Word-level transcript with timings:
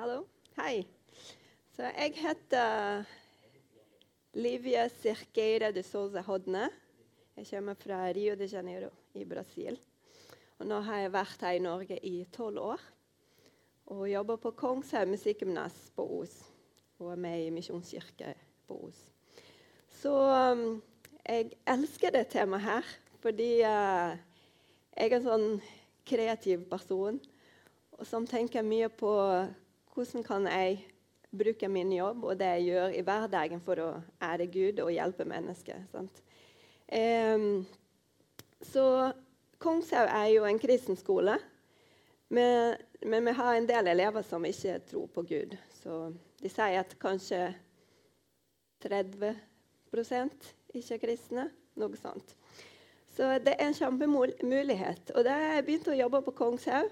Hallo. 0.00 0.22
Hei. 0.56 0.86
Så 1.76 1.82
jeg 1.84 2.14
heter 2.16 3.02
Livia 4.32 4.86
Cerqueira 4.88 5.68
de 5.76 5.82
Souza 5.84 6.22
Hodne. 6.24 6.70
Jeg 7.36 7.46
kommer 7.50 7.76
fra 7.76 7.98
Rio 8.08 8.32
de 8.34 8.48
Janeiro 8.48 8.88
i 9.12 9.26
Brasil. 9.28 9.76
Og 10.56 10.70
nå 10.72 10.80
har 10.88 11.02
jeg 11.02 11.12
vært 11.12 11.44
her 11.44 11.58
i 11.58 11.60
Norge 11.60 12.00
i 12.00 12.24
tolv 12.32 12.64
år 12.70 12.86
og 13.92 14.08
jobber 14.08 14.40
på 14.40 14.54
Kongshaug 14.62 15.12
musikkgymnas 15.12 15.76
på 15.92 16.08
Os. 16.22 16.40
Og 16.96 17.12
er 17.12 17.20
med 17.20 17.44
i 17.44 17.52
Misjonskirke 17.52 18.32
på 18.72 18.80
Os. 18.88 19.04
Så 20.00 20.16
um, 20.16 20.82
jeg 21.26 21.52
elsker 21.68 22.16
det 22.16 22.30
temaet 22.32 22.70
her 22.70 22.94
fordi 23.20 23.52
uh, 23.68 24.16
jeg 24.96 25.12
er 25.12 25.20
en 25.20 25.28
sånn 25.28 25.50
kreativ 26.08 26.64
person 26.72 27.20
som 28.00 28.24
tenker 28.24 28.64
mye 28.64 28.88
på 28.88 29.18
hvordan 29.94 30.24
kan 30.26 30.46
jeg 30.46 30.80
bruke 31.30 31.68
min 31.68 31.92
jobb 31.92 32.24
og 32.24 32.38
det 32.38 32.46
jeg 32.46 32.66
gjør 32.70 32.94
i 32.98 33.02
hverdagen 33.06 33.62
for 33.62 33.82
å 33.82 33.90
ære 34.22 34.48
Gud 34.50 34.82
og 34.82 34.92
hjelpe 34.94 35.26
mennesker. 35.28 35.84
Um, 36.90 37.66
så 38.62 39.12
Kongshaug 39.60 40.08
er 40.08 40.26
jo 40.32 40.46
en 40.48 40.58
kristen 40.58 40.96
skole, 40.96 41.36
men, 42.30 42.76
men, 43.02 43.26
vi 43.26 43.34
har 43.36 43.54
en 43.54 43.68
del 43.68 43.90
elever 43.92 44.22
som 44.22 44.44
ikke 44.46 44.78
tror 44.90 45.06
på 45.14 45.22
Gud. 45.28 45.56
Så 45.82 46.12
de 46.40 46.48
sier 46.48 46.80
at 46.80 46.94
kanskje 47.02 47.40
30% 48.86 50.50
ikke 50.74 50.94
er 50.94 51.02
kristne. 51.02 51.48
Noe 51.78 51.96
sånt. 51.96 52.34
Så 53.14 53.28
det 53.42 53.54
er 53.56 53.68
en 53.68 53.76
kjempemulighet. 53.76 55.12
Og 55.14 55.24
da 55.26 55.36
jeg 55.38 55.64
begynte 55.66 55.92
å 55.92 55.98
jobbe 55.98 56.22
på 56.26 56.34
Kongshaug, 56.38 56.90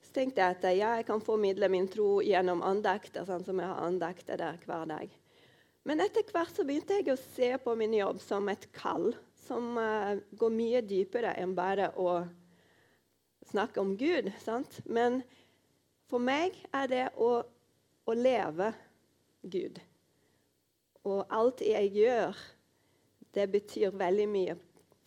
så 0.00 0.14
tenkte 0.16 0.42
jeg 0.42 0.56
at 0.56 0.66
ja, 0.74 0.92
jeg 0.98 1.06
kan 1.08 1.22
formidle 1.22 1.68
min 1.72 1.88
tro 1.90 2.20
gjennom 2.24 2.62
andakter, 2.66 3.26
sånn 3.28 3.44
som 3.46 3.60
jeg 3.60 3.68
har 3.68 3.82
andakter 3.86 4.40
der 4.40 4.60
hver 4.66 4.86
dag. 4.88 5.12
Men 5.88 6.02
etter 6.04 6.26
hvert 6.32 6.56
så 6.56 6.64
begynte 6.68 6.98
jeg 6.98 7.12
å 7.12 7.20
se 7.20 7.50
på 7.62 7.74
min 7.78 7.94
jobb 7.96 8.20
som 8.22 8.48
et 8.52 8.66
kall 8.76 9.12
som 9.46 9.76
uh, 9.80 10.16
går 10.38 10.52
mye 10.54 10.82
dypere 10.84 11.32
enn 11.40 11.54
bare 11.56 11.90
å 11.98 12.20
snakke 13.50 13.80
om 13.82 13.96
Gud. 13.98 14.30
Sant? 14.42 14.80
Men 14.84 15.22
for 16.10 16.22
meg 16.22 16.56
er 16.76 16.90
det 16.90 17.06
å, 17.16 17.32
å 18.04 18.16
leve 18.16 18.72
Gud. 19.42 19.80
Og 21.08 21.24
alt 21.32 21.62
jeg 21.64 21.92
gjør, 21.96 22.36
det 23.34 23.46
betyr 23.50 23.96
veldig 23.96 24.28
mye 24.28 24.56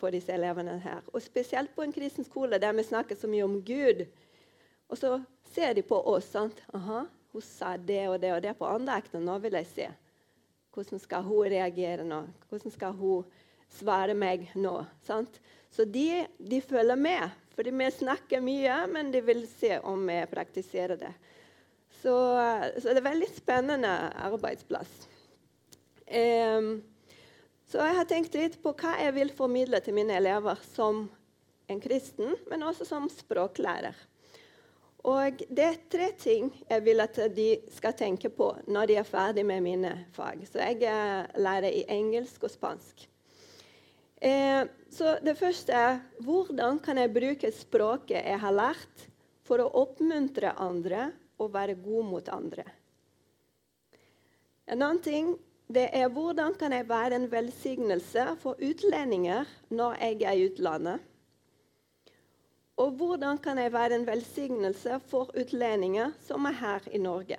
for 0.00 0.14
disse 0.14 0.32
elevene 0.34 0.76
her. 0.82 1.04
Og 1.12 1.22
spesielt 1.22 1.72
på 1.76 1.84
en 1.84 1.94
kristen 1.94 2.26
skole 2.26 2.58
der 2.60 2.74
vi 2.76 2.84
snakker 2.84 3.16
så 3.16 3.30
mye 3.30 3.46
om 3.46 3.60
Gud 3.64 4.04
og 4.88 4.98
så 5.00 5.16
ser 5.54 5.74
de 5.74 5.84
på 5.86 5.98
oss. 5.98 6.30
sant? 6.34 6.60
Aha, 6.74 7.04
hun 7.32 7.44
sa 7.44 7.76
det 7.76 8.02
og 8.08 8.18
det 8.22 8.32
og 8.34 8.42
det 8.44 8.56
på 8.58 8.68
andre 8.68 8.98
ekte. 9.00 9.22
Nå 9.22 9.38
vil 9.42 9.58
jeg 9.60 9.70
se. 9.70 9.88
Hvordan 10.74 11.02
skal 11.02 11.26
hun 11.26 11.50
reagere 11.50 12.06
nå? 12.06 12.24
Hvordan 12.50 12.74
skal 12.74 12.96
hun 12.98 13.24
svare 13.78 14.14
meg 14.18 14.48
nå? 14.54 14.80
sant? 15.06 15.40
Så 15.74 15.86
de, 15.86 16.24
de 16.38 16.60
følger 16.62 16.98
med. 16.98 17.30
Fordi 17.54 17.70
vi 17.70 17.90
snakker 17.90 18.42
mye, 18.42 18.80
men 18.90 19.12
de 19.14 19.20
vil 19.22 19.44
se 19.46 19.78
om 19.86 20.02
vi 20.06 20.18
praktiserer 20.30 20.98
det. 20.98 21.12
Så, 22.02 22.14
så 22.78 22.90
det 22.90 22.98
er 22.98 23.06
veldig 23.06 23.28
spennende 23.30 23.92
arbeidsplass. 24.26 24.90
Um, 26.04 26.82
så 27.70 27.80
jeg 27.80 27.96
har 27.96 28.08
tenkt 28.10 28.34
litt 28.36 28.58
på 28.62 28.74
hva 28.76 28.96
jeg 29.00 29.14
vil 29.16 29.30
formidle 29.34 29.80
til 29.82 29.96
mine 29.96 30.18
elever 30.18 30.58
som 30.74 31.06
en 31.70 31.80
kristen, 31.80 32.34
men 32.50 32.66
også 32.66 32.86
som 32.86 33.06
språklærer. 33.10 33.96
Og 35.04 35.42
det 35.52 35.64
er 35.64 35.80
tre 35.92 36.06
ting 36.16 36.46
jeg 36.64 36.84
vil 36.84 37.02
at 37.04 37.18
de 37.36 37.48
skal 37.76 37.96
tenke 37.96 38.30
på 38.32 38.48
når 38.64 38.88
de 38.88 38.96
er 38.96 39.08
ferdig 39.08 39.44
med 39.44 39.60
mine 39.64 39.92
fag. 40.16 40.46
Så 40.48 40.62
jeg 40.62 40.80
er 40.88 41.28
lærer 41.36 41.68
i 41.68 41.84
engelsk 41.92 42.46
og 42.48 42.52
spansk. 42.52 43.04
Eh, 44.24 44.64
så 44.88 45.18
det 45.20 45.36
første 45.36 45.76
er 45.76 45.98
hvordan 46.24 46.78
kan 46.80 46.96
jeg 46.96 47.12
bruke 47.12 47.52
språket 47.52 48.24
jeg 48.24 48.40
har 48.40 48.56
lært, 48.56 49.10
for 49.44 49.60
å 49.60 49.68
oppmuntre 49.82 50.54
andre 50.56 51.10
og 51.36 51.50
være 51.52 51.76
god 51.84 52.06
mot 52.08 52.28
andre. 52.32 52.64
En 54.64 54.80
annen 54.80 55.02
ting 55.04 55.34
det 55.68 55.90
er 55.96 56.08
hvordan 56.12 56.56
kan 56.56 56.72
jeg 56.72 56.88
være 56.88 57.18
en 57.18 57.26
velsignelse 57.32 58.24
for 58.40 58.60
utlendinger 58.60 59.48
når 59.68 59.98
jeg 60.00 60.22
er 60.22 60.38
i 60.38 60.46
utlandet. 60.48 61.04
Og 62.76 62.96
hvordan 62.98 63.38
kan 63.38 63.58
jeg 63.58 63.72
være 63.72 63.94
en 63.94 64.06
velsignelse 64.06 64.98
for 65.06 65.30
utlendinger 65.38 66.14
som 66.26 66.44
er 66.48 66.56
her 66.58 66.88
i 66.90 66.98
Norge? 66.98 67.38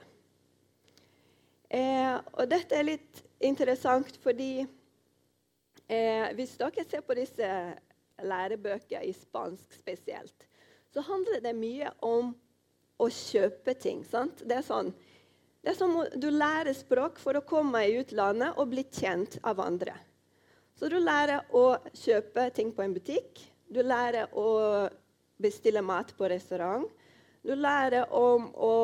Eh, 1.69 2.15
og 2.33 2.47
dette 2.47 2.77
er 2.77 2.87
litt 2.87 3.23
interessant 3.43 4.15
fordi 4.23 4.63
eh, 4.63 6.27
hvis 6.37 6.55
dere 6.61 6.85
ser 6.87 7.03
på 7.03 7.17
disse 7.17 7.49
lærebøker 8.23 9.03
i 9.03 9.11
spansk 9.11 9.75
spesielt, 9.75 10.47
så 10.93 11.03
handler 11.03 11.43
det 11.43 11.55
mye 11.57 11.91
om 12.05 12.31
å 12.95 13.09
kjøpe 13.11 13.75
ting. 13.75 14.05
sant? 14.07 14.45
Det 14.47 14.61
er 14.61 14.65
sånn 14.65 14.93
det 15.65 15.71
er 15.73 15.77
som 15.79 15.95
du 16.21 16.27
lærer 16.29 16.75
språk 16.77 17.17
for 17.17 17.39
å 17.39 17.41
komme 17.41 17.79
i 17.89 17.95
utlandet 17.97 18.53
og 18.61 18.69
bli 18.69 18.83
kjent 18.85 19.39
av 19.41 19.57
andre. 19.63 19.95
Så 20.77 20.85
du 20.93 20.99
lærer 21.01 21.41
å 21.57 21.79
kjøpe 21.89 22.51
ting 22.53 22.69
på 22.75 22.83
en 22.85 22.93
butikk. 22.93 23.41
Du 23.65 23.79
lærer 23.81 24.29
å 24.37 24.45
bestille 25.41 25.81
mat 25.81 26.13
på 26.17 26.29
restaurant. 26.29 26.85
Du 27.45 27.53
lærer 27.55 28.07
om 28.13 28.47
å 28.55 28.75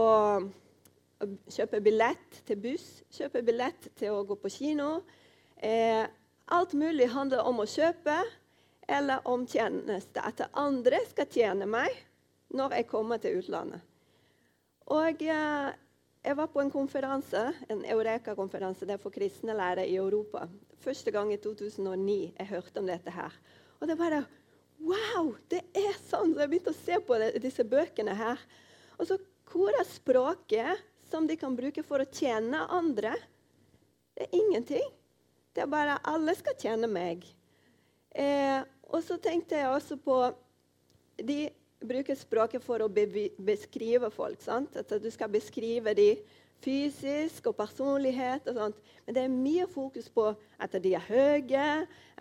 kjøpe 1.51 1.81
billett 1.84 2.41
til 2.47 2.59
buss, 2.62 3.01
kjøpe 3.13 3.44
billett 3.45 3.89
til 3.97 4.16
å 4.16 4.25
gå 4.28 4.38
på 4.41 4.51
kino. 4.53 5.01
Eh, 5.57 6.06
alt 6.51 6.73
mulig 6.78 7.09
handler 7.13 7.45
om 7.47 7.61
å 7.61 7.69
kjøpe 7.69 8.17
eller 8.91 9.28
om 9.29 9.45
tjeneste. 9.47 10.22
At 10.22 10.44
andre 10.57 11.01
skal 11.09 11.29
tjene 11.31 11.69
meg 11.69 11.95
når 12.51 12.78
jeg 12.79 12.90
kommer 12.91 13.22
til 13.22 13.40
utlandet. 13.40 13.81
Og 14.91 15.23
eh, 15.23 15.72
jeg 16.22 16.38
var 16.38 16.51
på 16.53 16.61
en 16.61 16.73
konferanse, 16.73 17.47
en 17.72 17.85
Eureka-konferanse 17.95 18.97
for 19.01 19.13
kristne 19.13 19.56
lærere 19.57 19.88
i 19.88 19.97
Europa. 19.97 20.45
Første 20.81 21.13
gang 21.13 21.31
i 21.34 21.40
2009 21.41 22.19
jeg 22.38 22.50
hørte 22.50 22.81
om 22.81 22.90
dette 22.90 23.13
her. 23.13 23.34
Og 23.79 23.88
det 23.90 23.97
bare 23.97 24.25
Wow, 24.81 25.36
det 25.52 25.62
er 25.78 25.94
sånn! 26.08 26.34
Så 26.34 26.42
jeg 26.42 26.52
begynte 26.52 26.74
å 26.74 26.80
se 26.80 26.97
på 27.06 27.18
det, 27.22 27.34
disse 27.44 27.66
bøkene 27.68 28.16
her. 28.18 28.42
Og 28.97 29.08
så 29.09 29.18
hvor 29.52 29.75
er 29.75 29.88
språket 29.88 30.81
som 31.12 31.28
de 31.28 31.36
kan 31.38 31.56
bruke 31.58 31.84
for 31.84 32.02
å 32.02 32.09
tjene 32.09 32.64
andre? 32.72 33.14
Det 34.16 34.28
er 34.28 34.38
ingenting. 34.38 34.88
Det 35.52 35.66
er 35.66 35.72
bare 35.72 36.00
alle 36.08 36.34
skal 36.40 36.56
tjene 36.59 36.88
meg. 36.90 37.25
Eh, 38.16 38.62
og 38.91 39.03
så 39.03 39.18
tenkte 39.22 39.59
jeg 39.59 39.72
også 39.72 39.96
på 40.03 40.16
De 41.22 41.46
bruker 41.81 42.16
språket 42.18 42.64
for 42.64 42.84
å 42.84 42.90
be 42.91 43.06
beskrive 43.41 44.09
folk. 44.14 44.41
Sant? 44.41 44.75
At 44.78 44.91
du 45.02 45.09
skal 45.12 45.31
beskrive 45.34 45.94
dem 45.97 46.22
fysisk 46.61 47.49
og 47.49 47.57
personlighet 47.57 48.47
og 48.51 48.57
sånt. 48.57 48.79
Men 49.05 49.17
det 49.17 49.23
er 49.23 49.33
mye 49.33 49.67
fokus 49.72 50.07
på 50.13 50.27
at 50.61 50.77
de 50.83 50.94
er 50.97 51.07
høye, 51.07 51.67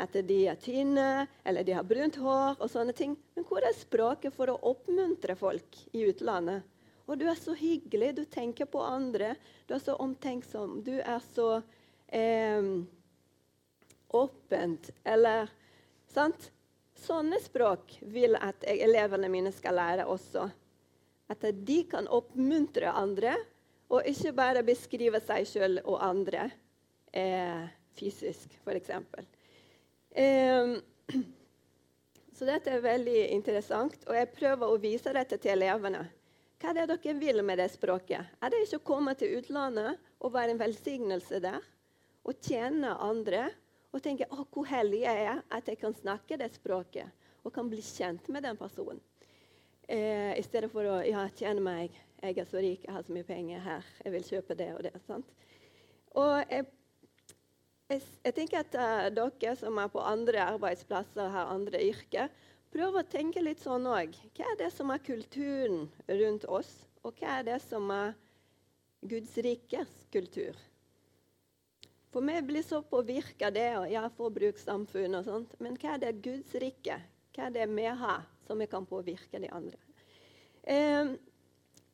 at 0.01 0.19
de 0.29 0.41
er 0.49 0.59
tynne, 0.61 1.27
eller 1.45 1.67
de 1.67 1.77
har 1.77 1.87
brunt 1.87 2.17
hår 2.21 2.57
og 2.59 2.73
sånne 2.73 2.97
ting. 2.97 3.17
Men 3.37 3.47
hvor 3.49 3.65
er 3.65 3.77
språket 3.77 4.37
for 4.37 4.53
å 4.53 4.59
oppmuntre 4.73 5.37
folk 5.39 5.81
i 5.93 6.07
utlandet? 6.09 6.65
Og 7.11 7.19
du 7.19 7.27
er 7.27 7.39
så 7.39 7.57
hyggelig, 7.59 8.15
du 8.17 8.25
tenker 8.31 8.71
på 8.71 8.83
andre, 8.87 9.35
du 9.67 9.75
er 9.75 9.83
så 9.83 9.97
omtenksom, 9.99 10.79
du 10.87 10.95
er 11.01 11.19
så 11.35 11.57
eh, 12.07 12.69
åpent, 14.15 14.93
eller 15.05 15.51
Sant? 16.11 16.51
Sånne 17.01 17.39
språk 17.41 17.95
vil 18.13 18.35
at 18.37 18.65
elevene 18.69 19.31
mine 19.33 19.53
skal 19.55 19.79
lære 19.79 20.09
også. 20.11 20.49
At 21.31 21.47
de 21.65 21.79
kan 21.89 22.09
oppmuntre 22.11 22.91
andre 22.91 23.37
og 23.91 24.07
ikke 24.07 24.33
bare 24.37 24.63
beskrive 24.67 25.21
seg 25.25 25.49
sjøl 25.51 25.81
og 25.83 25.99
andre 26.05 26.47
eh, 27.13 27.67
fysisk, 27.99 28.55
f.eks. 28.63 28.93
Eh, 30.15 30.77
så 32.37 32.49
dette 32.49 32.73
er 32.73 32.85
veldig 32.85 33.19
interessant, 33.35 33.99
og 34.07 34.17
jeg 34.17 34.31
prøver 34.37 34.71
å 34.71 34.81
vise 34.81 35.15
dette 35.15 35.41
til 35.43 35.57
elevene. 35.57 36.05
Hva 36.61 36.71
er 36.75 36.83
det 36.83 37.01
dere 37.01 37.17
vil 37.17 37.43
med 37.47 37.59
det 37.59 37.71
språket? 37.73 38.37
Er 38.39 38.53
det 38.53 38.67
ikke 38.67 38.83
å 38.83 38.89
komme 38.93 39.15
til 39.19 39.39
utlandet 39.39 39.97
og 40.21 40.35
være 40.35 40.55
en 40.55 40.61
velsignelse 40.61 41.41
der? 41.43 41.63
Og 42.29 42.37
tjene 42.45 42.93
andre? 43.01 43.49
Og 43.91 44.03
tenke 44.05 44.29
å, 44.31 44.45
hvor 44.53 44.69
hellig 44.71 45.01
jeg 45.03 45.25
er 45.33 45.41
at 45.51 45.67
jeg 45.67 45.81
kan 45.81 45.97
snakke 45.97 46.37
det 46.39 46.53
språket 46.55 47.09
og 47.41 47.55
kan 47.55 47.71
bli 47.73 47.81
kjent 47.83 48.29
med 48.29 48.45
den 48.45 48.59
personen. 48.61 49.01
Eh, 49.89 50.37
I 50.37 50.43
stedet 50.45 50.69
for 50.71 50.87
å 50.87 51.01
ja, 51.03 51.25
tjene 51.35 51.65
meg 51.65 51.97
'Jeg 52.21 52.39
er 52.39 52.45
så 52.45 52.61
rik, 52.61 52.85
jeg 52.85 52.95
har 52.95 53.03
så 53.03 53.13
mye 53.13 53.25
penger 53.25 53.61
her. 53.65 53.87
Jeg 54.05 54.13
vil 54.13 54.23
kjøpe 54.25 54.55
det 54.55 54.69
og 54.75 54.83
det.' 54.85 55.01
Sant? 55.07 55.27
Og 56.21 56.45
jeg, 56.51 56.67
jeg, 57.91 58.03
jeg 58.25 58.35
tenker 58.35 58.59
at 58.61 58.75
uh, 58.75 59.09
dere 59.15 59.57
som 59.57 59.79
er 59.79 59.89
på 59.89 60.01
andre 60.05 60.41
arbeidsplasser 60.45 61.25
og 61.25 61.31
har 61.31 61.55
andre 61.55 61.81
yrker, 61.89 62.29
prøver 62.71 63.03
å 63.03 63.11
tenke 63.11 63.43
litt 63.43 63.63
sånn 63.63 63.87
òg. 63.87 64.15
Hva 64.37 64.53
er 64.53 64.59
det 64.59 64.73
som 64.75 64.91
er 64.91 65.03
kulturen 65.07 65.89
rundt 66.09 66.45
oss? 66.45 66.73
Og 67.03 67.15
hva 67.17 67.39
er 67.39 67.47
det 67.49 67.61
som 67.65 67.89
er 67.95 68.13
Guds 69.01 69.39
rikes 69.39 69.89
kultur. 70.13 70.57
For 72.13 72.21
vi 72.21 72.43
blir 72.43 72.63
så 72.63 72.83
påvirka 72.83 73.51
det 73.55 73.69
og 73.79 73.87
ja, 73.89 74.03
forbrukssamfunn 74.13 75.17
og 75.17 75.25
sånt. 75.25 75.55
Men 75.63 75.79
hva 75.81 75.95
er 75.95 76.03
det 76.03 76.19
Guds 76.25 76.53
rike? 76.61 76.99
Hva 77.33 77.47
er 77.47 77.55
det 77.55 77.69
vi 77.71 77.87
har 77.87 78.27
som 78.45 78.61
vi 78.61 78.67
kan 78.69 78.85
påvirke 78.87 79.41
de 79.41 79.49
andre? 79.55 79.79
Eh, 80.63 81.15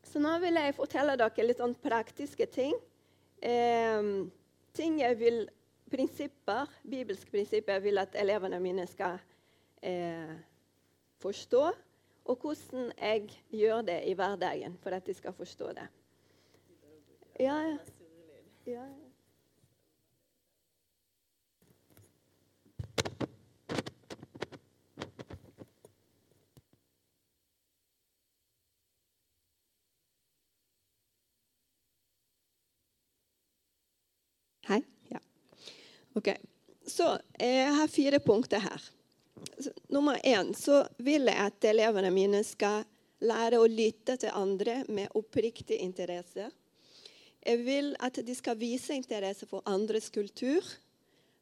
så 0.06 0.22
nå 0.22 0.36
vil 0.42 0.58
jeg 0.60 0.76
fortelle 0.76 1.16
dere 1.18 1.46
litt 1.46 1.62
om 1.64 1.74
praktiske 1.74 2.46
ting. 2.52 2.76
Eh, 3.42 4.10
ting 4.76 5.00
jeg 5.02 5.18
vil, 5.20 5.40
prinsipper, 5.92 6.70
Bibelske 6.82 7.30
prinsipper 7.30 7.78
jeg 7.78 7.86
vil 7.88 8.02
at 8.02 8.16
elevene 8.18 8.60
mine 8.62 8.86
skal 8.90 9.18
eh, 9.82 10.36
forstå. 11.22 11.64
Og 12.26 12.42
hvordan 12.42 12.90
jeg 12.98 13.28
gjør 13.54 13.84
det 13.86 14.00
i 14.10 14.14
hverdagen 14.18 14.78
for 14.82 14.96
at 14.96 15.06
de 15.06 15.14
skal 15.14 15.32
forstå 15.32 15.72
det. 15.78 15.88
Ja, 17.38 17.58
ja. 17.68 17.76
ja. 18.66 18.86
Hei. 34.66 34.82
Ja. 35.10 35.18
OK. 36.16 36.32
Så 36.86 37.18
eh, 37.38 37.62
jeg 37.62 37.72
har 37.78 37.92
fire 37.92 38.20
punkter 38.24 38.62
her. 38.64 38.84
Nummer 39.92 40.18
én 40.24 40.54
så 40.56 40.84
vil 41.02 41.28
jeg 41.28 41.36
at 41.36 41.66
elevene 41.68 42.10
mine 42.14 42.40
skal 42.46 42.86
lære 43.24 43.60
å 43.60 43.68
lytte 43.68 44.16
til 44.20 44.32
andre 44.36 44.82
med 44.88 45.12
oppriktig 45.16 45.78
interesse. 45.84 46.48
Jeg 47.46 47.62
vil 47.62 47.92
at 48.02 48.18
de 48.26 48.34
skal 48.34 48.58
vise 48.58 48.96
interesse 48.96 49.46
for 49.46 49.64
andres 49.68 50.08
kultur. 50.10 50.64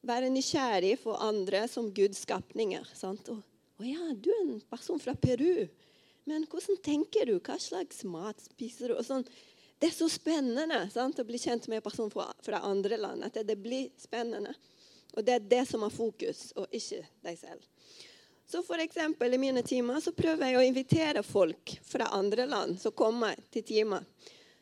Være 0.05 0.29
nysgjerrig 0.33 0.99
for 1.01 1.23
andre 1.23 1.65
som 1.71 1.89
Guds 1.95 2.25
skapninger. 2.27 2.85
Sant? 2.97 3.31
Og, 3.33 3.41
å 3.81 3.87
ja, 3.87 4.11
du 4.13 4.29
er 4.35 4.43
en 4.43 4.61
person 4.71 5.01
fra 5.01 5.15
Peru. 5.17 5.65
Men 6.29 6.45
hvordan 6.51 6.81
tenker 6.85 7.29
du? 7.29 7.39
Hva 7.39 7.57
slags 7.61 8.03
mat 8.09 8.41
spiser 8.43 8.93
du? 8.93 8.99
Og 8.99 9.07
sånn 9.07 9.25
det 9.79 9.91
er 9.91 9.97
så 9.97 10.09
spennende 10.09 10.85
sant, 10.93 11.19
å 11.19 11.27
bli 11.27 11.39
kjent 11.41 11.67
med 11.69 11.81
en 11.81 11.85
person 11.85 12.11
fra, 12.13 12.29
fra 12.45 12.63
andre 12.65 12.99
land. 13.01 13.25
At 13.27 13.37
det, 13.37 13.47
det, 13.51 13.59
blir 13.61 13.91
spennende. 14.01 14.55
Og 15.15 15.25
det 15.27 15.37
er 15.37 15.49
det 15.51 15.63
som 15.69 15.85
er 15.87 15.95
fokus, 15.95 16.47
og 16.59 16.71
ikke 16.75 17.03
deg 17.27 17.39
selv. 17.39 17.67
Så 18.47 18.61
for 18.63 18.81
eksempel, 18.81 19.35
I 19.35 19.41
mine 19.41 19.63
timer 19.67 20.01
så 20.05 20.13
prøver 20.13 20.51
jeg 20.51 20.61
å 20.61 20.65
invitere 20.67 21.25
folk 21.27 21.77
fra 21.87 22.11
andre 22.17 22.47
land 22.47 22.79
som 22.81 22.95
kommer 22.97 23.39
til 23.53 23.65
timer. 23.67 24.05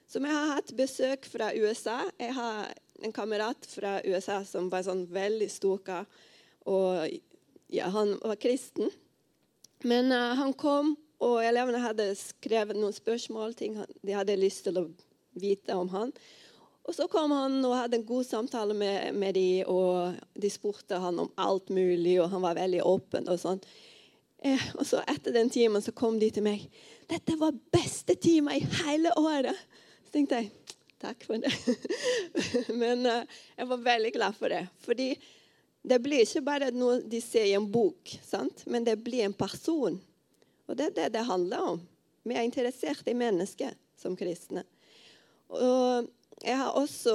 Som 0.08 0.26
jeg 0.28 0.36
har 0.36 0.54
hatt 0.56 0.74
besøk 0.76 1.26
fra 1.28 1.50
USA. 1.56 1.98
Jeg 2.20 2.36
har 2.36 2.72
en 3.02 3.14
kamerat 3.14 3.66
fra 3.66 3.98
USA 4.04 4.42
som 4.46 4.68
var 4.72 4.84
sånn 4.86 5.06
veldig 5.10 5.48
stoka. 5.50 6.02
Og 6.70 7.16
ja, 7.72 7.88
han 7.90 8.14
var 8.22 8.38
kristen. 8.40 8.90
Men 9.82 10.12
uh, 10.12 10.34
han 10.38 10.52
kom, 10.54 10.94
og 11.22 11.40
elevene 11.44 11.80
hadde 11.82 12.12
skrevet 12.18 12.78
noen 12.78 12.94
spørsmål, 12.94 13.54
ting 13.58 13.76
de 13.78 14.14
hadde 14.16 14.38
lyst 14.40 14.66
til 14.66 14.80
å 14.80 14.88
vite 15.38 15.76
om 15.78 15.90
han. 15.92 16.10
Og 16.82 16.96
så 16.96 17.06
kom 17.10 17.30
han 17.30 17.60
og 17.62 17.76
hadde 17.78 18.00
en 18.00 18.06
god 18.06 18.26
samtale 18.26 18.74
med, 18.74 19.14
med 19.14 19.36
dem, 19.38 19.68
og 19.70 20.18
de 20.34 20.50
spurte 20.50 20.98
han 20.98 21.20
om 21.22 21.30
alt 21.38 21.70
mulig, 21.70 22.16
og 22.18 22.32
han 22.32 22.42
var 22.42 22.58
veldig 22.58 22.82
åpen. 22.90 23.30
Og 23.30 23.38
sånn. 23.38 23.62
Eh, 24.42 24.64
og 24.74 24.82
så 24.88 25.04
etter 25.06 25.34
den 25.36 25.50
timen 25.54 25.84
så 25.84 25.94
kom 25.94 26.18
de 26.18 26.32
til 26.34 26.42
meg. 26.42 26.66
'Dette 27.06 27.36
var 27.38 27.54
beste 27.74 28.16
time 28.18 28.56
i 28.58 28.66
hele 28.82 29.12
året.' 29.18 29.62
Så 30.06 30.16
tenkte 30.16 30.40
jeg 30.42 30.50
takk 31.02 31.22
for 31.26 31.38
det. 31.38 31.52
Men 32.82 33.06
uh, 33.06 33.22
jeg 33.56 33.68
var 33.70 33.86
veldig 33.86 34.12
glad 34.18 34.36
for 34.38 34.50
det. 34.50 34.64
Fordi 34.82 35.12
det 35.82 35.98
blir 36.02 36.22
ikke 36.22 36.44
bare 36.46 36.70
noe 36.74 37.00
de 37.06 37.20
ser 37.22 37.48
i 37.50 37.56
en 37.58 37.66
bok, 37.66 38.10
sant? 38.22 38.62
men 38.70 38.84
det 38.86 39.00
blir 39.02 39.24
en 39.26 39.34
person. 39.34 39.96
Og 40.72 40.78
det 40.80 40.88
er 40.88 40.96
det 40.96 41.12
det 41.18 41.28
handler 41.28 41.70
om. 41.74 41.80
Vi 42.24 42.34
er 42.34 42.46
interessert 42.46 43.08
i 43.10 43.16
mennesker 43.18 43.74
som 44.00 44.16
kristne. 44.16 44.64
Og 45.52 46.08
jeg 46.42 46.56
har 46.58 46.72
også 46.78 47.14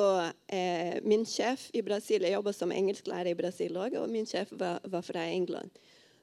eh, 0.53 0.99
min 1.03 1.25
sjef 1.25 1.65
i 1.73 1.81
Brasil. 1.81 2.21
Jeg 2.21 2.37
jobber 2.37 2.53
som 2.53 2.71
engelsklærer 2.71 3.31
i 3.31 3.39
Brasil 3.39 3.79
òg, 3.81 3.97
og 3.97 4.11
min 4.13 4.29
sjef 4.29 4.53
var, 4.55 4.77
var, 4.85 5.01
fra 5.01 5.25
England. 5.25 5.73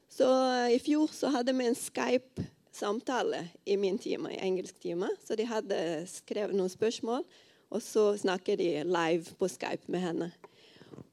Så 0.09 0.29
i 0.71 0.79
fjor 0.79 1.11
så 1.13 1.33
hadde 1.35 1.57
vi 1.59 1.67
en 1.67 1.77
Skype-samtale 1.77 3.43
i 3.67 3.77
min 3.77 3.99
time, 3.99 4.31
i 4.31 4.41
engelsktime. 4.47 5.11
Så 5.27 5.35
de 5.35 5.49
hadde 5.51 5.79
skrevet 6.09 6.55
noen 6.55 6.71
spørsmål, 6.71 7.27
og 7.75 7.83
så 7.83 8.13
snakker 8.21 8.61
de 8.63 8.71
live 8.87 9.35
på 9.41 9.51
Skype 9.51 9.91
med 9.91 10.07
henne. 10.07 10.33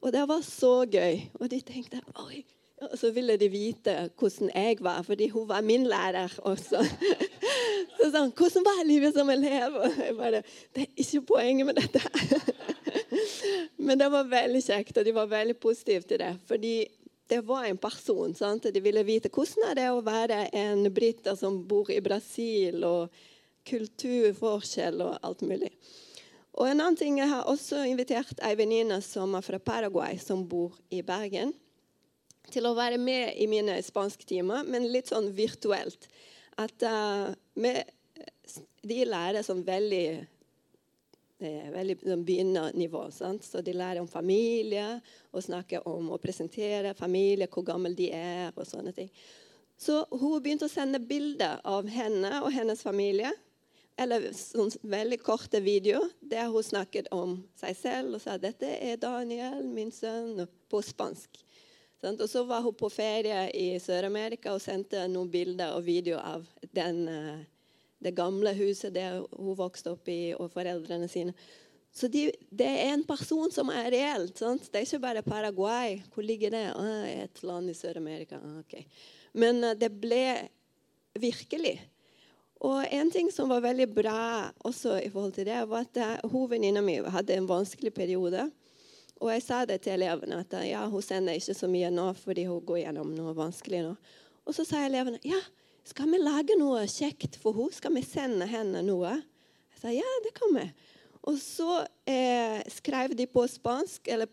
Og 0.06 0.13
det 0.13 0.27
var 0.29 0.45
så 0.45 0.83
gøy. 0.85 1.25
Og 1.41 1.50
de 1.50 1.63
tenkte 1.65 2.06
oi. 2.21 2.45
Og 2.81 2.98
så 2.98 3.12
ville 3.13 3.38
de 3.38 3.50
vite 3.51 3.94
hvordan 4.18 4.50
jeg 4.50 4.78
var, 4.81 5.04
fordi 5.06 5.28
hun 5.30 5.48
var 5.50 5.62
min 5.62 5.86
lærer 5.89 6.33
også. 6.39 6.81
Så 8.01 8.07
sånn, 8.10 8.31
'Hvordan 8.33 8.63
var 8.66 8.86
livet 8.88 9.13
som 9.13 9.30
elev?' 9.30 9.75
Og 9.78 9.98
jeg 10.00 10.16
bare 10.18 10.42
'Det 10.74 10.81
er 10.81 11.04
ikke 11.04 11.22
poenget 11.22 11.66
med 11.66 11.75
dette.' 11.75 12.01
Men 13.86 14.00
det 14.00 14.10
var 14.12 14.24
veldig 14.24 14.62
kjekt, 14.63 14.98
og 14.98 15.06
de 15.06 15.13
var 15.13 15.30
veldig 15.30 15.57
positive 15.60 16.01
til 16.01 16.18
det. 16.18 16.38
Fordi 16.48 16.88
det 17.30 17.42
var 17.45 17.66
en 17.66 17.78
person. 17.78 18.33
Sant? 18.36 18.74
De 18.74 18.81
ville 18.81 19.04
vite 19.06 19.30
hvordan 19.30 19.69
er 19.69 19.75
det 19.75 19.89
å 19.92 20.01
være 20.01 20.50
en 20.54 20.94
briter 20.94 21.36
som 21.36 21.62
bor 21.68 21.92
i 21.92 22.01
Brasil, 22.01 22.83
og 22.83 23.10
kulturforskjell 23.68 25.01
og 25.06 25.19
alt 25.22 25.42
mulig. 25.45 25.69
Og 26.57 26.68
en 26.68 26.81
annen 26.81 26.98
ting, 26.98 27.19
Jeg 27.19 27.30
har 27.30 27.44
også 27.48 27.86
invitert 27.88 28.42
ei 28.44 28.56
venninne 28.56 29.01
som 29.01 29.36
er 29.36 29.42
fra 29.42 29.60
Paraguay, 29.60 30.18
som 30.18 30.48
bor 30.48 30.75
i 30.92 31.01
Bergen, 31.01 31.54
til 32.51 32.65
å 32.67 32.75
være 32.77 32.97
med 33.01 33.35
i 33.38 33.47
mine 33.51 33.77
spansktimer, 33.85 34.65
men 34.67 34.89
litt 34.91 35.11
sånn 35.11 35.29
virtuelt 35.35 36.09
at 36.59 36.83
uh, 36.83 37.31
med, 37.61 37.85
de 38.83 39.03
lærer 39.07 39.45
som 39.45 39.61
veldig 39.63 40.05
eh, 41.41 41.67
veldig 41.73 41.97
sånn 42.01 42.25
begynnernivå. 42.25 43.05
Sant? 43.13 43.45
Så 43.45 43.61
de 43.65 43.75
lærer 43.75 44.01
om 44.01 44.09
familie 44.09 44.99
og 45.31 45.45
snakker 45.45 45.87
om 45.89 46.11
å 46.11 46.19
presentere 46.21 46.95
familie, 46.97 47.49
hvor 47.51 47.66
gammel 47.68 47.95
de 47.97 48.11
er. 48.16 48.51
og 48.56 48.68
sånne 48.68 48.94
ting. 48.95 49.09
Så 49.81 50.04
hun 50.11 50.42
begynte 50.42 50.68
å 50.68 50.71
sende 50.71 50.99
bilder 51.01 51.61
av 51.66 51.87
henne 51.89 52.42
og 52.44 52.51
hennes 52.54 52.83
familie. 52.85 53.31
Eller 54.01 54.31
sånn 54.33 54.71
veldig 54.87 55.18
korte 55.21 55.59
videoer 55.61 56.09
der 56.21 56.49
hun 56.49 56.63
snakket 56.63 57.09
om 57.13 57.39
seg 57.59 57.75
selv 57.77 58.18
og 58.18 58.23
sa 58.23 58.37
dette 58.39 58.66
er 58.66 58.97
Daniel, 59.01 59.61
min 59.68 59.92
sønn, 59.94 60.47
på 60.71 60.81
spansk. 60.85 61.42
Og 62.01 62.29
så 62.29 62.43
var 62.49 62.63
hun 62.65 62.73
på 62.73 62.89
ferie 62.89 63.43
i 63.53 63.75
Sør-Amerika 63.79 64.55
og 64.55 64.61
sendte 64.63 65.03
noen 65.09 65.29
bilder 65.29 65.75
og 65.75 65.85
videoer 65.85 66.21
av 66.35 66.47
den, 66.73 67.03
eh, 67.07 67.43
det 68.01 68.15
gamle 68.17 68.55
huset 68.57 68.93
der 68.95 69.19
hun 69.35 69.57
vokste 69.57 69.93
opp 69.93 70.09
i, 70.09 70.33
og 70.33 70.49
foreldrene 70.49 71.09
sine. 71.11 71.35
Så 71.93 72.07
de, 72.07 72.31
det 72.49 72.65
er 72.65 72.93
en 72.93 73.03
person 73.03 73.51
som 73.51 73.69
er 73.69 73.91
reelt. 73.91 74.37
Sant? 74.39 74.69
Det 74.71 74.79
er 74.79 74.87
ikke 74.87 75.03
bare 75.03 75.21
Paraguay. 75.21 75.99
Hvor 76.13 76.23
ligger 76.23 76.53
det? 76.53 76.65
Ah, 76.73 77.05
et 77.27 77.43
land 77.43 77.69
i 77.69 77.75
Sør-Amerika. 77.75 78.39
Ah, 78.39 78.59
okay. 78.63 78.85
Men 79.33 79.59
uh, 79.63 79.75
det 79.75 79.91
ble 80.01 80.47
virkelig. 81.19 81.75
Og 82.63 82.85
en 82.93 83.11
ting 83.11 83.29
som 83.33 83.49
var 83.49 83.63
veldig 83.65 83.89
bra 83.93 84.21
også 84.63 84.99
i 85.01 85.09
forhold 85.11 85.35
til 85.35 85.49
det, 85.49 85.59
var 85.67 85.85
at 85.85 86.25
hovedvenninna 86.31 86.81
mi 86.85 86.99
hadde 87.11 87.35
en 87.35 87.49
vanskelig 87.49 87.93
periode. 87.93 88.47
Og 89.21 89.30
jeg 89.30 89.44
sa 89.45 89.61
det 89.69 89.83
til 89.85 89.99
elevene 89.99 90.42
at 90.42 90.54
ja, 90.66 90.81
hun 90.90 91.04
sender 91.06 91.37
ikke 91.37 91.56
så 91.57 91.69
mye 91.69 91.92
nå 91.94 92.07
fordi 92.18 92.47
hun 92.49 92.63
går 92.66 92.83
gjennom 92.83 93.11
noe 93.13 93.35
vanskelig 93.37 93.83
nå. 93.85 93.95
Og 94.49 94.57
så 94.57 94.66
sa 94.66 94.81
elevene 94.85 95.21
ja, 95.28 95.40
skal 95.87 96.09
vi 96.09 96.21
lage 96.21 96.57
noe 96.59 96.83
kjekt 96.90 97.37
for 97.42 97.57
henne? 97.57 97.78
Skal 97.78 97.94
vi 97.95 98.06
sende 98.06 98.47
henne 98.49 98.81
noe? 98.85 99.13
Jeg 99.73 99.81
sa 99.83 99.94
ja, 99.94 100.16
det 100.25 100.33
kan 100.37 100.56
vi. 100.57 100.66
Og 101.30 101.37
så 101.37 101.83
eh, 102.09 102.61
skrev 102.73 103.13
de 103.18 103.28
på 103.30 103.44
spansk, 103.49 104.09
eller 104.09 104.30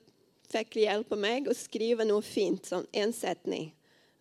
fikk 0.48 0.78
hjelp 0.80 1.12
av 1.12 1.20
meg, 1.20 1.48
å 1.48 1.56
skrive 1.56 2.06
noe 2.08 2.24
fint, 2.24 2.64
sånn 2.64 2.88
én 2.96 3.12
setning. 3.12 3.68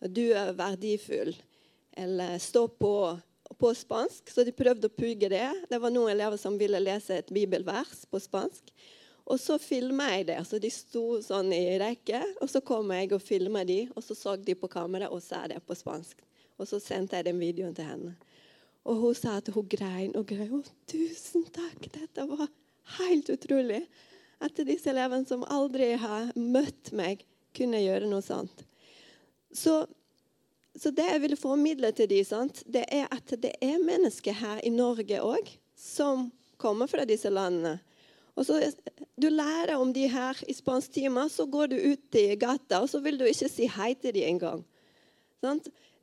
Du 0.04 0.26
er 0.36 0.52
verdifull. 0.56 1.32
Eller 1.96 2.36
stå 2.42 2.66
på 2.76 2.92
på 3.58 3.74
spansk, 3.74 4.30
så 4.30 4.44
de 4.46 4.52
prøvde 4.54 4.86
å 4.86 4.94
pugge 4.94 5.30
det. 5.32 5.46
Det 5.70 5.78
var 5.82 5.90
noen 5.90 6.12
elever 6.12 6.38
som 6.38 6.58
ville 6.60 6.78
lese 6.82 7.16
et 7.18 7.30
bibelvers 7.34 8.04
på 8.10 8.20
spansk. 8.22 8.70
Og 9.28 9.40
så 9.40 9.58
filma 9.60 10.08
jeg 10.14 10.28
det. 10.30 10.38
Så 10.48 10.60
de 10.62 10.70
sto 10.72 11.18
sånn 11.24 11.52
i 11.52 11.76
rekke. 11.80 12.20
Og 12.42 12.48
så 12.50 12.62
kom 12.64 12.92
jeg 12.96 13.12
og 13.12 13.22
filma 13.22 13.64
de, 13.68 13.82
og 13.94 14.04
så 14.04 14.16
så 14.16 14.36
de 14.40 14.56
på 14.56 14.70
kamera 14.72 15.10
og 15.12 15.22
sa 15.24 15.44
det 15.50 15.60
på 15.66 15.76
spansk. 15.76 16.22
Og 16.58 16.68
så 16.68 16.80
sendte 16.82 17.18
jeg 17.18 17.28
den 17.28 17.40
videoen 17.42 17.76
til 17.76 17.86
henne. 17.86 18.14
Og 18.88 19.02
hun 19.02 19.16
sa 19.16 19.36
at 19.38 19.50
hun 19.52 19.66
grein 19.68 20.14
og 20.16 20.30
grein. 20.30 20.54
Å, 20.56 20.62
tusen 20.88 21.44
takk! 21.52 21.90
Dette 21.92 22.24
var 22.30 22.48
helt 22.98 23.28
utrolig. 23.34 23.82
At 24.40 24.56
disse 24.64 24.88
elevene 24.92 25.28
som 25.28 25.44
aldri 25.50 25.92
har 26.00 26.32
møtt 26.38 26.92
meg, 26.96 27.26
kunne 27.56 27.80
gjøre 27.80 28.06
noe 28.08 28.22
sånt. 28.22 28.62
Så, 29.52 29.80
så 30.78 30.92
det 30.94 31.06
jeg 31.08 31.22
ville 31.24 31.38
formidle 31.40 31.90
til 31.96 32.08
dem, 32.10 32.52
det 32.70 32.84
er 32.94 33.08
at 33.12 33.32
det 33.42 33.54
er 33.64 33.80
mennesker 33.82 34.36
her 34.36 34.60
i 34.64 34.70
Norge 34.70 35.20
òg 35.24 35.50
som 35.78 36.28
kommer 36.60 36.90
fra 36.90 37.06
disse 37.08 37.30
landene 37.32 37.78
Og 38.38 38.46
så 38.46 38.60
Du 39.18 39.26
lærer 39.28 39.74
om 39.74 39.90
de 39.92 40.06
her 40.06 40.38
i 40.46 40.54
spansktimer, 40.54 41.26
så 41.28 41.46
går 41.46 41.72
du 41.72 41.76
ut 41.76 42.14
i 42.14 42.36
gata, 42.38 42.78
og 42.78 42.88
så 42.90 43.00
vil 43.02 43.18
du 43.18 43.24
ikke 43.26 43.48
si 43.50 43.66
hei 43.66 43.94
til 43.98 44.14
dem 44.14 44.28
engang. 44.36 44.62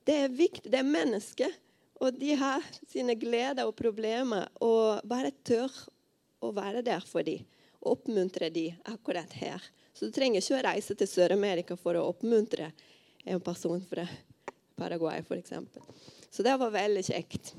Det 0.06 0.16
er 0.20 0.34
viktig. 0.36 0.72
Det 0.72 0.82
er 0.82 0.90
mennesker. 0.90 1.54
Og 2.04 2.18
de 2.20 2.36
har 2.36 2.64
sine 2.92 3.16
gleder 3.16 3.64
og 3.64 3.76
problemer, 3.80 4.50
og 4.60 5.00
bare 5.08 5.32
tør 5.48 5.72
å 6.44 6.52
være 6.52 6.84
der 6.84 7.06
for 7.08 7.24
dem. 7.24 7.46
Og 7.80 7.96
oppmuntre 7.96 8.50
dem 8.52 8.76
akkurat 8.92 9.32
her. 9.40 9.64
Så 9.96 10.10
du 10.10 10.12
trenger 10.12 10.44
ikke 10.44 10.58
å 10.58 10.66
reise 10.68 10.96
til 11.00 11.08
Sør-Amerika 11.08 11.78
for 11.80 11.96
å 11.96 12.10
oppmuntre 12.12 12.74
en 13.24 13.40
person 13.40 13.80
fra 13.88 14.04
Paraguay, 14.76 15.24
f.eks. 15.24 15.54
Så 16.30 16.44
det 16.44 16.58
var 16.60 16.74
veldig 16.74 17.06
kjekt. 17.08 17.54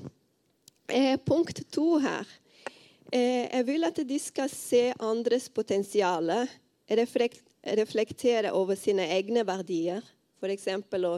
Eh, 0.87 1.17
punkt 1.17 1.63
to 1.73 1.97
her. 2.03 2.29
Eh, 3.11 3.47
jeg 3.47 3.65
vil 3.67 3.87
at 3.87 3.99
de 4.03 4.19
skal 4.19 4.49
se 4.51 4.89
andres 4.99 5.47
potensial, 5.47 6.31
reflektere 6.87 8.51
over 8.51 8.75
sine 8.79 9.05
egne 9.15 9.45
verdier. 9.47 10.03
F.eks. 10.37 10.67
å 11.07 11.13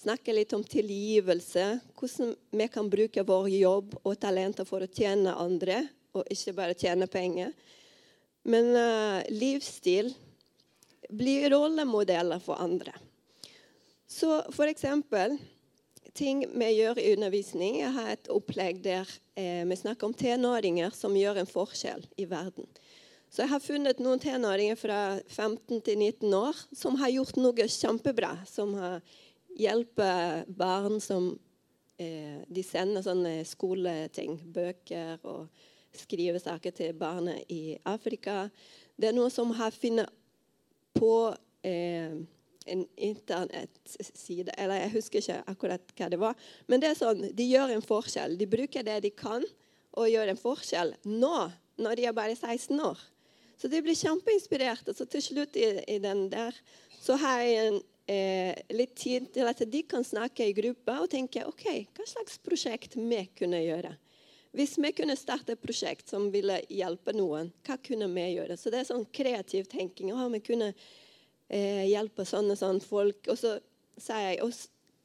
snakke 0.00 0.34
litt 0.34 0.52
om 0.56 0.64
tilgivelse. 0.64 1.66
Hvordan 1.98 2.34
vi 2.56 2.68
kan 2.72 2.88
bruke 2.90 3.26
vår 3.26 3.50
jobb 3.52 3.98
og 4.02 4.18
talenter 4.20 4.68
for 4.68 4.84
å 4.84 4.90
tjene 4.90 5.36
andre, 5.36 5.82
og 6.14 6.24
ikke 6.30 6.56
bare 6.56 6.78
tjene 6.78 7.08
penger. 7.10 7.52
Men 8.44 8.70
uh, 8.76 9.20
livsstil 9.32 10.12
blir 11.12 11.48
rollemodeller 11.52 12.40
for 12.42 12.60
andre. 12.60 12.94
Så 14.08 14.40
f.eks 14.52 14.86
ting 16.14 16.44
vi 16.54 16.70
gjør 16.78 16.98
i 17.00 17.12
undervisning. 17.14 17.80
Jeg 17.82 17.92
har 17.96 18.10
et 18.12 18.30
opplegg 18.32 18.80
der 18.84 19.08
eh, 19.38 19.62
vi 19.66 19.78
snakker 19.78 20.08
om 20.08 20.16
tenåringer 20.16 20.94
som 20.94 21.16
gjør 21.18 21.42
en 21.42 21.50
forskjell 21.50 22.04
i 22.20 22.26
verden. 22.30 22.68
Så 23.34 23.42
jeg 23.42 23.50
har 23.50 23.62
funnet 23.64 24.02
noen 24.02 24.20
tenåringer 24.22 24.78
fra 24.78 24.98
15 25.26 25.80
til 25.82 25.98
19 25.98 26.34
år 26.38 26.58
som 26.76 26.98
har 27.00 27.10
gjort 27.10 27.38
noe 27.40 27.66
kjempebra. 27.66 28.36
Som 28.46 28.76
har 28.78 29.00
hjulpet 29.58 30.50
barn 30.54 31.00
som 31.02 31.32
eh, 31.98 32.42
De 32.46 32.62
sender 32.62 33.02
sånne 33.02 33.40
skoleting, 33.48 34.38
bøker 34.54 35.18
og 35.26 35.48
skrivesaker 35.94 36.74
til 36.74 36.94
barnet 36.98 37.50
i 37.50 37.76
Afrika. 37.86 38.48
Det 38.94 39.10
er 39.10 39.18
noe 39.18 39.30
som 39.34 39.50
har 39.58 39.74
funnet 39.74 40.10
på 40.94 41.34
eh, 41.66 42.14
en 42.64 42.84
internettside 42.96 44.54
eller 44.56 44.80
Jeg 44.84 44.92
husker 44.94 45.20
ikke 45.20 45.40
akkurat 45.52 45.94
hva 45.98 46.08
det 46.12 46.20
var. 46.20 46.36
Men 46.66 46.82
det 46.82 46.90
er 46.90 46.98
sånn, 46.98 47.26
de 47.36 47.48
gjør 47.48 47.74
en 47.74 47.84
forskjell. 47.84 48.38
De 48.40 48.48
bruker 48.48 48.86
det 48.86 49.00
de 49.04 49.12
kan, 49.14 49.44
og 49.94 50.10
gjør 50.10 50.32
en 50.32 50.40
forskjell 50.40 50.94
nå, 51.06 51.34
når 51.78 51.98
de 51.98 52.06
er 52.08 52.16
bare 52.16 52.34
16 52.34 52.80
år. 52.82 53.00
Så 53.60 53.70
de 53.70 53.80
blir 53.84 53.96
kjempeinspirert. 53.98 54.88
Og 54.90 54.96
så 54.98 55.06
til 55.08 55.22
slutt 55.22 55.58
i, 55.58 55.68
i 55.96 55.98
den 56.02 56.26
der 56.32 56.56
så 57.00 57.18
har 57.20 57.42
jeg 57.44 57.66
en, 57.68 57.78
eh, 58.10 58.62
litt 58.74 58.96
tid 58.98 59.30
til 59.34 59.50
at 59.50 59.62
de 59.70 59.82
kan 59.86 60.04
snakke 60.04 60.48
i 60.48 60.56
gruppa 60.56 60.98
og 61.02 61.12
tenke 61.12 61.44
OK, 61.46 61.68
hva 61.94 62.08
slags 62.08 62.40
prosjekt 62.42 62.98
vi 62.98 63.22
kunne 63.38 63.62
gjøre. 63.62 63.94
Hvis 64.54 64.76
vi 64.78 64.92
kunne 64.94 65.16
starte 65.18 65.56
et 65.56 65.62
prosjekt 65.62 66.12
som 66.12 66.28
ville 66.30 66.60
hjelpe 66.70 67.14
noen, 67.16 67.48
hva 67.66 67.74
kunne 67.82 68.06
vi 68.12 68.28
gjøre? 68.36 68.54
Så 68.58 68.70
det 68.70 68.82
er 68.82 68.90
sånn 68.90 69.06
kreativ 69.10 69.66
tenking. 69.70 70.12
har 70.14 70.30
vi 70.30 70.40
kunne 70.46 70.68
eh, 71.48 71.84
hjelpe 71.90 72.26
sånne, 72.28 72.56
sånn 72.58 72.80
folk. 72.84 73.28
Og 73.32 73.38
så 73.40 73.56
sier 74.00 74.34
jeg 74.34 74.52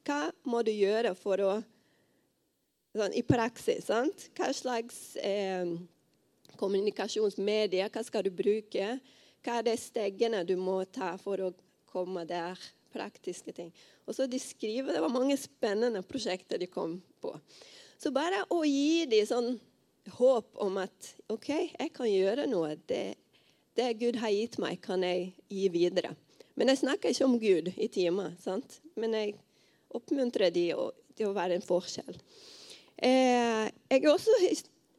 hva 0.06 0.22
må 0.48 0.62
du 0.66 0.72
gjøre 0.72 1.14
for 1.18 1.42
å 1.44 1.52
sånn, 2.96 3.14
I 3.14 3.22
praksis. 3.26 3.86
Sant? 3.90 4.28
Hva 4.36 4.50
slags 4.56 5.16
eh, 5.22 5.68
kommunikasjonsmedier 6.60 7.90
hva 7.92 8.04
skal 8.06 8.26
du 8.26 8.32
bruke? 8.34 8.96
Hva 9.40 9.60
er 9.60 9.68
de 9.70 9.76
stegene 9.80 10.44
du 10.44 10.56
må 10.60 10.82
ta 10.92 11.14
for 11.20 11.48
å 11.48 11.54
komme 11.90 12.26
der? 12.28 12.58
Praktiske 12.90 13.52
ting. 13.54 13.68
Og 14.02 14.16
så 14.16 14.24
de 14.26 14.38
skriver, 14.42 14.96
Det 14.96 15.00
var 15.04 15.12
mange 15.14 15.36
spennende 15.38 16.02
prosjekter 16.02 16.58
de 16.58 16.66
kom 16.66 16.96
på. 17.22 17.30
Så 18.00 18.10
bare 18.10 18.40
å 18.50 18.64
gi 18.66 19.04
dem 19.06 19.28
sånn 19.28 19.52
håp 20.16 20.58
om 20.58 20.80
at 20.82 21.12
OK, 21.30 21.52
jeg 21.70 21.92
kan 21.94 22.10
gjøre 22.10 22.48
noe. 22.50 22.74
Det, 22.90 23.14
det 23.78 23.92
Gud 24.00 24.18
har 24.18 24.34
gitt 24.34 24.58
meg, 24.58 24.80
kan 24.82 25.04
jeg 25.06 25.30
gi 25.46 25.68
videre. 25.70 26.16
Men 26.60 26.68
jeg 26.68 26.82
snakker 26.82 27.14
ikke 27.14 27.24
om 27.24 27.38
Gud 27.40 27.70
i 27.80 27.86
timer. 27.88 28.34
Sant? 28.42 28.82
Men 29.00 29.14
jeg 29.16 29.30
oppmuntrer 29.96 30.52
de 30.52 30.66
til 31.16 31.30
å 31.30 31.32
være 31.32 31.56
en 31.56 31.64
forskjell. 31.64 32.18
Eh, 33.00 33.70
jeg 33.88 34.04
også 34.10 34.34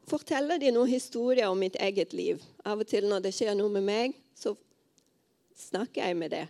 forteller 0.09 0.57
de 0.57 0.71
noen 0.73 0.89
historier 0.89 1.51
om 1.51 1.59
mitt 1.61 1.77
eget 1.77 2.15
liv. 2.17 2.41
Av 2.65 2.81
og 2.81 2.89
til 2.89 3.05
når 3.05 3.27
det 3.27 3.33
skjer 3.37 3.53
noe 3.59 3.69
med 3.75 3.85
meg, 3.85 4.17
så 4.33 4.55
snakker 5.67 6.01
jeg 6.01 6.17
med 6.17 6.33
det. 6.33 6.47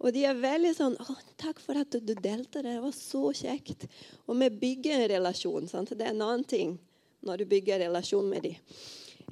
Og 0.00 0.12
de 0.12 0.26
er 0.28 0.36
veldig 0.36 0.72
sånn 0.76 0.96
'Å, 0.96 1.16
takk 1.40 1.60
for 1.60 1.80
at 1.80 1.96
du 1.96 2.12
delte 2.14 2.60
det. 2.60 2.76
Det 2.76 2.84
var 2.84 2.92
så 2.96 3.32
kjekt.' 3.32 3.88
Og 4.28 4.36
vi 4.40 4.48
bygger 4.48 5.00
en 5.00 5.08
relasjon. 5.08 5.68
Sant? 5.68 5.96
Det 5.96 6.04
er 6.04 6.12
en 6.12 6.22
annen 6.22 6.44
ting 6.44 6.78
når 7.24 7.38
du 7.38 7.44
bygger 7.44 7.80
en 7.80 7.88
relasjon 7.88 8.28
med 8.28 8.42
dem. 8.42 8.56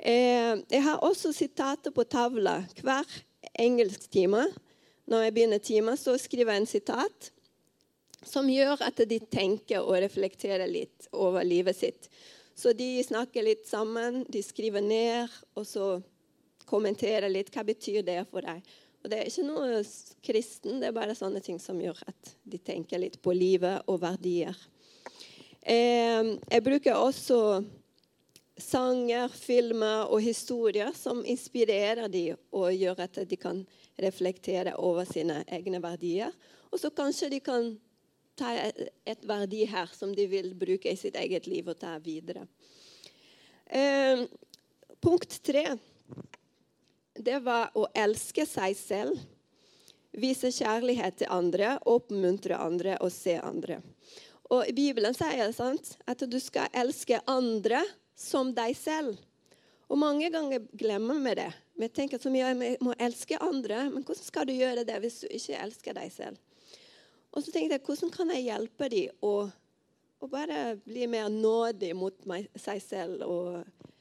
Eh, 0.00 0.56
jeg 0.72 0.82
har 0.82 1.04
også 1.04 1.32
sitater 1.32 1.90
på 1.90 2.04
tavla 2.08 2.64
hver 2.80 3.04
engelsktime 3.58 4.46
når 5.08 5.24
jeg 5.24 5.34
begynner 5.34 5.62
timen, 5.64 5.96
så 5.96 6.16
skriver 6.20 6.52
jeg 6.52 6.62
en 6.62 6.70
sitat 6.70 7.30
som 8.26 8.48
gjør 8.50 8.82
at 8.84 9.00
de 9.08 9.20
tenker 9.30 9.80
og 9.80 10.00
reflekterer 10.02 10.68
litt 10.68 11.08
over 11.16 11.46
livet 11.46 11.76
sitt. 11.78 12.10
Så 12.58 12.74
de 12.74 12.98
snakker 13.06 13.46
litt 13.46 13.68
sammen, 13.68 14.24
de 14.28 14.42
skriver 14.42 14.82
ned, 14.82 15.30
og 15.54 15.66
så 15.66 15.88
kommenterer 16.68 17.30
litt. 17.30 17.52
Hva 17.54 17.64
betyr 17.64 18.02
det 18.04 18.24
for 18.32 18.44
deg? 18.44 18.66
Og 18.98 19.10
Det 19.10 19.18
er 19.20 19.30
ikke 19.30 19.46
noe 19.46 19.82
kristen, 20.26 20.80
det 20.82 20.90
er 20.90 20.96
bare 20.96 21.14
sånne 21.16 21.40
ting 21.44 21.60
som 21.62 21.78
gjør 21.80 22.02
at 22.10 22.32
de 22.42 22.58
tenker 22.58 22.98
litt 23.00 23.20
på 23.22 23.32
livet 23.32 23.86
og 23.86 24.02
verdier. 24.02 24.56
Eh, 25.62 26.34
jeg 26.50 26.64
bruker 26.66 26.98
også 26.98 27.62
sanger, 28.58 29.30
filmer 29.30 30.10
og 30.10 30.20
historier 30.24 30.90
som 30.98 31.22
inspirerer 31.22 32.10
dem 32.10 32.34
og 32.50 32.74
gjør 32.74 33.04
at 33.06 33.22
de 33.30 33.38
kan 33.38 33.62
reflektere 33.98 34.74
over 34.78 35.06
sine 35.08 35.42
egne 35.46 35.80
verdier. 35.82 36.34
Og 36.72 36.80
så 36.80 36.90
kanskje 36.94 37.30
de 37.32 37.40
kan 37.44 37.72
ta 38.38 38.52
et 38.54 39.24
verdi 39.26 39.64
her 39.66 39.90
som 39.94 40.12
de 40.14 40.28
vil 40.30 40.52
bruke 40.58 40.90
i 40.90 40.98
sitt 40.98 41.16
eget 41.18 41.48
liv 41.50 41.68
og 41.68 41.78
ta 41.80 41.96
videre. 42.02 42.46
Eh, 43.66 44.24
punkt 45.02 45.40
tre 45.44 45.64
det 47.18 47.40
var 47.42 47.72
å 47.74 47.88
elske 47.98 48.46
seg 48.46 48.76
selv. 48.78 49.18
Vise 50.18 50.50
kjærlighet 50.54 51.18
til 51.20 51.32
andre, 51.34 51.74
oppmuntre 51.86 52.56
andre 52.58 52.96
og 53.02 53.10
se 53.12 53.36
andre. 53.42 53.80
Og 54.48 54.64
I 54.70 54.72
Bibelen 54.72 55.16
sier 55.16 55.50
det 55.50 55.56
sant, 55.56 55.96
at 56.08 56.22
du 56.24 56.38
skal 56.40 56.70
elske 56.72 57.20
andre 57.28 57.82
som 58.16 58.54
deg 58.56 58.76
selv. 58.78 59.18
Og 59.88 60.00
Mange 60.00 60.30
ganger 60.32 60.64
glemmer 60.78 61.20
vi 61.26 61.34
det. 61.42 61.50
Vi 61.78 61.88
tenker 61.94 62.18
så 62.18 62.30
mye 62.34 62.50
vi 62.58 62.72
må 62.82 62.94
elske 62.98 63.38
andre, 63.38 63.84
men 63.92 64.02
hvordan 64.02 64.26
skal 64.26 64.48
du 64.48 64.56
gjøre 64.56 64.82
det 64.86 64.98
hvis 65.02 65.20
du 65.22 65.28
ikke 65.30 65.60
elsker 65.62 65.94
deg 65.94 66.10
selv? 66.10 66.40
Og 67.30 67.44
så 67.44 67.52
tenkte 67.54 67.76
jeg, 67.76 67.84
hvordan 67.86 68.10
kan 68.10 68.32
jeg 68.34 68.46
hjelpe 68.48 68.88
dem 68.90 69.24
å, 69.24 69.32
å 70.18 70.30
bare 70.32 70.74
bli 70.82 71.06
mer 71.10 71.28
nådig 71.30 71.92
mot 71.94 72.26
meg, 72.26 72.48
seg 72.58 72.82
selv? 72.82 73.22
Og, 73.28 73.92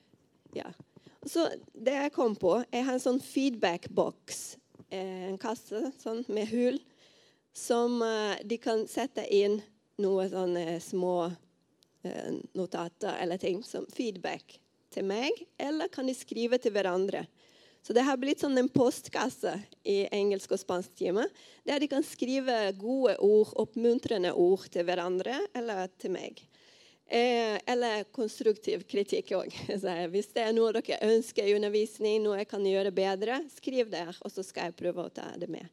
ja. 0.58 0.72
Så 1.28 1.46
det 1.76 1.94
jeg 2.00 2.16
kom 2.16 2.38
på, 2.40 2.56
jeg 2.72 2.88
har 2.88 2.98
en 2.98 3.04
sånn 3.04 3.22
feedback-boks, 3.22 4.42
eh, 4.90 5.28
en 5.28 5.38
kasse 5.42 5.92
sånn, 6.02 6.24
med 6.34 6.50
hull, 6.50 6.80
som 7.58 8.02
uh, 8.02 8.38
de 8.46 8.58
kan 8.62 8.84
sette 8.90 9.24
inn 9.34 9.60
noen 10.02 10.30
sånne 10.30 10.78
små 10.84 11.16
uh, 11.26 12.32
notater 12.58 13.18
eller 13.18 13.42
ting 13.42 13.64
som 13.66 13.88
feedback 13.94 14.60
til 14.94 15.08
meg, 15.10 15.34
eller 15.58 15.90
kan 15.94 16.08
de 16.08 16.14
skrive 16.16 16.60
til 16.62 16.76
hverandre. 16.76 17.26
Så 17.88 17.94
det 17.96 18.04
har 18.04 18.18
blitt 18.20 18.42
sånn 18.44 18.58
en 18.60 18.68
postkasse 18.68 19.54
i 19.88 20.02
engelsk 20.12 20.52
og 20.52 20.60
spansk 20.60 20.92
time, 21.00 21.24
der 21.64 21.80
de 21.80 21.88
kan 21.88 22.04
skrive 22.04 22.74
gode 22.76 23.14
ord, 23.24 23.54
oppmuntrende 23.64 24.34
ord 24.36 24.66
til 24.74 24.84
hverandre 24.84 25.38
eller 25.56 25.88
til 25.96 26.12
meg. 26.12 26.42
Eh, 27.08 27.56
eller 27.64 28.04
konstruktiv 28.12 28.84
kritikk 28.92 29.32
òg. 29.40 29.56
Hvis 30.12 30.34
det 30.36 30.44
er 30.44 30.52
noe 30.58 30.74
dere 30.76 31.00
ønsker 31.14 31.48
i 31.48 31.56
undervisning, 31.56 32.20
noe 32.26 32.42
jeg 32.42 32.50
kan 32.52 32.68
gjøre 32.68 32.92
bedre, 32.92 33.40
skriv 33.56 33.88
der, 33.94 34.12
og 34.20 34.36
så 34.36 34.44
skal 34.44 34.68
jeg 34.68 34.80
prøve 34.84 35.08
å 35.08 35.14
ta 35.22 35.30
det 35.40 35.48
med. 35.48 35.72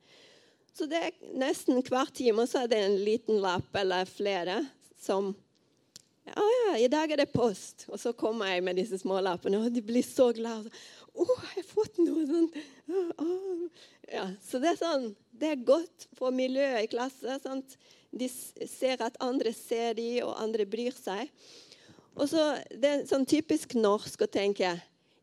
Så 0.71 0.87
det 0.87 1.01
er 1.09 1.19
nesten 1.35 1.83
hver 1.83 2.15
time 2.15 2.47
så 2.47 2.63
er 2.63 2.71
det 2.71 2.79
en 2.85 3.01
liten 3.03 3.43
lapp 3.43 3.75
eller 3.83 4.07
flere 4.07 4.61
som 5.03 5.35
ja, 6.25 6.33
ja, 6.41 6.79
i 6.79 6.89
dag 6.89 7.11
er 7.11 7.21
det 7.21 7.33
post. 7.35 7.85
Og 7.91 7.99
så 8.01 8.15
kommer 8.17 8.55
jeg 8.55 8.63
med 8.65 8.79
disse 8.79 8.99
smålappene, 9.03 9.61
og 9.61 9.75
de 9.75 9.83
blir 9.85 10.07
så 10.07 10.31
glade. 10.35 10.71
Å, 11.15 11.23
oh, 11.23 11.43
jeg 11.55 11.67
fått 11.69 11.99
noe 12.03 12.25
sånt. 12.27 12.57
Oh. 13.23 13.67
Ja, 14.11 14.25
så 14.43 14.59
det 14.63 14.73
er 14.73 14.81
sånn, 14.81 15.05
det 15.31 15.53
er 15.53 15.67
godt 15.67 16.09
for 16.19 16.35
miljøet 16.35 16.89
i 16.89 16.91
klasse. 16.91 17.39
Sant? 17.45 17.77
De 18.15 18.27
ser 18.31 19.03
at 19.03 19.19
andre 19.23 19.53
ser 19.55 19.95
de, 19.99 20.09
og 20.27 20.35
andre 20.43 20.67
bryr 20.67 20.95
seg. 20.97 21.31
Og 22.15 22.29
så, 22.31 22.43
Det 22.71 22.91
er 22.91 23.07
sånn 23.11 23.27
typisk 23.27 23.75
norsk 23.79 24.27
å 24.27 24.31
tenke 24.31 24.77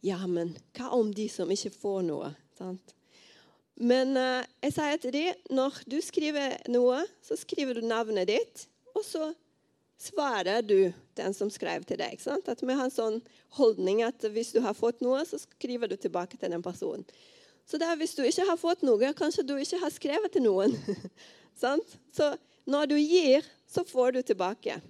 Ja, 0.04 0.18
men 0.28 0.56
hva 0.76 0.90
om 0.98 1.12
de 1.16 1.28
som 1.32 1.52
ikke 1.52 1.72
får 1.76 2.02
noe? 2.08 2.32
Sant? 2.58 2.96
Men 3.82 4.16
uh, 4.18 4.44
jeg 4.62 4.76
sier 4.76 5.00
til 5.02 5.16
dem 5.16 5.56
når 5.56 5.80
du 5.90 5.98
skriver 6.04 6.58
noe, 6.70 7.00
så 7.24 7.38
skriver 7.40 7.80
du 7.80 7.88
navnet 7.88 8.30
ditt, 8.30 8.66
og 8.94 9.06
så 9.08 9.32
svarer 10.01 10.62
du 10.65 10.93
den 11.20 11.34
som 11.38 11.51
skrev 11.53 11.86
til 11.86 12.00
deg. 12.01 12.17
At 12.25 12.63
vi 12.63 12.74
har 12.74 12.88
en 12.88 12.93
sånn 12.93 13.20
holdning 13.58 14.01
at 14.05 14.24
hvis 14.34 14.53
du 14.55 14.62
har 14.65 14.77
fått 14.77 15.03
noe, 15.05 15.22
så 15.27 15.39
skriver 15.41 15.91
du 15.91 15.98
tilbake 16.00 16.39
til 16.39 16.53
den 16.53 16.63
personen. 16.65 17.05
Så 17.70 17.77
der, 17.79 17.93
hvis 18.00 18.15
du 18.17 18.24
ikke 18.25 18.48
har 18.50 18.58
fått 18.60 18.81
noe, 18.84 19.13
kanskje 19.15 19.46
du 19.48 19.53
ikke 19.62 19.79
har 19.84 19.93
skrevet 19.93 20.34
til 20.34 20.48
noen. 20.48 20.74
så 21.62 22.34
når 22.65 22.89
du 22.91 22.98
gir, 22.98 23.46
så 23.70 23.86
får 23.88 24.17
du 24.17 24.22
tilbake. 24.25 24.81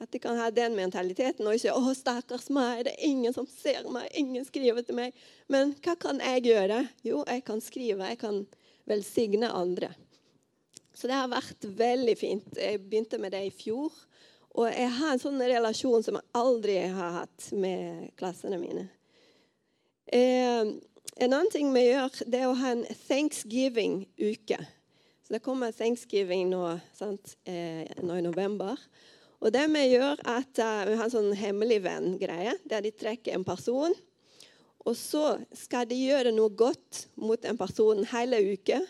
At 0.00 0.10
de 0.12 0.18
kan 0.18 0.38
ha 0.40 0.48
den 0.50 0.74
mentaliteten 0.76 1.46
og 1.46 1.58
ikke 1.58 1.76
'Å, 1.76 1.92
stakkars 1.94 2.48
meg, 2.56 2.86
det 2.86 2.94
er 2.94 3.08
ingen 3.08 3.34
som 3.36 3.46
ser 3.46 3.84
meg, 3.92 4.08
ingen 4.16 4.44
skriver 4.44 4.82
til 4.82 4.96
meg'. 4.96 5.12
Men 5.48 5.74
hva 5.84 5.94
kan 6.00 6.20
jeg 6.24 6.46
gjøre? 6.48 6.88
Jo, 7.04 7.24
jeg 7.28 7.44
kan 7.44 7.60
skrive. 7.60 8.08
Jeg 8.08 8.18
kan 8.18 8.46
velsigne 8.88 9.52
andre. 9.52 9.92
Så 10.94 11.06
det 11.06 11.16
har 11.16 11.28
vært 11.28 11.64
veldig 11.64 12.16
fint. 12.16 12.48
Jeg 12.56 12.80
begynte 12.80 13.20
med 13.20 13.32
det 13.32 13.44
i 13.46 13.52
fjor. 13.54 13.92
Og 14.58 14.66
jeg 14.66 14.90
har 14.96 15.12
en 15.12 15.22
sånn 15.22 15.42
relasjon 15.42 16.02
som 16.02 16.18
jeg 16.18 16.26
aldri 16.38 16.76
har 16.90 17.20
hatt 17.20 17.50
med 17.54 18.10
klassene 18.18 18.58
mine. 18.58 18.88
Eh, 20.10 20.72
en 21.20 21.32
annen 21.32 21.50
ting 21.52 21.70
vi 21.74 21.84
gjør, 21.86 22.22
det 22.26 22.40
er 22.40 22.50
å 22.50 22.58
ha 22.58 22.74
en 22.74 22.82
thanksgiving-uke. 23.06 24.58
Så 25.22 25.34
Det 25.36 25.42
kommer 25.44 25.72
thanksgiving 25.72 26.50
nå, 26.50 26.64
eh, 27.44 27.86
nå 28.02 28.18
i 28.18 28.26
november. 28.26 28.78
Og 29.40 29.52
det 29.52 29.68
Vi 29.72 29.84
gjør 29.94 30.20
at 30.28 30.58
uh, 30.58 30.84
vi 30.84 30.96
har 30.98 31.06
en 31.06 31.12
sånn 31.12 31.32
hemmelig 31.32 31.80
venn-greie, 31.84 32.58
der 32.68 32.82
de 32.84 32.90
trekker 32.90 33.32
en 33.34 33.44
person. 33.44 33.94
Og 34.84 34.96
så 34.96 35.38
skal 35.56 35.86
de 35.88 35.96
gjøre 35.96 36.32
noe 36.32 36.52
godt 36.52 37.06
mot 37.16 37.42
en 37.44 37.56
person 37.56 38.04
hele 38.12 38.40
uka, 38.52 38.80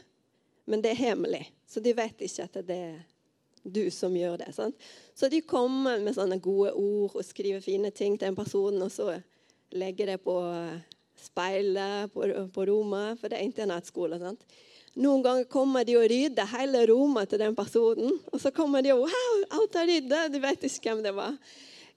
men 0.67 0.83
det 0.83 0.95
er 0.95 1.05
hemmelig. 1.05 1.45
Så 1.67 1.83
de 1.83 1.95
vet 1.95 2.19
ikke 2.27 2.47
at 2.49 2.59
det 2.67 2.77
er 2.77 2.99
du 3.63 3.85
som 3.95 4.15
gjør 4.17 4.39
det. 4.41 4.53
Sant? 4.57 4.77
Så 5.15 5.29
de 5.29 5.43
kommer 5.43 6.01
med 6.01 6.17
sånne 6.17 6.41
gode 6.43 6.73
ord 6.73 7.17
og 7.19 7.27
skriver 7.27 7.63
fine 7.65 7.91
ting 7.91 8.19
til 8.19 8.31
en 8.31 8.39
person, 8.39 8.83
og 8.83 8.91
så 8.93 9.15
legger 9.71 10.15
det 10.15 10.21
på 10.25 10.37
speilet 11.21 12.13
på, 12.13 12.27
på 12.55 12.67
rommet, 12.67 13.21
for 13.21 13.31
det 13.31 13.39
er 13.39 13.49
internatskole. 13.49 14.19
Sant? 14.21 14.45
Noen 14.99 15.23
ganger 15.23 15.47
kommer 15.51 15.87
de 15.87 15.95
og 16.01 16.09
rydder 16.11 16.49
hele 16.51 16.83
rommet 16.91 17.31
til 17.31 17.39
den 17.39 17.55
personen. 17.55 18.17
Og 18.33 18.41
så 18.43 18.51
kommer 18.55 18.83
de 18.83 18.95
og 18.95 19.05
wow, 19.07 19.37
alt 19.61 19.77
er 19.79 19.87
ryddet. 19.93 20.33
du 20.33 20.41
vet 20.43 20.65
ikke 20.67 20.91
hvem 20.91 21.05
det 21.05 21.15
var. 21.15 21.37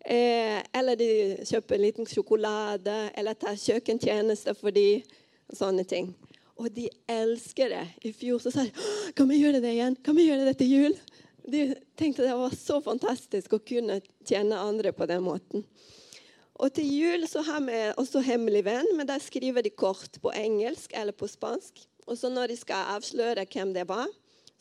Eh, 0.05 0.59
eller 0.75 0.99
de 0.99 1.09
kjøper 1.47 1.77
en 1.77 1.85
liten 1.85 2.09
sjokolade, 2.09 2.97
eller 3.17 3.39
tar 3.39 3.57
kjøkkentjeneste 3.57 4.53
for 4.59 4.75
de, 4.75 5.01
og 5.49 5.57
sånne 5.57 5.87
ting. 5.87 6.11
Og 6.59 6.69
de 6.75 6.85
elsker 7.09 7.71
det. 7.73 7.85
I 8.05 8.13
fjor 8.13 8.43
så 8.43 8.53
sa 8.53 8.67
de 8.67 8.89
kan 9.17 9.29
vi 9.31 9.41
gjøre 9.41 9.63
det 9.63 9.73
igjen? 9.73 9.97
Kan 10.05 10.19
vi 10.19 10.27
gjøre 10.27 10.45
det 10.45 10.57
til 10.59 10.75
jul? 10.75 10.97
De 11.43 11.75
tenkte 11.99 12.23
det 12.23 12.35
var 12.39 12.53
så 12.55 12.79
fantastisk 12.81 13.57
å 13.57 13.61
kunne 13.63 13.99
tjene 14.23 14.59
andre 14.59 14.93
på 14.95 15.07
den 15.09 15.25
måten. 15.25 15.65
Og 16.61 16.71
til 16.75 16.87
jul 16.87 17.25
så 17.27 17.41
har 17.43 17.63
vi 17.65 17.79
også 17.97 18.21
Hemmelig 18.23 18.63
venn, 18.67 18.89
men 18.95 19.09
der 19.09 19.21
skriver 19.23 19.65
de 19.65 19.73
kort 19.73 20.19
på 20.21 20.31
engelsk 20.37 20.93
eller 20.95 21.15
på 21.15 21.27
spansk. 21.27 21.81
Og 22.07 22.19
så 22.19 22.29
når 22.31 22.53
de 22.53 22.59
skal 22.59 22.93
avsløre 22.95 23.47
hvem 23.49 23.73
det 23.75 23.87
var, 23.89 24.07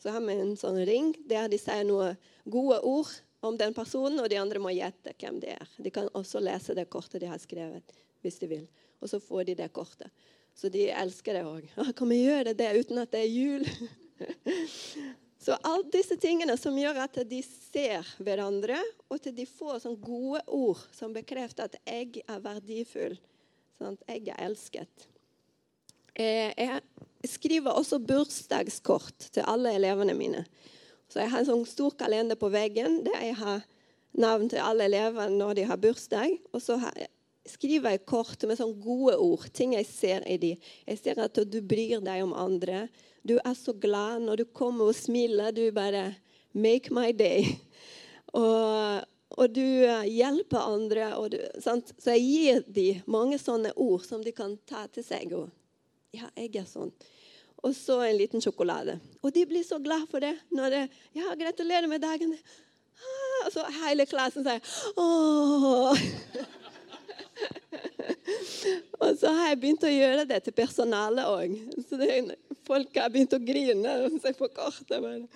så 0.01 0.11
har 0.11 0.23
vi 0.25 0.35
en 0.35 0.57
sånn 0.59 0.81
ring 0.87 1.13
der 1.29 1.47
de 1.51 1.59
sier 1.61 1.85
noen 1.87 2.17
gode 2.43 2.81
ord 2.83 3.11
om 3.43 3.55
den 3.59 3.75
personen, 3.75 4.19
og 4.19 4.29
de 4.31 4.39
andre 4.39 4.59
må 4.63 4.71
gjette 4.73 5.13
hvem 5.19 5.39
det 5.43 5.55
er. 5.55 5.71
De 5.77 5.91
kan 5.93 6.09
også 6.15 6.41
lese 6.43 6.75
det 6.75 6.89
kortet 6.91 7.21
de 7.23 7.31
har 7.31 7.39
skrevet, 7.39 7.95
hvis 8.23 8.39
de 8.41 8.49
vil. 8.51 8.67
Og 9.03 9.11
så 9.11 9.19
får 9.23 9.49
de 9.49 9.57
det 9.59 9.71
kortet. 9.75 10.11
Så 10.55 10.69
de 10.71 10.89
elsker 10.91 11.39
det 11.39 11.43
òg. 11.47 11.67
Kan 11.97 12.11
vi 12.11 12.23
gjøre 12.23 12.55
det 12.57 12.71
uten 12.79 13.01
at 13.03 13.11
det 13.15 13.23
er 13.23 13.31
jul? 13.31 13.67
så 15.43 15.57
alle 15.67 15.89
disse 15.91 16.15
tingene 16.15 16.55
som 16.59 16.77
gjør 16.79 17.01
at 17.03 17.17
de 17.27 17.41
ser 17.43 18.07
hverandre, 18.23 18.77
og 19.09 19.17
at 19.17 19.31
de 19.35 19.45
får 19.47 19.81
sånne 19.83 19.99
gode 20.03 20.39
ord 20.47 20.83
som 20.95 21.11
bekrefter 21.15 21.67
at 21.67 21.75
'jeg 21.83 22.23
er 22.23 22.39
verdifull', 22.39 23.19
sånn, 23.77 23.97
'jeg 24.07 24.27
er 24.27 24.39
elsket'. 24.47 25.07
Eh, 26.15 26.53
jeg 26.57 26.81
skriver 27.25 27.71
også 27.71 27.99
bursdagskort 27.99 29.31
til 29.33 29.43
alle 29.47 29.73
elevene 29.75 30.13
mine. 30.13 30.45
Så 31.09 31.19
Jeg 31.19 31.29
har 31.29 31.39
en 31.39 31.45
sånn 31.45 31.65
stor 31.65 31.91
kalender 31.91 32.35
på 32.35 32.49
veggen 32.49 33.03
der 33.03 33.19
jeg 33.21 33.35
har 33.35 33.63
navn 34.13 34.49
til 34.49 34.59
alle 34.59 34.85
elevene 34.85 35.37
når 35.37 35.53
de 35.53 35.63
har 35.63 35.77
bursdag. 35.77 36.39
Og 36.53 36.61
så 36.61 36.77
skriver 37.49 37.95
jeg 37.95 38.05
kort 38.07 38.43
med 38.47 38.57
sånne 38.59 38.79
gode 38.83 39.15
ord, 39.19 39.47
ting 39.55 39.75
jeg 39.75 39.87
ser 39.89 40.27
i 40.29 40.37
de. 40.39 40.53
Jeg 40.87 40.99
ser 41.01 41.19
at 41.23 41.39
du 41.43 41.59
bryr 41.59 42.03
deg 42.03 42.23
om 42.23 42.35
andre. 42.37 42.87
Du 43.23 43.35
er 43.39 43.55
så 43.57 43.75
glad 43.75 44.23
når 44.23 44.43
du 44.43 44.45
kommer 44.55 44.91
og 44.91 44.97
smiler. 44.97 45.51
Du 45.55 45.65
bare 45.75 46.13
Make 46.53 46.93
my 46.93 47.11
day. 47.11 47.47
Og, 48.33 49.03
og 49.37 49.49
du 49.53 49.61
eh, 49.61 50.07
hjelper 50.09 50.57
andre. 50.57 51.11
Du, 51.29 51.35
så 51.61 52.15
jeg 52.15 52.23
gir 52.25 52.63
dem 52.65 53.03
mange 53.05 53.37
sånne 53.37 53.69
ord 53.77 54.07
som 54.07 54.23
de 54.25 54.33
kan 54.33 54.55
ta 54.65 54.87
til 54.89 55.05
seg. 55.05 55.35
Og 55.37 55.51
ja, 56.17 56.31
jeg 56.33 56.49
er 56.57 56.65
sånn. 56.65 56.89
Og 57.61 57.75
så 57.77 57.99
en 58.07 58.17
liten 58.17 58.41
sjokolade. 58.41 58.97
Og 59.21 59.29
de 59.35 59.45
blir 59.49 59.61
så 59.67 59.77
glad 59.77 60.07
for 60.09 60.25
det. 60.25 60.33
når 60.49 60.69
det, 60.73 60.81
ja, 61.13 61.29
'Gratulerer 61.35 61.87
med 61.87 62.01
dagen.' 62.01 62.33
Ah, 62.33 63.45
og 63.45 63.51
så 63.53 63.65
hele 63.83 64.05
klassen 64.05 64.43
sier 64.45 64.61
'Åh'. 64.97 65.97
og 69.03 69.17
så 69.19 69.31
har 69.35 69.51
jeg 69.51 69.59
begynt 69.61 69.85
å 69.87 69.91
gjøre 69.91 70.25
det 70.29 70.39
til 70.45 70.55
personalet 70.57 71.29
òg. 71.29 71.55
Så 71.89 71.99
folk 72.67 72.99
har 72.99 73.11
begynt 73.13 73.35
å 73.35 73.41
grine 73.43 73.97
og 74.03 74.19
jeg 74.23 74.37
får 74.39 74.53
kortet. 74.55 75.27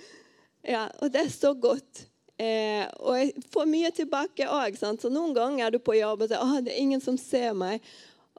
Ja, 0.68 0.88
og 1.02 1.12
det 1.14 1.26
er 1.26 1.34
så 1.34 1.54
godt. 1.54 2.06
Eh, 2.38 2.86
og 3.02 3.18
jeg 3.18 3.48
får 3.54 3.70
mye 3.70 3.94
tilbake 3.96 4.50
òg. 4.50 4.78
Så 4.78 5.10
noen 5.10 5.34
ganger 5.38 5.68
er 5.68 5.76
du 5.76 5.80
på 5.82 5.98
jobb 5.98 6.26
og 6.26 6.32
sier 6.32 6.44
at 6.44 6.68
det 6.68 6.76
er 6.76 6.84
ingen 6.84 7.04
som 7.04 7.18
ser 7.18 7.54
meg'. 7.58 7.82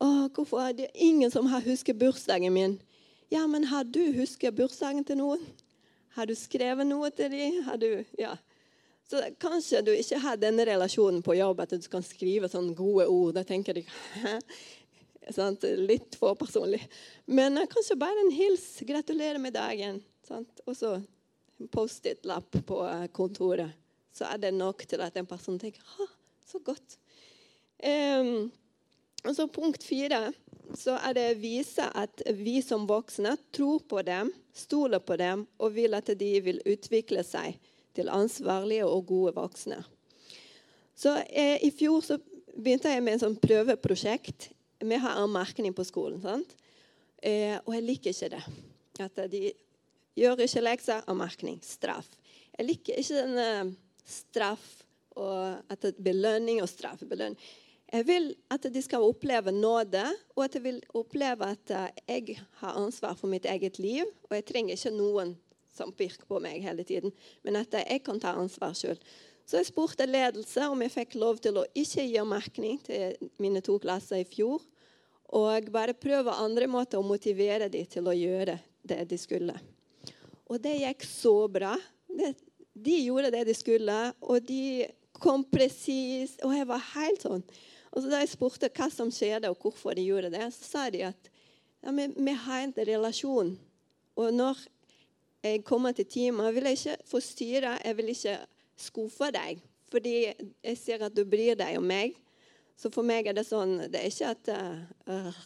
Åh, 0.00 0.28
hvorfor 0.31 0.61
er 0.62 0.72
det 0.72 0.90
ingen 0.94 1.31
som 1.31 1.46
har 1.46 1.61
husket 1.61 1.98
bursdagen 1.98 2.52
min? 2.52 2.78
Ja, 3.31 3.46
men 3.46 3.64
har 3.64 3.85
du 3.85 4.12
husket 4.14 4.54
bursdagen 4.54 5.04
til 5.04 5.18
noen? 5.18 5.42
Har 6.14 6.26
du 6.26 6.35
skrevet 6.35 6.87
noe 6.87 7.11
til 7.11 7.31
dem? 7.31 7.62
Har 7.66 7.76
du, 7.76 8.04
ja. 8.18 8.37
Så 9.10 9.22
kanskje 9.40 9.80
du 9.86 9.92
ikke 9.96 10.18
har 10.20 10.36
denne 10.36 10.66
relasjonen 10.68 11.22
på 11.24 11.38
jobb, 11.38 11.62
at 11.64 11.72
du 11.72 11.88
kan 11.88 12.04
skrive 12.04 12.50
sånne 12.52 12.74
gode 12.76 13.06
ord. 13.08 13.32
Da 13.38 13.44
tenker 13.48 13.78
de 13.78 13.84
sant? 15.32 15.64
Litt 15.80 16.18
for 16.20 16.36
personlig. 16.36 16.82
Men 17.24 17.56
uh, 17.56 17.64
kanskje 17.70 17.96
bare 18.00 18.26
en 18.26 18.34
hils. 18.36 18.66
'Gratulerer 18.84 19.40
med 19.40 19.56
dagen.' 19.56 20.02
Sant? 20.28 20.60
Og 20.66 20.76
så 20.76 20.98
Post-It-lapp 21.72 22.60
på 22.68 22.82
uh, 22.84 23.06
kontoret. 23.16 23.72
Så 24.12 24.28
er 24.28 24.42
det 24.42 24.52
nok 24.54 24.84
til 24.88 25.00
at 25.00 25.16
en 25.16 25.28
person 25.28 25.58
tenker 25.58 25.80
'Å, 25.80 26.08
så 26.52 26.60
godt'. 26.60 26.98
Um, 27.78 28.50
og 29.24 29.34
så 29.34 29.48
Punkt 29.48 29.84
fire 29.86 30.32
så 30.76 30.98
er 31.00 31.14
det 31.16 31.26
å 31.30 31.40
vise 31.40 31.86
at 31.96 32.22
vi 32.36 32.58
som 32.60 32.84
voksne 32.86 33.38
tror 33.56 33.80
på 33.88 34.02
dem, 34.04 34.28
stoler 34.52 35.00
på 35.00 35.16
dem 35.16 35.46
og 35.56 35.72
vil 35.72 35.96
at 35.96 36.10
de 36.18 36.32
vil 36.44 36.60
utvikle 36.68 37.24
seg 37.24 37.56
til 37.98 38.11
ansvarlige 38.12 38.87
og 38.87 39.06
gode 39.08 39.34
voksne. 39.37 39.82
Så 40.98 41.14
eh, 41.28 41.58
I 41.66 41.70
fjor 41.74 42.02
så 42.02 42.18
begynte 42.54 42.90
jeg 42.90 43.04
med 43.04 43.16
en 43.16 43.24
sånn 43.26 43.38
prøveprosjekt. 43.38 44.50
Vi 44.82 44.98
har 44.98 45.20
anmerkning 45.20 45.74
på 45.74 45.87
skolen. 45.87 46.44
Eh, 47.22 47.58
og 47.64 47.74
jeg 47.74 47.87
liker 47.87 48.14
ikke 48.14 48.32
det. 48.34 48.42
At 49.02 49.22
de 49.30 49.52
gjør 50.18 50.42
ikke 50.42 50.64
lekser, 50.64 51.06
anmerkning. 51.11 51.61
Straff. 51.62 52.11
Jeg 52.58 52.66
liker 52.66 52.98
ikke 52.98 53.22
denne 53.22 53.48
straff 54.08 54.66
og 55.18 55.72
at 55.72 55.88
belønning 56.02 56.62
og 56.62 56.70
straff. 56.70 57.02
Belønning. 57.06 57.38
Jeg 57.88 58.04
vil 58.04 58.32
at 58.52 58.66
de 58.68 58.80
skal 58.84 59.06
oppleve 59.06 59.52
nåde, 59.54 60.02
og 60.37 60.44
at 60.44 60.58
jeg 60.58 60.64
vil 60.66 60.80
oppleve 60.98 61.46
at 61.54 61.70
eh, 61.72 62.02
jeg 62.08 62.40
har 62.61 62.76
ansvar 62.76 63.16
for 63.16 63.30
mitt 63.30 63.46
eget 63.48 63.78
liv. 63.78 64.04
Og 64.28 64.37
jeg 64.37 64.48
trenger 64.50 64.76
ikke 64.76 64.96
noen 64.98 65.37
som 65.74 65.92
virker 65.96 66.26
på 66.28 66.40
meg 66.42 66.62
hele 66.64 66.85
tiden, 66.87 67.12
men 67.46 67.61
at 67.61 67.74
jeg 67.78 68.02
kan 68.07 68.20
ta 68.20 68.35
ansvar 68.38 68.74
sjøl. 68.76 68.98
Så 69.48 69.61
jeg 69.61 69.70
spurte 69.70 70.04
ledelse 70.04 70.66
om 70.68 70.83
jeg 70.85 70.92
fikk 70.92 71.16
lov 71.16 71.38
til 71.40 71.57
å 71.57 71.68
ikke 71.72 72.04
gi 72.04 72.24
merkning 72.28 72.81
til 72.85 73.31
mine 73.40 73.62
to 73.64 73.78
klasser 73.81 74.20
i 74.20 74.28
fjor. 74.28 74.61
Og 75.38 75.70
bare 75.72 75.96
prøve 75.96 76.35
andre 76.37 76.68
måter 76.68 77.00
å 77.00 77.07
motivere 77.07 77.70
dem 77.72 77.88
til 77.88 78.09
å 78.09 78.16
gjøre 78.16 78.59
det 78.88 79.00
de 79.09 79.18
skulle. 79.20 79.57
Og 80.48 80.61
det 80.64 80.76
gikk 80.81 81.04
så 81.09 81.35
bra. 81.52 81.74
De 82.09 82.94
gjorde 83.00 83.33
det 83.33 83.46
de 83.48 83.57
skulle, 83.57 83.96
og 84.20 84.44
de 84.48 84.87
kom 85.16 85.44
presis. 85.48 86.37
Og 86.44 86.52
jeg 86.57 86.68
var 86.68 86.85
helt 86.92 87.24
sånn 87.24 87.44
og 87.88 88.02
så 88.02 88.11
Da 88.12 88.20
jeg 88.22 88.33
spurte 88.35 88.70
hva 88.70 88.88
som 88.92 89.11
skjedde, 89.12 89.50
og 89.50 89.62
hvorfor 89.62 89.96
de 89.96 90.04
gjorde 90.04 90.33
det, 90.35 90.44
så 90.54 90.66
sa 90.66 90.83
de 90.92 91.07
at 91.09 91.31
ja, 91.83 91.92
vi, 91.94 92.35
har 92.44 92.64
en 92.64 92.74
relasjon. 92.76 93.54
Og 94.18 94.35
når 94.35 94.61
jeg 95.44 95.64
kommer 95.66 95.94
til 95.94 96.07
teamet, 96.11 96.55
vil 96.55 96.70
ikke 96.72 96.96
forstyrre, 97.07 97.77
jeg 97.85 97.96
vil 97.98 98.14
ikke 98.14 98.38
skuffe 98.79 99.31
deg. 99.35 99.61
Fordi 99.88 100.14
jeg 100.27 100.79
ser 100.79 101.05
at 101.07 101.14
du 101.14 101.24
bryr 101.29 101.57
deg 101.59 101.79
om 101.79 101.87
meg. 101.88 102.16
Så 102.79 102.90
for 102.94 103.07
meg 103.07 103.27
er 103.27 103.35
det 103.35 103.46
sånn 103.48 103.88
Det 103.90 103.98
er 103.98 104.11
ikke 104.11 104.33
at 104.35 104.51
uh, 105.09 105.38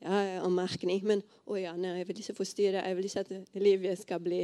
ja, 0.00 0.20
anmerkning, 0.44 1.02
men 1.04 1.24
å 1.44 1.58
ja, 1.60 1.74
nei, 1.76 1.98
jeg 2.00 2.08
vil 2.08 2.22
ikke 2.22 2.38
forstyrre. 2.38 2.84
Jeg 2.86 2.98
vil 2.98 3.08
ikke 3.08 3.24
at 3.26 3.60
livet 3.60 4.00
skal 4.00 4.22
bli 4.22 4.42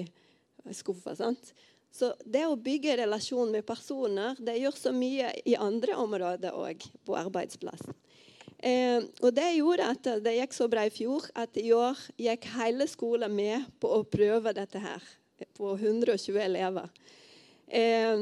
skuffa. 0.77 1.15
Så 1.19 2.13
det 2.25 2.45
å 2.49 2.59
bygge 2.61 2.99
relasjon 3.01 3.53
med 3.55 3.67
personer 3.67 4.37
det 4.45 4.59
gjør 4.61 4.77
så 4.77 4.93
mye 4.93 5.33
i 5.49 5.57
andre 5.57 5.97
områder 5.97 6.57
òg 6.57 6.85
på 7.07 7.17
arbeidsplassen. 7.17 7.97
Eh, 8.59 9.05
og 9.23 9.35
Det 9.35 9.49
gjorde 9.57 9.91
at 9.93 10.11
det 10.25 10.35
gikk 10.39 10.57
så 10.57 10.69
bra 10.71 10.87
i 10.87 10.93
fjor 10.93 11.29
at 11.39 11.57
i 11.61 11.71
år 11.77 11.99
gikk 12.19 12.49
hele 12.57 12.89
skolen 12.91 13.35
med 13.35 13.69
på 13.81 13.91
å 13.99 14.05
prøve 14.07 14.55
dette 14.57 14.83
her. 14.83 15.05
På 15.55 15.77
120 15.77 16.41
elever. 16.43 16.89
Eh, 17.69 18.19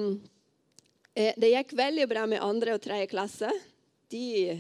eh, 1.15 1.33
det 1.37 1.53
gikk 1.55 1.77
veldig 1.79 2.09
bra 2.11 2.27
med 2.29 2.45
andre 2.45 2.77
og 2.77 2.85
tredje 2.85 3.09
klasse. 3.13 3.51
De, 4.13 4.57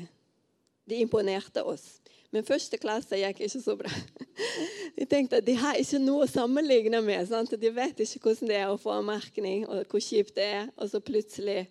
de 0.88 1.00
imponerte 1.05 1.62
oss. 1.62 1.98
Men 2.35 2.44
første 2.44 2.79
klasse 2.81 3.18
gikk 3.20 3.44
ikke 3.46 3.62
så 3.62 3.76
bra. 3.79 3.92
De 4.96 5.05
tenkte 5.09 5.38
at 5.40 5.44
de 5.46 5.52
har 5.61 5.76
ikke 5.76 5.98
noe 6.00 6.24
å 6.24 6.29
sammenligne 6.31 6.98
med. 7.05 7.26
Sant? 7.29 7.52
De 7.61 7.70
vet 7.72 7.98
ikke 8.00 8.22
hvordan 8.24 8.50
det 8.50 8.57
er 8.57 8.70
å 8.72 8.79
få 8.81 8.94
anmerkning, 8.96 9.66
og 9.68 9.85
hvor 9.92 10.02
kjipt 10.02 10.35
det 10.38 10.46
er. 10.59 10.70
Og 10.81 10.88
så 10.90 11.00
plutselig 11.05 11.66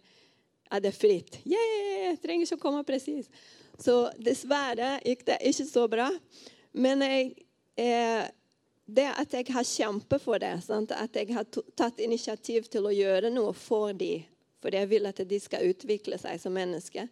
er 0.72 0.82
det 0.82 0.94
fritt. 0.96 1.40
Yeah, 1.46 2.16
trenger 2.22 2.46
ikke 2.46 2.60
å 2.60 2.64
komme 2.64 2.86
presis. 2.88 3.30
Så 3.82 3.96
dessverre 4.22 5.00
gikk 5.04 5.26
det 5.28 5.40
ikke 5.50 5.68
så 5.68 5.86
bra. 5.92 6.10
Men 6.76 7.04
jeg, 7.04 7.32
eh, 7.76 8.28
det 8.86 9.08
at 9.18 9.34
jeg 9.34 9.52
har 9.54 9.68
kjempet 9.68 10.22
for 10.22 10.40
det, 10.40 10.54
sant? 10.66 10.92
at 10.92 11.16
jeg 11.16 11.34
har 11.34 11.48
tatt 11.76 12.00
initiativ 12.00 12.70
til 12.72 12.88
å 12.88 12.94
gjøre 12.94 13.32
noe 13.34 13.54
for 13.58 13.94
dem, 13.94 14.26
fordi 14.62 14.82
jeg 14.82 14.92
vil 14.92 15.10
at 15.10 15.22
de 15.30 15.40
skal 15.40 15.68
utvikle 15.70 16.18
seg 16.18 16.40
som 16.42 16.56
mennesker 16.56 17.10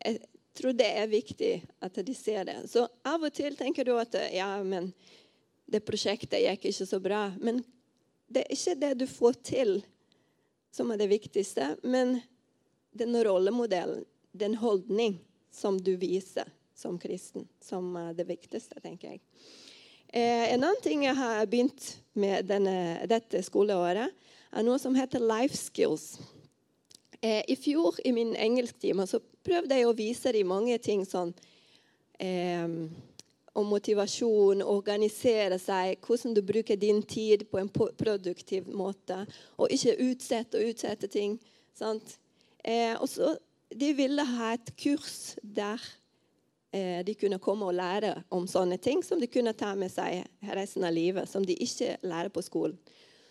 Jeg 0.00 0.20
tror 0.56 0.72
det 0.72 0.86
er 0.96 1.10
viktig 1.10 1.52
at 1.84 1.98
de 2.04 2.14
ser 2.16 2.44
det. 2.48 2.56
Så 2.72 2.86
av 3.04 3.22
og 3.22 3.32
til 3.36 3.56
tenker 3.56 3.84
du 3.84 3.92
at 4.00 4.16
ja, 4.32 4.48
men 4.64 4.90
det 5.70 5.84
prosjektet 5.86 6.40
gikk 6.40 6.70
ikke 6.70 6.86
så 6.88 7.00
bra. 7.00 7.20
Men 7.38 7.60
det 8.30 8.44
er 8.46 8.54
ikke 8.56 8.78
det 8.80 8.92
du 9.02 9.06
får 9.06 9.38
til, 9.46 9.74
som 10.72 10.90
er 10.90 11.00
det 11.00 11.10
viktigste, 11.10 11.76
men 11.82 12.18
den 12.96 13.14
rollemodellen, 13.24 14.04
den 14.32 14.56
holdning 14.58 15.18
som 15.50 15.78
du 15.78 15.94
viser 16.00 16.48
som 16.74 16.98
kristen, 16.98 17.44
som 17.60 17.92
det 18.16 18.24
viktigste, 18.24 18.80
tenker 18.80 19.14
jeg. 19.14 19.20
Eh, 20.12 20.52
en 20.54 20.64
annen 20.64 20.80
ting 20.82 21.04
jeg 21.04 21.14
har 21.14 21.46
begynt 21.46 21.84
med 22.18 22.48
denne, 22.48 23.04
dette 23.06 23.42
skoleåret, 23.46 24.10
er 24.50 24.64
noe 24.66 24.80
som 24.82 24.96
heter 24.98 25.22
life 25.22 25.54
skills. 25.54 26.16
Eh, 27.20 27.44
I 27.46 27.56
fjor 27.56 28.00
i 28.04 28.12
min 28.16 28.32
engelsktime 28.34 29.06
så 29.06 29.20
prøvde 29.46 29.76
jeg 29.76 29.86
å 29.86 29.94
vise 29.94 30.32
dem 30.34 30.50
mange 30.50 30.78
ting 30.82 31.04
sånn 31.06 31.30
eh, 32.18 32.66
om 33.60 33.70
motivasjon, 33.70 34.64
organisere 34.66 35.60
seg, 35.62 36.00
hvordan 36.06 36.34
du 36.34 36.42
bruker 36.46 36.80
din 36.80 37.02
tid 37.02 37.46
på 37.50 37.60
en 37.60 37.70
produktiv 37.70 38.66
måte, 38.74 39.24
og 39.58 39.70
ikke 39.70 39.98
utsette 40.08 40.58
og 40.58 40.72
utsette 40.72 41.10
ting. 41.12 41.38
Eh, 41.80 42.94
og 42.98 43.06
så 43.10 43.34
De 43.70 43.92
ville 43.94 44.24
ha 44.26 44.52
et 44.56 44.72
kurs 44.80 45.36
der 45.42 45.82
eh, 46.74 47.00
de 47.06 47.14
kunne 47.14 47.38
komme 47.42 47.68
og 47.68 47.76
lære 47.78 48.16
om 48.34 48.48
sånne 48.50 48.80
ting 48.82 49.04
som 49.06 49.20
de 49.20 49.30
kunne 49.30 49.54
ta 49.54 49.74
med 49.78 49.92
seg 49.92 50.24
resten 50.56 50.86
av 50.86 50.94
livet, 50.96 51.30
som 51.30 51.46
de 51.46 51.54
ikke 51.54 51.96
lærer 52.02 52.32
på 52.34 52.42
skolen. 52.42 52.78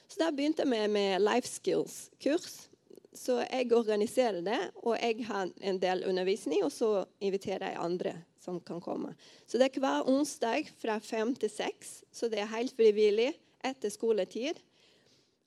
Så 0.09 0.23
da 0.23 0.31
begynte 0.33 0.65
med, 0.65 0.89
med 0.89 1.21
life 1.21 1.47
skills-kurs. 1.47 2.65
Så 3.13 3.39
jeg 3.43 3.73
organiserer 3.73 4.39
det, 4.45 4.59
og 4.85 4.95
jeg 4.95 5.25
har 5.27 5.49
en 5.65 5.79
del 5.81 6.03
undervisning, 6.07 6.63
og 6.63 6.71
så 6.71 7.03
inviterer 7.19 7.73
jeg 7.73 7.81
andre 7.81 8.13
som 8.39 8.59
kan 8.63 8.81
komme. 8.81 9.13
Så 9.45 9.59
det 9.59 9.69
er 9.69 9.83
hver 9.83 10.07
onsdag 10.09 10.69
fra 10.79 10.97
fem 11.03 11.33
til 11.35 11.51
seks, 11.51 11.99
så 12.11 12.29
det 12.29 12.39
er 12.41 12.53
helt 12.53 12.73
frivillig 12.77 13.33
etter 13.65 13.91
skoletid. 13.93 14.61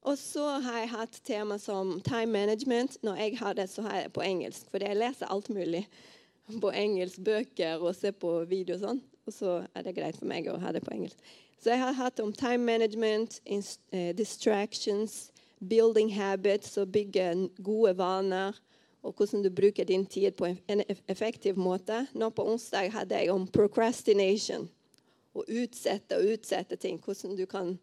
Og 0.02 0.18
så 0.18 0.44
har 0.64 0.78
jeg 0.80 0.90
hatt 0.90 1.20
tema 1.24 1.58
som 1.62 2.00
time 2.02 2.32
management. 2.32 2.96
Når 3.02 3.20
jeg 3.20 3.38
har 3.38 3.54
det, 3.54 3.68
så 3.70 3.82
har 3.82 3.96
jeg 3.96 4.08
det 4.08 4.16
på 4.16 4.24
engelsk. 4.26 4.66
For 4.70 4.82
jeg 4.82 4.98
leser 4.98 5.30
alt 5.30 5.50
mulig 5.50 5.84
på 6.60 6.72
engelsk. 6.74 7.22
Bøker 7.22 7.78
og 7.78 7.94
ser 7.94 8.16
på 8.18 8.40
video 8.50 8.76
og 8.76 8.82
sånn. 8.82 9.00
Og 9.26 9.36
så 9.36 9.60
er 9.74 9.86
det 9.86 9.94
greit 9.94 10.18
for 10.18 10.26
meg 10.26 10.50
å 10.50 10.58
ha 10.58 10.72
det 10.74 10.82
på 10.82 10.94
engelsk. 10.96 11.20
Så 11.62 11.70
jeg 11.70 11.78
har 11.78 11.94
hatt 11.94 12.18
om 12.20 12.32
time 12.34 12.66
management, 12.66 13.38
eh, 13.46 14.10
distractions, 14.18 15.30
building 15.60 16.10
habits, 16.10 16.74
å 16.76 16.84
bygge 16.84 17.48
gode 17.62 17.94
vaner 17.94 18.58
og 19.02 19.14
hvordan 19.14 19.42
du 19.42 19.50
bruker 19.50 19.84
din 19.84 20.06
tid 20.06 20.34
på 20.38 20.46
en 20.68 20.82
effektiv 21.10 21.56
måte. 21.58 22.06
Nå 22.14 22.30
på 22.30 22.46
onsdag 22.46 22.90
hadde 22.94 23.18
jeg 23.18 23.30
om 23.30 23.46
procrastination. 23.50 24.68
Å 25.34 25.42
utsette 25.48 26.18
og 26.18 26.34
utsette 26.34 26.76
ting. 26.76 27.00
Hvordan 27.02 27.36
du 27.36 27.46
kan 27.46 27.78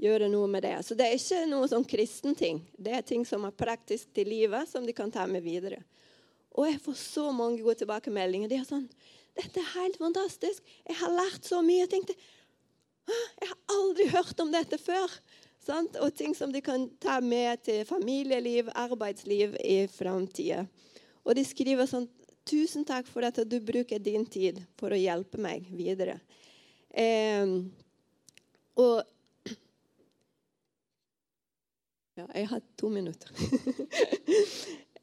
gjøre 0.00 0.28
noe 0.32 0.48
med 0.50 0.64
det. 0.66 0.76
Så 0.86 0.96
det 0.98 1.06
er 1.06 1.18
ikke 1.18 1.44
noe 1.50 1.68
sånn 1.70 1.86
kristen 1.86 2.36
ting. 2.38 2.62
Det 2.76 2.94
er 2.96 3.06
ting 3.06 3.24
som 3.28 3.46
er 3.46 3.54
praktisk 3.56 4.10
til 4.16 4.28
livet, 4.30 4.68
som 4.70 4.86
de 4.86 4.94
kan 4.96 5.12
ta 5.12 5.26
med 5.30 5.44
videre. 5.44 5.82
Og 6.54 6.68
jeg 6.68 6.80
får 6.82 6.98
så 7.00 7.28
mange 7.34 7.62
gode 7.62 7.80
tilbakemeldinger. 7.82 8.50
De 8.50 8.60
er 8.60 8.68
sånn 8.68 8.88
'Dette 9.34 9.58
er 9.58 9.72
helt 9.74 9.96
fantastisk. 9.98 10.62
Jeg 10.86 10.96
har 10.96 11.10
lært 11.10 11.42
så 11.42 11.58
mye.' 11.58 11.82
Jeg 11.82 11.90
tenkte 11.90 12.14
'Jeg 12.14 13.48
har 13.48 13.58
aldri 13.68 14.06
hørt 14.08 14.40
om 14.40 14.52
dette 14.52 14.78
før.' 14.78 15.10
Sant? 15.64 15.96
Og 15.96 16.14
ting 16.14 16.34
som 16.34 16.52
de 16.52 16.60
kan 16.60 16.90
ta 17.00 17.20
med 17.20 17.62
til 17.64 17.84
familieliv, 17.84 18.68
arbeidsliv 18.74 19.56
i 19.64 19.86
framtida. 19.88 20.66
Og 21.24 21.34
de 21.34 21.44
skriver 21.44 21.86
sånn 21.86 22.08
Tusen 22.44 22.84
takk 22.84 23.06
for 23.08 23.24
at 23.24 23.38
du 23.48 23.56
bruker 23.64 23.98
din 23.98 24.26
tid 24.26 24.58
for 24.76 24.92
å 24.92 25.00
hjelpe 25.00 25.38
meg 25.40 25.64
videre. 25.72 26.20
Eh, 26.92 27.46
og 28.76 29.13
Ja, 32.14 32.26
jeg 32.34 32.48
har 32.48 32.60
to 32.76 32.88
minutter. 32.88 33.30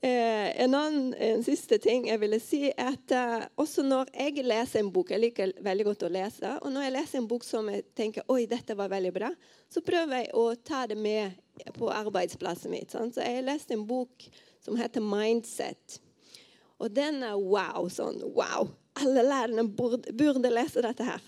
Eh, 0.04 0.62
en, 0.64 0.74
annen, 0.74 1.14
en 1.14 1.44
siste 1.46 1.78
ting 1.78 2.08
jeg 2.08 2.18
ville 2.24 2.40
si, 2.42 2.72
er 2.72 2.96
at 2.96 3.12
uh, 3.14 3.44
også 3.62 3.84
når 3.86 4.08
jeg 4.16 4.42
leser 4.50 4.82
en 4.82 4.88
bok 4.90 5.12
Jeg 5.14 5.22
liker 5.22 5.52
veldig 5.62 5.86
godt 5.86 6.06
å 6.08 6.10
lese. 6.10 6.54
Og 6.66 6.74
når 6.74 6.88
jeg 6.88 6.94
leser 6.96 7.20
en 7.20 7.28
bok 7.30 7.46
som 7.46 7.70
jeg 7.70 7.84
tenker 7.94 8.26
oi, 8.34 8.48
dette 8.50 8.74
var 8.80 8.90
veldig 8.90 9.12
bra, 9.14 9.30
så 9.70 9.84
prøver 9.86 10.24
jeg 10.24 10.32
å 10.42 10.48
ta 10.58 10.88
det 10.90 10.98
med 10.98 11.38
på 11.78 11.92
arbeidsplassen 11.94 12.74
mitt. 12.74 12.90
Sant? 12.90 13.14
Så 13.14 13.22
jeg 13.22 13.46
leste 13.46 13.78
en 13.78 13.86
bok 13.86 14.26
som 14.66 14.82
heter 14.82 15.06
'Mindset'. 15.06 16.00
Og 16.82 16.90
den 16.98 17.22
er 17.22 17.38
wow. 17.38 17.86
sånn, 17.86 18.24
wow. 18.34 18.74
Alle 18.98 19.22
lærerne 19.22 19.70
burde, 19.70 20.18
burde 20.18 20.50
lese 20.50 20.82
dette 20.82 21.06
her. 21.06 21.22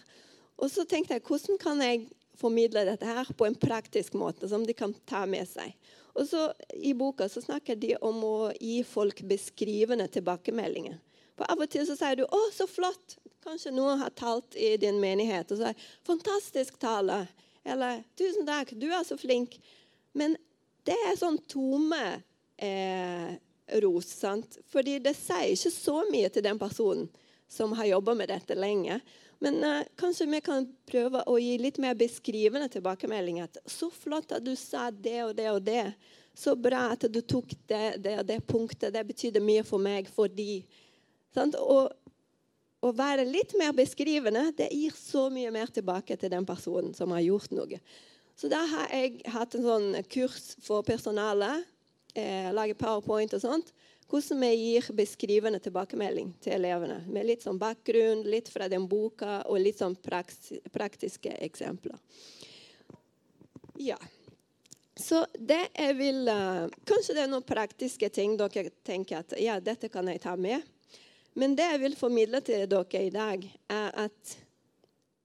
Og 0.57 0.73
så 0.73 0.89
tenkte 0.89 1.13
jeg 1.13 1.27
hvordan 1.29 1.61
kan 1.61 1.85
jeg 1.85 2.07
formidle 2.37 2.85
dette 2.87 3.07
her 3.07 3.29
på 3.37 3.45
en 3.47 3.55
praktisk 3.55 4.15
måte 4.17 4.49
som 4.49 4.65
de 4.65 4.73
kan 4.73 4.93
ta 5.09 5.25
med 5.29 5.47
seg. 5.49 5.75
Og 6.13 6.27
så 6.29 6.51
I 6.73 6.93
boka 6.93 7.27
så 7.29 7.41
snakker 7.41 7.77
de 7.79 7.95
om 8.01 8.19
å 8.25 8.37
gi 8.59 8.81
folk 8.85 9.23
beskrivende 9.29 10.07
tilbakemeldinger. 10.13 10.99
For 11.37 11.49
Av 11.49 11.61
og 11.65 11.69
til 11.73 11.85
så 11.87 11.97
sier 11.97 12.15
du 12.15 12.25
'Å, 12.25 12.41
så 12.53 12.67
flott'. 12.69 13.17
Kanskje 13.43 13.73
noen 13.73 13.99
har 13.99 14.09
talt 14.09 14.55
i 14.55 14.77
din 14.77 14.99
menighet 15.01 15.51
og 15.51 15.57
sier 15.57 15.75
'Fantastisk 16.05 16.77
tale'. 16.79 17.27
Eller 17.65 18.03
'Tusen 18.15 18.45
takk, 18.45 18.77
du 18.79 18.87
er 18.91 19.03
så 19.03 19.17
flink'. 19.17 19.57
Men 20.13 20.37
det 20.85 20.95
er 21.07 21.17
sånn 21.17 21.39
tomme 21.47 22.23
eh, 22.57 23.35
ros. 23.81 24.05
sant? 24.05 24.57
Fordi 24.69 24.99
det 24.99 25.15
sier 25.15 25.53
ikke 25.53 25.71
så 25.71 26.03
mye 26.11 26.29
til 26.29 26.43
den 26.43 26.59
personen 26.59 27.09
som 27.47 27.73
har 27.73 27.85
jobba 27.85 28.13
med 28.13 28.29
dette 28.29 28.55
lenge. 28.55 28.99
Men 29.43 29.59
uh, 29.63 29.81
kanskje 29.99 30.29
vi 30.31 30.39
kan 30.43 30.67
prøve 30.87 31.23
å 31.27 31.35
gi 31.41 31.57
litt 31.59 31.79
mer 31.83 31.97
beskrivende 31.99 32.69
tilbakemelding. 32.71 33.41
At 33.43 33.57
'Så 33.67 33.89
flott 33.91 34.31
at 34.31 34.43
du 34.43 34.55
sa 34.55 34.89
det 34.91 35.19
og 35.23 35.35
det 35.35 35.49
og 35.51 35.61
det'. 35.65 35.93
Så 36.33 36.55
bra 36.55 36.87
at 36.95 37.03
du 37.11 37.21
tok 37.21 37.51
det, 37.67 38.01
det 38.01 38.15
og 38.19 38.25
det 38.25 38.39
punktet. 38.47 38.93
Det 38.93 39.03
betydde 39.05 39.43
mye 39.43 39.63
for 39.67 39.77
meg 39.77 40.07
fordi 40.09 40.63
sant? 41.35 41.55
Og 41.59 41.91
å 42.83 42.91
være 42.91 43.27
litt 43.27 43.53
mer 43.59 43.75
beskrivende 43.75 44.49
det 44.57 44.71
gir 44.73 44.95
så 44.97 45.29
mye 45.29 45.51
mer 45.53 45.69
tilbake 45.71 46.17
til 46.17 46.31
den 46.31 46.45
personen 46.45 46.93
som 46.95 47.11
har 47.11 47.21
gjort 47.23 47.51
noe. 47.51 47.79
Så 48.35 48.49
da 48.49 48.63
har 48.65 48.89
jeg 48.89 49.21
hatt 49.29 49.55
en 49.55 49.67
sånn 49.67 50.03
kurs 50.09 50.55
for 50.63 50.81
personalet. 50.87 51.67
Eh, 52.15 52.49
lage 52.53 52.77
powerpoint 52.77 53.33
og 53.33 53.41
sånt 53.41 53.71
hvordan 54.13 54.43
vi 54.45 54.55
gir 54.55 54.87
beskrivende 54.93 55.59
tilbakemelding 55.59 56.35
til 56.43 56.53
elevene. 56.53 56.99
Med 57.09 57.25
litt 57.25 57.41
sånn 57.41 57.57
bakgrunn, 57.57 58.21
litt 58.29 58.51
fra 58.53 58.67
den 58.69 58.85
boka 58.85 59.39
og 59.49 59.57
litt 59.57 59.79
sånn 59.81 59.95
praktiske 59.97 61.33
eksempler. 61.41 61.97
Ja. 63.81 63.97
Så 64.93 65.23
det 65.33 65.63
jeg 65.73 65.95
vil 65.97 66.29
uh, 66.29 66.69
Kanskje 66.85 67.15
det 67.17 67.23
er 67.23 67.31
noen 67.31 67.45
praktiske 67.47 68.11
ting 68.13 68.35
dere 68.37 68.69
tenker 68.85 69.23
at 69.23 69.33
ja, 69.41 69.57
dette 69.57 69.89
kan 69.89 70.05
jeg 70.11 70.21
ta 70.21 70.35
med. 70.37 70.61
Men 71.33 71.57
det 71.57 71.65
jeg 71.71 71.81
vil 71.81 71.97
formidle 71.97 72.43
til 72.45 72.67
dere 72.69 73.01
i 73.01 73.09
dag, 73.09 73.47
er 73.73 73.89
at 74.05 74.37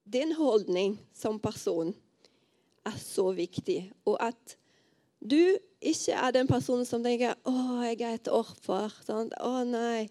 din 0.08 0.32
holdning 0.32 0.96
som 1.12 1.36
person 1.36 1.92
er 2.88 2.96
så 2.96 3.28
viktig. 3.36 3.82
Og 4.08 4.16
at 4.16 4.56
du 5.20 5.58
ikke 5.78 6.14
er 6.14 6.32
den 6.34 6.48
personen 6.48 6.86
som 6.86 7.02
tenker 7.02 7.36
'Å, 7.46 7.84
jeg 7.86 8.00
er 8.02 8.14
et 8.14 8.28
offer'. 8.28 8.94
Sånn. 9.06 9.30
'Å, 9.30 9.64
nei. 9.66 10.08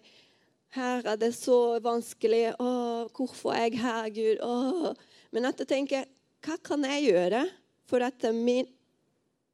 Her 0.70 1.06
er 1.06 1.16
det 1.16 1.34
så 1.34 1.80
vanskelig. 1.80 2.54
Å, 2.60 3.08
hvorfor 3.12 3.54
er 3.54 3.70
jeg 3.70 3.80
her, 3.80 4.08
Gud? 4.10 4.38
Å. 4.40 4.94
Men 5.32 5.44
at 5.44 5.58
jeg 5.58 5.68
tenker, 5.68 6.04
hva 6.44 6.56
kan 6.62 6.84
jeg 6.84 7.12
gjøre 7.12 7.48
for 7.88 8.04
at 8.04 8.22
min, 8.32 8.66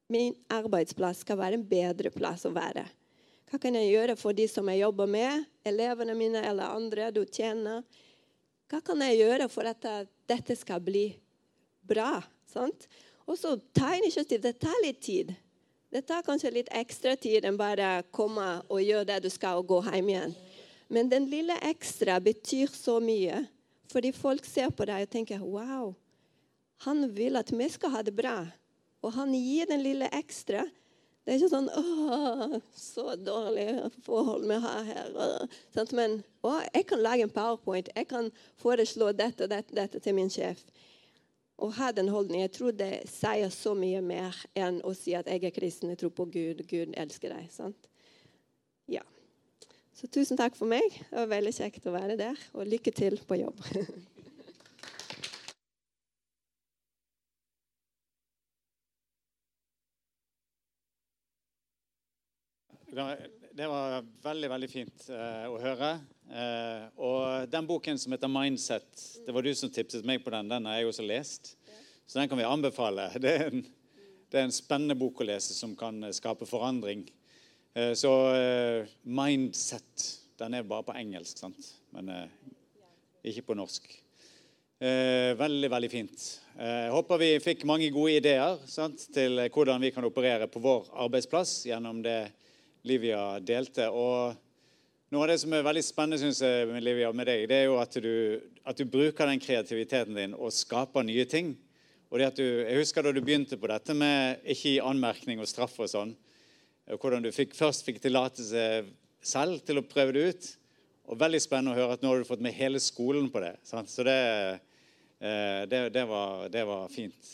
min 0.09 0.35
arbeidsplass 0.51 1.23
skal 1.23 1.39
være 1.39 1.55
en 1.55 1.67
bedre 1.67 2.11
plass 2.11 2.45
å 2.47 2.55
være? 2.55 2.87
Hva 3.51 3.61
kan 3.63 3.75
jeg 3.75 3.93
gjøre 3.93 4.17
for 4.19 4.33
de 4.33 4.49
som 4.51 4.67
jeg 4.69 4.83
jobber 4.83 5.07
med, 5.07 5.47
elevene 5.65 6.15
mine 6.19 6.43
eller 6.43 6.75
andre 6.75 7.11
du 7.15 7.25
tjener? 7.25 7.85
Hva 8.71 8.81
kan 8.83 9.01
jeg 9.07 9.21
gjøre 9.21 9.49
for 9.53 9.69
at 9.71 9.87
dette 10.27 10.57
skal 10.59 10.81
bli 10.83 11.13
bra? 11.87 12.23
Sant? 12.51 12.89
Og 13.27 13.39
så 13.39 13.55
ta 13.73 13.95
initiativ. 13.97 14.43
Det 14.43 14.59
tar 14.59 14.83
litt 14.83 15.01
tid. 15.05 15.31
Det 15.95 16.03
tar 16.03 16.25
kanskje 16.27 16.51
litt 16.51 16.71
ekstra 16.75 17.13
tid 17.15 17.45
enn 17.47 17.55
bare 17.55 18.01
komme 18.11 18.45
og 18.67 18.81
gjøre 18.83 19.07
det 19.13 19.21
du 19.23 19.29
skal, 19.31 19.61
og 19.61 19.69
gå 19.71 19.77
hjem 19.87 20.09
igjen. 20.11 20.33
Men 20.91 21.07
den 21.13 21.29
lille 21.31 21.55
ekstra 21.63 22.17
betyr 22.19 22.73
så 22.75 22.97
mye. 22.99 23.45
Fordi 23.93 24.11
folk 24.11 24.43
ser 24.49 24.73
på 24.75 24.89
deg 24.91 25.05
og 25.05 25.13
tenker 25.13 25.45
Wow, 25.45 25.93
han 26.83 27.07
vil 27.15 27.39
at 27.39 27.53
vi 27.55 27.69
skal 27.71 27.95
ha 27.95 28.03
det 28.03 28.15
bra. 28.17 28.41
Og 29.07 29.15
han 29.15 29.37
gir 29.39 29.71
den 29.71 29.85
lille 29.85 30.09
ekstra. 30.19 30.65
Det 31.23 31.31
er 31.31 31.39
ikke 31.39 31.53
sånn 31.53 31.71
Å, 31.71 32.59
så 32.75 33.15
dårlig 33.15 33.69
forhold 34.03 34.49
vi 34.51 34.59
har 34.67 34.89
her. 34.91 35.15
Men 35.95 36.19
å, 36.43 36.57
jeg 36.75 36.89
kan 36.91 37.07
lage 37.07 37.29
en 37.29 37.37
powerpoint. 37.39 37.93
Jeg 37.95 38.11
kan 38.11 38.33
foreslå 38.65 39.13
dette 39.15 39.47
og 39.47 39.55
dette, 39.55 39.79
dette 39.79 40.03
til 40.03 40.19
min 40.19 40.33
sjef. 40.33 40.67
Å 41.63 41.69
ha 41.77 41.91
den 41.95 42.11
holdningen, 42.11 42.49
jeg 42.49 42.55
tror 42.57 42.75
det 42.75 43.05
sier 43.11 43.51
så 43.55 43.77
mye 43.79 44.01
mer 44.03 44.37
enn 44.59 44.81
å 44.83 44.95
si 44.97 45.15
at 45.15 45.29
jeg 45.31 45.45
er 45.47 45.55
kristen, 45.55 45.93
jeg 45.93 46.03
tror 46.03 46.15
på 46.17 46.27
Gud, 46.27 46.65
Gud 46.67 46.97
elsker 46.99 47.31
deg. 47.31 47.47
sant? 47.55 47.91
Ja. 48.91 49.05
Så 49.95 50.11
tusen 50.11 50.37
takk 50.41 50.59
for 50.59 50.67
meg. 50.67 50.91
Det 50.91 51.15
var 51.15 51.31
veldig 51.31 51.55
kjekt 51.55 51.87
å 51.87 51.95
være 51.95 52.19
der. 52.19 52.41
Og 52.59 52.67
lykke 52.67 52.91
til 52.95 53.21
på 53.29 53.39
jobb. 53.39 53.63
Det 62.95 63.67
var 63.67 64.05
veldig 64.23 64.49
veldig 64.53 64.67
fint 64.71 65.07
uh, 65.11 65.49
å 65.51 65.57
høre. 65.59 65.89
Uh, 66.31 66.85
og 67.03 67.49
den 67.51 67.67
boken 67.67 67.99
som 67.99 68.13
heter 68.15 68.31
'Mindset', 68.31 69.25
det 69.27 69.35
var 69.35 69.43
du 69.43 69.51
som 69.55 69.71
tipset 69.71 70.07
meg 70.07 70.23
på 70.23 70.31
den. 70.31 70.47
Den 70.53 70.69
har 70.71 70.77
jeg 70.79 70.87
også 70.87 71.07
lest. 71.07 71.57
Så 72.07 72.21
den 72.21 72.29
kan 72.31 72.39
vi 72.39 72.47
anbefale. 72.47 73.09
Det 73.25 73.33
er 73.33 73.49
en, 73.49 73.65
det 74.31 74.39
er 74.39 74.47
en 74.47 74.55
spennende 74.55 74.95
bok 74.95 75.25
å 75.25 75.27
lese 75.27 75.57
som 75.57 75.75
kan 75.75 76.07
skape 76.15 76.47
forandring. 76.47 77.03
Uh, 77.75 77.95
så 77.99 78.13
'Mindset' 79.03 80.21
Den 80.39 80.55
er 80.55 80.63
bare 80.63 80.87
på 80.87 80.95
engelsk, 80.95 81.39
sant? 81.39 81.75
men 81.95 82.11
ikke 83.23 83.43
på 83.47 83.55
norsk. 83.55 83.85
veldig, 84.81 85.71
veldig 85.71 85.91
fint. 85.91 86.25
Jeg 86.59 86.91
håper 86.91 87.19
vi 87.19 87.29
fikk 87.39 87.63
mange 87.65 87.87
gode 87.95 88.17
ideer 88.19 88.59
sant, 88.67 88.99
til 89.15 89.39
hvordan 89.47 89.81
vi 89.81 89.93
kan 89.95 90.05
operere 90.05 90.49
på 90.51 90.59
vår 90.59 90.91
arbeidsplass 91.07 91.67
gjennom 91.69 92.03
det 92.03 92.33
Livia 92.85 93.39
delte. 93.41 93.89
Og 93.89 94.35
noe 95.13 95.25
av 95.25 95.31
det 95.33 95.39
som 95.41 95.53
er 95.57 95.65
veldig 95.65 95.85
spennende 95.85 96.21
synes 96.21 96.41
jeg, 96.45 96.67
med 96.69 96.85
Livia, 96.85 97.13
med 97.17 97.29
deg, 97.31 97.47
det 97.49 97.61
er 97.63 97.69
jo 97.69 97.79
at 97.81 97.97
du, 98.03 98.41
at 98.65 98.81
du 98.81 98.85
bruker 98.89 99.31
den 99.31 99.41
kreativiteten 99.43 100.19
din 100.19 100.35
og 100.37 100.53
skaper 100.53 101.07
nye 101.07 101.25
ting. 101.29 101.55
Og 102.13 102.21
det 102.21 102.29
at 102.29 102.37
du, 102.39 102.45
Jeg 102.45 102.79
husker 102.79 103.03
da 103.03 103.13
du 103.15 103.23
begynte 103.25 103.59
på 103.59 103.71
dette 103.71 103.97
med 103.97 104.45
ikke 104.45 104.75
gi 104.75 104.83
anmerkning 104.85 105.41
og 105.43 105.49
straff 105.51 105.79
og 105.81 105.91
sånn. 105.91 106.13
Hvordan 107.01 107.25
du 107.25 107.33
fikk, 107.33 107.57
først 107.57 107.87
fikk 107.87 108.03
tillatelse 108.05 108.85
selv 109.25 109.65
til 109.65 109.81
å 109.81 109.87
prøve 109.89 110.15
det 110.15 110.27
ut. 110.29 110.51
Og 111.09 111.21
veldig 111.21 111.41
spennende 111.43 111.75
å 111.75 111.79
høre 111.79 111.97
at 111.97 112.05
nå 112.05 112.13
har 112.13 112.21
du 112.21 112.29
fått 112.29 112.45
med 112.45 112.55
hele 112.57 112.81
skolen 112.81 113.27
på 113.33 113.41
det. 113.45 113.55
Sant? 113.67 113.91
Så 113.93 114.05
det, 114.07 114.19
eh, 115.21 115.65
det, 115.69 115.89
det, 115.97 116.05
var, 116.09 116.47
det 116.53 116.65
var 116.69 116.93
fint. 116.93 117.33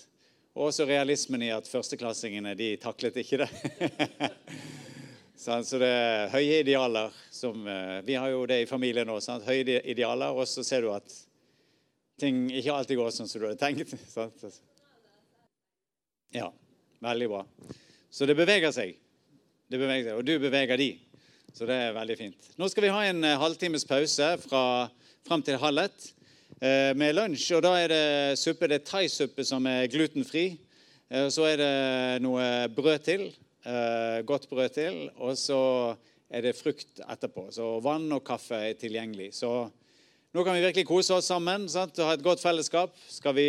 Og 0.54 0.70
også 0.70 0.86
realismen 0.88 1.42
i 1.46 1.52
at 1.54 1.68
førsteklassingene 1.70 2.56
de 2.58 2.72
taklet 2.82 3.20
ikke 3.22 3.44
det. 3.44 3.50
Så 5.40 5.79
det 5.81 5.88
er 5.88 6.29
høye 6.35 6.61
idealer. 6.61 7.14
Som, 7.33 7.66
eh, 7.66 8.03
vi 8.05 8.14
har 8.14 8.29
jo 8.29 8.44
det 8.46 8.62
i 8.62 8.68
familien 8.68 9.09
nå. 9.09 9.16
Sant? 9.24 9.46
Høye 9.46 9.81
idealer, 9.88 10.37
og 10.37 10.44
så 10.48 10.64
ser 10.64 10.85
du 10.85 10.90
at 10.92 11.14
ting 12.20 12.50
ikke 12.53 12.74
alltid 12.74 13.00
går 13.00 13.14
sånn 13.16 13.29
som 13.31 13.40
du 13.40 13.46
hadde 13.48 13.61
tenkt. 13.62 13.94
Sant? 14.14 14.61
Ja, 16.37 16.50
veldig 17.00 17.31
bra. 17.33 17.40
Så 18.12 18.29
det 18.29 18.37
beveger 18.37 18.74
seg. 18.74 18.98
Det 19.70 19.81
beveger 19.81 20.11
seg, 20.11 20.18
Og 20.18 20.29
du 20.29 20.37
beveger 20.42 20.76
de. 20.76 20.92
Så 21.57 21.64
det 21.66 21.79
er 21.87 21.96
veldig 21.96 22.20
fint. 22.20 22.53
Nå 22.61 22.68
skal 22.68 22.85
vi 22.85 22.94
ha 22.94 23.05
en 23.09 23.24
eh, 23.24 23.40
halvtimes 23.40 23.88
pause 23.88 24.35
fra 24.44 24.64
fram 25.24 25.42
til 25.44 25.61
halv 25.61 25.87
ett 25.87 26.11
eh, 26.61 26.92
med 26.92 27.16
lunsj. 27.16 27.55
Og 27.57 27.64
da 27.64 27.79
er 27.81 27.88
det 27.88 28.07
suppe. 28.38 28.68
Det 28.68 28.83
er 28.83 28.88
thaisuppe 28.92 29.48
som 29.48 29.64
er 29.66 29.88
glutenfri. 29.88 30.50
Så 31.11 31.42
er 31.42 31.57
det 31.59 31.76
noe 32.22 32.44
brød 32.70 33.00
til 33.03 33.24
godt 34.26 34.46
brød 34.48 34.70
til, 34.72 34.94
og 35.20 35.36
så 35.36 35.58
er 36.30 36.46
det 36.46 36.56
frukt 36.56 37.02
etterpå. 37.02 37.48
Så 37.52 37.66
vann 37.84 38.06
og 38.14 38.22
kaffe 38.24 38.56
er 38.70 38.78
tilgjengelig. 38.78 39.32
Så 39.36 39.50
nå 40.30 40.44
kan 40.46 40.54
vi 40.54 40.62
virkelig 40.62 40.86
kose 40.86 41.16
oss 41.18 41.28
sammen 41.30 41.66
sant? 41.68 41.98
og 41.98 42.06
ha 42.06 42.14
et 42.14 42.24
godt 42.24 42.42
fellesskap. 42.42 42.94
Skal 43.10 43.34
vi 43.34 43.48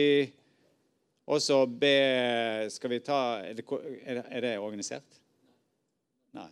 også 1.32 1.66
be 1.66 2.70
Skal 2.74 2.90
vi 2.90 3.00
ta 3.00 3.20
Er 3.46 3.54
det, 3.54 3.66
er 4.30 4.42
det 4.42 4.58
organisert? 4.60 5.20
Nei. 6.34 6.50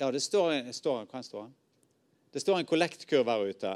Ja, 0.00 0.10
det 0.10 0.22
står, 0.22 0.72
står 0.72 1.04
Hva 1.10 1.22
står 1.22 1.44
det? 1.44 1.52
Det 2.34 2.40
står 2.42 2.58
en 2.58 2.66
kollektkurv 2.66 3.28
her 3.30 3.44
ute. 3.46 3.74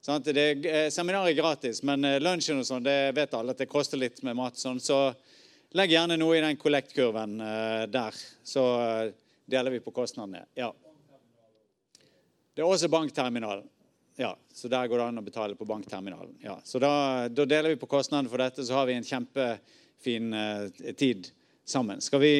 Sant? 0.00 0.30
Det 0.32 0.44
eh, 0.64 0.86
seminaret 0.94 1.34
er 1.34 1.36
gratis, 1.36 1.82
men 1.84 2.06
eh, 2.08 2.20
lunsjen 2.22 2.62
og 2.62 2.64
sånn, 2.64 2.86
det 2.86 3.12
vet 3.18 3.34
alle 3.36 3.52
at 3.52 3.60
det 3.60 3.66
koster 3.68 4.00
litt 4.00 4.22
med 4.24 4.38
mat. 4.38 4.56
Sånn, 4.56 4.78
så 4.80 5.10
Legg 5.76 5.90
gjerne 5.92 6.16
noe 6.16 6.38
i 6.38 6.40
den 6.40 6.56
kollektkurven 6.56 7.40
uh, 7.44 7.82
der, 7.92 8.14
så 8.40 8.62
uh, 8.80 9.10
deler 9.44 9.74
vi 9.74 9.82
på 9.84 9.92
kostnadene. 9.92 10.46
Ja. 10.56 10.70
Det 12.56 12.62
er 12.64 12.68
også 12.68 12.88
bankterminalen. 12.88 13.66
Ja, 14.16 14.32
så 14.48 14.70
der 14.72 14.88
går 14.88 14.98
det 14.98 15.08
an 15.10 15.20
å 15.20 15.24
betale 15.26 15.58
på 15.58 15.66
bankterminalen. 15.68 16.32
Ja, 16.40 16.56
så 16.64 16.80
da, 16.80 16.92
da 17.28 17.44
deler 17.46 17.74
vi 17.74 17.80
på 17.82 17.90
kostnadene 17.90 18.32
for 18.32 18.40
dette, 18.40 18.64
så 18.64 18.78
har 18.78 18.88
vi 18.88 18.96
en 18.96 19.04
kjempefin 19.04 20.32
uh, 20.32 20.88
tid 20.96 21.28
sammen. 21.68 22.00
Skal 22.00 22.24
vi 22.24 22.32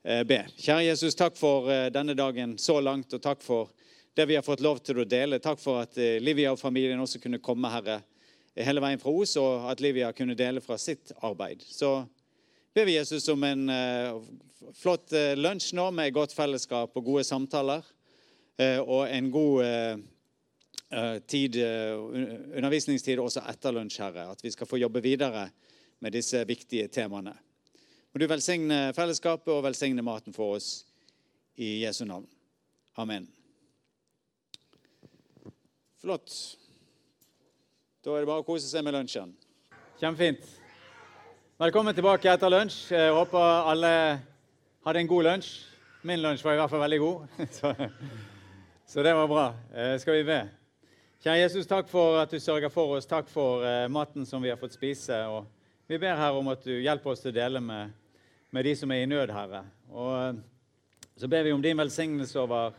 be? 0.00 0.38
Kjære 0.56 0.86
Jesus, 0.86 1.12
takk 1.18 1.34
for 1.36 1.66
denne 1.92 2.14
dagen 2.16 2.54
så 2.56 2.78
langt, 2.80 3.12
og 3.12 3.20
takk 3.20 3.42
for 3.44 3.74
det 4.16 4.24
vi 4.30 4.38
har 4.38 4.46
fått 4.46 4.62
lov 4.64 4.78
til 4.80 5.02
å 5.02 5.04
dele. 5.04 5.42
Takk 5.42 5.60
for 5.60 5.82
at 5.82 5.98
Livia 6.22 6.54
og 6.54 6.62
familien 6.62 7.02
også 7.02 7.20
kunne 7.20 7.42
komme, 7.44 7.68
Herre, 7.68 7.98
hele 8.56 8.80
veien 8.80 9.02
fra 9.02 9.12
Os, 9.12 9.34
og 9.42 9.66
at 9.68 9.82
Livia 9.84 10.08
kunne 10.16 10.38
dele 10.38 10.62
fra 10.64 10.78
sitt 10.80 11.12
arbeid. 11.20 11.66
Så 11.66 11.98
ber 12.74 12.84
vi 12.84 12.96
Jesus 12.96 13.28
om 13.28 13.44
en 13.44 13.68
uh, 13.68 14.22
flott 14.74 15.12
uh, 15.12 15.34
lunsj 15.38 15.72
nå 15.78 15.88
med 15.94 16.14
godt 16.14 16.34
fellesskap 16.36 16.96
og 16.96 17.04
gode 17.04 17.24
samtaler. 17.26 17.84
Uh, 18.60 18.80
og 18.80 19.04
en 19.10 19.30
god 19.30 20.08
tid, 21.30 21.54
undervisningstid 22.58 23.20
også 23.22 23.44
etter 23.46 23.70
lunsj, 23.70 24.00
Herre. 24.02 24.24
At 24.32 24.40
vi 24.42 24.50
skal 24.50 24.66
få 24.66 24.80
jobbe 24.80 24.98
videre 25.04 25.44
med 26.02 26.16
disse 26.16 26.40
viktige 26.48 26.88
temaene. 26.90 27.36
Må 28.10 28.18
du 28.18 28.26
velsigne 28.26 28.80
fellesskapet 28.96 29.52
og 29.54 29.62
velsigne 29.68 30.02
maten 30.02 30.34
for 30.34 30.56
oss 30.56 30.72
i 31.54 31.84
Jesu 31.84 32.02
navn. 32.10 32.26
Amen. 32.98 33.28
Flott. 36.02 36.34
Da 38.02 38.16
er 38.16 38.24
det 38.24 38.32
bare 38.32 38.42
å 38.42 38.48
kose 38.50 38.66
seg 38.66 38.82
med 38.82 38.98
lunsjen. 38.98 39.36
Kjempefint. 40.02 40.59
Velkommen 41.60 41.92
tilbake 41.92 42.24
etter 42.32 42.48
lunsj. 42.48 42.86
Jeg 42.88 43.12
håper 43.12 43.66
alle 43.68 43.88
hadde 44.86 45.00
en 45.02 45.08
god 45.10 45.26
lunsj. 45.26 45.48
Min 46.08 46.22
lunsj 46.22 46.40
var 46.40 46.54
i 46.54 46.56
hvert 46.56 46.70
fall 46.72 46.80
veldig 46.80 46.98
god, 47.02 47.34
så, 47.58 47.72
så 48.88 49.02
det 49.04 49.10
var 49.18 49.26
bra. 49.28 49.42
Eh, 49.68 49.90
skal 50.00 50.16
vi 50.16 50.22
be? 50.24 50.38
Kjære 51.20 51.42
Jesus, 51.42 51.68
takk 51.68 51.90
for 51.92 52.16
at 52.16 52.32
du 52.32 52.38
sørger 52.40 52.72
for 52.72 52.94
oss. 52.96 53.04
Takk 53.10 53.28
for 53.28 53.66
eh, 53.68 53.84
maten 53.92 54.24
som 54.24 54.40
vi 54.40 54.48
har 54.48 54.56
fått 54.56 54.78
spise. 54.78 55.18
Og 55.28 55.50
vi 55.84 55.98
ber 56.00 56.16
her 56.16 56.38
om 56.38 56.48
at 56.48 56.64
du 56.64 56.78
hjelper 56.78 57.12
oss 57.12 57.20
til 57.26 57.34
å 57.34 57.36
dele 57.42 57.60
med, 57.60 57.92
med 58.56 58.64
de 58.64 58.74
som 58.80 58.96
er 58.96 59.04
i 59.04 59.12
nød, 59.12 59.34
Herre. 59.36 59.60
Og 59.92 60.16
eh, 60.16 60.40
så 61.20 61.28
ber 61.28 61.44
vi 61.44 61.52
om 61.52 61.60
din 61.60 61.84
velsignelse 61.84 62.40
over 62.40 62.72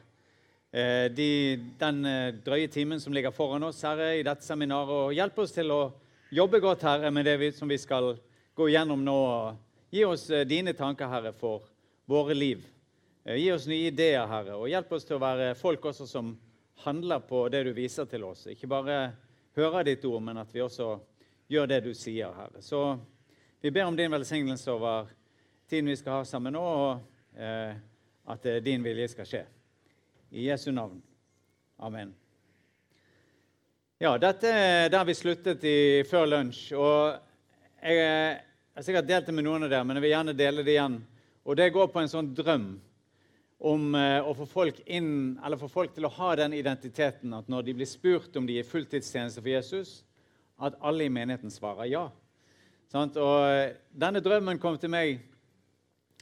de, 0.72 1.30
den 1.78 2.02
drøye 2.42 2.66
timen 2.72 2.98
som 3.04 3.14
ligger 3.14 3.30
foran 3.36 3.70
oss, 3.70 3.86
Herre, 3.86 4.16
i 4.18 4.26
dette 4.26 4.42
seminaret. 4.42 5.06
Og 5.06 5.14
hjelp 5.14 5.38
oss 5.46 5.54
til 5.54 5.70
å 5.70 5.82
jobbe 6.34 6.66
godt, 6.66 6.90
Herre, 6.90 7.14
med 7.14 7.30
det 7.30 7.38
vi, 7.44 7.54
som 7.54 7.70
vi 7.70 7.78
skal 7.78 8.16
gjøre 8.16 8.31
gå 8.62 8.70
gjennom 8.70 9.06
nå. 9.06 9.56
Gi 9.90 10.06
oss 10.06 10.30
eh, 10.30 10.46
dine 10.46 10.74
tanker, 10.74 11.08
Herre, 11.08 11.34
for 11.34 11.64
våre 12.06 12.34
liv. 12.34 12.66
Eh, 13.24 13.36
gi 13.36 13.52
oss 13.52 13.66
nye 13.68 13.88
ideer, 13.90 14.28
Herre, 14.30 14.54
og 14.54 14.70
hjelp 14.70 14.92
oss 14.94 15.08
til 15.08 15.18
å 15.18 15.24
være 15.24 15.56
folk 15.58 15.88
også 15.90 16.06
som 16.06 16.36
handler 16.84 17.24
på 17.26 17.48
det 17.50 17.64
du 17.66 17.72
viser 17.74 18.06
til 18.06 18.28
oss. 18.28 18.44
Ikke 18.54 18.70
bare 18.70 18.98
hører 19.58 19.88
ditt 19.88 20.06
ord, 20.06 20.22
men 20.28 20.38
at 20.44 20.54
vi 20.54 20.62
også 20.62 20.92
gjør 21.50 21.72
det 21.72 21.80
du 21.88 21.90
sier, 21.98 22.30
Herre. 22.38 22.62
Så 22.62 22.84
vi 23.66 23.72
ber 23.74 23.90
om 23.90 23.98
din 23.98 24.14
velsignelse 24.14 24.70
over 24.76 25.10
tiden 25.66 25.90
vi 25.90 25.98
skal 25.98 26.20
ha 26.20 26.30
sammen 26.30 26.54
nå, 26.54 26.62
og 26.62 27.42
eh, 27.42 27.74
at 28.30 28.48
din 28.62 28.86
vilje 28.86 29.10
skal 29.16 29.32
skje. 29.32 29.42
I 30.38 30.46
Jesu 30.52 30.70
navn. 30.70 31.02
Amen. 31.82 32.14
Ja, 33.98 34.14
dette 34.22 34.54
er 34.54 34.94
der 34.94 35.10
vi 35.10 35.18
sluttet 35.18 35.66
i 35.66 36.06
før 36.06 36.30
lunsj. 36.30 36.62
Og 36.78 37.18
jeg, 37.82 38.40
jeg 38.72 38.80
har 38.80 38.86
sikkert 38.88 39.08
delt 39.10 39.28
det 39.28 39.34
med 39.36 39.44
noen 39.44 39.66
av 39.68 39.72
dere, 39.74 39.84
men 39.84 39.98
jeg 40.00 40.06
vil 40.06 40.14
gjerne 40.14 40.38
dele 40.40 40.64
det 40.64 40.78
igjen. 40.78 40.94
Og 41.44 41.58
det 41.60 41.74
går 41.76 41.90
på 41.92 42.00
en 42.00 42.12
sånn 42.12 42.30
drøm 42.38 42.70
om 43.68 43.98
eh, 44.00 44.24
å 44.24 44.32
få 44.38 44.48
folk 44.48 44.80
inn, 44.88 45.36
eller 45.44 45.60
få 45.60 45.68
folk 45.70 45.92
til 45.94 46.08
å 46.08 46.14
ha 46.16 46.30
den 46.40 46.56
identiteten 46.56 47.36
at 47.36 47.52
når 47.52 47.68
de 47.68 47.76
blir 47.78 47.90
spurt 47.90 48.40
om 48.40 48.48
de 48.48 48.56
er 48.62 48.70
fulltidstjeneste 48.70 49.44
for 49.44 49.52
Jesus, 49.52 49.92
at 50.62 50.80
alle 50.80 51.06
i 51.06 51.12
menigheten 51.12 51.52
svarer 51.52 51.92
ja. 51.92 52.06
Sant? 52.92 53.20
Og 53.20 53.44
eh, 53.50 53.76
denne 53.92 54.24
drømmen 54.24 54.60
kom 54.62 54.80
til 54.80 54.94
meg 54.94 55.20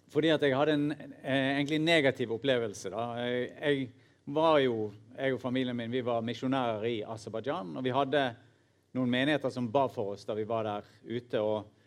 fordi 0.10 0.32
at 0.34 0.42
jeg 0.42 0.58
hadde 0.58 0.74
en 0.74 0.90
eh, 0.92 1.56
egentlig 1.60 1.84
negativ 1.86 2.34
opplevelse. 2.34 2.90
Da. 2.90 3.04
Jeg 3.22 3.92
var 4.34 4.58
jo, 4.64 4.90
jeg 5.14 5.36
og 5.36 5.42
familien 5.42 5.78
min 5.78 5.94
vi 5.94 6.02
var 6.02 6.26
misjonærer 6.26 6.88
i 6.90 6.96
Aserbajdsjan. 7.06 7.76
Og 7.78 7.86
vi 7.86 7.94
hadde 7.94 8.24
noen 8.98 9.12
menigheter 9.12 9.54
som 9.54 9.70
ba 9.70 9.86
for 9.94 10.16
oss 10.16 10.26
da 10.26 10.34
vi 10.34 10.48
var 10.50 10.66
der 10.66 10.90
ute. 11.06 11.44
Og 11.44 11.79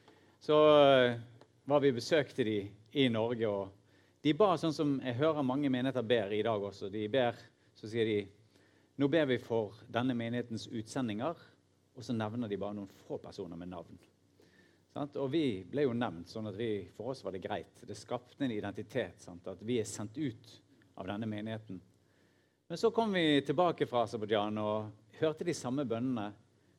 så 0.42 0.59
eh, 0.83 1.20
var 1.64 1.81
vi 1.81 1.92
besøkte 1.94 2.44
de 2.44 2.57
i 2.98 3.09
Norge. 3.09 3.46
og 3.46 4.22
De 4.22 4.33
ba 4.35 4.57
sånn 4.59 4.74
som 4.74 4.96
jeg 4.98 5.14
hører 5.20 5.46
mange 5.46 5.70
menigheter 5.70 6.02
ber 6.02 6.35
i 6.35 6.42
dag 6.42 6.62
også. 6.62 6.90
De 6.90 7.07
ber, 7.09 7.38
Så 7.74 7.88
sier 7.88 8.05
de 8.07 8.16
nå 9.00 9.09
ber 9.09 9.26
vi 9.26 9.38
for 9.40 9.78
denne 9.88 10.14
menighetens 10.14 10.66
utsendinger. 10.68 11.38
Og 11.94 12.05
så 12.05 12.14
nevner 12.16 12.48
de 12.48 12.59
bare 12.59 12.74
noen 12.76 12.90
få 13.07 13.18
personer 13.22 13.57
med 13.57 13.70
navn. 13.70 13.98
Sant? 14.92 15.16
Og 15.16 15.31
vi 15.33 15.62
ble 15.68 15.87
jo 15.87 15.94
nevnt, 15.96 16.28
sånn 16.28 16.50
at 16.50 16.59
vi, 16.59 16.88
for 16.96 17.12
oss 17.12 17.22
var 17.24 17.33
det 17.33 17.44
greit. 17.44 17.83
Det 17.87 17.96
skapte 17.96 18.44
en 18.44 18.52
identitet. 18.52 19.22
Sant? 19.22 19.46
At 19.48 19.62
vi 19.64 19.78
er 19.81 19.88
sendt 19.88 20.18
ut 20.18 20.55
av 20.98 21.09
denne 21.09 21.28
menigheten. 21.28 21.81
Men 22.68 22.81
så 22.81 22.90
kom 22.90 23.14
vi 23.14 23.40
tilbake 23.46 23.87
fra 23.88 24.05
Aserbajdsjan 24.07 24.59
og 24.59 25.18
hørte 25.20 25.46
de 25.46 25.55
samme 25.57 25.87
bønnene. 25.88 26.33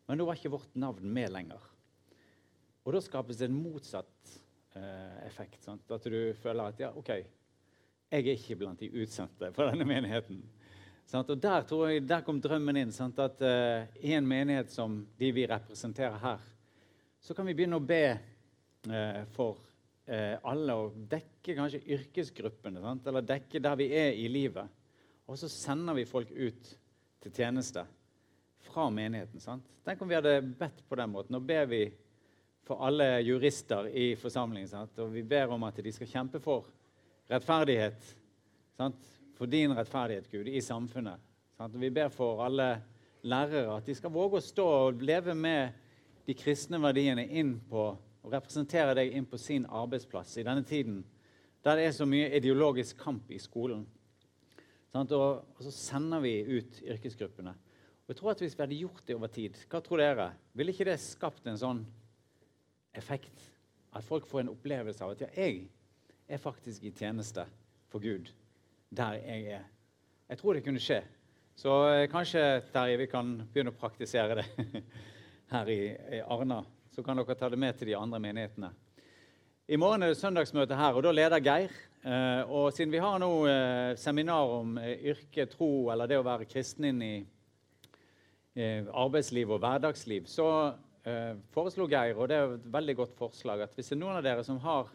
Men 0.08 0.19
nå 0.19 0.28
var 0.28 0.38
ikke 0.38 0.54
vårt 0.54 0.76
navn 0.76 1.08
med 1.15 1.32
lenger. 1.32 1.73
Og 2.84 2.96
da 2.96 3.02
skapes 3.04 3.39
det 3.39 3.48
en 3.48 3.56
motsatt 3.56 4.34
eh, 4.76 5.24
effekt. 5.28 5.62
Sant? 5.63 5.88
At 5.91 6.08
du 6.10 6.34
føler 6.39 6.74
at 6.74 6.82
ja, 6.84 6.91
OK, 7.00 7.12
jeg 8.13 8.28
er 8.28 8.36
ikke 8.36 8.60
blant 8.60 8.82
de 8.84 8.91
utsendte 9.02 9.50
fra 9.56 9.69
denne 9.72 9.88
menigheten. 9.88 10.41
Sant? 11.10 11.32
Og 11.32 11.39
der, 11.39 11.63
tror 11.67 11.88
jeg, 11.89 12.04
der 12.08 12.24
kom 12.26 12.41
drømmen 12.43 12.78
inn. 12.84 12.91
Sant? 12.96 13.19
At 13.24 13.41
eh, 13.43 13.88
I 14.04 14.15
en 14.17 14.28
menighet 14.28 14.72
som 14.74 15.02
de 15.19 15.32
vi 15.36 15.48
representerer 15.50 16.19
her, 16.22 16.43
så 17.24 17.36
kan 17.36 17.48
vi 17.48 17.56
begynne 17.56 17.80
å 17.80 17.88
be 17.88 18.04
eh, 18.12 19.24
for 19.32 19.56
uh, 20.12 20.36
alle 20.52 20.74
og 20.76 20.96
dekke 21.08 21.56
kanskje 21.56 21.80
yrkesgruppene. 21.96 22.82
Sant? 22.84 23.08
Eller 23.08 23.24
dekke 23.24 23.62
der 23.63 23.78
vi 23.80 23.88
er 23.96 24.17
i 24.19 24.28
livet. 24.28 24.67
Og 25.32 25.39
så 25.39 25.48
sender 25.48 25.96
vi 25.96 26.04
folk 26.10 26.32
ut 26.36 26.74
til 27.24 27.32
tjeneste 27.32 27.86
fra 28.67 28.89
menigheten. 28.91 29.39
Sant? 29.39 29.69
Tenk 29.88 30.02
om 30.04 30.12
vi 30.12 30.17
hadde 30.19 30.41
bedt 30.43 30.84
på 30.89 31.00
den 31.00 31.13
måten. 31.13 31.36
Nå 31.36 31.39
ber 31.48 31.69
vi 31.72 31.86
for 32.63 32.86
alle 32.86 33.19
jurister 33.26 33.88
i 33.88 34.13
forsamlingen. 34.19 34.69
Sant? 34.69 34.99
Og 35.04 35.12
vi 35.13 35.23
ber 35.28 35.52
om 35.52 35.63
at 35.67 35.82
de 35.84 35.91
skal 35.91 36.10
kjempe 36.10 36.41
for 36.43 36.69
rettferdighet. 37.32 38.08
Sant? 38.78 39.10
For 39.38 39.49
din 39.49 39.73
rettferdighet, 39.76 40.30
Gud, 40.32 40.47
i 40.47 40.62
samfunnet. 40.63 41.21
Sant? 41.58 41.76
Og 41.76 41.82
vi 41.82 41.91
ber 41.93 42.12
for 42.13 42.43
alle 42.45 42.69
lærere 43.23 43.78
at 43.78 43.88
de 43.88 43.95
skal 43.95 44.13
våge 44.13 44.39
å 44.39 44.43
stå 44.43 44.67
og 44.88 45.04
leve 45.04 45.36
med 45.36 45.76
de 46.28 46.36
kristne 46.38 46.80
verdiene 46.80 47.26
inn 47.36 47.58
på, 47.69 47.89
og 48.23 48.32
representere 48.32 48.95
deg 48.95 49.12
inn 49.17 49.28
på 49.28 49.39
sin 49.39 49.65
arbeidsplass 49.67 50.38
i 50.39 50.45
denne 50.47 50.63
tiden 50.67 51.02
der 51.63 51.80
det 51.80 51.86
er 51.88 51.93
så 51.95 52.06
mye 52.08 52.32
ideologisk 52.36 52.97
kamp 52.99 53.30
i 53.32 53.39
skolen. 53.39 53.86
Og, 54.93 55.12
og, 55.15 55.62
så 55.63 55.71
sender 55.71 56.19
vi 56.21 56.34
ut 56.60 56.82
yrkesgruppene. 56.84 57.54
Og 58.04 58.12
jeg 58.12 58.19
tror 58.19 58.32
at 58.34 58.41
Hvis 58.43 58.58
vi 58.58 58.62
hadde 58.62 58.80
gjort 58.82 59.04
det 59.08 59.15
over 59.15 59.32
tid, 59.32 59.58
hva 59.71 59.80
tror 59.82 60.02
dere? 60.04 60.32
ville 60.54 60.73
ikke 60.76 60.89
det 60.91 60.99
skapt 60.99 61.47
en 61.47 61.58
sånn 61.58 61.86
effekt? 62.97 63.49
At 63.93 64.06
folk 64.06 64.27
får 64.29 64.43
en 64.43 64.53
opplevelse 64.53 65.03
av 65.06 65.13
at 65.13 65.25
ja, 65.25 65.29
jeg 65.38 65.67
er 66.27 66.41
faktisk 66.41 66.84
i 66.84 66.93
tjeneste 66.95 67.45
for 67.91 68.01
Gud 68.01 68.32
der 68.93 69.17
jeg 69.19 69.45
er. 69.58 69.65
Jeg 70.29 70.38
tror 70.38 70.53
det 70.53 70.63
kunne 70.65 70.82
skje. 70.82 71.01
Så 71.58 71.73
eh, 71.89 72.08
kanskje 72.10 72.62
Terje, 72.73 72.97
vi 72.97 73.10
kan 73.10 73.36
begynne 73.53 73.73
å 73.73 73.77
praktisere 73.77 74.39
det 74.39 74.45
her 75.53 75.69
i, 75.69 75.82
i 76.17 76.21
Arna. 76.21 76.63
Så 76.93 77.03
kan 77.06 77.17
dere 77.17 77.36
ta 77.38 77.49
det 77.49 77.60
med 77.62 77.77
til 77.77 77.91
de 77.91 77.97
andre 77.97 78.21
menighetene. 78.21 78.71
I 79.69 79.77
morgen 79.79 80.03
er 80.03 80.12
det 80.12 80.19
søndagsmøte 80.19 80.77
her, 80.77 80.97
og 80.97 81.06
da 81.06 81.13
leder 81.13 81.41
Geir. 81.41 81.73
Eh, 82.03 82.41
og 82.49 82.73
siden 82.75 82.93
vi 82.93 83.01
har 83.01 83.21
nå 83.21 83.29
eh, 83.49 83.93
seminar 83.97 84.58
om 84.60 84.77
yrke, 84.82 85.47
tro 85.49 85.89
eller 85.93 86.10
det 86.10 86.19
å 86.21 86.25
være 86.25 86.49
kristen 86.49 86.89
inn 86.91 87.06
i 87.06 87.15
arbeidsliv 88.53 89.49
og 89.49 89.63
hverdagsliv, 89.63 90.27
så 90.29 90.45
foreslo 91.52 91.88
Geir, 91.92 92.16
og 92.16 92.30
det 92.32 92.38
er 92.38 92.54
et 92.56 92.68
veldig 92.72 92.96
godt 92.96 93.18
forslag, 93.18 93.66
at 93.66 93.74
hvis 93.76 93.92
det 93.92 93.98
er 93.98 94.02
noen 94.06 94.20
av 94.20 94.24
dere 94.24 94.46
som 94.48 94.62
har 94.63 94.88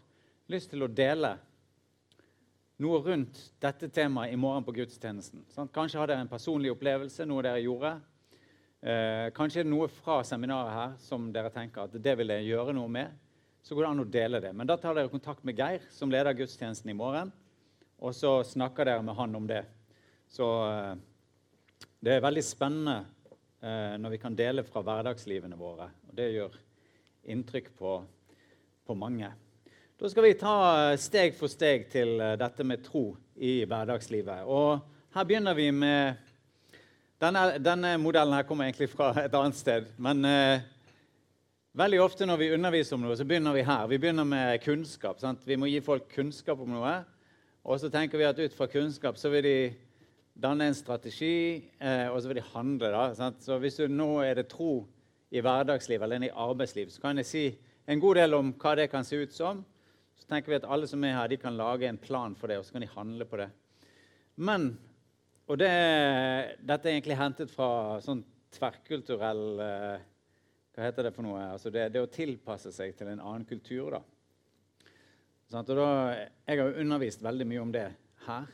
lyst 0.48 0.70
til 0.72 0.86
å 0.86 0.88
dele 0.88 1.34
noe 2.80 3.00
rundt 3.04 3.40
dette 3.60 3.90
temaet 3.92 4.32
i 4.32 4.38
morgen 4.40 4.64
på 4.64 4.72
gudstjenesten 4.78 5.44
sant? 5.52 5.72
Kanskje 5.74 6.00
har 6.00 6.08
dere 6.08 6.24
en 6.24 6.30
personlig 6.30 6.72
opplevelse, 6.72 7.26
noe 7.28 7.44
dere 7.44 7.60
gjorde. 7.60 7.98
kanskje 9.36 9.60
er 9.60 9.66
det 9.66 9.74
noe 9.74 9.88
fra 9.90 10.22
seminaret 10.24 10.72
her 10.72 10.92
som 11.02 11.32
dere 11.34 11.50
tenker 11.52 11.84
at 11.84 12.00
det 12.00 12.14
vil 12.16 12.32
jeg 12.32 12.52
gjøre 12.54 12.76
noe 12.78 12.88
med 12.88 13.16
så 13.68 13.74
går 13.74 13.84
det 13.84 13.90
an 13.90 14.00
å 14.00 14.08
dele 14.08 14.40
det. 14.40 14.54
Men 14.56 14.68
da 14.68 14.78
tar 14.80 14.96
dere 14.96 15.10
kontakt 15.12 15.44
med 15.44 15.58
Geir, 15.58 15.82
som 15.92 16.08
leder 16.08 16.36
gudstjenesten 16.36 16.88
i 16.88 16.96
morgen. 16.96 17.28
Og 18.00 18.14
så 18.16 18.38
snakker 18.46 18.88
dere 18.88 19.04
med 19.04 19.18
han 19.18 19.34
om 19.36 19.48
det. 19.48 19.60
Så 20.32 20.46
eh, 20.64 20.94
det 22.00 22.14
er 22.14 22.24
veldig 22.24 22.44
spennende 22.46 22.94
eh, 23.02 23.10
når 23.60 24.12
vi 24.12 24.20
kan 24.22 24.36
dele 24.38 24.62
fra 24.62 24.84
hverdagslivene 24.86 25.56
våre. 25.58 25.88
Og 26.06 26.14
det 26.14 26.28
gjør 26.30 26.52
inntrykk 27.34 27.72
på, 27.78 27.96
på 28.86 28.94
mange. 28.94 29.32
Da 29.98 30.10
skal 30.12 30.28
vi 30.28 30.36
ta 30.38 30.54
eh, 30.92 31.00
steg 31.02 31.34
for 31.34 31.50
steg 31.50 31.88
til 31.90 32.20
dette 32.38 32.62
med 32.62 32.84
tro 32.86 33.10
i 33.34 33.64
hverdagslivet. 33.66 34.46
Og 34.46 34.78
her 35.16 35.26
begynner 35.28 35.58
vi 35.58 35.70
med 35.74 36.24
Denne, 37.18 37.56
denne 37.58 37.96
modellen 37.98 38.36
her 38.36 38.44
kommer 38.46 38.68
egentlig 38.68 38.92
fra 38.92 39.10
et 39.24 39.34
annet 39.34 39.58
sted. 39.58 39.94
men... 39.98 40.24
Eh, 40.24 40.66
Veldig 41.78 42.00
ofte 42.02 42.26
når 42.26 42.38
vi 42.40 42.46
underviser 42.56 42.96
om 42.96 43.04
noe, 43.04 43.14
så 43.14 43.22
begynner 43.28 43.54
vi 43.54 43.62
her. 43.62 43.84
Vi 43.86 43.98
begynner 44.02 44.24
med 44.26 44.56
kunnskap. 44.64 45.20
Sant? 45.22 45.44
Vi 45.46 45.54
må 45.54 45.68
gi 45.70 45.78
folk 45.84 46.08
kunnskap 46.10 46.58
om 46.64 46.72
noe. 46.74 46.94
Og 47.62 47.78
så 47.78 47.90
tenker 47.92 48.18
vi 48.18 48.26
at 48.26 48.40
ut 48.40 48.56
fra 48.56 48.66
kunnskap 48.72 49.18
så 49.20 49.30
vil 49.30 49.44
de 49.46 49.58
danne 50.38 50.68
en 50.70 50.76
strategi, 50.76 51.64
eh, 51.82 52.06
og 52.08 52.20
så 52.22 52.30
vil 52.30 52.38
de 52.40 52.50
handle. 52.52 52.90
da, 52.94 53.14
sant? 53.14 53.42
Så 53.42 53.58
hvis 53.58 53.78
du 53.80 53.88
nå 53.90 54.20
er 54.22 54.38
det 54.38 54.48
tro 54.52 54.86
i 55.30 55.42
hverdagslivet 55.44 56.06
eller 56.06 56.28
i 56.28 56.30
arbeidslivet, 56.30 56.94
så 56.94 57.02
kan 57.02 57.18
jeg 57.18 57.26
si 57.26 57.44
en 57.88 58.00
god 58.00 58.20
del 58.20 58.36
om 58.38 58.52
hva 58.54 58.76
det 58.78 58.90
kan 58.92 59.04
se 59.04 59.16
ut 59.16 59.34
som. 59.34 59.64
Så 60.18 60.28
tenker 60.30 60.52
vi 60.52 60.60
at 60.60 60.68
alle 60.68 60.86
som 60.86 61.02
er 61.04 61.16
her, 61.16 61.28
de 61.28 61.40
kan 61.40 61.56
lage 61.56 61.88
en 61.88 61.98
plan 61.98 62.34
for 62.38 62.48
det, 62.48 62.58
og 62.58 62.64
så 62.66 62.76
kan 62.76 62.84
de 62.84 62.94
handle 62.94 63.24
på 63.24 63.40
det. 63.42 63.50
Men 64.36 64.76
Og 65.48 65.56
det, 65.56 65.68
dette 66.60 66.90
er 66.90 66.92
egentlig 66.92 67.16
hentet 67.16 67.48
fra 67.48 67.96
sånn 68.04 68.18
tverrkulturell 68.52 69.60
eh, 69.64 70.02
hva 70.76 70.84
heter 70.84 71.08
det 71.08 71.14
for 71.16 71.24
noe? 71.24 71.40
Altså 71.54 71.72
det, 71.72 71.88
det, 71.94 72.02
å 72.04 72.10
tilpasse 72.12 72.68
seg 72.70 72.92
til 72.94 73.08
en 73.08 73.18
annen 73.18 73.46
kultur. 73.48 73.96
da. 73.96 74.02
Sånn, 75.48 75.64
da 75.64 75.88
jeg 76.12 76.60
har 76.60 76.76
undervist 76.84 77.24
veldig 77.24 77.46
mye 77.48 77.62
om 77.64 77.72
det 77.72 77.86
her. 78.26 78.52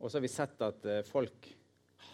Og 0.00 0.08
så 0.08 0.16
har 0.16 0.24
vi 0.24 0.32
sett 0.32 0.62
at 0.64 0.86
eh, 0.88 1.02
folk 1.04 1.50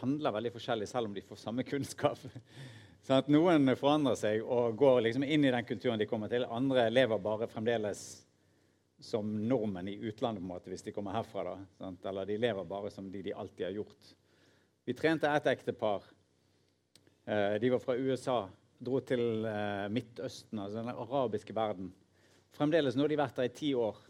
handler 0.01 0.35
veldig 0.35 0.53
forskjellig 0.57 0.89
selv 0.91 1.09
om 1.09 1.15
de 1.15 1.23
får 1.25 1.39
samme 1.39 1.65
kunnskap. 1.67 2.19
Sånn 3.07 3.21
at 3.23 3.29
Noen 3.31 3.71
forandrer 3.79 4.19
seg 4.19 4.43
og 4.43 4.75
går 4.79 5.05
liksom 5.07 5.23
inn 5.23 5.47
i 5.47 5.53
den 5.55 5.67
kulturen 5.69 6.01
de 6.01 6.09
kommer 6.11 6.31
til. 6.33 6.49
Andre 6.51 6.89
lever 6.91 7.23
bare 7.23 7.47
fremdeles 7.47 8.03
som 8.99 9.29
nordmenn 9.47 9.93
i 9.93 9.99
utlandet 10.09 10.43
på 10.43 10.49
en 10.49 10.51
måte, 10.51 10.73
hvis 10.73 10.83
de 10.83 10.95
kommer 10.97 11.15
herfra. 11.15 11.55
da. 11.79 11.93
Eller 12.11 12.27
de 12.27 12.41
lever 12.43 12.67
bare 12.67 12.91
som 12.91 13.07
de 13.13 13.23
de 13.23 13.35
alltid 13.37 13.69
har 13.69 13.77
gjort. 13.79 14.11
Vi 14.87 14.95
trente 14.99 15.31
et 15.31 15.47
ektepar. 15.53 16.03
Eh, 17.27 17.55
de 17.63 17.71
var 17.71 17.85
fra 17.85 17.95
USA 17.95 18.41
dro 18.79 18.99
til 19.07 19.47
eh, 19.47 19.87
Midtøsten, 19.93 20.59
altså 20.59 20.83
den 20.83 20.91
arabiske 20.91 21.55
verden. 21.55 21.93
Fremdeles, 22.57 22.97
nå 22.97 23.07
har 23.07 23.15
de 23.15 23.23
vært 23.23 23.39
der 23.39 23.51
i 23.51 23.55
ti 23.55 23.75
år. 23.79 24.03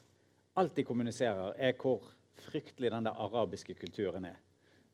Alt 0.57 0.79
de 0.79 0.87
kommuniserer, 0.89 1.53
er 1.61 1.77
hvor 1.77 2.16
fryktelig 2.45 2.91
den 2.93 3.09
der 3.09 3.23
arabiske 3.27 3.75
kulturen 3.79 4.29
er. 4.29 4.37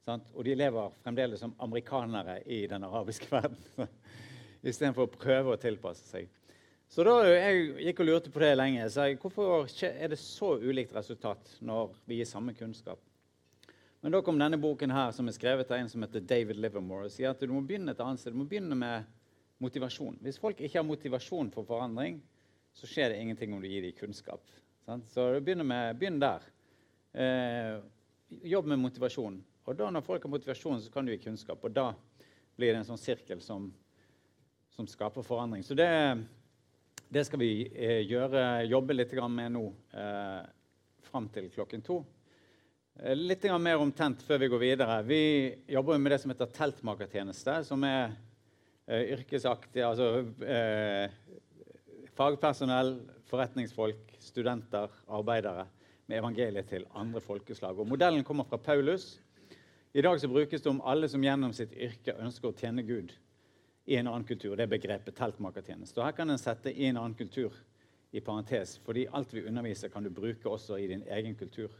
Sant? 0.03 0.31
Og 0.35 0.45
de 0.47 0.55
lever 0.59 0.95
fremdeles 1.05 1.43
som 1.43 1.55
amerikanere 1.63 2.41
i 2.47 2.65
den 2.71 2.85
arabiske 2.85 3.31
verden. 3.37 3.91
Istedenfor 4.63 5.07
å 5.07 5.13
prøve 5.15 5.55
å 5.55 5.61
tilpasse 5.61 6.07
seg. 6.07 6.31
Så 6.93 7.07
da 7.07 7.23
jeg 7.25 7.87
gikk 7.87 8.03
og 8.03 8.09
lurte 8.09 8.31
på 8.33 8.43
det 8.43 8.53
lenge. 8.59 8.85
Så 8.93 9.07
jeg, 9.09 9.17
hvorfor 9.23 9.65
er 9.89 10.13
det 10.13 10.19
så 10.21 10.55
ulikt 10.61 10.93
resultat 10.93 11.55
når 11.65 11.95
vi 12.05 12.19
gir 12.21 12.29
samme 12.29 12.53
kunnskap? 12.59 13.01
Men 14.03 14.13
da 14.13 14.21
kom 14.27 14.37
denne 14.39 14.59
boken 14.59 14.91
her, 14.91 15.13
som 15.15 15.29
er 15.31 15.35
skrevet 15.37 15.71
av 15.71 15.79
en 15.79 15.89
som 15.89 16.03
heter 16.03 16.25
David 16.27 16.59
Livermore, 16.59 17.07
og 17.07 17.15
sier 17.15 17.31
at 17.31 17.41
du 17.41 17.53
må 17.55 17.63
begynne 17.65 17.95
et 17.95 18.03
annet 18.03 18.21
sted. 18.21 18.35
Du 18.35 18.41
må 18.43 18.49
begynne 18.51 18.77
med 18.77 19.07
motivasjon. 19.63 20.19
Hvis 20.27 20.41
folk 20.43 20.59
ikke 20.59 20.81
har 20.81 20.89
motivasjon 20.89 21.53
for 21.55 21.65
forandring, 21.69 22.19
så 22.75 22.89
skjer 22.91 23.13
det 23.13 23.21
ingenting 23.23 23.55
om 23.55 23.63
du 23.63 23.69
gir 23.71 23.87
dem 23.87 23.95
kunnskap. 23.95 24.43
Sant? 24.85 25.07
Så 25.15 25.29
begynn, 25.39 25.63
begynn 25.97 26.19
der. 26.21 26.45
Eh, 27.13 27.79
jobb 28.43 28.67
med 28.67 28.81
motivasjon. 28.81 29.37
Og 29.69 29.77
da 29.77 29.91
når 29.93 30.05
folk 30.07 30.25
har 30.25 30.33
motivasjon, 30.33 30.81
så 30.81 30.93
kan 30.93 31.05
du 31.07 31.13
gi 31.13 31.21
kunnskap. 31.27 31.61
Og 31.65 31.75
da 31.75 31.91
blir 32.57 32.73
det 32.73 32.81
en 32.81 32.89
sånn 32.89 33.01
sirkel 33.01 33.43
som, 33.45 33.69
som 34.73 34.89
skaper 34.89 35.27
forandring. 35.27 35.65
Så 35.67 35.77
det, 35.79 35.91
det 37.13 37.27
skal 37.29 37.43
vi 37.43 37.53
eh, 37.69 38.01
gjøre, 38.09 38.65
jobbe 38.71 38.97
litt 38.97 39.15
med 39.29 39.55
nå 39.59 39.67
eh, 39.93 40.43
fram 41.11 41.29
til 41.35 41.51
klokken 41.53 41.85
to. 41.85 42.01
Eh, 42.97 43.15
litt 43.17 43.45
mer 43.61 43.85
om 43.85 43.93
tent 43.93 44.25
før 44.25 44.41
vi 44.43 44.51
går 44.55 44.65
videre. 44.65 45.03
Vi 45.05 45.23
jobber 45.77 46.01
med 46.01 46.17
det 46.17 46.23
som 46.25 46.33
heter 46.33 46.51
teltmakertjeneste, 46.57 47.61
som 47.69 47.85
er 47.85 48.17
eh, 48.87 49.13
yrkesaktig, 49.19 49.85
altså 49.85 50.25
eh, 50.49 51.13
fagpersonell, 52.17 52.97
forretningsfolk, 53.29 54.17
studenter, 54.21 54.93
arbeidere 55.13 55.69
med 56.13 56.21
evangeliet 56.21 56.69
til 56.69 56.85
andre 56.95 57.21
folkeslag. 57.25 57.79
Og 57.79 57.89
Modellen 57.89 58.25
kommer 58.25 58.45
fra 58.45 58.57
Paulus. 58.61 59.21
I 59.95 60.03
dag 60.05 60.21
så 60.21 60.29
brukes 60.29 60.61
det 60.61 60.71
om 60.71 60.83
alle 60.85 61.09
som 61.09 61.23
gjennom 61.25 61.53
sitt 61.57 61.73
yrke 61.73 62.15
ønsker 62.21 62.51
å 62.51 62.57
tjene 62.57 62.85
Gud 62.85 63.15
i 63.89 63.97
en 63.97 64.11
annen 64.11 64.27
kultur. 64.29 64.55
Det 64.57 64.67
er 64.67 64.75
begrepet 64.75 65.17
teltmakertjeneste. 65.17 66.05
Her 66.05 66.13
kan 66.17 66.31
en 66.31 66.41
sette 66.41 66.73
i 66.73 66.91
en 66.91 67.01
annen 67.01 67.17
kultur 67.17 67.57
i 68.13 68.21
parentes, 68.21 68.77
fordi 68.85 69.07
alt 69.09 69.33
vi 69.33 69.47
underviser, 69.49 69.89
kan 69.89 70.05
du 70.05 70.13
bruke 70.13 70.49
også 70.49 70.77
i 70.77 70.91
din 70.91 71.05
egen 71.09 71.35
kultur. 71.35 71.73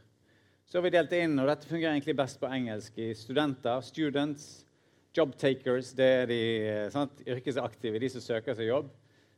Så 0.65 0.79
har 0.79 0.87
vi 0.87 0.95
delt 0.95 1.13
inn, 1.13 1.37
og 1.37 1.49
dette 1.51 1.69
fungerer 1.69 1.93
egentlig 1.93 2.17
best 2.17 2.41
på 2.41 2.49
engelsk, 2.49 2.97
i 2.97 3.13
studenter, 3.13 3.85
students, 3.85 4.65
job 5.13 5.37
takers, 5.37 5.93
det 5.93 6.09
er 6.23 6.29
de 6.31 6.43
sant, 6.93 7.21
yrkesaktive, 7.29 8.01
de 8.01 8.09
som 8.09 8.23
søker 8.23 8.57
seg 8.57 8.71
jobb. 8.71 8.89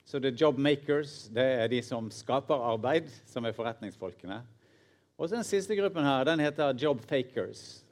Så 0.08 0.22
det 0.24 0.32
er 0.32 0.44
job 0.46 0.60
makers, 0.62 1.26
det 1.36 1.50
er 1.66 1.68
de 1.68 1.82
som 1.84 2.08
skaper 2.14 2.64
arbeid, 2.72 3.10
som 3.28 3.44
er 3.44 3.58
forretningsfolkene. 3.58 4.44
Og 5.16 5.30
så 5.30 5.38
den 5.38 5.48
siste 5.48 5.76
gruppen 5.80 6.04
her, 6.04 6.26
den 6.28 6.44
heter 6.44 6.76
job 6.76 7.00
fakers. 7.08 7.84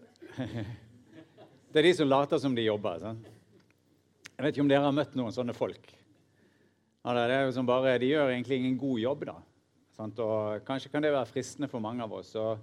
Det 1.73 1.79
er 1.81 1.87
de 1.87 1.93
som 1.97 2.09
later 2.09 2.37
som 2.37 2.53
de 2.53 2.65
jobber. 2.67 2.99
Sant? 3.01 3.29
Jeg 4.33 4.43
vet 4.43 4.53
ikke 4.53 4.61
om 4.65 4.67
dere 4.69 4.85
har 4.85 4.93
møtt 4.93 5.15
noen 5.17 5.33
sånne 5.33 5.55
folk. 5.57 5.87
Det 7.03 7.23
er 7.23 7.47
jo 7.47 7.55
som 7.55 7.65
bare, 7.67 7.95
De 7.97 8.11
gjør 8.11 8.29
egentlig 8.29 8.59
ingen 8.59 8.75
god 8.77 8.99
jobb, 8.99 9.25
da. 9.31 9.35
Sant? 9.97 10.19
Og 10.21 10.61
kanskje 10.67 10.91
kan 10.91 11.01
det 11.01 11.13
være 11.15 11.31
fristende 11.31 11.69
for 11.71 11.81
mange 11.83 12.03
av 12.05 12.13
oss. 12.13 12.35
Og, 12.37 12.61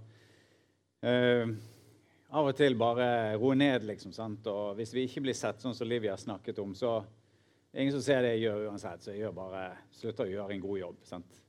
uh, 1.03 1.51
av 2.31 2.53
og 2.53 2.55
til 2.55 2.79
bare 2.79 3.35
roe 3.41 3.57
ned, 3.59 3.89
liksom. 3.89 4.13
Sant? 4.15 4.47
Og 4.47 4.77
hvis 4.79 4.95
vi 4.95 5.09
ikke 5.09 5.25
blir 5.27 5.39
sett 5.39 5.59
sånn 5.65 5.75
som 5.75 5.89
Livia 5.89 6.15
snakket 6.21 6.63
om, 6.63 6.77
så 6.79 7.01
ingen 7.75 7.97
som 7.97 8.05
ser 8.05 8.23
det 8.23 8.37
jeg 8.37 8.47
gjør 8.47 8.69
uansett, 8.71 9.03
så 9.03 9.15
jeg 9.15 9.25
gjør 9.25 9.37
bare, 9.41 9.67
slutter 9.99 10.29
å 10.29 10.35
gjøre 10.37 10.55
en 10.55 10.65
god 10.69 10.83
jobb. 10.85 11.05
sant? 11.09 11.45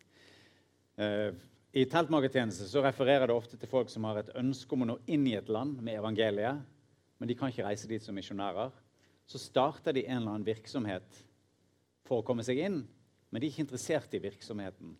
Uh, 0.98 1.30
I 1.72 1.86
teltmagetjeneste 1.88 2.66
så 2.68 2.82
refererer 2.84 3.30
det 3.30 3.36
ofte 3.36 3.56
til 3.56 3.70
folk 3.72 3.88
som 3.92 4.04
har 4.10 4.18
et 4.20 4.32
ønske 4.36 4.76
om 4.76 4.82
å 4.84 4.88
nå 4.90 4.98
inn 5.08 5.24
i 5.30 5.38
et 5.38 5.48
land 5.48 5.78
med 5.80 5.96
evangeliet, 6.02 6.60
men 7.16 7.30
de 7.30 7.38
kan 7.40 7.54
ikke 7.54 7.64
reise 7.64 7.88
dit 7.88 8.04
som 8.04 8.18
misjonærer. 8.18 8.74
Så 9.24 9.40
starter 9.40 9.96
de 9.96 10.04
en 10.04 10.18
eller 10.18 10.34
annen 10.34 10.48
virksomhet 10.50 11.22
for 12.04 12.20
å 12.20 12.28
komme 12.28 12.44
seg 12.44 12.60
inn, 12.60 12.82
men 13.32 13.40
de 13.40 13.48
er 13.48 13.54
ikke 13.54 13.64
interessert 13.64 14.18
i 14.18 14.20
virksomheten. 14.20 14.98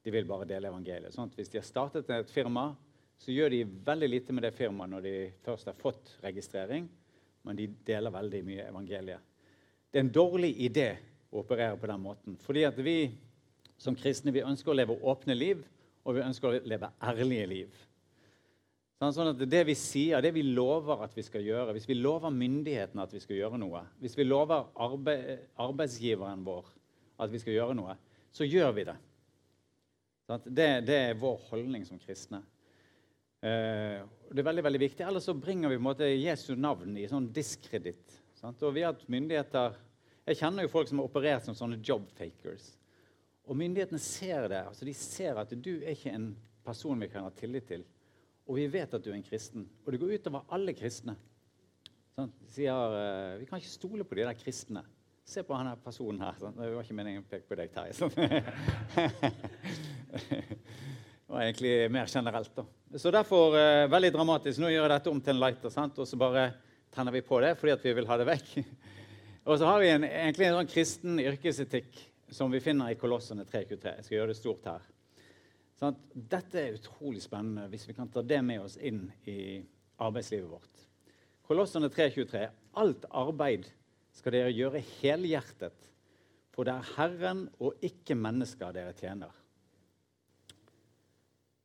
De 0.00 0.14
vil 0.14 0.24
bare 0.24 0.48
dele 0.48 0.72
evangeliet. 0.72 1.12
Sånn 1.12 1.28
hvis 1.36 1.52
de 1.52 1.60
har 1.60 1.68
startet 1.68 2.08
et 2.08 2.32
firma, 2.32 2.70
så 3.20 3.34
gjør 3.34 3.52
de 3.52 3.62
veldig 3.84 4.08
lite 4.08 4.32
med 4.32 4.48
det 4.48 4.56
firmaet 4.56 4.94
når 4.94 5.04
de 5.04 5.16
først 5.44 5.68
har 5.68 5.76
fått 5.76 6.16
registrering, 6.24 6.88
men 7.44 7.58
de 7.58 7.68
deler 7.84 8.14
veldig 8.14 8.46
mye 8.48 8.68
evangeliet. 8.70 9.32
Det 9.92 10.00
er 10.00 10.06
en 10.06 10.14
dårlig 10.14 10.54
idé 10.64 10.92
å 11.28 11.42
operere 11.42 11.76
på 11.76 11.90
den 11.90 12.00
måten. 12.00 12.40
Fordi 12.40 12.64
at 12.64 12.80
vi 12.80 13.00
som 13.76 13.96
kristne 13.98 14.32
vi 14.32 14.46
ønsker 14.46 14.72
å 14.72 14.78
leve 14.78 14.96
åpne 15.04 15.36
liv, 15.36 15.66
og 16.08 16.16
vi 16.16 16.24
ønsker 16.24 16.48
å 16.48 16.60
leve 16.64 16.88
ærlige 17.04 17.48
liv. 17.50 17.80
Sånn, 18.98 19.12
sånn 19.14 19.30
at 19.34 19.42
Det 19.46 19.60
vi 19.68 19.74
sier, 19.78 20.22
det 20.24 20.32
vi 20.34 20.42
lover 20.42 21.04
at 21.04 21.12
vi 21.14 21.22
skal 21.22 21.44
gjøre, 21.44 21.74
hvis 21.76 21.86
vi 21.86 21.98
lover 22.00 22.32
myndighetene 22.34 23.04
at 23.04 23.12
vi 23.14 23.20
skal 23.22 23.36
gjøre 23.36 23.60
noe, 23.60 23.84
hvis 24.00 24.16
vi 24.18 24.26
lover 24.26 24.72
arbeid, 24.74 25.44
arbeidsgiveren 25.60 26.42
vår 26.46 26.72
at 27.20 27.30
vi 27.30 27.40
skal 27.42 27.54
gjøre 27.54 27.76
noe, 27.78 27.94
så 28.34 28.46
gjør 28.48 28.72
vi 28.74 28.86
det. 28.88 28.96
Sånn, 30.26 30.48
det, 30.48 30.68
det 30.88 30.96
er 31.10 31.20
vår 31.20 31.36
holdning 31.50 31.84
som 31.86 32.00
kristne. 32.00 32.40
Eh, 33.38 34.00
det 34.32 34.42
er 34.42 34.48
veldig 34.48 34.64
veldig 34.66 34.82
viktig. 34.82 35.04
Ellers 35.06 35.28
så 35.28 35.36
bringer 35.36 35.70
vi 35.70 35.78
på 35.78 35.84
en 35.84 35.90
måte 35.90 36.08
Jesu 36.10 36.54
navn 36.58 36.96
i 36.98 37.06
sånn 37.10 37.28
diskreditt. 37.34 38.16
Sånn? 38.40 38.56
Og 38.64 38.74
vi 38.74 38.86
har 38.86 38.98
myndigheter, 39.06 39.84
Jeg 40.28 40.36
kjenner 40.42 40.66
jo 40.66 40.68
folk 40.68 40.88
som 40.90 40.98
har 41.00 41.06
operert 41.08 41.46
som 41.46 41.54
sånne 41.56 41.78
jobfakers. 41.80 42.66
Og 43.48 43.56
myndighetene 43.56 44.00
ser 44.02 44.48
det. 44.52 44.60
altså 44.68 44.84
De 44.84 44.94
ser 44.94 45.38
at 45.40 45.52
du 45.56 45.78
er 45.78 45.94
ikke 45.94 46.12
en 46.12 46.36
person 46.64 47.00
vi 47.00 47.08
kan 47.08 47.24
ha 47.24 47.32
tillit 47.32 47.66
til. 47.70 47.84
Og 48.48 48.56
vi 48.60 48.66
vet 48.72 48.94
at 48.94 49.04
du 49.04 49.10
er 49.10 49.16
en 49.16 49.24
kristen. 49.24 49.64
Og 49.84 49.92
det 49.92 50.00
går 50.00 50.18
utover 50.18 50.44
alle 50.52 50.74
kristne. 50.76 51.14
Sånn, 52.16 52.32
sier, 52.52 52.74
uh, 52.74 53.38
vi 53.40 53.46
kan 53.48 53.60
ikke 53.60 53.72
stole 53.72 54.04
på 54.08 54.18
de 54.18 54.24
der 54.26 54.36
kristne. 54.36 54.82
Se 55.28 55.44
på 55.44 55.56
denne 55.56 55.76
personen 55.84 56.20
her. 56.24 56.36
Sånn. 56.40 56.56
Det 56.56 56.70
var 56.74 56.84
ikke 56.84 56.98
meningen 56.98 57.24
å 57.24 57.28
peke 57.28 57.48
på 57.48 57.58
deg, 57.60 57.72
Terje. 57.72 57.94
Sånn. 57.96 58.12
det 60.18 61.28
var 61.28 61.44
egentlig 61.44 61.74
mer 61.94 62.08
generelt. 62.12 62.52
da. 62.56 62.64
Så 63.00 63.12
derfor 63.14 63.56
uh, 63.56 63.88
veldig 63.92 64.12
dramatisk. 64.16 64.60
Nå 64.60 64.72
gjør 64.72 64.84
jeg 64.84 64.94
dette 64.96 65.12
om 65.12 65.20
til 65.24 65.36
en 65.36 65.42
lighter, 65.44 65.72
sant? 65.72 65.96
og 66.00 66.08
så 66.08 66.20
bare 66.20 66.50
tenner 66.92 67.12
vi 67.12 67.24
på 67.24 67.40
det 67.44 67.52
fordi 67.60 67.76
vi 67.84 67.96
vil 68.00 68.08
ha 68.08 68.20
det 68.20 68.28
vekk. 68.28 68.54
og 69.48 69.56
så 69.56 69.72
har 69.72 69.80
vi 69.84 69.92
en, 69.94 70.04
egentlig 70.08 70.48
en 70.48 70.58
sånn 70.60 70.72
kristen 70.72 71.20
yrkesetikk 71.24 72.00
som 72.30 72.50
vi 72.50 72.60
finner 72.60 72.90
i 72.92 72.98
Kolossene 72.98 73.44
323. 73.44 73.94
Jeg 73.96 74.06
skal 74.06 74.16
gjøre 74.18 74.32
det 74.32 74.38
stort 74.38 74.68
her. 74.68 74.86
Sånn 75.78 75.98
dette 76.12 76.60
er 76.60 76.76
utrolig 76.76 77.22
spennende 77.22 77.68
hvis 77.70 77.86
vi 77.88 77.94
kan 77.96 78.10
ta 78.10 78.22
det 78.26 78.40
med 78.42 78.64
oss 78.64 78.76
inn 78.82 79.06
i 79.30 79.60
arbeidslivet 80.02 80.50
vårt. 80.50 80.84
Kolossene 81.48 81.88
3.23.: 81.88 82.48
Alt 82.82 83.06
arbeid 83.14 83.68
skal 84.12 84.34
dere 84.34 84.52
gjøre 84.52 84.82
helhjertet, 84.98 85.86
for 86.52 86.66
det 86.66 86.74
er 86.74 86.90
Herren 86.96 87.46
og 87.62 87.78
ikke 87.86 88.18
mennesker 88.18 88.74
dere 88.74 88.96
tjener. 88.98 89.32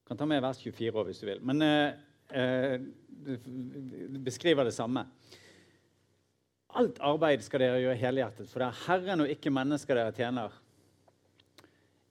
Du 0.04 0.12
kan 0.12 0.20
ta 0.20 0.28
med 0.30 0.44
vers 0.44 0.62
24 0.62 1.00
òg 1.00 1.10
hvis 1.10 1.24
du 1.24 1.28
vil. 1.32 1.42
Men 1.48 1.66
eh, 1.66 1.96
eh, 2.36 2.76
det 3.24 4.22
beskriver 4.24 4.68
det 4.68 4.76
samme. 4.76 5.08
Alt 6.80 7.00
arbeid 7.06 7.44
skal 7.46 7.62
dere 7.62 7.82
gjøre 7.84 8.02
helhjertet, 8.02 8.50
for 8.50 8.64
det 8.64 8.70
er 8.70 8.84
Herren 8.88 9.24
og 9.26 9.32
ikke 9.32 9.54
mennesker 9.54 9.98
dere 10.00 10.14
tjener. 10.16 10.54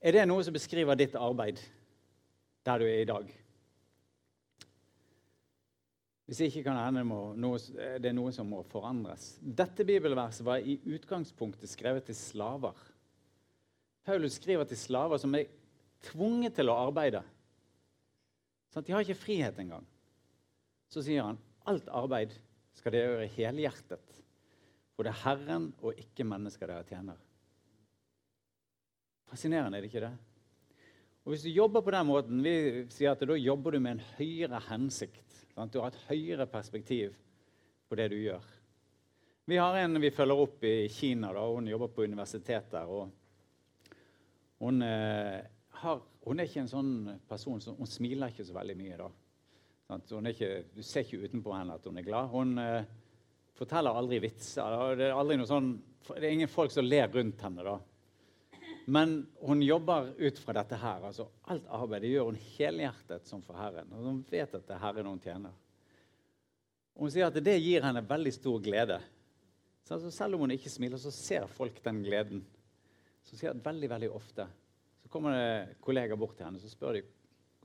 Er 0.02 0.14
det 0.14 0.26
noe 0.30 0.42
som 0.46 0.54
beskriver 0.54 0.98
ditt 0.98 1.14
arbeid? 1.18 1.60
der 2.66 2.78
du 2.78 2.86
er 2.86 3.02
i 3.02 3.08
dag. 3.08 3.30
Hvis 6.26 6.40
ikke 6.46 6.62
kan 6.64 6.78
det 6.78 6.84
hende 6.86 7.58
det 8.00 8.08
er 8.08 8.16
noe 8.16 8.32
som 8.32 8.48
må 8.48 8.62
forandres. 8.70 9.36
Dette 9.42 9.84
bibelverset 9.84 10.46
var 10.46 10.62
i 10.62 10.78
utgangspunktet 10.86 11.68
skrevet 11.68 12.06
til 12.06 12.16
slaver. 12.16 12.78
Paulus 14.06 14.38
skriver 14.38 14.64
til 14.64 14.78
slaver 14.78 15.20
som 15.20 15.34
er 15.34 15.50
tvunget 16.08 16.54
til 16.56 16.70
å 16.70 16.78
arbeide. 16.86 17.22
Sånn 18.72 18.86
de 18.86 18.94
har 18.94 19.04
ikke 19.04 19.18
frihet 19.18 19.58
engang. 19.60 19.84
Så 20.88 21.02
sier 21.04 21.26
han 21.26 21.40
alt 21.68 21.90
arbeid 21.92 22.32
skal 22.78 22.94
dere 22.94 23.10
gjøre 23.10 23.32
helhjertet, 23.36 24.21
for 24.96 25.06
det 25.06 25.12
er 25.12 25.22
Herren 25.24 25.70
og 25.80 25.98
ikke 25.98 26.26
mennesker 26.28 26.68
dere 26.68 26.86
tjener. 26.88 27.20
Fascinerende, 29.32 29.78
er 29.78 29.84
det 29.84 29.92
ikke 29.92 30.04
det? 30.04 30.12
Og 31.22 31.32
Hvis 31.32 31.44
du 31.46 31.52
jobber 31.54 31.80
på 31.80 31.92
den 31.94 32.06
måten, 32.08 32.42
vi 32.42 32.54
sier 32.90 33.14
at 33.14 33.22
da 33.22 33.36
jobber 33.38 33.72
du 33.72 33.80
med 33.80 33.96
en 33.96 34.06
høyere 34.18 34.58
hensikt. 34.68 35.38
Sant? 35.54 35.72
Du 35.72 35.80
har 35.80 35.92
et 35.92 36.04
høyere 36.08 36.48
perspektiv 36.50 37.14
på 37.88 37.96
det 37.96 38.08
du 38.10 38.18
gjør. 38.18 38.44
Vi 39.46 39.58
har 39.58 39.76
en 39.80 40.00
vi 40.02 40.10
følger 40.14 40.38
opp 40.38 40.64
i 40.66 40.88
Kina. 40.90 41.32
Da. 41.34 41.46
Hun 41.46 41.70
jobber 41.70 41.90
på 41.94 42.04
universitet 42.04 42.70
der. 42.70 42.86
og 42.86 43.10
hun, 44.62 44.82
eh, 44.82 45.42
har, 45.82 46.02
hun, 46.24 46.40
er 46.40 46.46
ikke 46.46 46.60
en 46.62 46.70
sånn 46.70 46.92
person 47.28 47.60
som 47.60 47.76
Hun 47.76 47.86
smiler 47.86 48.30
ikke 48.30 48.44
så 48.46 48.54
veldig 48.54 48.76
mye. 48.78 48.96
da. 48.96 49.08
Ikke, 50.30 50.64
du 50.74 50.82
ser 50.82 51.02
ikke 51.02 51.26
utenpå 51.26 51.54
henne 51.56 51.74
at 51.74 51.86
hun 51.86 51.98
er 51.98 52.06
glad. 52.06 52.28
Hun 52.30 52.58
eh, 52.58 52.84
forteller 53.58 53.96
aldri 53.98 54.20
vitser. 54.22 54.76
Det 54.98 55.08
er, 55.08 55.16
aldri 55.16 55.38
sånn, 55.48 55.74
det 56.12 56.22
er 56.22 56.34
ingen 56.34 56.50
folk 56.50 56.72
som 56.74 56.86
ler 56.86 57.10
rundt 57.12 57.42
henne. 57.44 57.64
da. 57.66 57.78
Men 58.90 59.26
hun 59.40 59.62
jobber 59.62 60.12
ut 60.18 60.38
fra 60.42 60.56
dette 60.58 60.78
her. 60.80 61.04
altså 61.06 61.28
Alt 61.52 61.68
arbeidet 61.70 62.10
gjør 62.10 62.30
hun 62.30 62.40
helhjertet 62.56 63.28
som 63.28 63.42
for 63.44 63.58
Herren. 63.58 63.92
Og 63.94 64.08
hun 64.08 64.22
vet 64.30 64.54
at 64.54 64.66
det 64.66 64.76
er 64.76 64.82
Herren 64.82 65.10
hun 65.12 65.20
tjener. 65.22 65.54
Og 66.96 67.06
hun 67.06 67.12
sier 67.14 67.28
at 67.28 67.38
det 67.44 67.58
gir 67.60 67.84
henne 67.86 68.02
veldig 68.04 68.32
stor 68.34 68.58
glede. 68.64 68.98
Så 69.86 69.96
altså, 69.96 70.10
selv 70.14 70.36
om 70.36 70.44
hun 70.44 70.54
ikke 70.54 70.70
smiler, 70.70 71.00
så 71.00 71.12
ser 71.14 71.46
folk 71.50 71.78
den 71.84 72.02
gleden. 72.04 72.42
Så 73.26 73.38
sier 73.38 73.54
at 73.54 73.64
veldig, 73.64 73.90
veldig 73.90 74.10
ofte 74.12 74.48
så 75.02 75.10
kommer 75.10 75.34
det 75.34 75.78
kollegaer 75.82 76.18
bort 76.18 76.36
til 76.38 76.46
henne 76.46 76.60
så 76.62 76.70
spør 76.70 76.94
de, 76.94 77.00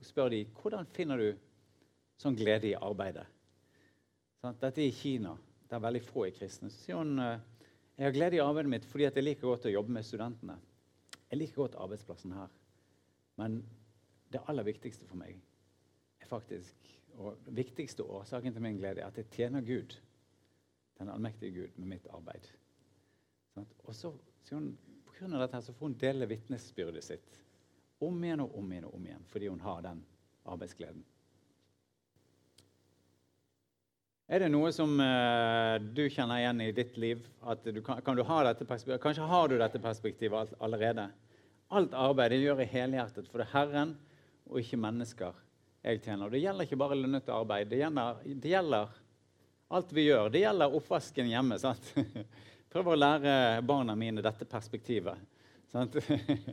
spør 0.02 0.32
de 0.32 0.40
hvordan 0.58 0.88
finner 0.94 1.20
du 1.20 1.28
sånn 2.18 2.36
glede 2.38 2.72
i 2.72 2.78
arbeidet. 2.78 3.26
Sånn, 4.42 4.56
dette 4.58 4.82
er 4.82 4.88
i 4.90 4.94
Kina. 4.94 5.36
Det 5.68 5.76
er 5.76 5.84
veldig 5.84 6.02
få 6.06 6.26
i 6.28 6.34
kristne. 6.34 6.70
Så 6.72 6.86
sier 6.86 7.00
hun 7.00 7.18
jeg 7.18 8.06
har 8.06 8.14
glede 8.14 8.38
i 8.38 8.42
arbeidet 8.42 8.70
mitt 8.70 8.86
fordi 8.86 9.08
jeg 9.08 9.24
liker 9.24 9.48
godt 9.50 9.66
å 9.66 9.74
jobbe 9.74 9.92
med 9.96 10.06
studentene. 10.06 10.54
Jeg 11.28 11.40
liker 11.40 11.64
godt 11.64 11.78
arbeidsplassen 11.82 12.34
her. 12.36 12.52
Men 13.38 13.60
det 14.32 14.44
aller 14.48 14.66
viktigste 14.66 15.08
for 15.08 15.18
meg 15.18 15.34
er 16.22 16.30
faktisk, 16.30 16.92
og 17.18 17.50
viktigste 17.54 18.06
årsaken 18.06 18.54
til 18.54 18.64
min 18.64 18.78
glede 18.78 19.02
er 19.02 19.10
at 19.10 19.18
jeg 19.18 19.30
tjener 19.34 19.66
Gud. 19.66 19.98
den 20.98 21.08
allmektige 21.08 21.54
Gud 21.54 21.76
med 21.76 21.86
mitt 21.86 22.06
arbeid. 22.10 22.46
Og 23.84 23.94
så, 23.94 24.10
sier 24.42 24.58
hun, 24.58 24.72
på 25.06 25.14
grunn 25.14 25.36
av 25.36 25.44
dette 25.44 25.60
så 25.62 25.74
får 25.74 25.86
hun 25.86 25.98
dele 26.00 26.26
vitnesbyrdet 26.26 27.04
sitt 27.06 27.36
om 28.02 28.18
igjen 28.24 28.42
og 28.42 28.56
om 28.58 28.72
igjen 28.72 28.88
og 28.88 28.96
om 28.98 29.06
igjen 29.06 29.28
fordi 29.30 29.50
hun 29.50 29.62
har 29.62 29.84
den 29.86 30.02
arbeidsgleden. 30.42 31.04
Er 34.28 34.42
det 34.44 34.50
noe 34.52 34.68
som 34.76 34.90
uh, 35.00 35.78
du 35.80 36.02
kjenner 36.12 36.42
igjen 36.42 36.58
i 36.60 36.72
ditt 36.76 36.98
liv? 37.00 37.22
Du 37.64 37.80
kan, 37.80 38.02
kan, 38.04 38.18
du? 38.18 38.20
Kanskje 39.00 39.24
har 39.24 39.48
du 39.48 39.54
dette 39.56 39.80
perspektivet 39.80 40.52
allerede? 40.60 41.06
Alt 41.72 41.94
arbeid 41.96 42.34
jeg 42.36 42.44
gjør 42.44 42.60
jeg 42.60 42.72
helhjertet, 42.74 43.30
for 43.30 43.40
det 43.40 43.46
er 43.46 43.54
Herren 43.54 43.94
og 44.48 44.60
ikke 44.60 44.80
mennesker 44.80 45.38
jeg 45.80 46.02
tjener. 46.04 46.28
Det 46.28 46.42
gjelder 46.42 46.68
ikke 46.68 46.80
bare 46.80 46.98
lønnet 47.00 47.32
arbeid. 47.32 47.70
Det 47.72 47.80
gjelder, 47.80 48.20
det 48.28 48.52
gjelder, 48.52 48.92
alt 49.78 49.96
vi 49.96 50.04
gjør. 50.10 50.28
Det 50.36 50.44
gjelder 50.44 50.76
oppvasken 50.76 51.32
hjemme. 51.32 51.58
sant? 51.64 51.90
Prøver 52.72 52.92
å 52.92 53.00
lære 53.00 53.34
barna 53.64 53.96
mine 53.96 54.24
dette 54.24 54.44
perspektivet. 54.48 55.24
sant? 55.72 55.96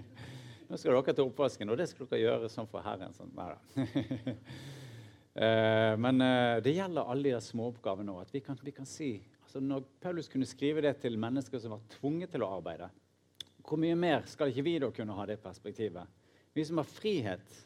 Nå 0.69 0.79
skal 0.79 0.95
dere 0.95 1.11
til 1.11 1.27
oppvasken, 1.27 1.75
og 1.75 1.83
det 1.83 1.91
skal 1.91 2.07
dere 2.07 2.23
gjøre 2.23 2.55
sånn 2.55 2.71
for 2.71 2.87
Herren. 2.87 3.11
Sånn. 3.19 3.35
Nei 3.35 3.51
da. 3.51 4.39
Eh, 5.35 5.97
men 5.97 6.21
eh, 6.21 6.61
det 6.63 6.71
gjelder 6.71 7.09
alle 7.11 7.33
de 7.35 7.41
småoppgavene 7.43 8.13
òg. 8.15 8.29
Vi, 8.31 8.39
vi 8.63 8.71
kan 8.75 8.87
si 8.87 9.09
altså 9.43 9.59
Når 9.59 9.83
Paulus 10.03 10.29
kunne 10.31 10.47
skrive 10.47 10.83
det 10.83 10.93
til 11.03 11.19
mennesker 11.19 11.59
som 11.59 11.75
var 11.75 11.83
tvunget 11.97 12.31
til 12.31 12.43
å 12.43 12.53
arbeide, 12.55 12.87
hvor 13.65 13.79
mye 13.81 13.97
mer 13.99 14.23
skal 14.29 14.51
ikke 14.51 14.63
vi 14.63 14.77
da 14.79 14.91
kunne 14.95 15.15
ha 15.17 15.25
det 15.27 15.41
perspektivet? 15.43 16.23
Vi 16.55 16.63
som 16.63 16.79
har 16.79 16.87
frihet. 16.87 17.59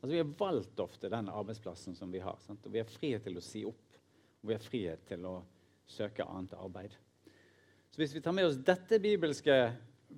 altså 0.00 0.12
Vi 0.12 0.18
har 0.18 0.34
valgt 0.38 0.80
ofte 0.82 1.10
den 1.12 1.30
arbeidsplassen 1.30 1.94
som 1.94 2.10
vi 2.10 2.22
har. 2.24 2.38
Sant? 2.42 2.66
Og 2.66 2.74
vi 2.74 2.82
har 2.82 2.90
frihet 2.90 3.22
til 3.22 3.38
å 3.38 3.44
si 3.44 3.62
opp, 3.68 3.98
og 4.42 4.50
vi 4.50 4.56
har 4.56 4.64
frihet 4.64 5.06
til 5.06 5.26
å 5.28 5.36
søke 5.86 6.26
annet 6.26 6.56
arbeid. 6.58 6.96
Så 7.92 8.00
Hvis 8.00 8.14
vi 8.16 8.22
tar 8.24 8.34
med 8.34 8.48
oss 8.48 8.58
dette 8.58 8.98
bibelske 9.02 9.58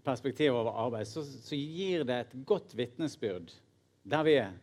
perspektivet 0.04 0.56
over 0.56 0.78
arbeid, 0.86 1.08
så, 1.10 1.24
så 1.24 1.58
gir 1.58 2.06
det 2.08 2.20
et 2.22 2.36
godt 2.46 2.76
vitnesbyrd 2.78 3.52
der 4.04 4.24
vi 4.24 4.38
er 4.40 4.54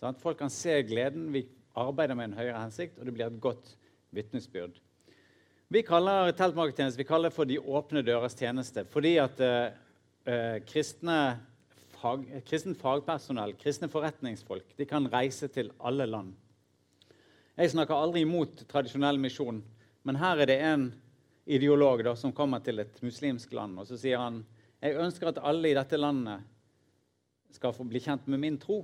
Sånn 0.00 0.18
folk 0.20 0.36
kan 0.36 0.50
se 0.52 0.74
gleden. 0.84 1.30
Vi 1.32 1.46
arbeider 1.74 2.18
med 2.18 2.30
en 2.30 2.38
høyere 2.38 2.60
hensikt, 2.60 2.98
og 2.98 3.06
det 3.06 3.14
blir 3.14 3.26
et 3.26 3.40
godt 3.42 3.74
vitnesbyrd. 4.14 4.76
Vi 5.74 5.82
kaller 5.82 6.30
teltmakertjeneste 6.36 7.00
vi 7.00 7.08
kaller 7.08 7.32
for 7.34 7.48
De 7.48 7.56
åpne 7.58 8.04
døres 8.04 8.36
tjeneste 8.38 8.84
fordi 8.92 9.16
at 9.18 9.40
eh, 9.42 9.72
eh 10.28 10.58
kristne 10.68 11.18
fag, 11.98 12.26
kristen 12.46 12.76
fagpersonell, 12.78 13.56
kristne 13.58 13.88
forretningsfolk, 13.88 14.76
de 14.76 14.86
kan 14.86 15.08
reise 15.12 15.48
til 15.48 15.72
alle 15.80 16.06
land. 16.06 16.34
Jeg 17.56 17.70
snakker 17.70 17.94
aldri 17.94 18.24
imot 18.24 18.66
tradisjonell 18.68 19.18
misjon, 19.18 19.62
men 20.02 20.18
her 20.20 20.42
er 20.42 20.50
det 20.50 20.58
en 20.60 20.88
ideolog 21.46 22.02
da, 22.04 22.14
som 22.16 22.32
kommer 22.32 22.60
til 22.64 22.82
et 22.82 23.00
muslimsk 23.02 23.52
land, 23.52 23.78
og 23.78 23.88
så 23.88 23.98
sier 24.00 24.20
han 24.20 24.42
jeg 24.84 24.98
ønsker 25.00 25.30
at 25.30 25.40
alle 25.40 25.70
i 25.70 25.76
dette 25.76 25.96
landet 25.96 26.44
skal 27.54 27.72
få 27.72 27.86
bli 27.88 28.02
kjent 28.04 28.26
med 28.28 28.42
min 28.42 28.58
tro. 28.60 28.82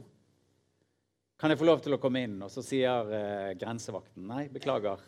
Kan 1.41 1.55
jeg 1.55 1.57
få 1.57 1.65
lov 1.65 1.79
til 1.81 1.97
å 1.97 1.97
komme 1.97 2.21
inn? 2.21 2.35
Og 2.45 2.51
så 2.53 2.61
sier 2.61 3.13
eh, 3.17 3.53
grensevakten 3.57 4.27
nei, 4.29 4.43
beklager. 4.53 5.01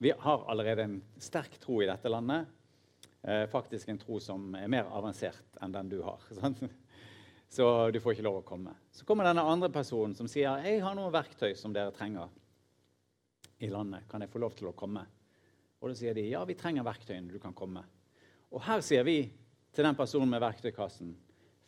Vi 0.00 0.08
har 0.08 0.46
allerede 0.48 0.86
en 0.86 0.94
sterk 1.20 1.58
tro 1.60 1.82
i 1.84 1.88
dette 1.90 2.08
landet. 2.08 2.46
Eh, 3.20 3.42
faktisk 3.52 3.90
en 3.92 4.00
tro 4.00 4.16
som 4.24 4.54
er 4.56 4.70
mer 4.72 4.88
avansert 4.88 5.58
enn 5.60 5.74
den 5.74 5.90
du 5.92 5.98
har. 6.00 6.24
Sant? 6.38 6.62
Så 7.52 7.66
du 7.92 8.00
får 8.00 8.16
ikke 8.16 8.24
lov 8.24 8.38
å 8.40 8.46
komme. 8.48 8.72
Så 8.88 9.04
kommer 9.04 9.28
denne 9.28 9.44
andre 9.44 9.68
personen 9.74 10.16
som 10.16 10.30
sier 10.32 10.64
jeg 10.64 10.80
har 10.80 10.96
noen 10.96 11.12
verktøy 11.12 11.52
som 11.60 11.76
dere 11.76 11.92
trenger 11.92 12.32
i 13.60 13.68
landet. 13.68 14.08
Kan 14.08 14.24
jeg 14.24 14.32
få 14.32 14.40
lov 14.40 14.56
til 14.56 14.72
å 14.72 14.74
komme? 14.80 15.04
Og 15.76 15.92
da 15.92 15.98
sier 16.00 16.16
de 16.16 16.24
ja, 16.30 16.40
vi 16.48 16.56
trenger 16.56 16.88
verktøyene. 16.88 17.28
Du 17.28 17.42
kan 17.42 17.52
komme. 17.52 17.84
Og 18.48 18.64
her 18.64 18.80
sier 18.80 19.04
vi 19.04 19.26
til 19.76 19.84
den 19.84 20.00
personen 20.00 20.32
med 20.32 20.40
verktøykassen 20.40 21.12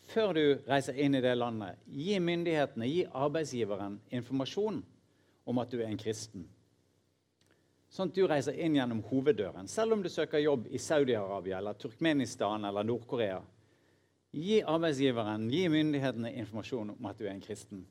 før 0.08 0.32
du 0.36 0.44
reiser 0.68 0.96
inn 0.96 1.16
i 1.18 1.22
det 1.24 1.34
landet, 1.36 1.80
gi 1.92 2.16
myndighetene, 2.20 2.86
gi 2.88 3.02
arbeidsgiveren 3.12 3.98
informasjon 4.20 4.80
om 5.48 5.60
at 5.60 5.72
du 5.72 5.82
er 5.82 5.90
en 5.90 6.00
kristen. 6.00 6.46
Sånn 7.92 8.10
at 8.10 8.16
du 8.16 8.26
reiser 8.28 8.56
inn 8.60 8.76
gjennom 8.76 9.02
hoveddøren, 9.08 9.68
selv 9.68 9.96
om 9.96 10.02
du 10.04 10.10
søker 10.12 10.42
jobb 10.44 10.66
i 10.72 10.80
Saudi-Arabia 10.80 11.60
eller 11.60 11.76
Turkmenistan 11.80 12.64
eller 12.68 12.84
Nord-Korea. 12.84 13.40
Gi 14.36 14.58
arbeidsgiveren, 14.60 15.48
gi 15.52 15.62
myndighetene 15.72 16.34
informasjon 16.42 16.92
om 16.96 17.08
at 17.08 17.20
du 17.20 17.24
er 17.26 17.32
en 17.32 17.44
kristen. 17.44 17.86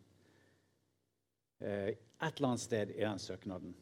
Eh, 1.61 1.95
et 1.97 2.37
eller 2.37 2.51
annet 2.51 2.61
sted 2.61 2.93
i 2.93 3.01
den 3.01 3.21
søknaden. 3.21 3.73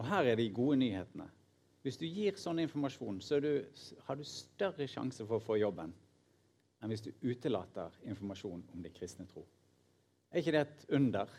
Og 0.00 0.08
her 0.08 0.32
er 0.32 0.40
de 0.40 0.48
gode 0.56 0.78
nyhetene. 0.80 1.28
Hvis 1.84 2.00
du 2.00 2.06
gir 2.08 2.36
sånn 2.40 2.60
informasjon, 2.64 3.20
så 3.24 3.40
du, 3.44 3.50
har 4.08 4.16
du 4.16 4.24
større 4.28 4.88
sjanse 4.88 5.24
for 5.24 5.36
å 5.36 5.44
få 5.44 5.60
jobben 5.60 5.92
enn 6.80 6.92
hvis 6.92 7.04
du 7.04 7.10
utelater 7.26 7.94
informasjon 8.06 8.64
om 8.72 8.82
din 8.82 8.94
kristne 8.94 9.26
tro. 9.30 9.44
Er 10.30 10.42
ikke 10.42 10.54
det 10.54 10.64
et 10.64 10.84
under? 10.98 11.30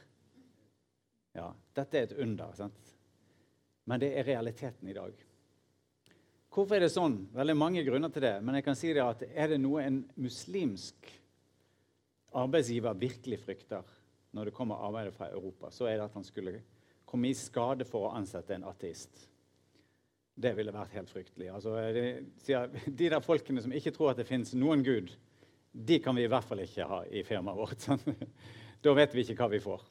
Ja, 1.38 1.52
dette 1.78 1.98
er 1.98 2.08
et 2.08 2.18
under. 2.20 2.54
sant? 2.58 2.96
Men 3.90 4.02
det 4.02 4.12
er 4.18 4.28
realiteten 4.28 4.90
i 4.90 4.98
dag. 4.98 5.14
Hvorfor 6.50 6.76
er 6.76 6.84
det 6.84 6.92
sånn? 6.94 7.22
Veldig 7.34 7.56
mange 7.58 7.84
grunner 7.86 8.12
til 8.14 8.26
det. 8.26 8.36
Men 8.42 8.58
jeg 8.58 8.66
kan 8.66 8.78
si 8.78 8.92
det 8.94 9.06
at 9.06 9.24
er 9.30 9.54
det 9.54 9.62
noe 9.62 9.86
en 9.86 10.02
muslimsk 10.18 11.10
arbeidsgiver 12.38 12.98
virkelig 12.98 13.40
frykter 13.46 13.96
når 14.38 14.50
det 14.50 14.54
kommer 14.58 14.82
arbeidere 14.86 15.16
fra 15.16 15.30
Europa, 15.34 15.72
så 15.74 15.88
er 15.90 15.98
det 15.98 16.06
at 16.06 16.18
han 16.18 16.26
skulle 16.26 16.60
komme 17.10 17.32
i 17.32 17.38
skade 17.38 17.86
for 17.90 18.06
å 18.06 18.14
ansette 18.18 18.54
en 18.54 18.68
ateist. 18.70 19.24
Det 20.40 20.52
ville 20.56 20.74
vært 20.74 20.94
helt 20.94 21.10
fryktelig. 21.10 21.50
Altså, 21.52 21.74
de, 21.96 22.84
de 22.86 23.10
der 23.10 23.26
folkene 23.26 23.64
som 23.66 23.74
ikke 23.74 23.94
tror 23.96 24.12
at 24.12 24.22
det 24.22 24.28
fins 24.30 24.54
noen 24.54 24.86
gud, 24.86 25.10
de 25.72 26.00
kan 26.02 26.16
vi 26.18 26.26
i 26.26 26.32
hvert 26.32 26.46
fall 26.46 26.64
ikke 26.64 26.88
ha 26.90 27.04
i 27.12 27.24
firmaet 27.28 27.60
vårt. 27.60 27.90
Da 28.80 28.94
vet 28.96 29.12
vi 29.12 29.26
ikke 29.26 29.36
hva 29.42 29.50
vi 29.52 29.58
får. 29.60 29.82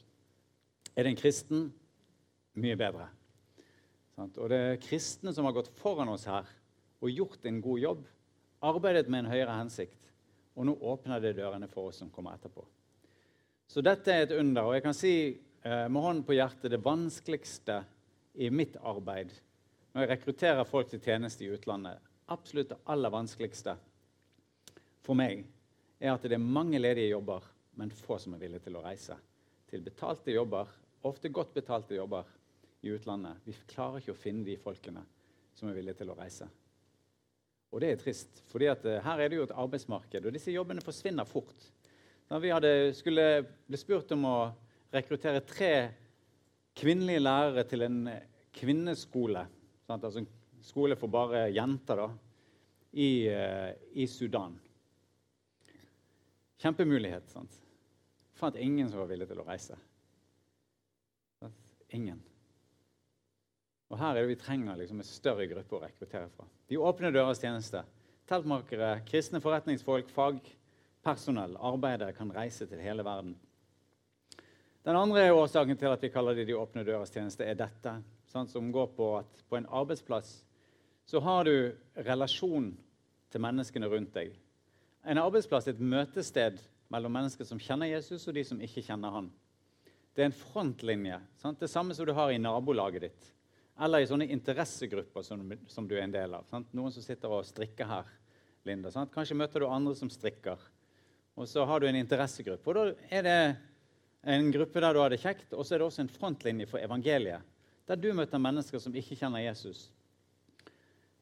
Er 0.96 1.04
det 1.04 1.10
en 1.10 1.18
kristen? 1.20 1.66
Mye 2.56 2.76
bedre. 2.80 3.04
Og 4.16 4.46
det 4.48 4.56
er 4.56 4.80
kristne 4.80 5.34
som 5.36 5.44
har 5.44 5.52
gått 5.58 5.68
foran 5.76 6.08
oss 6.08 6.24
her 6.24 6.48
og 7.04 7.12
gjort 7.12 7.44
en 7.44 7.58
god 7.60 7.82
jobb. 7.82 8.06
Arbeidet 8.64 9.10
med 9.12 9.26
en 9.26 9.28
høyere 9.34 9.58
hensikt. 9.58 10.08
Og 10.56 10.64
nå 10.66 10.72
åpner 10.80 11.20
det 11.20 11.34
dørene 11.36 11.68
for 11.68 11.90
oss 11.90 12.00
som 12.00 12.08
kommer 12.10 12.38
etterpå. 12.38 12.64
Så 13.68 13.84
dette 13.84 14.08
er 14.08 14.24
et 14.24 14.34
under. 14.38 14.70
Og 14.70 14.78
jeg 14.78 14.86
kan 14.86 14.96
si 14.96 15.12
eh, 15.36 15.84
med 15.92 16.00
hånden 16.00 16.24
på 16.24 16.38
hjertet 16.38 16.72
det 16.72 16.80
vanskeligste 16.82 17.82
i 18.40 18.48
mitt 18.48 18.80
arbeid 18.80 19.36
når 19.92 20.04
jeg 20.04 20.10
rekrutterer 20.14 20.66
folk 20.68 20.88
til 20.90 21.00
tjeneste 21.02 21.44
i 21.44 21.52
utlandet, 21.52 22.00
absolutt 22.32 22.72
det 22.72 22.80
aller 22.92 23.12
vanskeligste 23.12 23.76
for 25.04 25.18
meg 25.18 25.46
er 25.98 26.14
at 26.14 26.24
det 26.24 26.36
er 26.36 26.42
mange 26.42 26.78
ledige 26.78 27.12
jobber, 27.12 27.44
men 27.78 27.90
få 27.94 28.18
som 28.22 28.34
er 28.34 28.42
villige 28.42 28.66
til 28.66 28.78
å 28.78 28.84
reise. 28.84 29.16
Til 29.68 29.82
betalte 29.84 30.34
jobber, 30.34 30.70
ofte 31.06 31.30
godt 31.34 31.52
betalte 31.54 31.98
jobber 31.98 32.28
i 32.86 32.92
utlandet. 32.94 33.42
Vi 33.46 33.56
klarer 33.70 34.00
ikke 34.00 34.14
å 34.14 34.18
finne 34.18 34.46
de 34.46 34.56
folkene 34.60 35.02
som 35.58 35.70
er 35.70 35.78
villige 35.78 36.00
til 36.00 36.12
å 36.12 36.16
reise. 36.18 36.46
Og 37.74 37.82
det 37.82 37.90
er 37.92 38.00
trist, 38.00 38.40
for 38.48 38.62
eh, 38.64 39.00
her 39.04 39.20
er 39.20 39.28
det 39.28 39.40
jo 39.40 39.48
et 39.48 39.58
arbeidsmarked, 39.64 40.24
og 40.24 40.32
disse 40.34 40.54
jobbene 40.54 40.84
forsvinner 40.84 41.28
fort. 41.28 41.66
Da 42.28 42.38
vi 42.40 42.52
hadde, 42.52 42.94
skulle 42.96 43.26
bli 43.68 43.80
spurt 43.80 44.14
om 44.16 44.24
å 44.28 44.38
rekruttere 44.94 45.44
tre 45.44 45.72
kvinnelige 46.78 47.20
lærere 47.20 47.66
til 47.68 47.84
en 47.84 47.98
kvinneskole, 48.56 49.42
sant? 49.84 50.06
altså 50.06 50.22
en 50.22 50.30
skole 50.64 50.96
for 50.96 51.12
bare 51.12 51.48
jenter, 51.52 52.00
da, 52.00 52.08
i, 52.94 53.10
eh, 53.28 53.74
i 54.00 54.06
Sudan 54.08 54.56
Kjempemulighet. 56.58 57.30
sant? 57.30 57.60
Fant 58.38 58.56
ingen 58.56 58.90
som 58.90 59.00
var 59.02 59.10
villig 59.10 59.28
til 59.30 59.40
å 59.42 59.46
reise. 59.46 59.78
Ingen. 61.94 62.20
Og 63.88 63.98
Her 63.98 64.16
er 64.16 64.26
det 64.26 64.34
vi 64.34 64.40
trenger 64.42 64.76
liksom 64.76 65.00
en 65.00 65.08
større 65.08 65.46
gruppe 65.48 65.78
å 65.78 65.82
rekruttere 65.82 66.28
fra. 66.34 66.44
De 66.68 66.76
åpne 66.76 67.12
døres 67.14 67.40
tjeneste. 67.40 67.80
Teltmakere, 68.28 68.98
kristne 69.08 69.40
forretningsfolk, 69.40 70.10
fagpersonell, 70.12 71.56
arbeidere 71.56 72.12
kan 72.12 72.32
reise 72.34 72.68
til 72.68 72.82
hele 72.84 73.06
verden. 73.06 73.32
Den 74.84 74.96
andre 74.96 75.30
årsaken 75.32 75.78
til 75.80 75.92
at 75.92 76.04
vi 76.04 76.10
kaller 76.12 76.36
det 76.36 76.46
De 76.48 76.56
åpne 76.56 76.84
døres 76.84 77.10
tjeneste, 77.12 77.44
er 77.44 77.56
dette. 77.56 77.94
Sant, 78.28 78.52
som 78.52 78.68
går 78.72 78.92
på 78.96 79.08
at 79.22 79.40
på 79.48 79.56
en 79.56 79.66
arbeidsplass 79.72 80.42
så 81.08 81.20
har 81.24 81.48
du 81.48 81.72
relasjon 82.04 82.74
til 83.32 83.40
menneskene 83.40 83.88
rundt 83.88 84.12
deg. 84.12 84.34
En 85.08 85.20
arbeidsplass 85.22 85.70
er 85.70 85.76
et 85.76 85.80
møtested 85.80 86.58
mellom 86.92 87.14
mennesker 87.16 87.46
som 87.48 87.60
kjenner 87.60 87.88
Jesus, 87.88 88.26
og 88.28 88.36
de 88.36 88.44
som 88.44 88.60
ikke 88.60 88.84
kjenner 88.84 89.14
han. 89.14 89.30
Det 90.12 90.24
er 90.24 90.28
en 90.28 90.36
frontlinje. 90.36 91.16
Sant? 91.40 91.60
Det 91.60 91.70
samme 91.70 91.94
som 91.96 92.04
du 92.04 92.12
har 92.16 92.32
i 92.32 92.40
nabolaget 92.42 93.06
ditt. 93.06 93.28
Eller 93.80 94.02
i 94.02 94.08
sånne 94.10 94.26
interessegrupper 94.34 95.24
som, 95.24 95.44
som 95.70 95.86
du 95.88 95.94
er 95.96 96.04
en 96.04 96.12
del 96.12 96.34
av. 96.36 96.44
Sant? 96.50 96.68
Noen 96.76 96.92
som 96.92 97.04
sitter 97.04 97.32
og 97.32 97.46
strikker 97.46 97.88
her. 97.88 98.10
Linda, 98.68 98.92
sant? 98.92 99.12
Kanskje 99.14 99.38
møter 99.38 99.62
du 99.62 99.68
andre 99.70 99.94
som 99.96 100.10
strikker. 100.12 100.60
Og 101.38 101.48
så 101.48 101.64
har 101.70 101.80
du 101.80 101.86
en 101.88 102.00
interessegruppe. 102.00 102.68
Og 102.68 102.76
da 102.76 103.14
er 103.14 103.24
det 103.24 103.38
en 104.28 104.50
gruppe 104.52 104.82
der 104.82 104.96
du 104.96 105.00
har 105.00 105.14
det 105.14 105.22
kjekt, 105.22 105.54
og 105.54 105.64
så 105.64 105.76
er 105.76 105.80
det 105.80 105.88
også 105.88 106.04
en 106.04 106.12
frontlinje 106.12 106.66
for 106.68 106.82
evangeliet. 106.82 107.46
Der 107.88 107.96
du 107.96 108.10
møter 108.12 108.42
mennesker 108.42 108.82
som 108.82 108.96
ikke 108.98 109.16
kjenner 109.16 109.46
Jesus. 109.46 109.86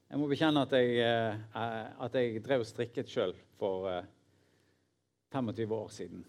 Jeg 0.07 0.21
må 0.23 0.29
bekjenne 0.31 0.63
at 0.63 0.75
jeg, 0.77 1.01
eh, 1.03 1.39
at 2.07 2.15
jeg 2.15 2.43
drev 2.45 2.63
og 2.63 2.69
strikket 2.69 3.11
sjøl 3.11 3.33
for 3.59 3.89
eh, 3.91 4.05
25 5.35 5.75
år 5.75 5.89
siden. 5.91 6.23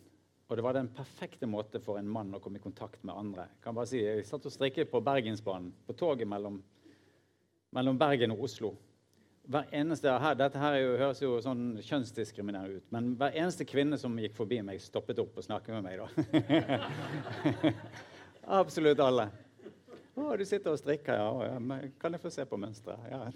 Og 0.47 0.57
det 0.57 0.63
var 0.65 0.73
den 0.73 0.89
perfekte 0.89 1.45
måte 1.49 1.82
for 1.84 1.99
en 1.99 2.09
mann 2.09 2.34
å 2.34 2.39
komme 2.41 2.57
i 2.57 2.63
kontakt 2.63 3.03
med 3.05 3.13
andre. 3.13 3.45
Jeg 3.51 3.63
kan 3.67 3.78
bare 3.78 3.89
si, 3.91 4.01
jeg 4.01 4.25
satt 4.25 4.47
og 4.47 4.53
strikket 4.53 4.89
på 4.89 5.03
Bergensbanen, 5.05 5.69
på 5.86 5.93
toget 5.99 6.30
mellom, 6.30 6.57
mellom 7.75 7.99
Bergen 7.99 8.34
og 8.34 8.45
Oslo. 8.47 8.73
Hver 9.47 9.69
eneste, 9.75 10.11
dette 10.39 10.59
her 10.59 10.78
jo, 10.82 10.93
høres 10.99 11.21
jo 11.21 11.36
sånn 11.43 11.65
kjønnsdiskriminerende 11.86 12.82
ut, 12.82 12.88
men 12.95 13.13
hver 13.19 13.36
eneste 13.38 13.67
kvinne 13.67 13.99
som 13.99 14.17
gikk 14.19 14.36
forbi 14.39 14.59
meg, 14.65 14.82
stoppet 14.84 15.21
opp 15.23 15.38
og 15.38 15.45
snakket 15.45 15.78
med 15.78 15.86
meg. 15.86 16.01
da. 16.01 17.71
Absolutt 18.59 19.03
alle. 19.03 19.30
'Å, 20.18 20.34
du 20.38 20.45
sitter 20.49 20.72
og 20.74 20.80
strikker, 20.82 21.13
ja. 21.13 21.59
Men 21.61 21.93
kan 22.01 22.09
jeg 22.15 22.22
få 22.24 22.30
se 22.34 22.41
på 22.49 22.57
mønsteret?' 22.57 23.11
Ja. 23.13 23.22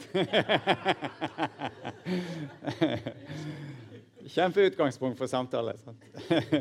Kjempeutgangspunkt 4.31 5.17
for 5.17 5.29
samtale. 5.29 5.75
Sant? 5.77 6.03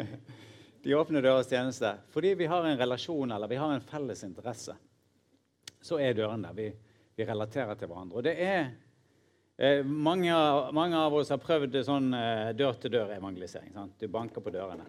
De 0.85 0.95
åpne 0.97 1.21
dørens 1.25 1.49
tjeneste. 1.49 1.95
Fordi 2.12 2.35
vi 2.35 2.49
har 2.49 2.64
en 2.64 2.79
relasjon 2.79 3.33
eller 3.33 3.49
vi 3.49 3.59
har 3.61 3.73
en 3.73 3.85
felles 3.85 4.25
interesse, 4.25 4.77
så 5.81 5.99
er 6.01 6.16
døren 6.16 6.45
der. 6.45 6.57
Vi, 6.57 6.71
vi 7.16 7.27
relaterer 7.29 7.77
til 7.77 7.91
hverandre. 7.91 8.21
Og 8.21 8.25
det 8.25 8.35
er 8.41 8.71
eh, 9.57 9.85
mange, 9.85 10.33
mange, 10.77 10.97
av 10.97 11.16
oss 11.16 11.33
har 11.33 11.41
prøvd 11.43 11.77
sånn 11.85 12.14
eh, 12.16 12.51
dør-til-dør-evangelisering. 12.57 13.77
Du 14.01 14.09
banker 14.09 14.45
på 14.45 14.53
dørene, 14.55 14.89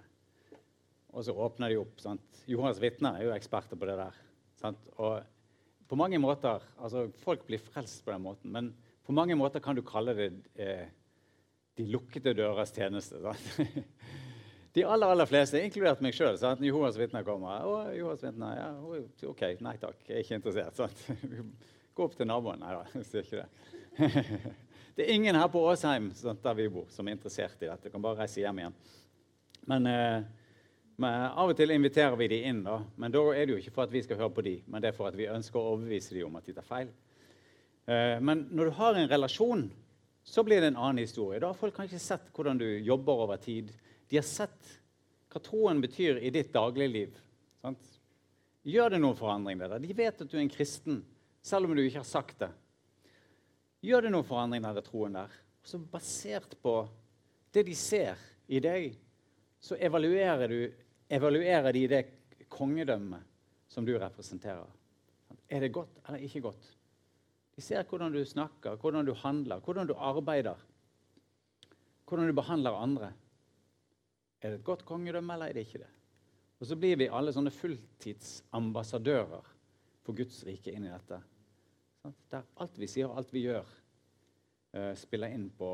og 1.12 1.28
så 1.28 1.36
åpner 1.36 1.72
de 1.72 1.82
opp. 1.84 2.00
Sant? 2.04 2.44
Johans 2.48 2.80
vitner 2.84 3.20
er 3.20 3.28
jo 3.28 3.36
eksperter 3.36 3.80
på 3.80 3.92
det 3.92 4.00
der. 4.00 4.20
Sant? 4.62 4.90
Og 5.02 5.22
på 5.92 5.98
mange 6.00 6.20
måter, 6.22 6.64
altså 6.80 7.08
Folk 7.24 7.44
blir 7.48 7.62
frelst 7.62 8.06
på 8.06 8.14
den 8.14 8.24
måten, 8.24 8.52
men 8.54 8.72
på 9.06 9.16
mange 9.16 9.36
måter 9.36 9.64
kan 9.64 9.76
du 9.76 9.84
kalle 9.84 10.14
det 10.16 10.32
eh, 10.56 10.88
de 11.78 11.88
lukkede 11.90 12.36
dørers 12.38 12.74
tjeneste. 12.76 13.22
Sant? 13.24 13.56
De 14.72 14.86
aller 14.88 15.10
aller 15.12 15.28
fleste, 15.28 15.60
inkludert 15.60 16.00
meg 16.00 16.16
sjøl, 16.16 16.38
Jehovas 16.64 16.96
vitner 16.96 17.26
kommer. 17.28 17.66
Å, 17.68 17.90
Jehovas 17.92 18.22
vitner, 18.24 18.54
ja, 18.56 18.70
OK, 19.28 19.42
nei 19.60 19.74
takk, 19.82 19.98
jeg 20.08 20.16
er 20.16 20.24
ikke 20.24 20.38
interessert. 20.38 20.78
Sant? 20.80 21.02
Gå 21.98 22.06
opp 22.08 22.16
til 22.16 22.30
naboen. 22.30 22.62
Nei 22.64 22.78
da, 22.78 22.86
jeg 22.96 23.08
sier 23.10 23.28
ikke 23.28 23.42
det. 23.42 24.54
Det 24.96 25.04
er 25.04 25.12
ingen 25.12 25.36
her 25.36 25.50
på 25.52 25.60
Åsheim 25.68 26.08
sant, 26.16 26.40
der 26.44 26.56
vi 26.56 26.70
bor, 26.72 26.88
som 26.92 27.08
er 27.08 27.18
interessert 27.18 27.60
i 27.60 27.68
dette. 27.68 27.90
Du 27.90 27.92
kan 27.92 28.04
bare 28.04 28.24
reise 28.24 28.40
hjem 28.40 28.62
igjen. 28.64 28.78
Men 29.72 29.92
eh, 29.92 30.24
men 31.02 31.32
Av 31.32 31.50
og 31.50 31.58
til 31.58 31.74
inviterer 31.74 32.18
vi 32.20 32.28
dem 32.30 32.48
inn, 32.50 32.64
da. 32.66 32.78
men 33.02 33.14
da 33.14 33.22
er 33.34 33.48
det 33.48 33.56
jo 33.56 33.62
ikke 33.62 33.74
for 33.74 33.88
at 33.88 33.94
vi 33.94 34.04
skal 34.06 34.20
høre 34.20 34.34
på 34.36 34.44
dem, 34.46 34.66
men 34.70 34.84
det 34.84 34.92
er 34.92 34.98
for 34.98 35.10
at 35.10 35.18
vi 35.18 35.30
ønsker 35.32 35.58
å 35.58 35.72
overbevise 35.74 36.14
dem 36.14 36.28
om 36.28 36.38
at 36.38 36.46
de 36.46 36.54
tar 36.58 36.68
feil. 36.68 36.92
Eh, 37.90 38.18
men 38.22 38.46
når 38.52 38.70
du 38.70 38.76
har 38.78 39.00
en 39.00 39.10
relasjon, 39.10 39.64
så 40.24 40.44
blir 40.46 40.62
det 40.62 40.72
en 40.72 40.78
annen 40.78 41.02
historie. 41.02 41.40
Da 41.42 41.50
har 41.50 41.58
folk 41.58 41.76
kanskje 41.80 42.00
sett 42.02 42.30
hvordan 42.36 42.60
du 42.62 42.68
jobber 42.86 43.26
over 43.26 43.42
tid. 43.42 43.72
De 44.10 44.20
har 44.20 44.28
sett 44.28 44.76
hva 45.32 45.42
troen 45.42 45.82
betyr 45.82 46.20
i 46.22 46.30
ditt 46.34 46.52
dagligliv. 46.54 47.16
Sant? 47.64 47.82
Gjør 48.68 48.94
det 48.94 49.02
noen 49.02 49.18
forandring 49.18 49.62
der? 49.62 49.80
De 49.82 49.96
vet 49.98 50.22
at 50.22 50.30
du 50.30 50.38
er 50.38 50.44
en 50.44 50.54
kristen, 50.54 51.02
selv 51.42 51.66
om 51.66 51.76
du 51.76 51.82
ikke 51.82 52.04
har 52.04 52.10
sagt 52.10 52.44
det. 52.44 52.52
Gjør 53.82 54.06
det 54.06 54.12
noen 54.14 54.28
forandring 54.28 54.68
av 54.70 54.78
troen 54.86 55.18
der? 55.18 55.34
Så 55.66 55.80
Basert 55.82 56.54
på 56.62 56.84
det 57.54 57.66
de 57.66 57.74
ser 57.78 58.20
i 58.52 58.62
deg, 58.62 58.94
så 59.62 59.78
evaluerer 59.82 60.52
du 60.52 60.62
evaluerer 61.12 61.74
de 61.76 61.88
det 61.92 62.04
kongedømmet 62.52 63.28
som 63.72 63.86
du 63.88 63.94
representerer. 64.00 64.68
Er 65.52 65.64
det 65.64 65.74
godt 65.76 66.00
eller 66.08 66.24
ikke 66.24 66.44
godt? 66.48 66.68
De 67.56 67.62
ser 67.64 67.84
hvordan 67.88 68.14
du 68.14 68.24
snakker, 68.26 68.76
hvordan 68.80 69.06
du 69.06 69.14
handler, 69.14 69.60
hvordan 69.60 69.88
du 69.88 69.94
arbeider. 69.96 70.60
Hvordan 72.08 72.28
du 72.28 72.36
behandler 72.36 72.76
andre. 72.76 73.12
Er 74.42 74.50
det 74.50 74.60
et 74.60 74.66
godt 74.66 74.86
kongedømme, 74.86 75.34
eller 75.34 75.52
er 75.52 75.54
det 75.54 75.68
ikke 75.68 75.84
det? 75.84 75.92
Og 76.60 76.68
så 76.68 76.76
blir 76.76 76.98
vi 76.98 77.10
alle 77.10 77.34
sånne 77.34 77.52
fulltidsambassadører 77.54 79.52
for 80.06 80.18
Guds 80.18 80.42
rike 80.48 80.74
inn 80.74 80.88
i 80.88 80.92
dette. 80.92 81.20
Der 82.32 82.48
alt 82.64 82.80
vi 82.82 82.90
sier 82.90 83.10
og 83.10 83.22
alt 83.22 83.32
vi 83.34 83.46
gjør, 83.46 83.68
eh, 84.74 84.94
spiller 84.98 85.34
inn 85.34 85.50
på 85.58 85.70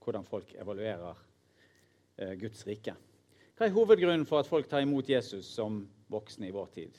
hvordan 0.00 0.26
folk 0.26 0.54
evaluerer 0.58 1.16
eh, 2.16 2.34
Guds 2.40 2.66
rike. 2.66 2.96
Hva 3.60 3.66
er 3.68 3.74
hovedgrunnen 3.76 4.22
for 4.24 4.40
at 4.40 4.48
folk 4.48 4.70
tar 4.70 4.80
imot 4.80 5.10
Jesus 5.12 5.44
som 5.52 5.82
voksne 6.08 6.46
i 6.48 6.52
vår 6.54 6.68
tid? 6.72 6.94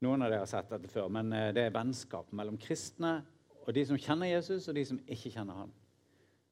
Noen 0.00 0.22
av 0.24 0.30
dere 0.32 0.40
har 0.40 0.48
sett 0.48 0.70
dette 0.72 0.88
før, 0.88 1.10
men 1.12 1.34
eh, 1.36 1.50
det 1.52 1.66
er 1.66 1.74
vennskap 1.74 2.30
mellom 2.32 2.54
kristne 2.56 3.18
og 3.66 3.74
de 3.76 3.82
som 3.84 3.98
kjenner 4.00 4.30
Jesus, 4.30 4.70
og 4.70 4.78
de 4.78 4.86
som 4.88 4.96
ikke 5.04 5.28
kjenner 5.34 5.58
ham. 5.58 5.74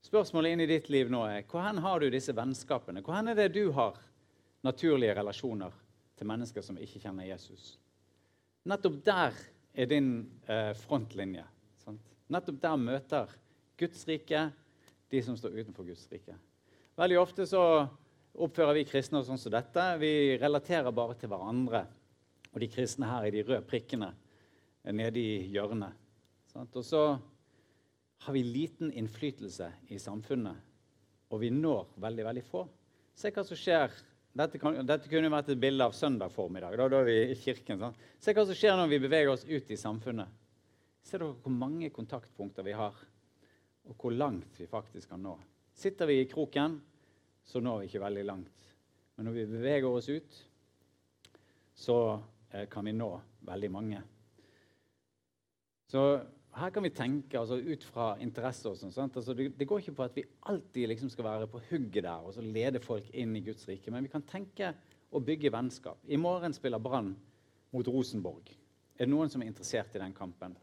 Spørsmålet 0.04 0.52
inn 0.52 0.60
i 0.60 0.66
ditt 0.68 0.90
liv 0.92 1.08
nå 1.08 1.22
er 1.24 1.46
hvor 1.48 1.64
har 1.64 2.04
du 2.04 2.10
disse 2.12 2.34
vennskapene? 2.36 3.00
Hvor 3.00 3.16
er 3.16 3.38
det 3.38 3.46
du 3.54 3.70
har 3.78 3.96
naturlige 4.68 5.14
relasjoner 5.16 5.72
til 6.20 6.28
mennesker 6.28 6.66
som 6.66 6.76
ikke 6.76 7.00
kjenner 7.00 7.30
Jesus? 7.30 7.78
Nettopp 8.68 8.98
der 9.06 9.38
er 9.72 9.88
din 9.88 10.10
eh, 10.52 10.74
frontlinje. 10.82 11.46
Sant? 11.80 12.12
Nettopp 12.28 12.60
der 12.60 12.76
møter 12.82 13.32
Guds 13.80 14.04
rike 14.10 14.50
de 15.08 15.24
som 15.24 15.40
står 15.40 15.56
utenfor 15.62 15.88
Guds 15.88 16.04
rike. 16.12 16.36
Veldig 17.00 17.18
ofte 17.22 17.48
så 17.48 17.64
oppfører 18.44 18.76
vi 18.78 18.86
kristne 18.88 19.22
sånn 19.26 19.40
som 19.40 19.52
dette. 19.52 19.84
Vi 20.00 20.38
relaterer 20.40 20.94
bare 20.94 21.16
til 21.18 21.30
hverandre. 21.32 21.84
Og 22.52 22.60
de 22.62 22.70
kristne 22.72 23.08
her 23.10 23.28
i 23.28 23.32
de 23.34 23.44
røde 23.44 23.64
prikkene 23.68 24.12
nede 24.94 25.20
i 25.20 25.48
hjørnet. 25.52 25.92
Og 26.58 26.84
så 26.86 27.02
har 28.24 28.34
vi 28.34 28.42
liten 28.42 28.90
innflytelse 28.92 29.68
i 29.94 29.98
samfunnet, 30.02 30.56
og 31.30 31.42
vi 31.42 31.50
når 31.54 31.92
veldig, 32.02 32.24
veldig 32.26 32.44
få. 32.48 32.64
Se 33.18 33.30
hva 33.34 33.44
som 33.46 33.58
skjer. 33.58 33.92
Dette, 34.38 34.58
kan, 34.60 34.76
dette 34.86 35.10
kunne 35.10 35.30
vært 35.32 35.50
et 35.52 35.60
bilde 35.60 35.86
av 35.86 35.94
søndag 35.96 36.30
formiddag. 36.34 36.76
Da, 36.78 36.88
da 36.90 37.00
er 37.02 37.08
vi 37.08 37.16
i 37.32 37.38
kirken. 37.38 37.80
Sant? 37.80 38.02
Se 38.22 38.34
hva 38.34 38.44
som 38.46 38.58
skjer 38.58 38.76
når 38.78 38.90
vi 38.92 39.00
beveger 39.02 39.32
oss 39.32 39.46
ut 39.48 39.70
i 39.70 39.78
samfunnet. 39.78 40.34
Ser 41.06 41.22
dere 41.22 41.38
hvor 41.42 41.54
mange 41.54 41.90
kontaktpunkter 41.94 42.66
vi 42.66 42.76
har, 42.76 42.96
og 43.88 43.96
hvor 43.96 44.14
langt 44.14 44.58
vi 44.60 44.68
faktisk 44.68 45.10
kan 45.14 45.22
nå. 45.24 45.34
Sitter 45.78 46.10
vi 46.10 46.20
i 46.20 46.28
kroken, 46.28 46.76
så 47.48 47.62
når 47.64 47.80
vi 47.80 47.88
ikke 47.88 48.04
veldig 48.04 48.24
langt. 48.28 48.70
Men 49.16 49.28
når 49.28 49.38
vi 49.38 49.46
beveger 49.50 49.88
oss 49.88 50.08
ut, 50.12 50.40
så 51.78 51.98
eh, 52.52 52.66
kan 52.70 52.84
vi 52.84 52.92
nå 52.94 53.08
veldig 53.48 53.70
mange. 53.72 54.02
Så 55.88 56.02
her 56.58 56.72
kan 56.74 56.84
vi 56.84 56.90
tenke 56.92 57.38
altså, 57.40 57.56
ut 57.56 57.84
fra 57.88 58.10
interesser. 58.20 58.70
og 58.70 58.92
sånt, 58.92 59.16
altså, 59.16 59.34
det, 59.34 59.52
det, 59.56 59.66
går 59.68 59.80
ikke 59.82 59.96
på 59.96 60.04
at 60.04 60.16
vi 60.16 60.26
alltid 60.50 60.88
liksom, 60.92 61.10
skal 61.10 61.24
være 61.24 61.48
på 61.48 61.62
hugget 61.70 62.04
der 62.04 62.26
og 62.26 62.34
så 62.34 62.44
lede 62.44 62.82
folk 62.84 63.08
inn 63.14 63.36
i 63.36 63.44
Guds 63.46 63.68
rike, 63.68 63.90
men 63.94 64.04
vi 64.04 64.12
kan 64.12 64.26
tenke 64.28 64.74
og 65.10 65.24
bygge 65.24 65.52
vennskap. 65.54 66.02
I 66.04 66.20
morgen 66.20 66.52
spiller 66.52 66.82
Brann 66.82 67.14
mot 67.72 67.88
Rosenborg. 67.88 68.50
Er 68.98 69.06
det 69.06 69.12
noen 69.12 69.30
som 69.32 69.42
er 69.42 69.48
interessert 69.48 69.94
i 69.96 70.02
den 70.02 70.12
kampen? 70.12 70.56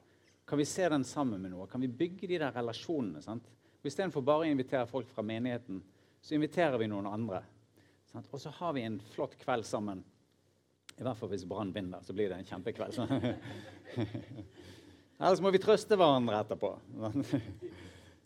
Kan 0.46 0.62
vi 0.62 0.68
se 0.70 0.86
den 0.90 1.04
sammen 1.08 1.42
med 1.42 1.56
noe? 1.56 1.66
Kan 1.72 1.82
vi 1.82 1.90
bygge 1.90 2.28
de 2.30 2.38
der 2.44 2.54
relasjonene? 2.54 3.24
sant? 3.24 3.48
Istedenfor 3.86 4.22
bare 4.26 4.46
å 4.46 4.50
invitere 4.50 4.86
folk 4.90 5.10
fra 5.14 5.24
menigheten 5.26 5.82
så 6.26 6.34
inviterer 6.34 6.80
vi 6.82 6.88
noen 6.90 7.06
andre. 7.06 7.44
Sant? 8.10 8.26
Og 8.34 8.42
så 8.42 8.50
har 8.50 8.72
vi 8.74 8.82
en 8.82 8.96
flott 9.14 9.36
kveld 9.38 9.66
sammen. 9.68 10.00
I 10.98 11.04
hvert 11.06 11.20
fall 11.20 11.30
hvis 11.30 11.44
Brann 11.46 11.74
vinner, 11.76 12.02
så 12.02 12.16
blir 12.18 12.32
det 12.32 12.40
en 12.40 12.48
kjempekveld. 12.48 12.98
Ellers 15.20 15.44
må 15.44 15.52
vi 15.54 15.62
trøste 15.62 16.00
hverandre 16.00 16.40
etterpå. 16.42 16.72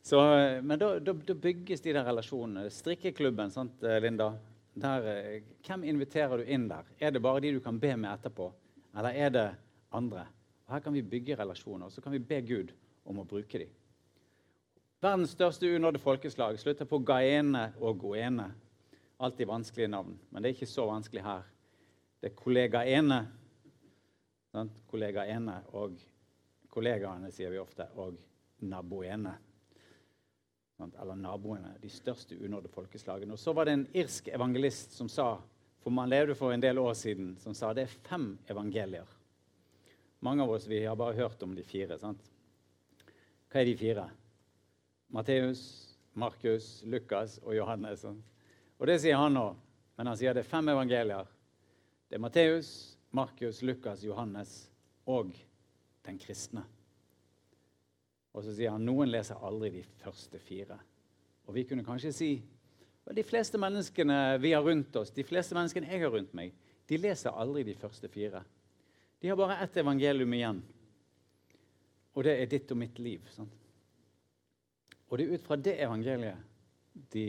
så, 0.09 0.21
men 0.63 0.79
da, 0.79 0.93
da, 1.03 1.35
bygges 1.43 1.83
de 1.83 1.97
der 1.97 2.07
relasjonene. 2.07 2.69
Strikkeklubben, 2.71 3.51
sant, 3.51 3.83
Linda? 3.99 4.29
Der, 4.79 5.09
hvem 5.67 5.83
inviterer 5.91 6.39
du 6.39 6.47
inn 6.47 6.69
der? 6.71 6.87
Er 7.03 7.11
det 7.11 7.23
bare 7.25 7.43
de 7.43 7.51
du 7.57 7.59
kan 7.65 7.81
be 7.83 7.91
med 7.99 8.13
etterpå, 8.13 8.47
eller 8.95 9.19
er 9.27 9.35
det 9.35 9.47
andre? 9.91 10.23
Og 10.69 10.77
her 10.77 10.87
kan 10.87 10.95
vi 10.95 11.03
bygge 11.03 11.35
relasjoner, 11.41 11.89
og 11.89 11.91
så 11.91 12.05
kan 12.05 12.15
vi 12.15 12.23
be 12.23 12.39
Gud 12.47 12.71
om 13.03 13.19
å 13.19 13.27
bruke 13.27 13.59
dem. 13.59 13.75
Verdens 14.99 15.31
største 15.31 15.69
unådde 15.75 15.99
folkeslag 16.03 16.57
slutter 16.59 16.83
på 16.85 16.97
Gaene 17.07 17.69
og 17.79 18.01
Goene. 18.01 18.49
Alltid 19.19 19.47
vanskelige 19.47 19.87
navn, 19.87 20.17
men 20.27 20.43
det 20.43 20.49
er 20.49 20.57
ikke 20.57 20.67
så 20.67 20.83
vanskelig 20.89 21.23
her. 21.23 21.45
Det 22.19 22.27
er 22.27 22.35
kollega 22.35 22.81
Ene. 22.83 23.21
Sant? 24.51 24.81
Kollega 24.91 25.23
Ene 25.23 25.55
og 25.71 25.95
kollegaene, 26.67 27.31
sier 27.31 27.55
vi 27.55 27.63
ofte, 27.63 27.87
og 27.95 28.19
naboene. 28.67 29.37
Eller 30.83 31.15
naboene. 31.15 31.77
De 31.79 31.91
største 31.91 32.35
unådde 32.35 32.75
folkeslagene. 32.75 33.31
Og 33.35 33.39
så 33.39 33.55
var 33.55 33.71
det 33.71 33.77
en 33.77 33.89
irsk 34.03 34.27
evangelist 34.35 34.99
som 34.99 35.07
sa, 35.07 35.31
for 35.79 35.95
man 35.95 36.11
levde 36.11 36.35
for 36.35 36.51
en 36.51 36.63
del 36.63 36.79
år 36.79 36.93
siden, 36.99 37.37
som 37.39 37.55
sa 37.55 37.71
det 37.71 37.87
er 37.87 37.99
fem 38.11 38.33
evangelier. 38.51 39.07
Mange 40.27 40.43
av 40.43 40.57
oss 40.59 40.67
vi 40.67 40.83
har 40.83 40.99
bare 40.99 41.15
hørt 41.23 41.43
om 41.47 41.55
de 41.55 41.63
fire. 41.63 41.95
sant? 41.99 42.33
Hva 43.47 43.63
er 43.63 43.71
de 43.71 43.79
fire? 43.79 44.11
Matteus, 45.09 45.61
Markus, 46.13 46.83
Lukas 46.85 47.39
og 47.43 47.55
Johannes. 47.57 48.05
Og 48.05 48.87
det 48.87 48.99
sier 49.01 49.17
han 49.19 49.33
nå, 49.33 49.47
men 49.97 50.09
han 50.09 50.17
sier 50.19 50.35
det 50.35 50.45
er 50.45 50.51
fem 50.51 50.69
evangelier. 50.71 51.29
Det 52.09 52.17
er 52.17 52.23
Matteus, 52.23 52.69
Markus, 53.15 53.63
Lukas, 53.65 54.03
Johannes 54.05 54.53
og 55.09 55.33
den 56.05 56.19
kristne. 56.21 56.63
Og 58.33 58.45
så 58.45 58.53
sier 58.53 58.75
han 58.75 58.85
noen 58.85 59.09
leser 59.09 59.41
aldri 59.41 59.73
de 59.79 59.83
første 60.03 60.39
fire. 60.41 60.77
Og 61.49 61.55
vi 61.57 61.65
kunne 61.65 61.85
kanskje 61.85 62.13
si 62.13 62.31
og 63.09 63.15
de 63.17 63.25
fleste 63.25 63.57
menneskene 63.57 64.37
vi 64.37 64.51
har 64.53 64.61
rundt 64.61 64.93
oss, 64.99 65.09
de 65.09 65.25
fleste 65.25 65.55
menneskene 65.57 65.89
jeg 65.89 66.03
har 66.03 66.11
rundt 66.13 66.33
meg, 66.37 66.53
de 66.85 66.97
leser 67.01 67.33
aldri 67.33 67.63
de 67.65 67.73
første 67.73 68.05
fire. 68.11 68.43
De 69.19 69.31
har 69.31 69.37
bare 69.39 69.57
ett 69.63 69.79
evangelium 69.81 70.33
igjen, 70.37 70.59
og 72.13 72.27
det 72.27 72.35
er 72.37 72.51
ditt 72.51 72.69
og 72.71 72.77
mitt 72.77 73.01
liv. 73.01 73.25
Sant? 73.33 73.68
Og 75.09 75.17
det 75.17 75.25
er 75.25 75.33
ut 75.35 75.45
fra 75.45 75.57
det 75.57 75.75
evangeliet 75.81 76.45
de 77.13 77.25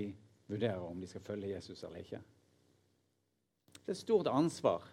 vurderer 0.51 0.83
om 0.85 1.01
de 1.01 1.09
skal 1.09 1.25
følge 1.25 1.53
Jesus 1.55 1.83
eller 1.87 2.03
ikke. 2.03 2.21
Det 3.81 3.89
er 3.89 3.97
et 3.97 4.03
stort 4.03 4.29
ansvar, 4.31 4.85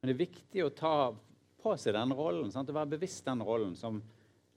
men 0.00 0.10
det 0.10 0.16
er 0.16 0.24
viktig 0.24 0.64
å 0.64 0.74
ta 0.74 0.96
på 1.62 1.74
seg 1.80 1.96
den 1.96 2.14
rollen, 2.16 2.50
sant? 2.52 2.70
å 2.70 2.76
være 2.76 2.96
bevisst 2.96 3.26
den 3.26 3.42
rollen 3.44 3.74
som 3.78 4.00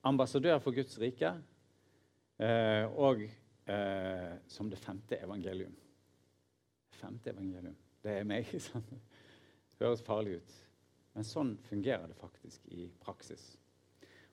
ambassadør 0.08 0.60
for 0.64 0.76
Guds 0.76 0.98
rike. 1.02 1.34
Eh, 2.40 2.86
og 2.96 3.26
eh, 3.68 4.34
som 4.48 4.70
det 4.72 4.80
femte 4.80 5.20
evangelium. 5.20 5.76
Femte 7.00 7.34
evangelium. 7.34 7.76
Det 8.02 8.20
er 8.20 8.28
meg. 8.28 8.48
Det 9.80 9.88
Høres 9.88 10.04
farlig 10.04 10.40
ut. 10.42 10.54
Men 11.16 11.28
sånn 11.28 11.54
fungerer 11.70 12.08
det 12.08 12.16
faktisk 12.20 12.66
i 12.76 12.90
praksis. 13.00 13.44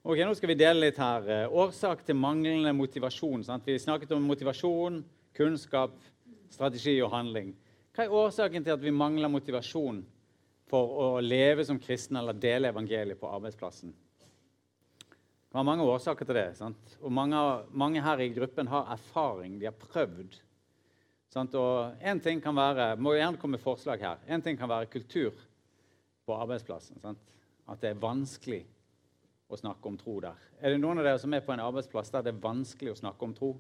Ok, 0.07 0.21
Nå 0.23 0.35
skal 0.39 0.53
vi 0.53 0.55
dele 0.55 0.85
litt 0.85 0.99
her. 1.03 1.25
Eh, 1.35 1.55
årsak 1.59 2.05
til 2.07 2.15
manglende 2.15 2.71
motivasjon. 2.79 3.43
Sant? 3.43 3.65
Vi 3.67 3.75
snakket 3.83 4.13
om 4.15 4.23
motivasjon, 4.23 5.01
kunnskap, 5.35 5.97
strategi 6.55 6.93
og 7.03 7.11
handling. 7.11 7.49
Hva 7.91 8.05
er 8.05 8.15
årsaken 8.15 8.63
til 8.63 8.77
at 8.77 8.85
vi 8.85 8.93
mangler 8.95 9.33
motivasjon 9.35 9.99
for 10.71 10.93
å 11.03 11.09
leve 11.19 11.65
som 11.67 11.81
kristne 11.83 12.21
eller 12.21 12.39
dele 12.39 12.71
evangeliet 12.71 13.19
på 13.19 13.33
arbeidsplassen? 13.35 13.91
Det 15.03 15.59
var 15.59 15.67
mange 15.67 15.89
årsaker 15.91 16.31
til 16.31 16.39
det. 16.39 16.47
Sant? 16.61 16.95
Og 17.03 17.11
mange, 17.11 17.43
mange, 17.75 18.05
her 18.07 18.23
i 18.23 18.31
gruppen 18.39 18.71
har 18.71 18.95
erfaring, 18.95 19.59
de 19.59 19.67
har 19.73 19.75
prøvd. 19.75 20.39
Sant? 21.35 21.59
Og 21.59 21.99
en 21.99 22.23
ting 22.23 22.45
kan 22.47 22.55
være, 22.55 22.93
må 22.95 23.19
gjerne 23.19 23.43
komme 23.43 23.59
forslag 23.59 24.07
her, 24.07 24.23
en 24.31 24.47
ting 24.47 24.55
kan 24.55 24.71
være 24.71 24.87
kultur 24.95 25.35
på 26.23 26.39
arbeidsplassen. 26.47 27.03
Sant? 27.03 27.39
At 27.67 27.83
det 27.83 27.97
er 27.97 28.03
vanskelig 28.07 28.63
å 29.47 29.59
snakke 29.59 29.89
om 29.89 29.97
tro 29.99 30.19
der. 30.25 30.39
Er 30.59 30.75
det 30.75 30.81
noen 30.83 30.99
av 31.01 31.07
dere 31.07 31.21
som 31.23 31.35
er 31.35 31.45
på 31.45 31.55
en 31.55 31.63
arbeidsplass 31.63 32.11
der 32.15 32.25
det 32.27 32.33
er 32.35 32.43
vanskelig 32.43 32.95
å 32.95 33.01
snakke 33.03 33.27
om 33.27 33.35
tro? 33.37 33.53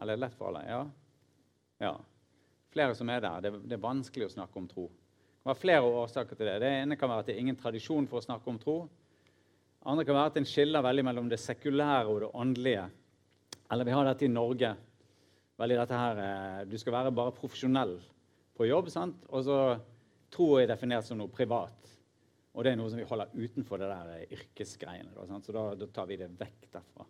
Eller 0.00 0.14
er 0.14 0.20
det 0.20 0.24
lett 0.26 0.36
for 0.38 0.50
alle? 0.50 0.62
Ja? 0.68 0.82
ja. 1.82 1.94
Flere 2.74 2.94
som 2.98 3.10
er 3.10 3.24
der. 3.24 3.40
Det, 3.42 3.52
det 3.66 3.78
er 3.78 3.82
vanskelig 3.82 4.28
å 4.28 4.34
snakke 4.36 4.60
om 4.60 4.68
tro. 4.70 4.86
Det 4.86 5.42
kan 5.42 5.52
være 5.52 5.62
flere 5.62 5.90
årsaker 6.02 6.38
til 6.38 6.50
det. 6.50 6.58
Det 6.62 6.72
ene 6.82 6.98
kan 7.00 7.10
være 7.10 7.24
at 7.24 7.30
det 7.30 7.36
er 7.36 7.42
ingen 7.42 7.58
tradisjon 7.58 8.06
for 8.10 8.20
å 8.20 8.26
snakke 8.26 8.50
om 8.52 8.60
tro. 8.62 8.76
Andre 9.86 10.04
kan 10.06 10.18
være 10.18 10.32
at 10.32 10.38
en 10.40 10.48
skiller 10.48 10.82
veldig 10.82 11.04
mellom 11.06 11.28
det 11.30 11.38
sekulære 11.38 12.10
og 12.10 12.22
det 12.24 12.30
åndelige. 12.34 12.86
Eller 13.72 13.86
vi 13.86 13.94
har 13.94 14.06
dette 14.06 14.26
i 14.26 14.30
Norge. 14.32 14.72
Veldig 15.56 15.78
dette 15.80 16.00
her, 16.00 16.18
eh, 16.22 16.64
Du 16.66 16.76
skal 16.78 16.92
være 16.92 17.14
bare 17.14 17.34
profesjonell 17.34 17.96
på 18.56 18.66
jobb, 18.66 18.90
sant? 18.90 19.16
og 19.28 19.44
så 19.44 19.58
tro 20.30 20.56
er 20.58 20.66
definert 20.66 21.04
som 21.04 21.18
noe 21.18 21.32
privat. 21.32 21.95
Og 22.56 22.64
det 22.64 22.72
er 22.72 22.78
noe 22.80 22.88
som 22.88 23.00
vi 23.00 23.06
holder 23.08 23.32
utenfor 23.36 23.80
det 23.80 23.88
der 23.92 24.12
eh, 24.14 24.34
yrkesgreiene. 24.38 25.12
Da, 25.12 25.26
så 25.44 25.54
da, 25.54 25.64
da, 25.76 25.88
tar 25.92 26.08
vi 26.08 26.16
det 26.20 26.30
vekk 26.38 26.68
derfra. 26.72 27.04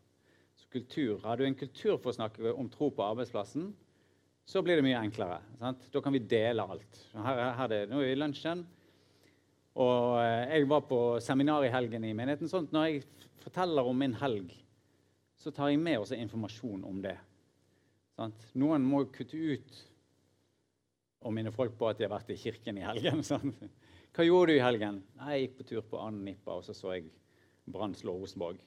Så 0.59 0.70
kultur, 0.72 1.20
Har 1.22 1.38
du 1.38 1.44
en 1.47 1.59
kultur 1.59 2.01
for 2.01 2.11
å 2.11 2.16
snakke 2.16 2.55
om 2.55 2.70
tro 2.72 2.90
på 2.90 3.05
arbeidsplassen, 3.05 3.68
så 4.47 4.62
blir 4.62 4.78
det 4.78 4.86
mye 4.86 4.99
enklere. 4.99 5.38
Sant? 5.61 5.86
Da 5.94 6.03
kan 6.03 6.14
vi 6.14 6.22
dele 6.22 6.66
alt. 6.66 7.01
Her, 7.14 7.40
her 7.59 7.64
er 7.66 7.72
det, 7.72 7.80
nå 7.90 8.01
er 8.01 8.11
vi 8.11 8.16
i 8.16 8.18
lunsjen. 8.18 8.66
Og 9.76 10.18
eh, 10.22 10.57
jeg 10.57 10.68
var 10.70 10.86
på 10.88 11.01
seminar 11.22 11.66
i 11.66 11.72
helgen 11.72 12.07
i 12.09 12.14
menigheten. 12.16 12.51
sånn 12.51 12.70
Når 12.74 12.88
jeg 12.88 13.03
forteller 13.44 13.86
om 13.86 13.99
min 14.03 14.16
helg, 14.18 14.55
så 15.38 15.53
tar 15.55 15.70
jeg 15.70 15.82
med 15.82 16.01
også 16.01 16.18
informasjon 16.18 16.86
om 16.88 17.03
det. 17.05 17.16
Sant? 18.16 18.49
Noen 18.59 18.86
må 18.86 19.05
kutte 19.14 19.38
ut 19.38 19.82
og 21.26 21.34
minne 21.34 21.53
folk 21.55 21.74
på 21.78 21.90
at 21.90 21.99
de 21.99 22.07
har 22.07 22.14
vært 22.14 22.32
i 22.32 22.38
kirken 22.40 22.78
i 22.80 22.86
helgen. 22.86 23.22
Sant? 23.30 23.62
Hva 24.16 24.24
gjorde 24.24 24.54
du 24.54 24.56
i 24.56 24.64
helgen? 24.64 25.02
Nei, 25.20 25.32
Jeg 25.34 25.42
gikk 25.42 25.56
på 25.58 25.64
tur 25.68 25.82
på 25.84 25.98
Ann 26.00 26.22
Nippa, 26.24 26.54
og 26.56 26.64
så 26.64 26.72
så 26.72 26.94
jeg 26.94 27.10
Brann 27.68 27.92
slå 27.94 28.14
Rosenborg. 28.16 28.62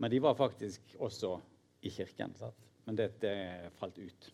Men 0.00 0.10
de 0.10 0.20
var 0.24 0.38
faktisk 0.38 0.94
også 0.96 1.34
i 1.84 1.92
kirken. 1.92 2.32
Sant? 2.38 2.70
Men 2.86 2.96
det, 2.96 3.10
det 3.20 3.34
falt 3.76 3.98
ut. 3.98 4.30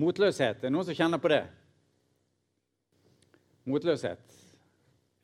Motløshet. 0.00 0.56
Er 0.56 0.64
det 0.64 0.72
noen 0.72 0.88
som 0.88 0.96
kjenner 0.96 1.20
på 1.20 1.28
det? 1.28 1.42
Motløshet. 3.68 4.40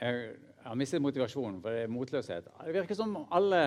Jeg 0.05 0.37
har 0.67 0.77
mistet 0.77 1.03
motivasjonen, 1.03 1.63
for 1.65 1.73
det 1.73 1.87
er 1.87 1.93
motløshet. 1.93 2.53
Det 2.61 2.77
virker 2.77 2.99
som 2.99 3.17
alle 3.25 3.65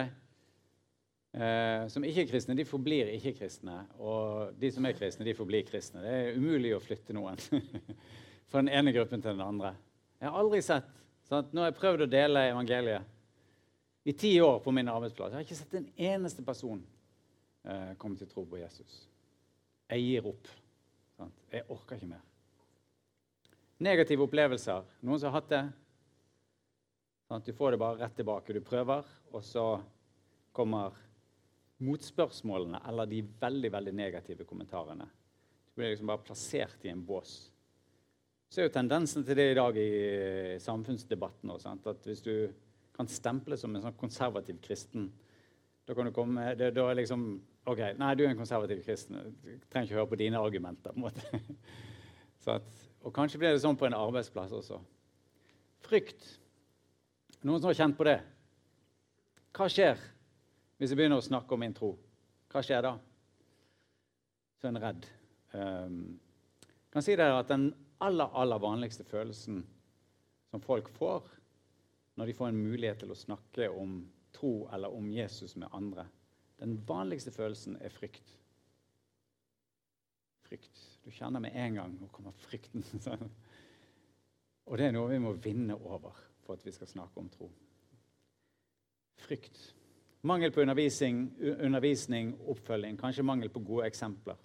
eh, 1.34 1.90
som 1.90 2.06
ikke 2.06 2.28
er 2.28 2.34
kristne, 2.36 2.62
de 2.62 2.70
forblir 2.70 3.10
ikke-kristne. 3.18 3.88
Og 3.98 4.54
de 4.62 4.70
som 4.72 4.86
er 4.86 5.00
kristne, 5.02 5.26
de 5.26 5.34
forblir 5.34 5.66
kristne. 5.66 6.06
Det 6.06 6.18
er 6.20 6.38
umulig 6.38 6.76
å 6.78 6.84
flytte 6.84 7.18
noen 7.18 7.42
fra 8.52 8.62
den 8.62 8.70
ene 8.70 8.94
gruppen 8.94 9.24
til 9.24 9.34
den 9.34 9.50
andre. 9.50 9.80
Jeg 10.22 10.30
har 10.30 10.38
aldri 10.38 10.62
sett 10.62 10.90
sant? 11.26 11.50
Nå 11.50 11.64
har 11.64 11.72
jeg 11.72 11.80
prøvd 11.80 12.06
å 12.06 12.10
dele 12.12 12.46
evangeliet 12.52 14.06
i 14.06 14.14
ti 14.14 14.36
år 14.42 14.60
på 14.62 14.74
min 14.74 14.90
arbeidsplass. 14.90 15.32
Jeg 15.34 15.40
har 15.40 15.46
ikke 15.48 15.58
sett 15.58 15.78
en 15.78 15.88
eneste 15.98 16.46
person 16.46 16.82
eh, 17.66 17.94
komme 18.02 18.18
til 18.20 18.30
tro 18.30 18.46
på 18.46 18.60
Jesus. 18.62 19.04
Jeg 19.90 20.06
gir 20.06 20.28
opp. 20.30 20.50
Sant? 21.18 21.42
Jeg 21.54 21.66
orker 21.74 21.98
ikke 21.98 22.12
mer. 22.14 22.24
Negative 23.82 24.28
opplevelser. 24.28 24.86
Noen 25.02 25.22
som 25.22 25.32
har 25.32 25.40
hatt 25.40 25.50
det? 25.50 25.64
Sant? 27.30 27.46
du 27.46 27.58
får 27.58 27.74
det 27.74 27.82
bare 27.82 28.00
rett 28.04 28.18
tilbake. 28.18 28.54
Du 28.54 28.62
prøver, 28.66 29.08
og 29.34 29.46
så 29.46 29.66
kommer 30.54 30.98
motspørsmålene 31.82 32.84
eller 32.90 33.10
de 33.10 33.24
veldig 33.42 33.72
veldig 33.74 33.94
negative 33.98 34.46
kommentarene. 34.46 35.08
Du 35.72 35.80
blir 35.80 35.96
liksom 35.96 36.12
bare 36.12 36.26
plassert 36.26 36.86
i 36.86 36.92
en 36.94 37.02
bås. 37.06 37.51
Så 38.52 38.60
er 38.60 38.68
jo 38.68 38.76
tendensen 38.76 39.24
til 39.24 39.38
det 39.40 39.48
i 39.54 39.56
dag 39.56 39.78
i 39.80 39.92
samfunnsdebatten 40.60 41.54
også, 41.54 41.76
at 41.88 42.08
hvis 42.10 42.24
du 42.26 42.34
kan 42.92 43.08
stemple 43.08 43.56
som 43.58 43.72
en 43.76 43.86
sånn 43.86 44.00
konservativ 44.00 44.60
kristen 44.64 45.08
da 45.88 45.96
kan 45.98 46.06
du 46.06 46.14
komme, 46.16 46.44
det, 46.56 46.70
da 46.76 46.86
er 46.88 47.00
liksom 47.00 47.24
OK, 47.68 47.80
nei, 48.00 48.12
du 48.16 48.24
er 48.24 48.32
en 48.32 48.38
konservativ 48.40 48.80
kristen. 48.86 49.18
Du 49.42 49.50
trenger 49.70 49.90
ikke 49.90 49.98
høre 49.98 50.10
på 50.10 50.20
dine 50.22 50.40
argumenter. 50.40 50.94
på 50.94 50.98
en 50.98 51.04
måte. 51.04 51.42
At, 52.56 52.70
og 53.04 53.14
kanskje 53.14 53.42
blir 53.42 53.54
det 53.54 53.62
sånn 53.62 53.78
på 53.78 53.86
en 53.90 53.98
arbeidsplass 53.98 54.54
også. 54.56 54.80
Frykt 55.86 56.26
noen 57.44 57.62
som 57.62 57.70
har 57.70 57.78
kjent 57.78 57.98
på 57.98 58.08
det? 58.08 58.18
Hva 59.58 59.68
skjer 59.70 60.00
hvis 60.80 60.94
jeg 60.94 60.98
begynner 60.98 61.22
å 61.22 61.26
snakke 61.26 61.54
om 61.54 61.62
min 61.62 61.76
tro? 61.76 61.92
Hva 62.54 62.64
skjer 62.66 62.86
da? 62.86 62.96
Så 64.58 64.70
er 64.70 64.74
en 64.74 64.82
redd. 64.82 65.08
Um, 65.54 66.02
kan 66.94 67.06
si 67.06 67.18
dere 67.18 67.42
at 67.42 67.50
Den 67.52 67.72
aller, 68.02 68.34
aller 68.34 68.60
vanligste 68.60 69.06
følelsen 69.08 69.62
som 70.52 70.64
folk 70.64 70.90
får 70.98 71.30
når 72.20 72.28
de 72.28 72.36
får 72.36 72.52
en 72.52 72.64
mulighet 72.64 73.00
til 73.02 73.14
å 73.14 73.18
snakke 73.18 73.70
om 73.72 74.02
tro 74.36 74.68
eller 74.74 74.94
om 74.94 75.08
Jesus 75.12 75.56
med 75.56 75.72
andre, 75.74 76.06
den 76.60 76.76
vanligste 76.88 77.32
følelsen 77.32 77.78
er 77.82 77.90
frykt. 77.90 78.38
Frykt. 80.46 80.82
Du 81.06 81.10
kjenner 81.12 81.42
med 81.42 81.56
en 81.56 81.78
gang 81.80 81.94
nå 81.98 82.10
kommer 82.14 82.36
frykten. 82.38 82.84
Og 84.70 84.78
det 84.78 84.88
er 84.88 84.96
noe 84.96 85.10
vi 85.10 85.22
må 85.24 85.34
vinne 85.42 85.76
over 85.76 86.18
for 86.44 86.58
at 86.58 86.66
vi 86.66 86.74
skal 86.76 86.90
snakke 86.92 87.22
om 87.22 87.30
tro. 87.34 87.50
Frykt. 89.22 89.58
Mangel 90.22 90.52
på 90.54 90.62
undervisning, 90.62 91.24
undervisning, 91.40 92.36
oppfølging, 92.54 93.00
kanskje 93.00 93.26
mangel 93.26 93.50
på 93.50 93.64
gode 93.66 93.88
eksempler. 93.90 94.38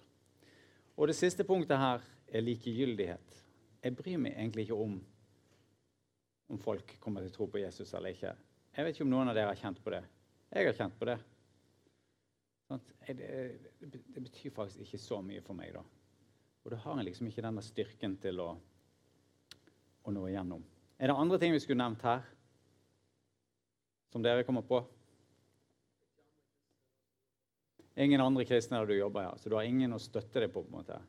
Og 0.97 1.11
det 1.11 1.15
siste 1.19 1.45
punktet 1.45 1.77
her 1.77 2.01
er 2.33 2.41
likegyldighet. 2.41 3.43
Jeg 3.83 3.95
bryr 3.95 4.17
meg 4.21 4.35
egentlig 4.35 4.67
ikke 4.67 4.81
om 4.87 4.97
om 6.47 6.59
folk 6.63 6.93
kommer 7.03 7.23
til 7.23 7.31
å 7.31 7.35
tro 7.35 7.47
på 7.51 7.59
Jesus 7.59 7.89
eller 7.97 8.15
ikke. 8.15 8.31
Jeg 8.77 8.85
vet 8.85 8.95
ikke 8.95 9.07
om 9.07 9.11
noen 9.11 9.31
av 9.31 9.35
dere 9.35 9.51
har 9.51 9.59
kjent 9.59 9.81
på 9.83 9.91
det. 9.91 10.03
Jeg 10.53 10.69
har 10.69 10.77
kjent 10.77 10.95
på 10.99 11.07
det. 11.09 11.17
Det, 13.07 14.21
betyr 14.21 14.53
faktisk 14.55 14.83
ikke 14.83 14.99
så 15.01 15.19
mye 15.23 15.43
for 15.43 15.57
meg, 15.57 15.73
da. 15.75 15.83
Og 16.63 16.73
da 16.73 16.79
har 16.83 16.97
en 16.97 17.07
liksom 17.07 17.29
ikke 17.29 17.43
denne 17.43 17.63
styrken 17.63 18.17
til 18.23 18.41
å, 18.43 18.49
å 20.03 20.13
nå 20.13 20.25
igjennom. 20.27 20.63
Er 20.99 21.11
det 21.11 21.19
andre 21.19 21.39
ting 21.39 21.53
vi 21.55 21.61
skulle 21.63 21.79
nevnt 21.79 22.03
her, 22.07 22.23
som 24.11 24.23
dere 24.23 24.47
kommer 24.47 24.65
på? 24.67 24.81
Ingen 27.97 28.21
andre 28.21 28.45
kristne 28.47 28.79
der 28.81 28.91
du 28.91 28.97
jobber 28.97 29.29
her, 29.29 29.39
så 29.39 29.49
du 29.49 29.55
har 29.57 29.67
ingen 29.67 29.95
å 29.95 30.01
støtte 30.01 30.43
deg 30.43 30.51
på. 30.53 30.63
på 30.63 30.69
en 30.69 30.79
måte. 30.79 30.99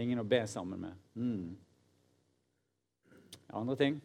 Ingen 0.00 0.20
å 0.20 0.28
be 0.28 0.40
sammen 0.48 0.88
med. 0.88 1.04
Mm. 1.14 1.52
Andre 3.52 3.76
ting? 3.76 4.00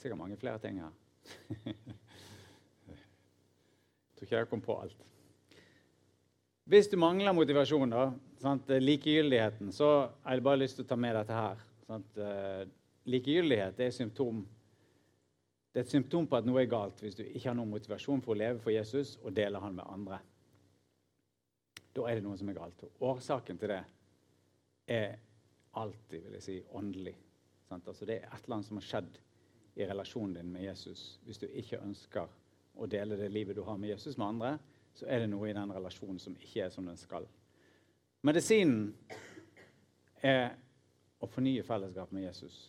Sikkert 0.00 0.18
mange 0.18 0.36
flere 0.36 0.58
ting 0.60 0.80
her. 0.80 0.92
Jeg 1.64 1.74
tror 4.16 4.26
ikke 4.26 4.36
jeg 4.36 4.48
kom 4.48 4.64
på 4.64 4.78
alt. 4.80 5.04
Hvis 6.64 6.88
du 6.88 6.96
mangler 6.96 7.32
motivasjon, 7.36 7.92
da, 7.92 8.10
sant, 8.40 8.68
likegyldigheten, 8.80 9.72
så 9.72 10.08
har 10.24 10.36
jeg 10.36 10.44
bare 10.44 10.62
lyst 10.62 10.78
til 10.80 10.86
å 10.86 10.88
ta 10.88 10.96
med 10.96 11.16
dette 11.16 11.36
her. 11.36 11.64
Sant? 11.84 12.20
Eh, 12.20 12.62
likegyldighet 13.12 13.80
er, 13.84 13.92
symptom, 13.92 14.40
det 15.72 15.82
er 15.82 15.84
et 15.84 15.92
symptom 15.92 16.28
på 16.28 16.38
at 16.38 16.48
noe 16.48 16.62
er 16.62 16.70
galt 16.72 17.00
hvis 17.04 17.18
du 17.18 17.24
ikke 17.26 17.50
har 17.50 17.58
noen 17.58 17.72
motivasjon 17.72 18.24
for 18.24 18.32
å 18.32 18.40
leve 18.40 18.64
for 18.64 18.72
Jesus 18.72 19.18
og 19.20 19.36
dele 19.36 19.60
han 19.60 19.76
med 19.76 19.84
andre. 19.84 20.20
Da 21.94 22.08
er 22.10 22.18
det 22.18 22.24
noe 22.26 22.38
som 22.38 22.48
er 22.50 22.58
galt. 22.58 22.84
Årsaken 23.00 23.60
til 23.60 23.70
det 23.70 23.82
er 24.90 25.14
alltid 25.78 26.24
vil 26.26 26.38
jeg 26.38 26.46
si, 26.46 26.56
åndelig. 26.74 27.14
Altså, 27.74 28.06
det 28.06 28.20
er 28.20 28.28
et 28.28 28.44
eller 28.44 28.58
annet 28.58 28.68
som 28.68 28.78
har 28.78 28.86
skjedd 28.86 29.16
i 29.74 29.86
relasjonen 29.88 30.34
din 30.38 30.52
med 30.52 30.66
Jesus. 30.66 31.18
Hvis 31.24 31.40
du 31.42 31.46
ikke 31.46 31.82
ønsker 31.82 32.30
å 32.74 32.86
dele 32.90 33.18
det 33.18 33.30
livet 33.32 33.56
du 33.56 33.64
har 33.66 33.78
med 33.78 33.94
Jesus 33.94 34.18
med 34.18 34.26
andre, 34.26 34.52
så 34.94 35.08
er 35.10 35.24
det 35.24 35.30
noe 35.32 35.48
i 35.50 35.56
den 35.56 35.72
relasjonen 35.74 36.20
som 36.22 36.36
ikke 36.38 36.66
er 36.66 36.70
som 36.74 36.86
den 36.86 36.98
skal. 36.98 37.26
Medisinen 38.24 38.92
er 40.22 40.54
å 41.20 41.28
fornye 41.28 41.64
fellesskap 41.66 42.12
med 42.14 42.28
Jesus. 42.28 42.68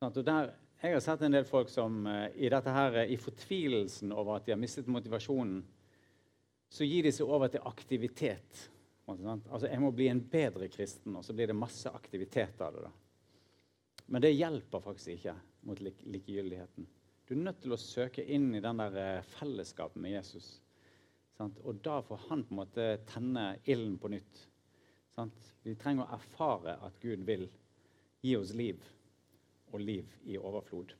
Der, 0.00 0.54
jeg 0.80 0.94
har 0.96 1.02
sett 1.04 1.22
en 1.26 1.36
del 1.36 1.44
folk 1.44 1.68
som 1.68 2.06
uh, 2.08 2.30
i 2.32 2.48
dette 2.48 2.72
her, 2.72 3.02
i 3.04 3.18
fortvilelsen 3.20 4.14
over 4.16 4.38
at 4.38 4.46
de 4.46 4.54
har 4.54 4.60
mistet 4.60 4.88
motivasjonen, 4.88 5.60
så 6.70 6.86
gir 6.86 7.06
de 7.06 7.12
seg 7.12 7.28
over 7.28 7.50
til 7.50 7.66
aktivitet. 7.66 8.68
Altså, 9.10 9.66
Jeg 9.66 9.80
må 9.82 9.90
bli 9.90 10.06
en 10.08 10.22
bedre 10.22 10.68
kristen, 10.70 11.16
og 11.18 11.24
så 11.26 11.34
blir 11.34 11.50
det 11.50 11.58
masse 11.58 11.90
aktivitet 11.90 12.60
av 12.62 12.74
det. 12.76 12.82
da. 12.86 12.92
Men 14.06 14.22
det 14.22 14.36
hjelper 14.36 14.82
faktisk 14.82 15.16
ikke 15.16 15.34
mot 15.66 15.80
lik 15.82 16.02
likegyldigheten. 16.06 16.86
Du 17.26 17.34
er 17.34 17.42
nødt 17.44 17.60
til 17.62 17.74
å 17.74 17.78
søke 17.78 18.24
inn 18.26 18.48
i 18.54 18.62
den 18.62 18.80
der 18.80 18.96
eh, 18.98 19.26
fellesskapet 19.36 20.00
med 20.02 20.16
Jesus. 20.16 20.60
Sant? 21.38 21.58
Og 21.62 21.78
da 21.82 22.00
får 22.02 22.24
han 22.28 22.42
på 22.44 22.54
en 22.54 22.58
måte 22.58 22.86
tenne 23.06 23.44
ilden 23.64 23.98
på 24.02 24.10
nytt. 24.10 24.40
Sant? 25.14 25.52
Vi 25.62 25.76
trenger 25.78 26.06
å 26.06 26.16
erfare 26.18 26.74
at 26.86 26.98
Gud 27.02 27.22
vil 27.26 27.46
gi 28.20 28.34
oss 28.36 28.54
liv, 28.54 28.82
og 29.70 29.80
liv 29.80 30.10
i 30.26 30.38
overflod. 30.38 30.96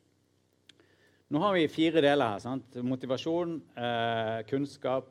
Nå 1.30 1.42
har 1.42 1.54
vi 1.54 1.66
fire 1.70 2.02
deler 2.02 2.34
her. 2.34 2.42
Sant? 2.42 2.78
Motivasjon, 2.82 3.58
eh, 3.74 4.38
kunnskap, 4.50 5.10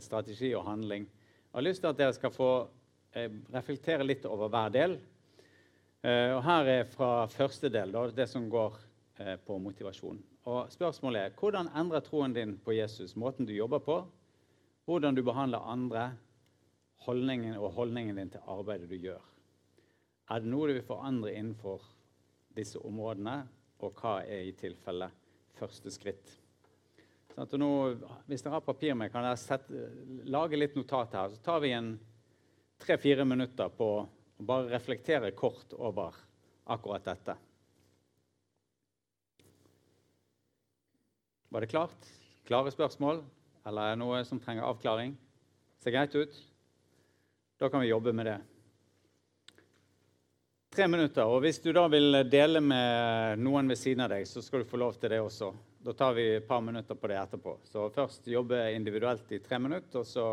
strategi 0.00 0.54
og 0.56 0.64
handling. 0.64 1.04
Jeg 1.04 1.58
har 1.58 1.66
lyst 1.66 1.82
til 1.84 1.90
at 1.90 1.98
dere 1.98 2.14
skal 2.16 2.32
få 2.32 2.50
eh, 3.12 3.30
reflektere 3.52 4.06
litt 4.06 4.24
over 4.24 4.48
hver 4.52 4.72
del. 4.72 4.96
Eh, 6.02 6.32
og 6.32 6.42
Her 6.46 6.70
er 6.72 6.88
fra 6.88 7.26
første 7.30 7.68
del, 7.68 7.92
da, 7.92 8.06
det 8.10 8.28
som 8.30 8.48
går 8.50 8.78
eh, 9.20 9.36
på 9.36 9.58
motivasjon. 9.62 10.18
Og 10.50 10.72
Spørsmålet 10.72 11.20
er 11.22 11.36
hvordan 11.38 11.70
endrer 11.78 12.02
troen 12.02 12.34
din 12.34 12.56
på 12.58 12.74
Jesus 12.74 13.14
måten 13.14 13.46
du 13.46 13.52
jobber 13.54 13.84
på, 13.84 13.98
hvordan 14.88 15.14
du 15.14 15.22
behandler 15.22 15.68
andre, 15.70 16.12
holdningen 17.04 17.56
og 17.58 17.72
holdningen 17.76 18.18
din 18.18 18.30
til 18.30 18.50
arbeidet 18.50 18.90
du 18.90 18.96
gjør. 18.96 19.22
Er 20.30 20.40
det 20.40 20.50
noe 20.50 20.68
du 20.70 20.76
vil 20.76 20.86
forandre 20.86 21.34
innenfor 21.34 21.84
disse 22.56 22.78
områdene, 22.78 23.42
og 23.82 23.98
hva 23.98 24.20
er 24.22 24.46
i 24.46 24.54
tilfelle 24.58 25.10
første 25.58 25.90
skritt? 25.90 26.41
Sånn 27.32 27.62
nå, 27.62 27.70
hvis 28.28 28.42
dere 28.44 28.58
har 28.58 28.64
papir 28.64 28.96
med, 28.98 29.12
kan 29.12 29.24
dere 29.24 29.38
sette, 29.40 29.86
lage 30.28 30.58
litt 30.58 30.74
notat 30.76 31.14
her. 31.16 31.32
Så 31.32 31.40
tar 31.44 31.62
vi 31.64 31.72
en 31.72 31.94
tre-fire 32.82 33.24
minutter 33.24 33.72
på 33.72 33.88
å 34.02 34.44
bare 34.44 34.68
reflektere 34.74 35.32
kort 35.38 35.72
over 35.78 36.16
akkurat 36.72 37.06
dette. 37.06 37.36
Var 41.52 41.60
det 41.60 41.72
klart? 41.72 42.12
Klare 42.48 42.72
spørsmål? 42.72 43.22
Eller 43.68 43.82
er 43.92 43.94
det 43.94 44.02
noe 44.02 44.22
som 44.28 44.40
trenger 44.40 44.66
avklaring? 44.66 45.12
Ser 45.82 45.94
greit 45.94 46.14
ut? 46.16 46.38
Da 47.60 47.68
kan 47.70 47.84
vi 47.84 47.92
jobbe 47.92 48.12
med 48.12 48.26
det. 48.26 48.38
Tre 50.72 50.88
minutter. 50.88 51.28
og 51.28 51.42
Hvis 51.44 51.60
du 51.60 51.72
da 51.72 51.84
vil 51.92 52.24
dele 52.32 52.60
med 52.64 53.38
noen 53.44 53.68
ved 53.68 53.76
siden 53.76 54.04
av 54.04 54.14
deg, 54.14 54.24
så 54.26 54.40
skal 54.40 54.62
du 54.62 54.70
få 54.70 54.80
lov 54.80 54.96
til 54.96 55.12
det 55.12 55.20
også. 55.20 55.52
Da 55.84 55.92
tar 55.92 56.12
vi 56.14 56.36
et 56.36 56.48
par 56.48 56.60
minutter 56.60 56.94
på 56.94 57.08
det 57.10 57.16
etterpå. 57.18 57.56
Så 57.64 57.88
først 57.90 58.26
jobbe 58.30 58.58
individuelt 58.72 59.32
i 59.32 59.40
tre 59.42 59.58
minutter, 59.58 59.98
og 59.98 60.06
så 60.06 60.26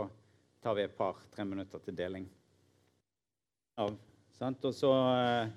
tar 0.62 0.76
vi 0.78 0.84
et 0.86 0.94
par-tre 0.98 1.46
minutter 1.46 1.82
til 1.82 1.96
deling 1.98 2.28
av. 3.80 3.96
Og 4.40 4.76
så 4.76 4.92
eh, 4.94 5.50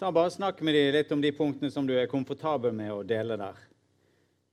ta 0.00 0.10
bare 0.14 0.32
Snakk 0.32 0.62
med 0.64 0.74
dem 0.74 0.94
litt 0.96 1.12
om 1.12 1.20
de 1.20 1.34
punktene 1.36 1.70
som 1.70 1.86
du 1.86 1.92
er 1.98 2.08
komfortabel 2.08 2.72
med 2.72 2.92
å 2.94 3.02
dele 3.04 3.36
der. 3.36 3.60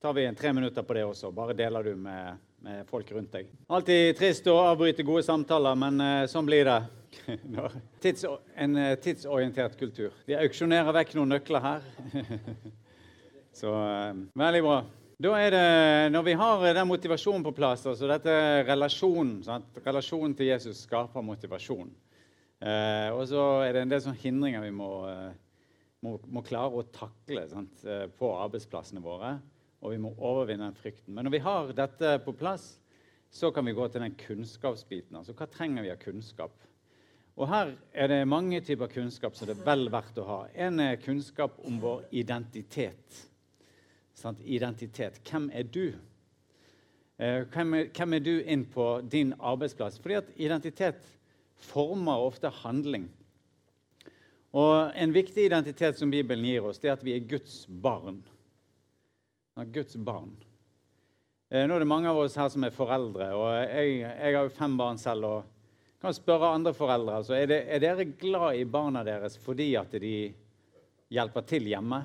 tar 0.00 0.12
vi 0.12 0.26
en 0.26 0.36
tre 0.36 0.52
minutter 0.52 0.82
på 0.82 0.94
det 0.94 1.04
også. 1.08 1.32
Bare 1.32 1.56
deler 1.56 1.82
du 1.82 1.96
med, 1.96 2.36
med 2.60 2.86
folk 2.86 3.10
rundt 3.16 3.32
deg. 3.32 3.48
Alltid 3.72 4.16
trist 4.18 4.46
å 4.46 4.60
avbryte 4.60 5.02
gode 5.02 5.24
samtaler, 5.24 5.74
men 5.74 6.00
eh, 6.00 6.26
sånn 6.28 6.46
blir 6.46 6.68
det. 6.68 6.80
Tids, 8.04 8.26
en 8.54 8.76
eh, 8.76 8.98
tidsorientert 9.00 9.78
kultur. 9.80 10.12
Vi 10.28 10.36
auksjonerer 10.36 10.92
vekk 11.00 11.16
noen 11.16 11.38
nøkler 11.38 11.64
her. 11.64 11.94
så 13.56 13.72
eh, 13.72 14.22
veldig 14.36 14.62
bra. 14.66 14.78
Da 15.16 15.30
er 15.40 15.50
det, 15.54 16.12
Når 16.12 16.22
vi 16.26 16.32
har 16.36 16.64
den 16.76 16.88
motivasjonen 16.90 17.44
på 17.46 17.54
plass, 17.56 17.86
altså 17.88 18.08
dette 18.10 18.32
relasjonen, 18.68 19.38
sant? 19.46 19.78
relasjonen 19.80 20.34
til 20.36 20.50
Jesus 20.50 20.82
skaper 20.84 21.24
motivasjon. 21.24 21.88
Eh, 22.60 23.08
og 23.12 23.22
så 23.28 23.42
er 23.64 23.72
det 23.72 23.84
en 23.84 23.92
del 23.94 24.02
sånne 24.04 24.20
hindringer 24.20 24.64
vi 24.64 24.74
må, 24.76 24.90
eh, 25.08 25.30
må, 26.04 26.18
må 26.28 26.42
klare 26.44 26.76
å 26.76 26.84
takle 26.92 27.46
sant, 27.48 27.84
eh, 27.88 28.06
på 28.12 28.28
arbeidsplassene 28.42 29.00
våre. 29.04 29.38
Og 29.80 29.94
vi 29.94 30.00
må 30.04 30.10
overvinne 30.16 30.68
den 30.68 30.76
frykten. 30.76 31.14
Men 31.14 31.24
når 31.24 31.36
vi 31.36 31.44
har 31.44 31.72
dette 31.76 32.12
på 32.24 32.34
plass, 32.36 32.74
så 33.32 33.48
kan 33.52 33.64
vi 33.64 33.74
gå 33.76 33.86
til 33.88 34.04
den 34.04 34.16
kunnskapsbiten. 34.20 35.16
Altså 35.16 35.36
hva 35.36 35.48
trenger 35.52 35.84
vi 35.84 35.92
av 35.92 36.00
kunnskap? 36.00 36.52
Og 37.36 37.48
her 37.50 37.72
er 37.92 38.12
det 38.12 38.20
mange 38.28 38.62
typer 38.64 38.88
kunnskap 38.92 39.36
som 39.36 39.48
det 39.48 39.58
er 39.58 39.64
vel 39.64 39.90
verdt 39.92 40.20
å 40.20 40.28
ha. 40.28 40.38
En 40.52 40.80
er 40.80 41.00
kunnskap 41.00 41.58
om 41.68 41.80
vår 41.80 42.06
identitet. 42.16 43.24
Sant? 44.16 44.40
Identitet. 44.44 45.20
Hvem 45.28 45.50
er 45.52 45.66
du? 45.68 45.92
Hvem 47.16 47.74
er, 47.76 47.90
hvem 47.96 48.16
er 48.16 48.24
du 48.24 48.32
inn 48.44 48.64
på 48.68 48.86
din 49.08 49.34
arbeidsplass? 49.38 50.00
Fordi 50.00 50.18
at 50.18 50.32
identitet 50.36 51.04
former 51.70 52.24
ofte 52.26 52.50
handling. 52.62 53.06
Og 54.56 54.92
En 54.96 55.12
viktig 55.12 55.46
identitet 55.46 55.98
som 55.98 56.10
Bibelen 56.10 56.44
gir 56.44 56.64
oss, 56.64 56.80
det 56.80 56.90
er 56.90 56.96
at 56.96 57.04
vi 57.04 57.16
er 57.16 57.28
Guds 57.28 57.66
barn. 57.68 58.22
Guds 59.72 59.96
barn. 59.96 60.32
Eh, 61.50 61.64
nå 61.68 61.76
er 61.76 61.84
det 61.84 61.88
mange 61.88 62.08
av 62.10 62.18
oss 62.20 62.36
her 62.36 62.48
som 62.52 62.64
er 62.66 62.74
foreldre, 62.74 63.28
og 63.36 63.52
jeg, 63.54 64.00
jeg 64.02 64.34
har 64.34 64.42
jo 64.42 64.56
fem 64.56 64.76
barn 64.76 64.98
selv. 65.00 65.24
og 65.24 65.52
kan 66.00 66.14
spørre 66.14 66.52
andre 66.54 66.74
foreldre. 66.76 67.20
Altså, 67.20 67.34
er, 67.34 67.48
det, 67.50 67.60
er, 67.66 67.80
dere 67.82 68.04
glad 68.20 68.60
i 68.60 68.66
barna 68.68 69.02
deres 69.06 69.38
fordi 69.40 69.72
at 69.78 69.94
de 70.00 70.32
hjelper 71.12 71.46
til 71.48 71.68
hjemme? 71.70 72.02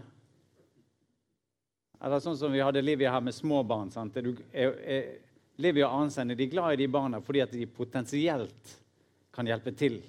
Eller 2.01 2.21
sånn 2.23 2.37
som 2.37 2.53
vi 2.53 2.63
hadde 2.63 2.81
Livia 2.81 3.11
her 3.13 3.21
med 3.21 3.35
små 3.35 3.61
barn. 3.67 3.91
Sant? 3.93 4.15
Er, 4.17 4.31
er, 4.51 4.77
er 4.81 5.61
Livia 5.61 5.87
og 5.87 6.01
Arnstein 6.01 6.33
er 6.33 6.39
de 6.39 6.49
glad 6.49 6.73
i 6.73 6.81
de 6.81 6.89
barna 6.91 7.21
fordi 7.21 7.43
at 7.43 7.53
de 7.53 7.67
potensielt 7.69 8.75
kan 9.35 9.47
hjelpe 9.47 9.73
til 9.77 9.99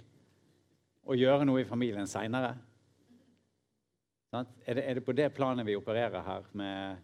å 1.05 1.16
gjøre 1.18 1.47
noe 1.47 1.62
i 1.62 1.68
familien 1.68 2.09
seinere. 2.09 2.55
Er, 4.32 4.78
er, 4.78 4.95
det 4.97 5.05
på 5.05 5.12
det 5.12 5.28
planet 5.36 5.66
vi 5.68 5.76
opererer 5.76 6.24
her, 6.24 6.47
med 6.57 7.03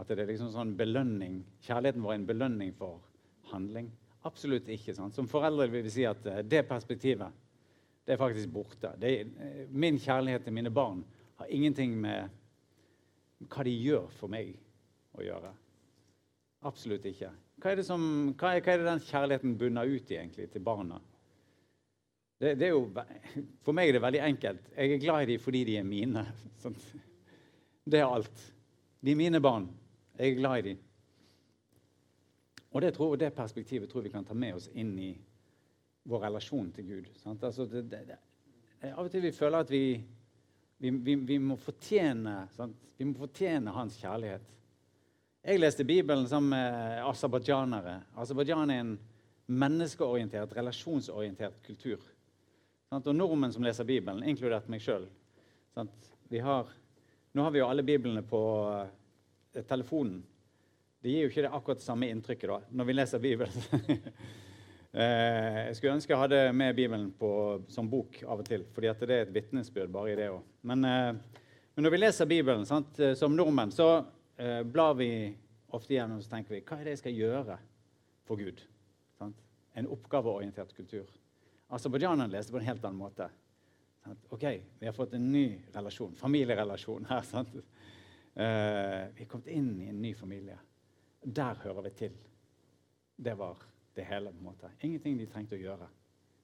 at 0.00 0.08
det 0.08 0.22
er 0.22 0.30
liksom 0.30 0.52
sånn 0.54 0.72
belønning? 0.78 1.42
Kjærligheten 1.66 2.04
vår 2.04 2.14
er 2.14 2.20
en 2.22 2.28
belønning 2.30 2.72
for 2.78 3.02
handling? 3.50 3.90
Absolutt 4.24 4.70
ikke. 4.72 4.94
Sant? 4.96 5.14
Som 5.18 5.28
foreldre 5.28 5.68
vil 5.68 5.84
vi 5.84 5.92
si 5.92 6.06
at 6.08 6.24
eh, 6.30 6.44
det 6.46 6.62
perspektivet 6.70 7.40
det 8.02 8.14
er 8.14 8.18
faktisk 8.18 8.50
borte. 8.54 8.94
Er, 9.02 9.26
eh, 9.26 9.66
min 9.68 9.98
kjærlighet 10.00 10.46
til 10.46 10.56
mine 10.56 10.72
barn 10.72 11.02
har 11.42 11.50
ingenting 11.52 11.92
med 12.00 12.30
hva 13.50 13.64
de 13.66 13.72
gjør 13.74 14.10
for 14.18 14.32
meg, 14.32 14.52
å 15.18 15.24
gjøre. 15.24 15.52
Absolutt 16.68 17.06
ikke. 17.10 17.30
Hva 17.62 17.72
er 17.72 17.82
som, 17.86 18.04
hva 18.38 18.54
er, 18.54 18.62
hva 18.62 18.74
er 18.74 18.82
det 18.82 18.88
den 18.88 19.02
kjærligheten 19.06 19.56
bunner 19.58 19.90
ut 19.90 20.12
i 20.12 20.18
egentlig 20.18 20.48
til 20.52 20.64
barna? 20.64 21.00
Det, 22.42 22.56
det 22.58 22.72
jo, 22.72 22.86
for 23.62 23.76
meg 23.76 23.90
er 23.90 23.98
det 23.98 24.02
veldig 24.02 24.22
enkelt. 24.26 24.70
Jeg 24.74 24.94
er 24.94 25.02
glad 25.02 25.24
i 25.24 25.28
dem 25.32 25.42
fordi 25.42 25.64
de 25.68 25.76
er 25.78 25.86
mine. 25.86 26.24
Sånt. 26.62 26.88
Det 27.84 28.00
er 28.00 28.08
alt. 28.08 28.46
De 29.02 29.12
er 29.14 29.18
mine 29.18 29.42
barn. 29.42 29.68
Jeg 30.18 30.32
er 30.32 30.40
glad 30.40 30.58
i 30.58 30.66
dem. 30.70 30.80
Og 32.72 32.82
det, 32.82 32.94
tror, 32.96 33.14
det 33.20 33.34
perspektivet 33.36 33.90
tror 33.90 34.02
vi 34.06 34.10
kan 34.10 34.24
ta 34.24 34.34
med 34.34 34.56
oss 34.56 34.70
inn 34.72 34.94
i 34.98 35.12
vår 36.08 36.26
relasjon 36.26 36.70
til 36.74 36.88
Gud. 36.88 37.10
Altså, 37.26 37.66
det, 37.68 37.84
det, 37.92 38.18
av 38.90 39.04
og 39.04 39.10
til 39.12 39.22
vi 39.26 39.32
føler 39.34 39.62
at 39.62 39.70
vi, 39.70 40.00
vi, 40.82 40.90
vi, 40.90 41.14
vi 41.14 41.38
må, 41.38 41.54
fortjene, 41.62 42.40
vi 42.98 43.06
må 43.06 43.14
fortjene 43.14 43.70
hans 43.70 44.00
kjærlighet. 44.02 44.48
Jeg 45.42 45.60
leste 45.60 45.86
Bibelen 45.86 46.26
sammen 46.26 46.56
med 46.56 47.04
aserbajdsjanere. 47.06 48.00
Aserbajdsjan 48.18 48.72
er 48.74 48.82
en 48.82 48.96
menneskeorientert, 49.62 50.56
relasjonsorientert 50.58 51.62
kultur. 51.66 52.02
Og 52.92 53.14
nordmenn 53.14 53.54
som 53.54 53.62
leser 53.62 53.86
Bibelen, 53.86 54.24
inkludert 54.26 54.66
meg 54.70 54.82
sjøl 54.84 55.06
Nå 57.32 57.44
har 57.46 57.52
vi 57.54 57.60
jo 57.62 57.66
alle 57.68 57.84
biblene 57.86 58.20
på 58.28 58.40
eh, 58.74 59.62
telefonen. 59.64 60.18
Det 61.00 61.12
gir 61.12 61.24
jo 61.24 61.30
ikke 61.30 61.44
det 61.46 61.52
akkurat 61.56 61.84
samme 61.84 62.10
inntrykket 62.12 62.50
da, 62.50 62.58
når 62.76 62.88
vi 62.88 62.96
leser 62.96 63.22
Bibelen. 63.22 63.68
Eh, 64.92 65.58
jeg 65.70 65.76
skulle 65.78 65.94
ønske 65.96 66.12
jeg 66.12 66.20
hadde 66.20 66.40
med 66.52 66.74
Bibelen 66.76 67.06
på, 67.16 67.28
som 67.72 67.88
bok 67.88 68.18
av 68.26 68.42
og 68.42 68.48
til, 68.48 68.66
fordi 68.74 68.90
at 68.90 69.04
det 69.08 69.16
er 69.16 69.22
et 69.24 69.32
vitnesbyrd 69.32 69.92
bare 69.92 70.12
i 70.12 70.18
det 70.18 70.26
òg. 70.28 70.42
Men, 70.68 70.84
eh, 70.84 71.38
men, 71.72 71.86
når 71.86 71.94
vi 71.94 72.00
leser 72.02 72.28
Bibelen 72.28 72.66
sant, 72.68 73.00
eh, 73.00 73.14
som 73.16 73.32
nordmenn, 73.32 73.72
så 73.72 74.04
eh, 74.36 74.60
blar 74.68 74.98
vi 74.98 75.08
ofte 75.72 75.94
igjennom 75.94 76.20
og 76.20 76.26
så 76.26 76.34
tenker 76.34 76.58
vi, 76.58 76.60
hva 76.68 76.76
er 76.76 76.84
det 76.84 76.96
jeg 76.98 77.02
skal 77.06 77.16
gjøre 77.22 77.56
for 78.28 78.36
Gud? 78.36 78.60
Sant? 79.16 79.40
En 79.80 79.88
oppgaveorientert 79.88 80.76
kultur. 80.76 81.08
Aserbajdsjanerne 81.72 82.28
leste 82.34 82.52
på 82.52 82.60
en 82.60 82.68
helt 82.68 82.84
annen 82.84 83.00
måte. 83.00 83.30
Sant? 84.04 84.28
Ok, 84.28 84.44
vi 84.76 84.90
har 84.90 84.92
fått 84.92 85.16
en 85.16 85.32
ny 85.32 85.46
relasjon, 85.72 86.12
familierelasjon 86.20 87.08
her. 87.08 87.24
sant? 87.32 87.56
Eh, 88.36 89.08
vi 89.16 89.24
er 89.24 89.32
kommet 89.32 89.48
inn 89.56 89.72
i 89.80 89.88
en 89.88 90.04
ny 90.04 90.12
familie. 90.18 90.60
Der 91.24 91.64
hører 91.64 91.88
vi 91.88 91.96
til. 91.96 92.24
Det 93.16 93.38
var 93.40 93.71
det 93.94 94.06
hele. 94.08 94.32
på 94.32 94.38
en 94.38 94.44
måte. 94.44 94.70
Ingenting 94.80 95.18
de 95.18 95.26
trengte 95.26 95.56
å 95.56 95.62
gjøre. 95.62 95.88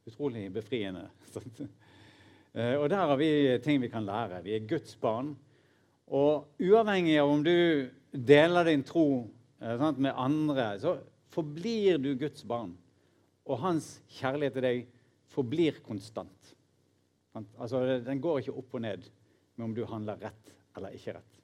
Utrolig 0.09 0.49
befriende. 0.53 1.09
Eh, 2.57 2.78
og 2.80 2.88
der 2.88 3.11
har 3.11 3.18
vi 3.20 3.59
ting 3.62 3.76
vi 3.78 3.90
kan 3.92 4.07
lære. 4.09 4.38
Vi 4.42 4.55
er 4.57 4.64
Guds 4.66 4.94
barn. 4.96 5.34
Og 6.09 6.49
uavhengig 6.64 7.18
av 7.20 7.28
om 7.28 7.42
du 7.44 7.90
deler 8.11 8.70
din 8.70 8.82
tro 8.88 9.28
eh, 9.61 9.74
sant, 9.78 10.01
med 10.01 10.16
andre, 10.16 10.70
så 10.80 10.94
forblir 11.36 12.01
du 12.01 12.14
Guds 12.18 12.46
barn. 12.49 12.72
Og 13.44 13.61
hans 13.61 13.90
kjærlighet 14.16 14.57
til 14.57 14.64
deg 14.64 14.80
forblir 15.28 15.82
konstant. 15.84 16.55
Altså, 17.61 18.01
Den 18.09 18.24
går 18.24 18.40
ikke 18.40 18.57
opp 18.64 18.74
og 18.80 18.82
ned 18.82 19.05
med 19.55 19.68
om 19.68 19.76
du 19.76 19.84
handler 19.86 20.24
rett 20.24 20.55
eller 20.74 20.96
ikke 20.96 21.18
rett. 21.18 21.38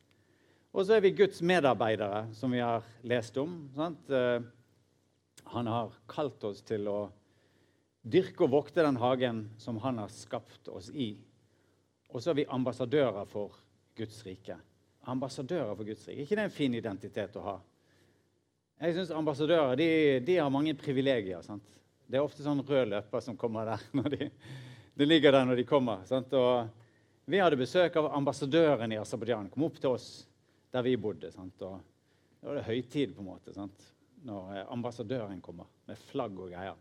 Og 0.75 0.87
så 0.87 0.97
er 0.97 1.05
vi 1.05 1.15
Guds 1.15 1.45
medarbeidere, 1.45 2.25
som 2.35 2.51
vi 2.51 2.65
har 2.65 2.83
lest 3.07 3.37
om. 3.39 3.69
Sant? 3.77 4.09
Han 5.53 5.67
har 5.67 5.93
kalt 6.11 6.45
oss 6.45 6.63
til 6.67 6.89
å 6.89 6.99
dyrke 8.05 8.45
og 8.45 8.53
vokte 8.53 8.85
den 8.85 8.99
hagen 9.01 9.45
som 9.59 9.79
han 9.85 9.99
har 10.03 10.13
skapt 10.13 10.69
oss 10.69 10.91
i. 10.91 11.15
Og 12.13 12.23
så 12.23 12.33
er 12.33 12.41
vi 12.43 12.49
ambassadører 12.53 13.25
for 13.29 13.57
Guds 13.97 14.21
rike. 14.27 14.57
Ambassadører 15.11 15.75
for 15.75 15.85
Guds 15.89 16.07
rike. 16.09 16.23
ikke 16.23 16.37
det 16.37 16.45
er 16.45 16.51
en 16.51 16.59
fin 16.59 16.75
identitet 16.75 17.37
å 17.41 17.45
ha? 17.45 17.57
Jeg 18.85 18.97
synes 18.97 19.13
Ambassadører 19.15 19.77
de, 19.79 19.89
de 20.27 20.37
har 20.39 20.51
mange 20.53 20.75
privilegier. 20.79 21.43
sant? 21.43 21.65
Det 22.07 22.19
er 22.19 22.27
ofte 22.27 22.45
sånn 22.45 22.63
rød 22.67 22.91
løper 22.91 23.23
som 23.25 23.37
kommer 23.39 23.73
der. 23.73 23.85
når 23.97 24.17
de, 24.17 24.31
de 24.95 25.09
ligger 25.09 25.33
der 25.33 25.49
når 25.49 25.63
de 25.63 25.67
kommer. 25.69 26.05
sant? 26.09 26.33
Og 26.35 27.31
vi 27.31 27.41
hadde 27.41 27.59
besøk 27.61 27.97
av 27.97 28.11
ambassadøren 28.19 28.93
i 28.93 29.01
Aserbajdsjan. 29.01 29.49
Kom 29.55 29.69
opp 29.69 29.81
til 29.81 29.95
oss 29.95 30.09
der 30.75 30.85
vi 30.85 30.97
bodde. 31.01 31.31
sant? 31.33 31.63
Og 31.63 31.81
det 32.41 32.51
var 32.51 32.61
det 32.61 32.69
høytid, 32.69 33.15
på 33.17 33.25
en 33.25 33.31
måte. 33.31 33.55
sant? 33.57 33.91
Når 34.25 34.51
eh, 34.57 34.67
ambassadøren 34.73 35.41
kommer 35.45 35.69
med 35.89 36.01
flagg 36.11 36.39
og 36.41 36.53
greier. 36.53 36.79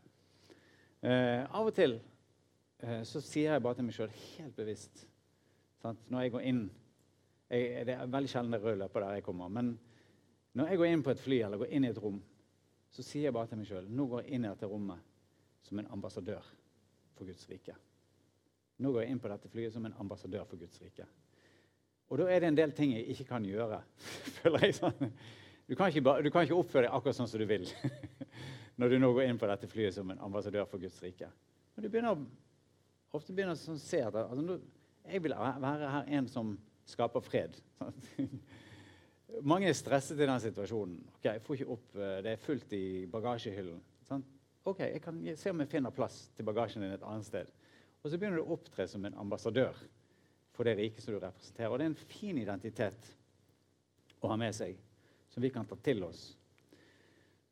Eh, 1.03 1.43
av 1.43 1.67
og 1.67 1.75
til 1.75 1.97
eh, 1.99 3.01
så 3.07 3.21
sier 3.23 3.53
jeg 3.53 3.63
bare 3.63 3.79
til 3.79 3.87
meg 3.87 3.97
sjøl 3.97 4.13
helt 4.13 4.55
bevisst 4.55 5.05
sant? 5.83 6.03
Når 6.07 6.25
jeg 6.25 6.35
går 6.35 6.47
inn 6.51 6.61
jeg, 7.53 7.85
Det 7.85 7.93
er 7.93 8.09
veldig 8.09 8.31
sjelden 8.31 8.55
det 8.55 8.61
er 8.63 8.77
løper 8.79 9.03
der 9.03 9.17
jeg 9.17 9.25
kommer. 9.27 9.49
Men 9.51 9.75
når 10.55 10.71
jeg 10.71 10.79
går 10.79 10.89
inn 10.89 11.03
på 11.03 11.11
et 11.11 11.21
fly 11.21 11.41
eller 11.43 11.59
går 11.61 11.73
inn 11.75 11.85
i 11.85 11.91
et 11.91 11.99
rom, 12.01 12.21
så 12.93 13.03
sier 13.03 13.27
jeg 13.27 13.35
bare 13.35 13.49
til 13.51 13.59
meg 13.59 13.67
sjøl 13.67 13.89
nå 13.89 14.07
går 14.09 14.23
jeg 14.23 14.37
inn 14.37 14.45
i 14.45 14.51
dette 14.51 14.69
rommet 14.69 15.11
som 15.63 15.79
en 15.79 15.91
ambassadør 15.95 16.47
for 17.17 17.27
Guds 17.27 17.45
rike. 17.49 17.75
Nå 18.81 18.91
går 18.91 19.03
jeg 19.03 19.13
inn 19.13 19.21
på 19.21 19.29
dette 19.31 19.51
flyet 19.51 19.75
som 19.75 19.85
en 19.85 19.95
ambassadør 20.01 20.47
for 20.49 20.61
Guds 20.61 20.79
rike. 20.81 21.05
Og 22.09 22.19
da 22.19 22.27
er 22.29 22.43
det 22.43 22.51
en 22.51 22.57
del 22.57 22.73
ting 22.75 22.93
jeg 22.93 23.07
ikke 23.13 23.29
kan 23.31 23.45
gjøre. 23.47 23.79
føler 24.39 24.67
jeg 24.67 24.77
sånn. 24.77 25.13
Du 25.67 25.75
kan, 25.75 25.87
ikke, 25.87 26.03
du 26.23 26.29
kan 26.31 26.43
ikke 26.43 26.57
oppføre 26.59 26.87
deg 26.87 26.95
akkurat 26.95 27.15
sånn 27.15 27.29
som 27.31 27.39
du 27.39 27.47
vil 27.47 27.63
når 28.79 28.91
du 28.91 28.97
nå 28.99 29.11
går 29.15 29.29
inn 29.29 29.39
på 29.39 29.47
dette 29.47 29.69
flyet 29.71 29.95
som 29.95 30.09
en 30.11 30.19
ambassadør 30.25 30.67
for 30.67 30.81
Guds 30.81 30.97
rike. 31.03 31.29
Men 31.75 31.85
du 31.85 31.89
begynner, 31.93 32.25
ofte 33.15 33.35
begynner 33.35 33.55
å 33.55 33.77
se 33.79 34.01
at 34.03 34.17
altså, 34.19 34.57
jeg 35.07 35.23
vil 35.23 35.35
være 35.37 35.93
her 35.95 36.11
en 36.19 36.27
som 36.31 36.53
skaper 36.89 37.23
fred. 37.23 37.55
Mange 39.49 39.69
er 39.69 39.77
stresset 39.77 40.19
i 40.19 40.27
den 40.27 40.41
situasjonen. 40.43 40.99
Ok, 41.15 41.25
jeg 41.29 41.41
får 41.45 41.57
ikke 41.57 41.73
opp, 41.77 41.87
eh, 41.95 42.19
Det 42.25 42.33
er 42.33 42.43
fullt 42.43 42.75
i 42.77 42.83
bagasjehyllen. 43.09 43.79
Sant? 44.09 44.27
Ok, 44.67 44.79
Jeg 44.79 45.01
kan 45.01 45.19
se 45.39 45.51
om 45.51 45.59
jeg 45.63 45.71
finner 45.71 45.95
plass 45.95 46.27
til 46.35 46.45
bagasjen 46.45 46.83
din 46.83 46.93
et 46.93 47.07
annet 47.07 47.25
sted. 47.25 47.49
Og 48.03 48.11
så 48.11 48.19
begynner 48.19 48.41
du 48.41 48.43
å 48.43 48.57
opptre 48.57 48.85
som 48.87 49.05
en 49.05 49.15
ambassadør 49.15 49.79
for 50.53 50.67
det 50.67 50.77
riket 50.77 51.03
som 51.03 51.15
du 51.15 51.19
representerer. 51.23 51.71
Og 51.71 51.79
det 51.79 51.87
er 51.87 51.93
en 51.93 52.09
fin 52.11 52.37
identitet 52.37 53.09
å 54.21 54.29
ha 54.31 54.37
med 54.39 54.55
seg 54.55 54.77
som 55.33 55.43
vi 55.43 55.51
kan 55.53 55.65
ta 55.65 55.77
til 55.81 56.03
oss. 56.05 56.31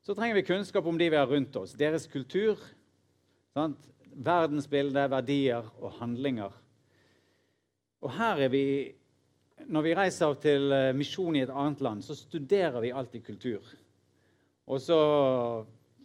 Så 0.02 0.16
trenger 0.18 0.38
vi 0.40 0.46
kunnskap 0.46 0.86
om 0.86 0.98
de 0.98 1.10
vi 1.10 1.18
har 1.18 1.30
rundt 1.30 1.56
oss, 1.58 1.74
deres 1.78 2.08
kultur, 2.10 2.62
sant? 3.54 3.88
verdensbilde, 4.12 5.06
verdier 5.08 5.68
og 5.80 5.94
handlinger. 6.02 6.52
Og 8.02 8.12
her 8.18 8.48
er 8.48 8.52
vi 8.52 8.66
Når 9.62 9.84
vi 9.86 9.92
reiser 9.94 10.34
til 10.42 10.72
eh, 10.74 10.94
misjon 10.98 11.36
i 11.38 11.44
et 11.44 11.52
annet 11.54 11.84
land, 11.86 12.00
så 12.02 12.16
studerer 12.18 12.82
vi 12.82 12.90
alltid 12.90 13.22
kultur. 13.22 13.62
Og 14.66 14.82
så 14.82 14.98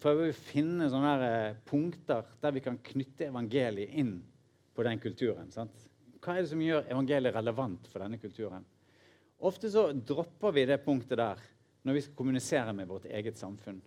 prøver 0.02 0.26
vi 0.26 0.34
å 0.34 0.36
finne 0.50 0.90
sånne 0.92 1.14
eh, 1.24 1.56
punkter 1.64 2.28
der 2.42 2.52
vi 2.52 2.60
kan 2.60 2.76
knytte 2.84 3.30
evangeliet 3.30 3.96
inn 3.96 4.18
på 4.76 4.84
den 4.84 5.00
kulturen. 5.00 5.48
Sant? 5.54 5.72
Hva 6.20 6.34
er 6.34 6.44
det 6.44 6.50
som 6.52 6.60
gjør 6.60 6.84
evangeliet 6.84 7.32
relevant 7.32 7.88
for 7.88 8.04
denne 8.04 8.20
kulturen? 8.20 8.68
Ofte 9.40 9.72
så 9.72 9.88
dropper 9.96 10.52
vi 10.52 10.66
det 10.68 10.82
punktet 10.84 11.16
der 11.16 11.40
når 11.86 11.94
vi 11.94 12.02
skal 12.02 12.18
kommunisere 12.18 12.72
med 12.74 12.90
vårt 12.90 13.06
eget 13.06 13.38
samfunn. 13.38 13.78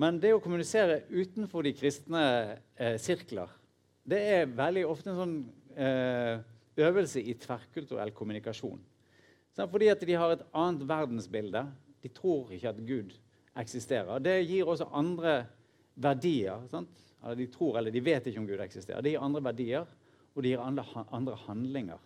Men 0.00 0.16
det 0.18 0.32
å 0.34 0.40
kommunisere 0.42 1.04
utenfor 1.12 1.66
de 1.66 1.74
kristne 1.76 2.24
eh, 2.74 2.96
sirkler 2.98 3.52
det 4.04 4.20
er 4.20 4.50
veldig 4.52 4.82
ofte 4.84 5.08
en 5.12 5.16
sånn 5.16 5.36
eh, 5.80 6.42
øvelse 6.84 7.22
i 7.24 7.32
tverrkulturell 7.40 8.12
kommunikasjon. 8.12 8.82
Så 9.54 9.66
fordi 9.70 9.88
at 9.92 10.02
de 10.04 10.16
har 10.18 10.34
et 10.34 10.42
annet 10.52 10.82
verdensbilde. 10.88 11.62
De 12.04 12.10
tror 12.12 12.52
ikke 12.52 12.72
at 12.74 12.82
Gud 12.84 13.14
eksisterer. 13.56 14.20
Det 14.20 14.34
gir 14.42 14.68
også 14.68 14.90
andre 14.92 15.38
verdier. 15.94 16.66
Eller 16.74 17.38
de 17.38 17.48
tror 17.54 17.78
eller 17.80 17.94
de 17.94 18.02
vet 18.04 18.28
ikke 18.28 18.42
om 18.42 18.48
Gud 18.50 18.60
eksisterer. 18.60 19.00
Det 19.00 19.14
gir 19.14 19.24
andre 19.24 19.44
verdier, 19.46 19.88
og 20.34 20.44
det 20.44 20.52
gir 20.52 20.64
andre, 20.66 20.84
andre 21.14 21.38
handlinger. 21.46 22.02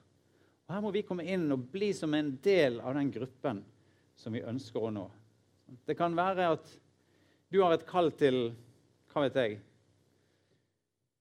Og 0.68 0.76
Her 0.76 0.84
må 0.84 0.92
vi 0.94 1.03
komme 1.09 1.26
inn 1.26 1.49
og 1.51 1.66
bli 1.72 1.90
som 1.96 2.14
en 2.14 2.36
del 2.44 2.78
av 2.84 2.94
den 2.94 3.11
gruppen 3.11 3.64
som 4.18 4.34
vi 4.34 4.42
ønsker 4.42 4.82
å 4.82 4.92
nå. 4.94 5.06
Det 5.86 5.96
kan 5.98 6.16
være 6.16 6.50
at 6.56 6.70
du 7.52 7.60
har 7.62 7.74
et 7.76 7.86
kall 7.88 8.10
til 8.18 8.50
Hva 9.08 9.24
vet 9.24 9.38
jeg? 9.40 9.54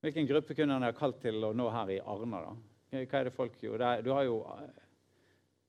Hvilken 0.03 0.27
gruppe 0.29 0.55
kunne 0.57 0.75
han 0.75 0.85
ha 0.85 0.91
kalt 0.95 1.21
til 1.23 1.39
å 1.43 1.53
nå 1.55 1.69
her 1.73 1.93
i 1.95 2.01
Arna? 2.03 2.41
da? 2.43 2.51
Hva 2.91 3.19
er 3.19 3.29
det 3.29 3.35
folk 3.35 3.55
gjør? 3.63 3.83
Du 4.03 4.11
har 4.13 4.27
jo, 4.27 4.35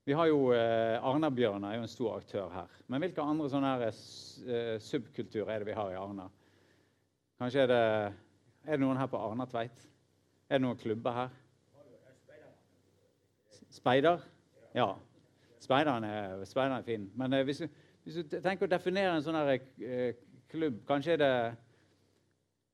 vi 0.07 0.15
har 0.15 0.29
jo 0.29 0.51
eh, 0.55 0.97
Arna-Bjørnar 1.05 1.73
er 1.73 1.79
jo 1.79 1.85
en 1.87 1.91
stor 1.91 2.19
aktør 2.19 2.51
her. 2.53 2.75
Men 2.87 3.03
hvilke 3.03 3.23
andre 3.23 3.49
sånne 3.51 3.71
her, 3.73 3.85
eh, 3.89 4.75
subkulturer 4.83 5.55
er 5.55 5.63
det 5.63 5.71
vi 5.71 5.77
har 5.79 5.91
i 5.93 5.99
Arna? 5.99 6.29
Kanskje 7.39 7.65
er 7.65 7.71
det, 7.71 7.83
er 8.67 8.77
det 8.77 8.83
noen 8.83 8.99
her 8.99 9.09
på 9.11 9.19
Arna-Tveit? 9.19 9.85
Er 10.49 10.59
det 10.59 10.65
noen 10.65 10.79
klubber 10.79 11.15
her? 11.15 11.35
Speider? 13.69 14.23
Ja. 14.75 14.93
Speideren 15.59 16.05
er, 16.07 16.43
speideren 16.47 16.77
er 16.79 16.85
fin. 16.87 17.07
Men 17.19 17.33
eh, 17.35 17.43
hvis, 17.47 17.63
hvis, 18.03 18.19
du 18.19 18.37
tenker 18.39 18.67
å 18.67 18.71
definere 18.71 19.17
en 19.17 19.25
sånn 19.25 19.39
eh, 19.39 20.13
klubb 20.51 20.79
Kanskje 20.87 21.17
er 21.17 21.21
det 21.23 21.33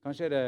Kanskje 0.06 0.28
er 0.28 0.34
det 0.36 0.44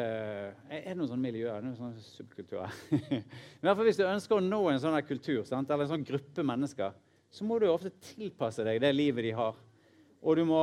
Er 0.69 0.83
det 0.91 0.97
noen 0.99 1.09
sånne 1.09 1.23
miljøer? 1.23 1.63
Noen 1.65 1.77
sånne 1.79 2.03
subkulturer? 2.05 2.75
I 3.17 3.63
hvert 3.65 3.73
fall 3.73 3.87
Hvis 3.89 3.97
du 3.97 4.05
ønsker 4.05 4.37
å 4.37 4.43
nå 4.45 4.61
en 4.69 4.83
sånn 4.83 4.99
kultur 5.07 5.41
sant? 5.49 5.71
eller 5.71 5.87
en 5.87 5.95
sånn 5.95 6.05
gruppe 6.05 6.45
mennesker, 6.45 6.93
så 7.33 7.47
må 7.47 7.57
du 7.59 7.65
ofte 7.71 7.91
tilpasse 8.13 8.63
deg 8.63 8.79
det 8.81 8.93
livet 8.93 9.25
de 9.25 9.33
har. 9.35 9.57
Og 10.21 10.37
du 10.37 10.45
må, 10.47 10.61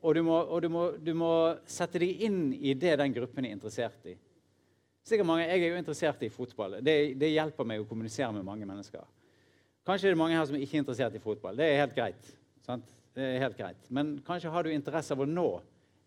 og 0.00 0.14
du 0.16 0.22
må, 0.24 0.38
og 0.38 0.62
du 0.64 0.68
må, 0.72 0.84
du 1.02 1.12
må 1.18 1.32
sette 1.68 2.00
deg 2.00 2.24
inn 2.24 2.40
i 2.54 2.72
det 2.78 2.94
den 3.02 3.12
gruppen 3.14 3.44
er 3.44 3.58
interessert 3.58 4.06
i. 4.08 4.14
Sikkert 5.04 5.28
mange, 5.28 5.44
Jeg 5.48 5.62
er 5.62 5.74
jo 5.74 5.82
interessert 5.82 6.22
i 6.24 6.30
fotball. 6.32 6.78
Det, 6.84 6.96
det 7.18 7.30
hjelper 7.32 7.66
meg 7.68 7.82
å 7.82 7.88
kommunisere 7.88 8.30
med 8.32 8.46
mange 8.46 8.66
mennesker. 8.68 9.04
Kanskje 9.88 10.10
er 10.10 10.12
det 10.12 10.20
mange 10.20 10.36
her 10.36 10.44
som 10.44 10.56
er 10.58 10.60
ikke 10.66 10.76
er 10.76 10.82
interessert 10.82 11.14
i 11.16 11.20
fotball. 11.22 11.56
Det 11.56 11.64
er 11.64 11.78
helt 11.80 11.94
greit. 11.96 12.26
Er 12.68 13.38
helt 13.40 13.56
greit. 13.56 13.86
Men 13.88 14.18
kanskje 14.26 14.50
har 14.52 14.66
du 14.66 14.68
interesse 14.68 15.14
av 15.16 15.22
å 15.24 15.26
nå 15.28 15.46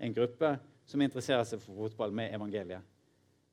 en 0.05 0.13
gruppe 0.13 0.51
som 0.86 1.01
interesserer 1.01 1.47
seg 1.49 1.63
for 1.63 1.88
fotball 1.88 2.13
med 2.13 2.29
evangeliet. 2.36 2.86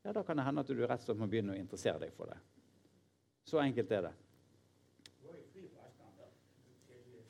Ja, 0.04 0.12
Da 0.12 0.22
kan 0.22 0.36
det 0.36 0.44
hende 0.44 0.60
at 0.60 0.68
du 0.68 0.82
rett 0.82 1.00
og 1.00 1.06
slett 1.06 1.20
må 1.20 1.28
begynne 1.32 1.54
å 1.54 1.56
interessere 1.56 2.02
deg 2.02 2.12
for 2.12 2.28
det. 2.28 2.36
Så 3.48 3.56
enkelt 3.62 3.94
er 3.96 4.10
det. 4.10 4.12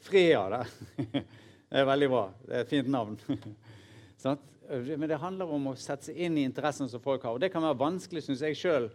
Fria, 0.09 0.43
det. 0.51 1.23
Det 1.69 1.83
er 1.83 1.85
veldig 1.85 2.07
bra. 2.09 2.23
Det 2.47 2.55
er 2.57 2.63
et 2.65 2.71
fint 2.71 2.87
navn. 2.89 3.19
Men 4.99 5.09
det 5.11 5.19
handler 5.21 5.51
om 5.53 5.67
å 5.69 5.75
sette 5.77 6.09
seg 6.09 6.17
inn 6.25 6.39
i 6.41 6.47
interessen 6.49 6.89
som 6.89 7.03
folk 7.05 7.27
har. 7.29 7.37
Og 7.37 7.43
det 7.43 7.51
kan 7.53 7.63
være 7.63 7.77
vanskelig, 7.77 8.23
syns 8.25 8.41
jeg 8.41 8.57
sjøl, 8.57 8.89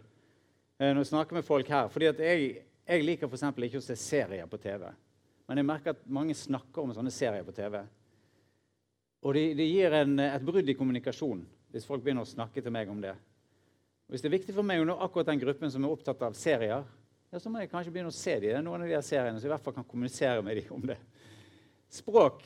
eh, 0.80 0.90
når 0.90 1.04
jeg 1.04 1.10
snakker 1.12 1.38
med 1.38 1.46
folk 1.46 1.70
her. 1.70 1.86
fordi 1.88 2.10
at 2.10 2.18
jeg 2.18 2.64
jeg 2.84 3.04
liker 3.04 3.28
f.eks. 3.30 3.46
ikke 3.66 3.80
å 3.80 3.84
se 3.84 3.96
serier 3.96 4.48
på 4.50 4.60
TV. 4.60 4.86
Men 5.48 5.60
jeg 5.60 5.68
merker 5.68 5.94
at 5.94 6.08
mange 6.08 6.36
snakker 6.36 6.84
om 6.84 6.92
sånne 6.96 7.12
serier 7.12 7.44
på 7.44 7.54
TV. 7.56 7.78
Og 9.24 9.36
det, 9.36 9.44
de 9.56 9.66
gir 9.68 9.94
en, 9.96 10.18
et 10.20 10.44
brudd 10.44 10.68
i 10.68 10.76
kommunikasjon. 10.76 11.44
hvis 11.74 11.86
folk 11.88 12.04
begynner 12.04 12.22
å 12.22 12.28
snakke 12.28 12.62
til 12.62 12.70
meg 12.70 12.90
om 12.90 13.00
det. 13.02 13.16
Hvis 14.06 14.22
det 14.22 14.28
er 14.28 14.36
viktig 14.36 14.54
for 14.54 14.62
meg 14.62 14.82
å 14.82 14.84
nå 14.86 14.94
akkurat 15.02 15.26
den 15.26 15.40
gruppen 15.40 15.72
som 15.72 15.84
er 15.84 15.90
opptatt 15.90 16.20
av 16.22 16.36
serier, 16.38 16.84
ja, 17.32 17.40
så 17.40 17.50
må 17.50 17.58
jeg 17.58 17.70
kanskje 17.72 17.90
begynne 17.90 18.12
å 18.12 18.14
se 18.14 18.36
dem. 18.36 18.52
Det 18.52 18.58
er 18.60 18.62
noen 18.62 18.84
av 18.84 18.92
de 18.92 19.00
seriene, 19.02 19.40
jeg 19.40 19.48
i 19.48 19.50
hvert 19.50 19.64
fall 19.64 19.74
kan 19.74 19.86
kommunisere 19.88 20.44
med 20.44 20.60
dem 20.60 20.76
om 20.76 20.84
det. 20.86 21.00
Språk. 21.90 22.44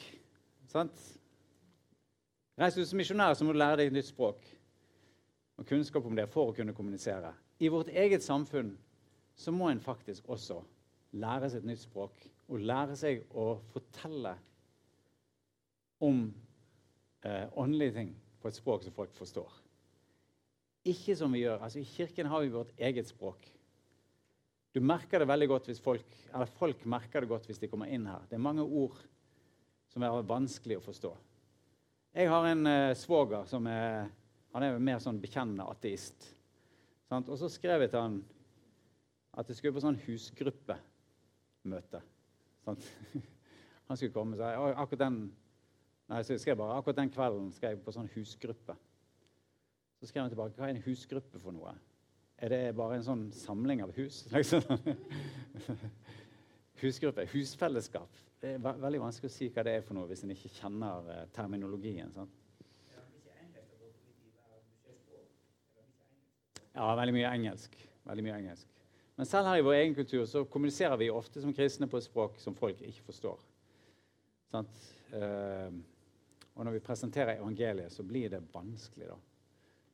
sant? 0.71 1.03
Reiser 2.59 2.81
du 2.81 2.89
som 2.89 2.99
misjonær, 2.99 3.37
så 3.37 3.45
må 3.45 3.53
du 3.53 3.61
lære 3.61 3.83
deg 3.83 3.91
et 3.91 3.99
nytt 3.99 4.09
språk 4.09 4.47
og 5.59 5.67
kunnskap 5.67 6.07
om 6.07 6.17
det 6.17 6.25
for 6.31 6.51
å 6.51 6.55
kunne 6.57 6.75
kommunisere. 6.75 7.35
I 7.61 7.69
vårt 7.69 7.91
eget 7.91 8.25
samfunn 8.25 8.73
så 9.39 9.55
må 9.55 9.71
en 9.71 9.83
faktisk 9.83 10.29
også 10.31 10.59
lære 11.19 11.49
seg 11.51 11.63
et 11.63 11.69
nytt 11.71 11.83
språk 11.85 12.25
og 12.49 12.65
lære 12.65 12.97
seg 12.99 13.23
å 13.37 13.53
fortelle 13.73 14.35
om 16.05 16.25
eh, 17.25 17.47
åndelige 17.59 17.97
ting 17.99 18.11
på 18.43 18.51
et 18.51 18.59
språk 18.59 18.85
som 18.85 18.95
folk 18.97 19.15
forstår. 19.19 19.53
Ikke 20.89 21.17
som 21.19 21.33
vi 21.35 21.43
gjør. 21.43 21.63
Altså 21.63 21.83
I 21.83 21.89
kirken 21.89 22.31
har 22.31 22.43
vi 22.45 22.53
vårt 22.55 22.75
eget 22.79 23.09
språk. 23.11 23.47
Du 24.73 24.81
merker 24.85 25.21
det 25.21 25.29
veldig 25.29 25.49
godt 25.51 25.71
hvis 25.71 25.83
folk, 25.83 26.19
eller 26.33 26.51
folk 26.59 26.85
merker 26.89 27.25
det 27.25 27.31
godt 27.31 27.49
hvis 27.49 27.61
de 27.63 27.71
kommer 27.71 27.91
inn 27.93 28.07
her. 28.09 28.27
Det 28.29 28.39
er 28.39 28.45
mange 28.45 28.65
ord 28.65 28.97
som 29.93 30.05
er 30.05 30.23
vanskelig 30.29 30.79
å 30.79 30.85
forstå. 30.85 31.13
Jeg 32.19 32.31
har 32.31 32.47
en 32.49 32.71
eh, 32.71 32.97
svoger 32.99 33.47
som 33.49 33.67
er 33.71 34.09
han 34.55 34.65
er 34.65 34.81
mer 34.83 35.01
sånn 35.03 35.21
bekjennende 35.21 35.67
ateist. 35.69 36.31
Sant? 37.09 37.29
Og 37.29 37.39
så 37.41 37.51
skrev 37.53 37.85
jeg 37.85 37.93
til 37.93 38.03
han 38.03 38.19
at 39.39 39.49
jeg 39.49 39.59
skulle 39.59 39.77
på 39.77 39.83
sånn 39.85 39.99
husgruppemøte. 40.07 42.01
Sånn. 42.65 42.81
Han 43.89 43.97
skulle 43.97 44.13
komme 44.13 44.37
og 44.37 44.43
si 44.43 44.81
akkurat 44.83 45.05
den, 45.07 45.19
nei, 46.11 46.23
bare, 46.59 46.75
akkurat 46.77 46.99
den 46.99 47.13
kvelden 47.15 47.53
skal 47.57 47.73
jeg 47.73 47.81
på 47.85 47.95
sånn 47.95 48.11
husgruppe. 48.13 48.75
Så 49.99 50.11
skrev 50.11 50.27
han 50.27 50.31
tilbake 50.31 50.61
hva 50.61 50.69
er 50.69 50.77
en 50.77 50.85
husgruppe 50.85 51.41
for 51.41 51.57
noe. 51.57 51.73
Er 52.39 52.53
det 52.53 52.61
bare 52.77 52.99
en 52.99 53.07
sånn 53.07 53.25
samling 53.35 53.81
av 53.83 53.95
hus? 53.97 54.21
Liksom? 54.35 54.63
Husgruppe, 56.83 57.25
husfellesskap. 57.33 58.21
Det 58.39 58.53
er 58.55 58.61
veldig 58.63 59.01
vanskelig 59.03 59.33
å 59.33 59.35
si 59.35 59.49
hva 59.51 59.65
det 59.67 59.79
er 59.79 59.87
for 59.87 59.99
noe 59.99 60.07
hvis 60.11 60.23
en 60.23 60.35
ikke 60.37 60.53
kjenner 60.61 61.09
eh, 61.11 61.25
terminologien. 61.35 62.13
Sant? 62.15 62.37
Ja, 66.77 66.93
veldig 66.95 67.17
mye 67.17 67.33
engelsk. 67.33 67.75
Veldig 68.07 68.29
mye 68.29 68.37
engelsk. 68.45 68.78
Men 69.19 69.27
selv 69.27 69.49
her 69.51 69.59
i 69.59 69.63
vår 69.67 69.75
egen 69.81 69.95
kultur 69.99 70.25
så 70.31 70.45
kommuniserer 70.47 70.97
vi 70.97 71.11
ofte 71.11 71.43
som 71.43 71.55
kristne 71.55 71.89
på 71.91 71.99
et 71.99 72.07
språk 72.07 72.37
som 72.39 72.55
folk 72.55 72.79
ikke 72.87 73.03
forstår. 73.09 73.41
Uh, 74.55 75.75
og 76.55 76.65
når 76.65 76.77
vi 76.77 76.83
presenterer 76.87 77.41
evangeliet, 77.41 77.93
så 77.93 78.07
blir 78.07 78.31
det 78.31 78.45
vanskelig. 78.53 79.09
da. 79.11 79.17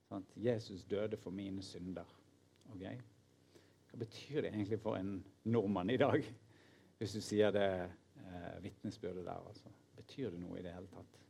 Sant? 0.08 0.36
Jesus 0.36 0.84
døde 0.84 1.16
for 1.16 1.32
mine 1.32 1.62
synder. 1.64 2.08
Okay? 2.74 2.98
Hva 3.90 4.02
betyr 4.02 4.42
det 4.42 4.52
egentlig 4.52 4.80
for 4.82 5.00
en 5.00 5.16
nordmann 5.44 5.90
i 5.90 5.96
dag, 6.00 6.24
hvis 6.98 7.16
du 7.16 7.20
sier 7.24 7.52
det 7.54 7.68
eh, 7.80 8.54
vitnesbyrdet 8.64 9.24
der? 9.24 9.40
Altså? 9.48 9.72
Betyr 9.96 10.34
det 10.34 10.42
noe 10.42 10.60
i 10.60 10.64
det 10.66 10.72
hele 10.74 10.90
tatt? 10.92 11.20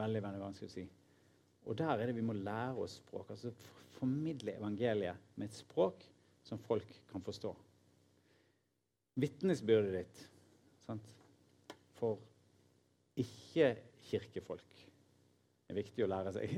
Veldig, 0.00 0.24
veldig 0.24 0.42
vanskelig 0.46 0.70
å 0.70 0.74
si. 0.78 0.86
Og 1.68 1.78
der 1.78 1.92
er 1.92 2.08
det 2.08 2.16
vi 2.16 2.24
må 2.24 2.36
lære 2.40 2.80
oss 2.80 2.96
språk. 3.02 3.30
altså 3.30 3.52
Formidle 3.98 4.56
evangeliet 4.56 5.36
med 5.36 5.50
et 5.50 5.60
språk 5.60 6.08
som 6.42 6.58
folk 6.58 6.88
kan 7.10 7.22
forstå. 7.24 7.52
Vitnesbyrdet 9.22 9.92
ditt 9.94 10.22
sant? 10.86 11.08
for 11.98 12.18
ikke-kirkefolk 13.20 14.80
er 15.70 15.76
viktig 15.76 16.02
å 16.02 16.10
lære 16.10 16.32
seg. 16.34 16.54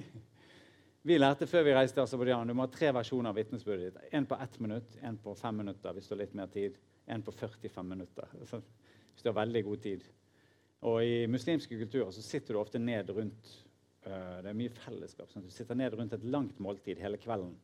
Vi 1.04 1.18
lærte 1.18 1.44
før 1.44 1.66
vi 1.66 1.74
reiste 1.76 1.98
til 1.98 2.06
Aserbajdsjan 2.06 2.48
du 2.48 2.54
må 2.56 2.64
ha 2.64 2.70
tre 2.72 2.88
versjoner 2.96 3.28
av 3.28 3.36
vitnesbyrdet 3.36 3.90
ditt. 3.90 4.12
En 4.16 4.24
på 4.24 4.38
ett 4.40 4.54
minutt, 4.64 4.94
en 5.04 5.18
på 5.20 5.34
fem 5.36 5.58
minutter 5.60 5.92
hvis 5.92 6.08
du 6.08 6.14
har 6.14 6.22
litt 6.22 6.38
mer 6.38 6.48
tid, 6.54 6.78
en 7.12 7.24
på 7.26 7.34
45 7.34 7.90
minutter 7.90 8.30
hvis 8.38 9.20
du 9.20 9.28
har 9.28 9.36
veldig 9.42 9.64
god 9.66 9.82
tid. 9.84 10.06
Og 10.88 11.04
I 11.04 11.26
muslimske 11.28 11.76
kulturer 11.76 12.08
så 12.14 12.24
sitter 12.24 12.56
du 12.56 12.62
ofte 12.62 12.80
ned 12.80 13.12
rundt 13.12 13.52
Eh, 14.04 14.40
det 14.44 14.50
er 14.50 14.58
mye 14.58 14.72
fellesskap. 14.72 15.30
sånn 15.32 15.46
Du 15.46 15.52
sitter 15.52 15.78
ned 15.78 15.96
rundt 15.96 16.12
et 16.12 16.26
langt 16.28 16.58
måltid 16.60 17.00
hele 17.00 17.20
kvelden. 17.20 17.54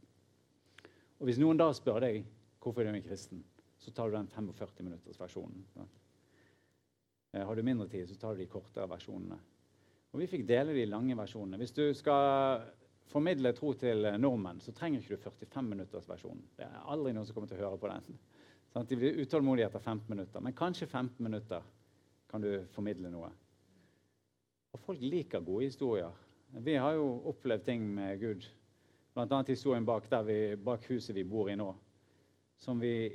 Og 1.21 1.29
Hvis 1.29 1.41
noen 1.41 1.59
da 1.61 1.68
spør 1.77 2.01
deg 2.07 2.23
hvorfor 2.61 2.85
du 2.85 2.91
er 2.93 3.05
kristen, 3.05 3.43
så 3.81 3.93
tar 3.93 4.11
du 4.11 4.16
den 4.16 4.29
45 4.29 4.85
minutters 4.85 5.21
versjonen. 5.21 5.64
Eh, 7.33 7.45
har 7.47 7.57
du 7.57 7.62
mindre 7.62 7.89
tid, 7.89 8.09
så 8.09 8.16
tar 8.16 8.35
du 8.35 8.43
de 8.43 8.49
kortere 8.51 8.89
versjonene. 8.89 9.39
Og 10.11 10.21
Vi 10.21 10.27
fikk 10.27 10.47
dele 10.49 10.75
de 10.75 10.87
lange 10.89 11.16
versjonene. 11.16 11.61
Hvis 11.61 11.77
du 11.77 11.85
skal 11.95 12.64
formidle 13.11 13.53
tro 13.55 13.73
til 13.79 14.07
nordmenn, 14.18 14.61
så 14.61 14.73
trenger 14.75 15.01
ikke 15.01 15.16
du 15.16 15.25
45 15.29 15.68
minutters 15.68 16.09
versjon. 16.09 16.41
Det 16.57 16.66
er 16.66 16.89
aldri 16.91 17.12
noen 17.14 17.27
som 17.27 17.37
kommer 17.37 17.51
til 17.51 17.61
å 17.61 17.68
høre 17.68 17.81
på 17.81 17.93
den. 17.93 18.18
Sånn 18.71 18.87
de 18.87 18.99
blir 18.99 19.21
utålmodige 19.23 19.66
etter 19.66 19.83
15 19.83 20.11
minutter. 20.12 20.43
Men 20.45 20.57
kanskje 20.57 20.87
15 20.87 21.25
minutter 21.27 21.64
kan 22.31 22.43
du 22.43 22.64
formidle 22.75 23.11
noe. 23.11 23.31
Og 24.71 24.83
folk 24.85 25.01
liker 25.03 25.43
gode 25.43 25.66
historier. 25.66 26.12
Vi 26.62 26.77
har 26.79 26.95
jo 26.95 27.09
opplevd 27.31 27.64
ting 27.66 27.87
med 27.95 28.21
Gud, 28.23 28.47
bl.a. 29.15 29.43
historien 29.49 29.85
bak, 29.85 30.07
vi, 30.27 30.57
bak 30.57 30.87
huset 30.91 31.17
vi 31.17 31.25
bor 31.25 31.51
i 31.51 31.57
nå, 31.59 31.69
som 32.57 32.81
vi 32.81 33.11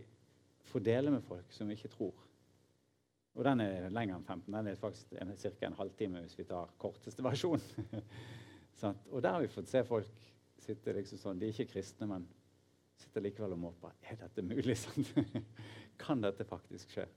får 0.66 0.80
dele 0.80 1.12
med 1.12 1.24
folk 1.24 1.52
som 1.54 1.68
vi 1.68 1.78
ikke 1.78 1.94
tror. 1.94 2.26
Og 3.36 3.44
den 3.44 3.62
er 3.66 3.90
lenger 3.92 4.16
enn 4.16 4.24
15. 4.24 4.54
Den 4.54 4.70
er 4.72 4.80
faktisk 4.80 5.12
ca. 5.12 5.68
en 5.68 5.78
halvtime 5.80 6.24
hvis 6.24 6.38
vi 6.40 6.48
tar 6.48 6.72
korteste 6.80 7.24
versjon. 7.24 7.62
og 9.12 9.22
der 9.22 9.32
har 9.32 9.44
vi 9.44 9.52
fått 9.52 9.72
se 9.72 9.84
folk 9.88 10.24
sitte 10.66 10.94
liksom 10.96 11.20
sånn, 11.20 11.40
De 11.40 11.50
er 11.50 11.54
ikke 11.54 11.74
kristne, 11.76 12.08
men 12.10 12.26
sitter 13.00 13.24
likevel 13.26 13.56
og 13.58 13.62
måper. 13.68 13.96
Er 14.08 14.20
dette 14.22 14.44
mulig? 14.46 14.78
kan 16.04 16.24
dette 16.24 16.48
faktisk 16.48 16.96
skje? 16.96 17.08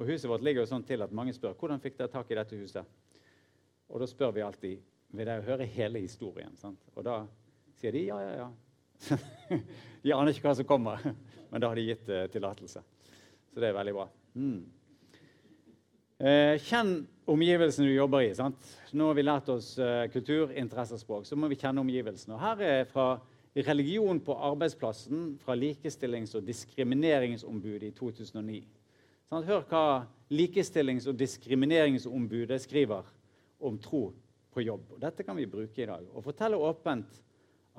Og 0.00 0.08
Huset 0.08 0.30
vårt 0.30 0.42
ligger 0.42 0.64
jo 0.64 0.70
sånn 0.72 0.86
til 0.86 1.04
at 1.04 1.14
mange 1.14 1.34
spør 1.36 1.54
hvordan 1.58 1.82
fikk 1.82 1.98
dere 2.00 2.10
tak 2.10 2.30
i 2.32 2.38
dette 2.38 2.58
huset. 2.58 2.98
Og 3.92 4.02
da 4.02 4.08
spør 4.08 4.34
vi 4.34 4.42
alltid 4.42 4.82
vil 5.12 5.28
dere 5.28 5.44
høre 5.46 5.68
hele 5.68 6.02
historien. 6.02 6.56
Sant? 6.58 6.82
Og 6.96 7.06
da 7.06 7.20
sier 7.82 7.96
de 7.96 8.04
ja, 8.06 8.18
ja, 8.22 8.34
ja. 8.44 9.18
de 10.02 10.14
aner 10.14 10.30
ikke 10.30 10.46
hva 10.46 10.54
som 10.54 10.68
kommer, 10.68 11.02
men 11.50 11.62
da 11.62 11.70
har 11.70 11.78
de 11.78 11.88
gitt 11.88 12.10
uh, 12.12 12.28
tillatelse. 12.30 12.82
Så 13.52 13.60
det 13.62 13.68
er 13.68 13.76
veldig 13.76 13.94
bra. 13.96 14.06
Mm. 14.38 14.60
Uh, 16.22 16.54
kjenn 16.62 16.92
omgivelsene 17.32 17.88
du 17.90 17.96
jobber 17.96 18.22
i. 18.22 18.30
Sant? 18.38 18.68
Nå 18.94 19.10
har 19.10 19.18
vi 19.18 19.24
lært 19.26 19.50
oss 19.50 19.74
uh, 19.82 20.06
kultur, 20.12 20.52
interesser, 20.54 21.00
språk. 21.00 21.26
Så 21.26 21.38
må 21.38 21.50
vi 21.50 21.58
kjenne 21.58 21.82
omgivelsene. 21.82 22.36
Og 22.36 22.44
her 22.44 22.62
er 22.68 22.86
fra 22.90 23.08
Religion 23.52 24.22
på 24.24 24.36
arbeidsplassen 24.46 25.34
fra 25.42 25.58
Likestillings- 25.58 26.36
og 26.38 26.46
diskrimineringsombudet 26.46 27.90
i 27.90 27.96
2009. 27.98 28.62
Sånn, 29.28 29.48
hør 29.48 29.66
hva 29.68 29.84
Likestillings- 30.32 31.10
og 31.10 31.18
diskrimineringsombudet 31.18 32.62
skriver 32.62 33.10
om 33.60 33.76
tro 33.82 34.06
på 34.54 34.64
jobb. 34.64 34.94
Dette 35.02 35.26
kan 35.26 35.36
vi 35.36 35.50
bruke 35.50 35.82
i 35.82 35.90
dag. 35.90 36.06
Og 36.14 36.24
fortelle 36.24 36.62
åpent 36.62 37.20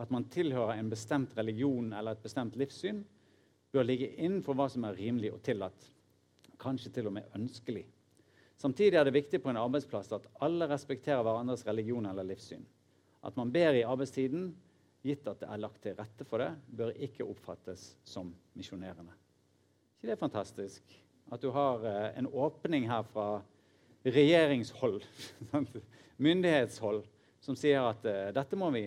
at 0.01 0.11
man 0.13 0.25
tilhører 0.33 0.77
en 0.77 0.89
bestemt 0.89 1.35
religion 1.37 1.91
eller 1.93 2.15
et 2.15 2.23
bestemt 2.23 2.55
livssyn, 2.57 3.03
bør 3.73 3.85
ligge 3.85 4.11
innenfor 4.15 4.57
hva 4.57 4.67
som 4.69 4.85
er 4.87 4.97
rimelig 4.97 5.33
og 5.33 5.41
tillatt. 5.45 5.89
Kanskje 6.61 6.91
til 6.93 7.09
og 7.09 7.15
med 7.17 7.29
ønskelig. 7.37 7.83
Samtidig 8.57 8.97
er 8.97 9.07
det 9.07 9.15
viktig 9.15 9.41
på 9.43 9.51
en 9.51 9.59
arbeidsplass 9.59 10.11
at 10.15 10.27
alle 10.45 10.67
respekterer 10.69 11.23
hverandres 11.25 11.65
religion 11.67 12.05
eller 12.09 12.25
livssyn. 12.27 12.63
At 13.23 13.37
man 13.37 13.51
ber 13.51 13.75
i 13.75 13.85
arbeidstiden, 13.87 14.51
gitt 15.03 15.27
at 15.27 15.41
det 15.41 15.49
er 15.51 15.59
lagt 15.59 15.81
til 15.83 15.97
rette 15.97 16.25
for 16.27 16.39
det, 16.39 16.51
bør 16.67 16.93
ikke 16.95 17.25
oppfattes 17.27 17.93
som 18.07 18.31
misjonerende. 18.55 19.11
ikke 19.97 20.07
det 20.07 20.15
er 20.15 20.21
fantastisk? 20.21 20.83
At 21.31 21.41
du 21.41 21.49
har 21.51 21.83
eh, 21.85 22.17
en 22.19 22.27
åpning 22.27 22.87
her 22.89 23.03
fra 23.03 23.41
regjeringshold 24.05 25.03
myndighetshold 26.17 27.03
som 27.43 27.55
sier 27.59 27.83
at 27.87 28.05
uh, 28.07 28.31
dette 28.35 28.57
må 28.59 28.69
vi 28.75 28.83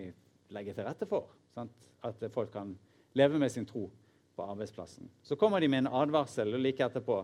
legge 0.54 0.74
til 0.74 0.86
rette 0.86 1.08
for. 1.08 1.30
Sant? 1.54 1.72
At 2.04 2.20
folk 2.32 2.52
kan 2.54 2.74
leve 3.16 3.40
med 3.40 3.50
sin 3.52 3.66
tro 3.66 3.88
på 4.36 4.44
arbeidsplassen. 4.44 5.08
Så 5.22 5.36
kommer 5.36 5.60
de 5.60 5.68
med 5.68 5.84
en 5.84 5.92
advarsel 6.02 6.58
like 6.60 6.84
etterpå 6.84 7.22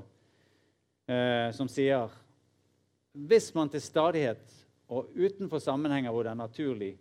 eh, 1.06 1.50
som 1.54 1.68
sier 1.68 2.10
hvis 3.12 3.50
man 3.54 3.68
til 3.68 3.82
stadighet 3.84 4.54
og 4.92 5.12
utenfor 5.12 5.60
sammenhenger 5.60 6.12
hvor 6.12 6.24
det 6.24 6.32
er 6.32 6.40
naturlig, 6.40 6.92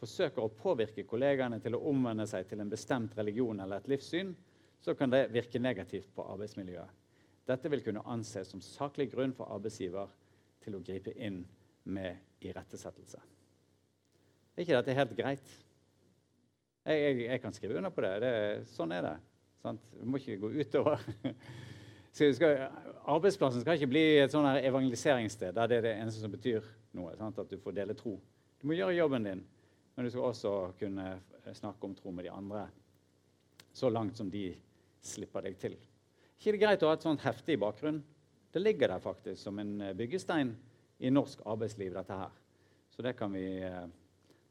forsøker 0.00 0.44
å 0.44 0.54
påvirke 0.54 1.04
kollegaene 1.08 1.58
til 1.60 1.76
å 1.76 1.82
omvende 1.90 2.24
seg 2.28 2.46
til 2.48 2.62
en 2.62 2.70
bestemt 2.70 3.16
religion 3.18 3.60
eller 3.60 3.82
et 3.82 3.90
livssyn, 3.92 4.32
så 4.80 4.94
kan 4.94 5.10
det 5.12 5.26
virke 5.34 5.60
negativt 5.60 6.08
på 6.14 6.24
arbeidsmiljøet. 6.32 6.94
Dette 7.48 7.70
vil 7.72 7.82
kunne 7.84 8.04
anses 8.08 8.48
som 8.52 8.62
saklig 8.64 9.08
grunn 9.12 9.34
for 9.36 9.50
arbeidsgiver 9.52 10.10
til 10.64 10.76
å 10.76 10.82
gripe 10.84 11.12
inn 11.16 11.42
med 11.88 12.44
irettesettelse. 12.44 13.20
Er 14.54 14.64
ikke 14.64 14.76
dette 14.76 14.96
helt 14.96 15.16
greit? 15.18 15.56
Jeg, 16.88 17.00
jeg, 17.02 17.24
jeg, 17.26 17.40
kan 17.42 17.52
skrive 17.52 17.76
under 17.76 17.92
på 17.92 18.00
det. 18.00 18.12
det 18.24 18.34
sånn 18.72 18.92
er 18.96 19.04
det. 19.04 19.16
Sant? 19.60 19.82
Vi 19.98 20.06
må 20.08 20.20
ikke 20.20 20.38
gå 20.40 20.52
utover. 20.56 21.02
Skal, 22.18 22.64
arbeidsplassen 23.06 23.62
skal 23.62 23.76
ikke 23.76 23.90
bli 23.92 24.00
et 24.18 24.32
sånn 24.32 24.46
evangeliseringssted 24.56 25.52
der 25.54 25.68
det 25.70 25.76
er 25.76 25.84
det 25.84 25.92
eneste 26.00 26.22
som 26.24 26.32
betyr 26.32 26.64
noe. 26.96 27.12
Sant? 27.18 27.36
At 27.38 27.52
du 27.52 27.60
får 27.62 27.76
dele 27.76 27.94
tro. 27.94 28.16
Du 28.58 28.64
må 28.66 28.74
gjøre 28.74 28.96
jobben 28.96 29.28
din. 29.28 29.44
men 29.94 30.06
du 30.06 30.10
skal 30.10 30.24
også 30.26 30.52
kunne 30.80 31.04
snakke 31.54 31.86
om 31.86 31.94
tro 31.94 32.10
med 32.10 32.26
de 32.26 32.32
andre 32.32 32.64
så 33.72 33.90
langt 33.90 34.16
som 34.18 34.30
de 34.30 34.48
slipper 35.04 35.46
deg 35.46 35.58
til. 35.60 35.76
ikke 36.38 36.52
det 36.56 36.62
greit 36.64 36.82
å 36.82 36.90
ha 36.90 36.96
et 36.96 37.06
sånt 37.06 37.22
hefte 37.22 37.52
i 37.54 37.60
bakgrunnen? 37.60 38.02
Det 38.50 38.62
ligger 38.62 38.88
der 38.88 39.04
faktisk 39.04 39.42
som 39.42 39.58
en 39.58 39.92
byggestein 39.94 40.56
i 40.98 41.10
norsk 41.10 41.44
arbeidsliv, 41.46 41.92
dette 41.94 42.18
her. 42.18 42.34
Så 42.90 43.02
det 43.02 43.14
kan 43.18 43.30
vi, 43.32 43.60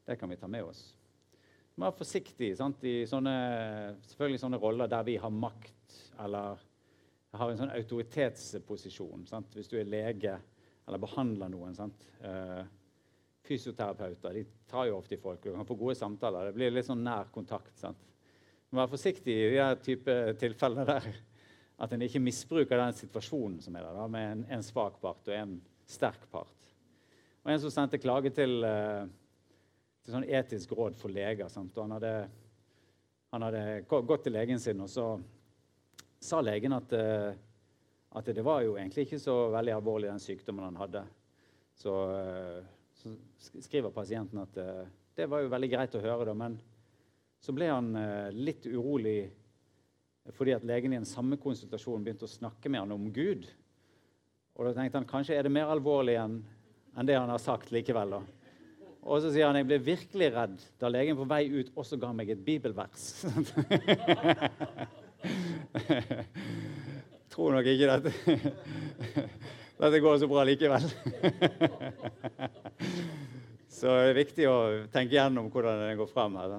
det 0.06 0.16
kan 0.16 0.30
vi 0.30 0.36
ta 0.40 0.48
med 0.48 0.64
oss. 0.64 0.94
Være 1.78 1.94
forsiktig 1.94 2.50
sant? 2.58 2.82
i 2.82 3.04
sånne, 3.06 3.34
selvfølgelig 4.10 4.40
sånne 4.42 4.58
roller 4.58 4.90
der 4.90 5.04
vi 5.06 5.14
har 5.22 5.30
makt 5.30 5.98
eller 6.24 6.64
har 7.38 7.52
en 7.52 7.60
sånn 7.60 7.74
autoritetsposisjon. 7.76 9.26
Sant? 9.28 9.54
Hvis 9.54 9.70
du 9.70 9.76
er 9.78 9.86
lege 9.86 10.34
eller 10.88 11.00
behandler 11.02 11.52
noen. 11.52 11.76
Eh, 12.24 12.60
fysioterapeuter 13.48 14.36
de 14.36 14.44
tar 14.68 14.88
jo 14.88 14.98
ofte 14.98 15.16
i 15.16 15.20
folk. 15.20 15.42
Du 15.44 15.52
kan 15.54 15.68
få 15.68 15.76
gode 15.78 15.96
samtaler. 15.98 16.48
Det 16.48 16.56
blir 16.56 16.74
litt 16.74 16.88
sånn 16.88 17.04
nær 17.04 17.30
kontakt. 17.32 17.74
Sant? 17.80 18.00
Må 18.70 18.82
være 18.82 18.92
forsiktig 18.96 19.36
i 19.36 19.50
de 19.54 19.68
type 19.84 20.16
tilfellene 20.40 20.88
der. 20.88 21.08
At 21.78 21.94
en 21.94 22.02
ikke 22.02 22.20
misbruker 22.24 22.80
den 22.80 22.96
situasjonen 22.96 23.60
som 23.62 23.76
er 23.78 23.86
der, 23.86 23.94
da, 23.94 24.08
med 24.10 24.32
en, 24.32 24.40
en 24.56 24.64
svak 24.66 24.98
part 24.98 25.28
og 25.30 25.36
en 25.36 25.54
sterk 25.88 26.24
part. 26.32 26.72
Og 27.44 27.52
En 27.52 27.60
som 27.62 27.70
sendte 27.70 28.00
klage 28.02 28.32
til, 28.34 28.58
uh, 28.66 29.06
til 30.08 30.16
sånn 30.16 30.28
etisk 30.40 30.72
råd 30.72 30.96
for 30.96 31.12
leger. 31.12 31.50
Sant? 31.52 31.76
og 31.76 31.84
han 31.84 31.96
hadde, 31.98 32.12
han 33.34 33.44
hadde, 33.44 33.64
gått 33.86 34.24
til 34.24 34.34
legen 34.38 34.62
sin, 34.62 34.80
og 34.80 34.88
så 34.88 35.10
sa 36.24 36.40
legen 36.40 36.72
at, 36.74 36.94
uh, 36.96 37.28
at 38.16 38.32
det 38.32 38.42
var 38.46 38.64
jo 38.64 38.78
egentlig 38.78 39.04
ikke 39.04 39.20
så 39.20 39.36
veldig 39.52 39.76
alvorlig, 39.76 40.08
den 40.08 40.24
sykdommen 40.24 40.64
han 40.64 40.80
hadde. 40.80 41.04
Så, 41.76 41.92
uh, 41.92 42.64
så 42.96 43.12
skriver 43.60 43.94
pasienten 43.94 44.40
at 44.42 44.56
det 45.18 45.28
var 45.28 45.44
jo 45.44 45.52
veldig 45.52 45.70
greit 45.70 45.94
å 45.98 46.02
høre, 46.02 46.24
da, 46.30 46.34
men 46.34 46.56
så 47.42 47.54
ble 47.54 47.68
han 47.70 47.92
eh, 47.98 48.30
litt 48.34 48.66
urolig 48.66 49.20
fordi 50.36 50.52
at 50.52 50.64
legen 50.66 50.92
i 50.92 50.98
den 50.98 51.08
samme 51.08 51.38
konsultasjonen 51.40 52.02
begynte 52.04 52.26
å 52.26 52.30
snakke 52.30 52.68
med 52.68 52.82
han 52.82 52.90
om 52.92 53.06
Gud. 53.14 53.46
Og 54.58 54.66
da 54.66 54.74
tenkte 54.76 55.00
han 55.00 55.06
kanskje 55.08 55.38
er 55.38 55.46
det 55.46 55.52
mer 55.54 55.70
alvorlig 55.72 56.18
enn 56.20 56.42
det 57.08 57.16
han 57.16 57.30
har 57.32 57.40
sagt 57.40 57.70
likevel. 57.72 58.18
da. 58.18 58.20
Og 59.08 59.22
så 59.24 59.30
sier 59.32 59.48
han 59.48 59.56
jeg 59.56 59.64
ble 59.70 59.78
virkelig 59.80 60.28
redd 60.34 60.56
da 60.80 60.88
legen 60.92 61.16
på 61.16 61.24
vei 61.28 61.48
ut 61.48 61.72
også 61.80 61.96
ga 62.00 62.10
meg 62.12 62.28
et 62.34 62.42
bibelvers. 62.44 63.04
Tror 67.32 67.54
nok 67.56 67.66
ikke 67.70 67.88
dette 67.88 68.10
Dette 69.78 70.00
går 70.02 70.16
så 70.18 70.26
bra 70.26 70.42
likevel. 70.42 70.82
så 73.78 73.86
det 73.94 74.08
er 74.08 74.16
viktig 74.18 74.48
å 74.50 74.56
tenke 74.90 75.14
gjennom 75.14 75.46
hvordan 75.54 75.84
det 75.84 75.98
går 76.00 76.10
fram 76.10 76.34
her. 76.40 76.56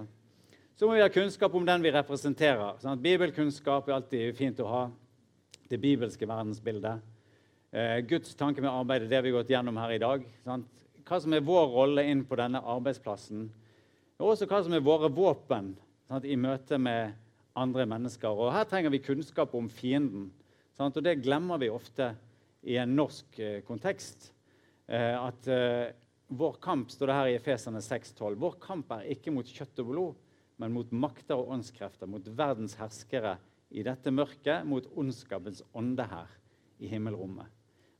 Så 0.79 0.87
må 0.87 0.95
vi 0.95 1.03
ha 1.03 1.09
kunnskap 1.11 1.51
om 1.59 1.65
den 1.67 1.83
vi 1.83 1.91
representerer. 1.91 2.79
Sant? 2.79 3.03
Bibelkunnskap 3.03 3.89
er 3.89 3.97
alltid 3.97 4.37
fint 4.39 4.63
å 4.63 4.69
ha. 4.71 4.83
Det 5.67 5.77
bibelske 5.83 6.23
verdensbildet. 6.23 7.03
Eh, 7.75 7.99
Guds 8.07 8.31
tanke 8.39 8.63
med 8.63 8.71
arbeidet, 8.71 9.11
det 9.11 9.19
vi 9.19 9.33
har 9.33 9.41
gått 9.41 9.51
gjennom 9.51 9.75
her 9.83 9.91
i 9.97 9.99
dag. 9.99 10.23
Sant? 10.47 10.71
Hva 11.09 11.19
som 11.23 11.33
er 11.33 11.45
vår 11.45 11.71
rolle 11.73 12.05
inn 12.05 12.21
på 12.27 12.37
denne 12.37 12.61
arbeidsplassen. 12.61 13.47
Og 14.19 14.33
også 14.33 14.47
hva 14.49 14.61
som 14.65 14.75
er 14.77 14.85
våre 14.85 15.09
våpen 15.09 15.73
sant? 16.07 16.27
i 16.27 16.37
møte 16.37 16.77
med 16.77 17.15
andre 17.57 17.87
mennesker. 17.89 18.29
Og 18.29 18.53
Her 18.53 18.67
trenger 18.69 18.93
vi 18.93 19.01
kunnskap 19.01 19.55
om 19.57 19.69
fienden. 19.73 20.29
Sant? 20.77 20.97
Og 20.97 21.03
Det 21.03 21.21
glemmer 21.23 21.57
vi 21.61 21.71
ofte 21.73 22.13
i 22.61 22.77
en 22.77 22.95
norsk 22.95 23.39
eh, 23.39 23.61
kontekst. 23.65 24.31
Eh, 24.87 25.15
at 25.17 25.47
eh, 25.49 25.91
vår 26.29 26.59
kamp, 26.61 26.91
står 26.91 27.09
det 27.09 27.19
her 27.19 27.29
i 27.31 27.37
Efesene 27.39 27.81
6,12, 27.81 28.35
vår 28.37 28.59
kamp 28.61 28.91
er 28.93 29.07
ikke 29.15 29.33
mot 29.33 29.47
kjøtt 29.47 29.81
og 29.81 29.93
blod 29.93 30.25
men 30.59 30.75
mot 30.75 30.91
makter 30.91 31.39
og 31.39 31.53
åndskrefter, 31.55 32.09
mot 32.09 32.25
verdens 32.35 32.75
herskere 32.79 33.37
i 33.71 33.83
dette 33.85 34.11
mørket, 34.11 34.67
mot 34.67 34.85
ondskapens 34.99 35.61
ånde 35.77 36.03
her 36.09 36.31
i 36.83 36.89
himmelrommet. 36.91 37.47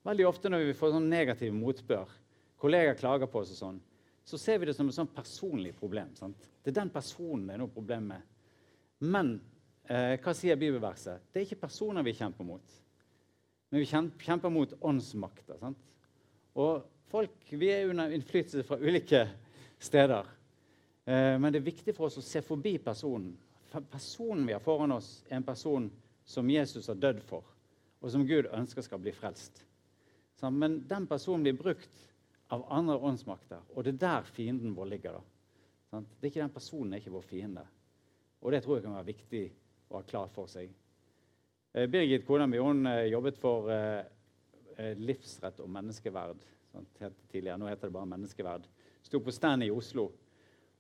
Veldig 0.08 0.26
ofte 0.28 0.52
når 0.52 0.66
vi 0.68 0.76
får 0.76 0.94
sånn 0.96 1.08
negativ 1.12 1.54
motbør, 1.56 2.12
kollegaer 2.60 2.98
klager 3.00 3.30
på 3.32 3.42
oss 3.42 3.54
og 3.56 3.60
sånn, 3.60 3.80
så 4.30 4.38
ser 4.38 4.60
vi 4.60 4.68
det 4.70 4.76
som 4.78 4.90
et 4.90 4.98
sånn 4.98 5.10
personlig 5.10 5.72
problem. 5.80 6.12
Sant? 6.18 6.50
Det 6.62 6.70
er 6.70 6.82
den 6.82 6.92
personen 6.94 7.48
det 7.48 7.56
er 7.56 7.62
noe 7.64 7.74
problem 7.74 8.12
med. 8.12 8.26
Men 9.00 9.32
eh, 9.88 10.20
hva 10.22 10.36
sier 10.38 10.60
bibelverset? 10.60 11.24
Det 11.32 11.42
er 11.42 11.48
ikke 11.48 11.64
personer 11.64 12.06
vi 12.06 12.14
kjemper 12.18 12.46
mot. 12.46 12.76
Men 13.70 13.82
vi 13.82 13.90
kjemper 13.90 14.54
mot 14.54 14.76
åndsmakter. 14.86 15.64
Og 16.60 16.84
folk, 17.10 17.38
vi 17.50 17.72
er 17.74 17.90
under 17.90 18.14
innflytelse 18.14 18.66
fra 18.68 18.78
ulike 18.82 19.24
steder. 19.82 20.30
Eh, 21.06 21.36
men 21.40 21.50
det 21.50 21.62
er 21.62 21.70
viktig 21.72 21.96
for 21.98 22.10
oss 22.10 22.20
å 22.22 22.26
se 22.26 22.44
forbi 22.46 22.76
personen. 22.84 23.32
Personen 23.90 24.46
vi 24.46 24.54
har 24.54 24.64
foran 24.66 24.94
oss, 24.94 25.24
er 25.30 25.40
en 25.40 25.48
person 25.48 25.90
som 26.30 26.50
Jesus 26.50 26.90
har 26.90 26.98
dødd 27.02 27.24
for, 27.26 27.46
og 28.02 28.14
som 28.14 28.26
Gud 28.26 28.50
ønsker 28.54 28.86
skal 28.86 29.02
bli 29.02 29.14
frelst. 29.14 29.64
Men 30.42 30.80
den 30.88 31.08
personen 31.10 31.44
blir 31.46 31.58
brukt 31.58 32.09
av 32.54 32.66
andre 32.74 32.98
åndsmakter, 33.10 33.62
og 33.76 33.86
det 33.86 33.96
er 33.96 34.04
der 34.04 34.30
fienden 34.30 34.76
vår 34.78 34.90
ligger. 34.94 35.20
da. 35.20 36.00
Det 36.00 36.28
er 36.28 36.32
ikke 36.32 36.42
Den 36.42 36.54
personen 36.54 36.94
er 36.94 37.02
ikke 37.02 37.14
vår 37.14 37.26
fiende. 37.26 37.66
Og 38.42 38.52
det 38.52 38.64
tror 38.64 38.78
jeg 38.78 38.84
kan 38.84 38.96
være 38.96 39.12
viktig 39.12 39.44
å 39.90 39.98
ha 40.00 40.04
klart 40.08 40.34
for 40.34 40.48
seg. 40.48 40.72
Eh, 41.74 41.88
Birgit, 41.88 42.26
kona 42.26 42.48
mi, 42.48 42.58
hun 42.58 42.86
eh, 42.86 43.10
jobbet 43.12 43.38
for 43.38 43.70
livsrett 44.80 45.60
og 45.60 45.68
menneskeverd. 45.70 46.44
Helt 47.02 47.18
tidligere. 47.28 47.58
Nå 47.60 47.68
heter 47.68 47.90
det 47.90 47.94
bare 47.94 48.08
menneskeverd. 48.08 48.68
Sto 49.04 49.20
på 49.20 49.34
stand 49.36 49.66
i 49.66 49.72
Oslo 49.74 50.06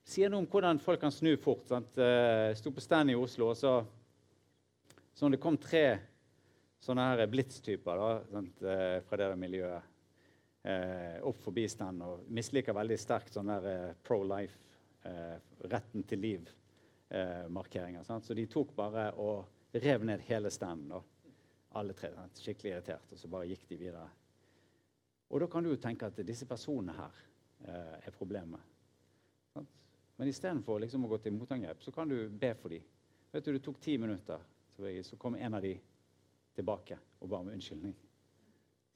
sier 0.09 0.31
noe 0.31 0.43
om 0.43 0.49
hvordan 0.49 0.79
folk 0.81 1.01
kan 1.03 1.13
snu 1.13 1.35
fort. 1.41 1.67
Sant? 1.69 1.97
Eh, 1.97 2.51
sto 2.57 2.73
på 2.73 2.83
stand 2.83 3.13
i 3.13 3.17
Oslo, 3.17 3.51
og 3.51 3.57
så 3.59 3.79
sånn 5.17 5.35
det 5.35 5.41
kom 5.43 5.57
tre 5.59 5.99
sånne 6.79 7.09
her 7.09 7.25
eh, 7.25 9.01
fra 9.03 9.19
det 9.19 9.35
miljøet 9.39 9.88
eh, 10.63 11.19
opp 11.23 11.41
for 11.43 11.55
bistand 11.55 12.03
og 12.03 12.25
misliker 12.33 12.75
veldig 12.75 12.97
sterkt 12.99 13.35
sånn 13.35 13.51
der 13.51 13.67
eh, 13.69 13.93
pro 14.03 14.21
life, 14.27 14.59
eh, 15.07 15.37
retten 15.71 16.03
til 16.07 16.23
liv-markeringer. 16.25 18.03
Eh, 18.03 18.21
så 18.25 18.37
de 18.37 18.47
tok 18.51 18.73
bare 18.77 19.09
og 19.21 19.77
rev 19.79 20.05
ned 20.05 20.25
hele 20.27 20.51
standen. 20.51 21.05
Alle 21.77 21.93
tre. 21.93 22.09
Sant? 22.15 22.41
Skikkelig 22.41 22.73
irritert. 22.73 23.13
Og 23.13 23.21
så 23.21 23.29
bare 23.29 23.49
gikk 23.51 23.67
de 23.69 23.77
videre. 23.77 24.07
Og 25.29 25.43
da 25.43 25.47
kan 25.51 25.63
du 25.63 25.69
jo 25.69 25.81
tenke 25.81 26.07
at 26.09 26.17
disse 26.25 26.47
personene 26.49 26.95
her 26.97 27.25
er 27.69 28.15
problemet. 28.15 28.63
Men 30.17 30.27
istedenfor 30.31 30.79
liksom 30.81 31.05
å 31.05 31.09
gå 31.11 31.19
til 31.23 31.35
motangrep, 31.35 31.83
så 31.83 31.93
kan 31.93 32.09
du 32.09 32.15
be 32.27 32.49
for 32.57 32.73
dem. 32.73 32.83
Vet 33.31 33.45
du, 33.45 33.53
Det 33.53 33.61
tok 33.63 33.79
ti 33.79 33.97
minutter, 33.97 34.41
så 35.03 35.17
kom 35.17 35.35
en 35.35 35.53
av 35.53 35.61
dem 35.61 35.77
tilbake 36.55 36.97
og 37.19 37.29
ba 37.29 37.39
om 37.39 37.51
unnskyldning. 37.53 37.93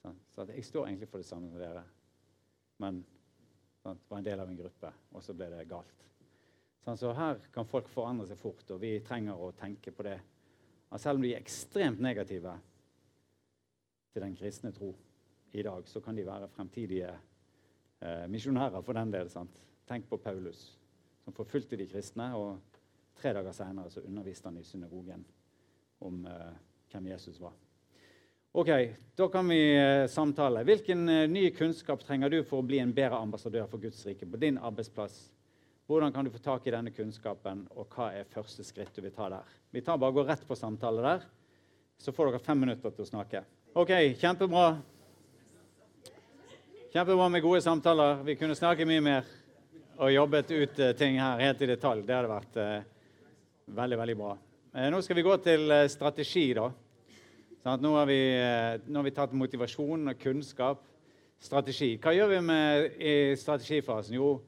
Sånn. 0.04 0.20
Så 0.36 0.46
jeg 0.52 0.66
står 0.68 0.90
egentlig 0.90 1.10
for 1.12 1.24
det 1.24 1.28
samme 1.28 1.50
som 1.52 1.62
dere, 1.62 1.84
men 2.84 3.00
sånn, 3.84 4.02
var 4.10 4.20
en 4.20 4.28
del 4.28 4.44
av 4.44 4.52
en 4.52 4.60
gruppe, 4.60 4.92
og 5.16 5.24
så 5.24 5.36
ble 5.38 5.48
det 5.54 5.64
galt. 5.70 6.06
Sånn, 6.84 7.00
så 7.00 7.14
her 7.16 7.40
kan 7.56 7.68
folk 7.70 7.88
forandre 7.92 8.28
seg 8.28 8.42
fort, 8.42 8.66
og 8.76 8.82
vi 8.84 8.98
trenger 9.06 9.40
å 9.40 9.54
tenke 9.56 9.94
på 9.96 10.04
det. 10.04 10.18
At 10.92 11.02
selv 11.02 11.22
om 11.22 11.26
de 11.26 11.32
er 11.34 11.42
ekstremt 11.42 12.04
negative 12.04 12.58
til 14.14 14.26
den 14.26 14.36
kristne 14.38 14.74
tro 14.76 14.92
i 15.56 15.64
dag, 15.66 15.88
så 15.88 16.02
kan 16.04 16.18
de 16.18 16.28
være 16.28 16.52
fremtidige 16.52 17.10
eh, 17.10 18.26
misjonærer 18.30 18.84
for 18.84 19.00
den 19.00 19.14
del. 19.14 19.32
Sant? 19.32 19.64
Tenk 19.90 20.10
på 20.10 20.20
Paulus 20.22 20.66
som 21.24 21.36
forfulgte 21.36 21.80
de 21.80 21.88
kristne. 21.90 22.30
Og 22.38 22.60
tre 23.18 23.34
dager 23.36 23.56
seinere 23.56 24.04
underviste 24.04 24.50
han 24.50 24.60
i 24.60 24.68
synagogen 24.68 25.24
om 26.04 26.26
eh, 26.28 26.50
hvem 26.92 27.14
Jesus 27.14 27.40
var. 27.42 27.56
Ok, 28.56 28.70
Da 29.16 29.28
kan 29.30 29.48
vi 29.50 29.58
uh, 29.78 30.08
samtale. 30.08 30.62
Hvilken 30.64 31.10
uh, 31.10 31.30
ny 31.30 31.50
kunnskap 31.50 32.04
trenger 32.06 32.30
du 32.30 32.44
for 32.46 32.62
å 32.62 32.66
bli 32.66 32.78
en 32.78 32.92
bedre 32.94 33.18
ambassadør 33.18 33.66
for 33.72 33.82
Guds 33.82 34.04
rike 34.06 34.28
på 34.30 34.38
din 34.38 34.60
arbeidsplass? 34.62 35.16
Hvordan 35.90 36.14
kan 36.14 36.26
du 36.26 36.30
få 36.30 36.38
tak 36.38 36.68
i 36.70 36.74
denne 36.76 36.94
kunnskapen, 36.94 37.64
og 37.74 37.90
hva 37.98 38.12
er 38.14 38.30
første 38.30 38.62
skritt 38.62 38.94
du 38.94 39.02
vil 39.02 39.16
ta 39.16 39.32
der? 39.34 39.56
Vi 39.74 39.82
tar 39.82 39.98
bare 39.98 40.14
går 40.14 40.30
rett 40.30 40.46
på 40.46 40.58
samtale 40.58 41.02
der, 41.02 41.26
så 41.98 42.14
får 42.14 42.30
dere 42.30 42.44
fem 42.46 42.62
minutter 42.62 42.94
til 42.94 43.08
å 43.08 43.10
snakke. 43.10 43.42
Ok, 43.74 43.96
kjempebra. 44.22 44.68
Kjempebra 46.94 47.32
med 47.34 47.42
gode 47.42 47.66
samtaler. 47.66 48.22
Vi 48.22 48.38
kunne 48.38 48.60
snakke 48.60 48.86
mye 48.86 49.02
mer 49.02 49.34
og 49.98 50.14
jobbet 50.14 50.54
ut 50.54 50.80
eh, 50.80 50.94
ting 51.02 51.18
her 51.18 51.42
helt 51.42 51.66
i 51.66 51.74
detalj. 51.74 52.06
Det 52.06 52.20
hadde 52.20 52.30
vært 52.36 52.62
eh, 52.62 52.88
veldig, 53.82 54.02
veldig 54.06 54.20
bra. 54.22 54.38
Eh, 54.78 54.92
nå 54.94 55.02
skal 55.02 55.18
vi 55.18 55.26
gå 55.26 55.42
til 55.42 55.74
eh, 55.74 55.90
strategi, 55.90 56.52
da. 56.54 56.70
Sånn 57.64 57.80
nå, 57.80 57.94
har 57.96 58.08
vi, 58.10 58.20
eh, 58.36 58.82
nå, 58.84 58.98
har 59.00 59.06
vi, 59.08 59.12
tatt 59.16 59.34
motivasjon 59.40 60.12
og 60.12 60.18
kunnskap. 60.20 60.82
Strategi. 61.40 61.94
Hva 61.96 62.12
gjør 62.12 62.30
vi 62.34 62.40
med 62.44 62.98
i 63.00 63.14
strategifasen? 63.40 64.18
Jo, 64.18 64.42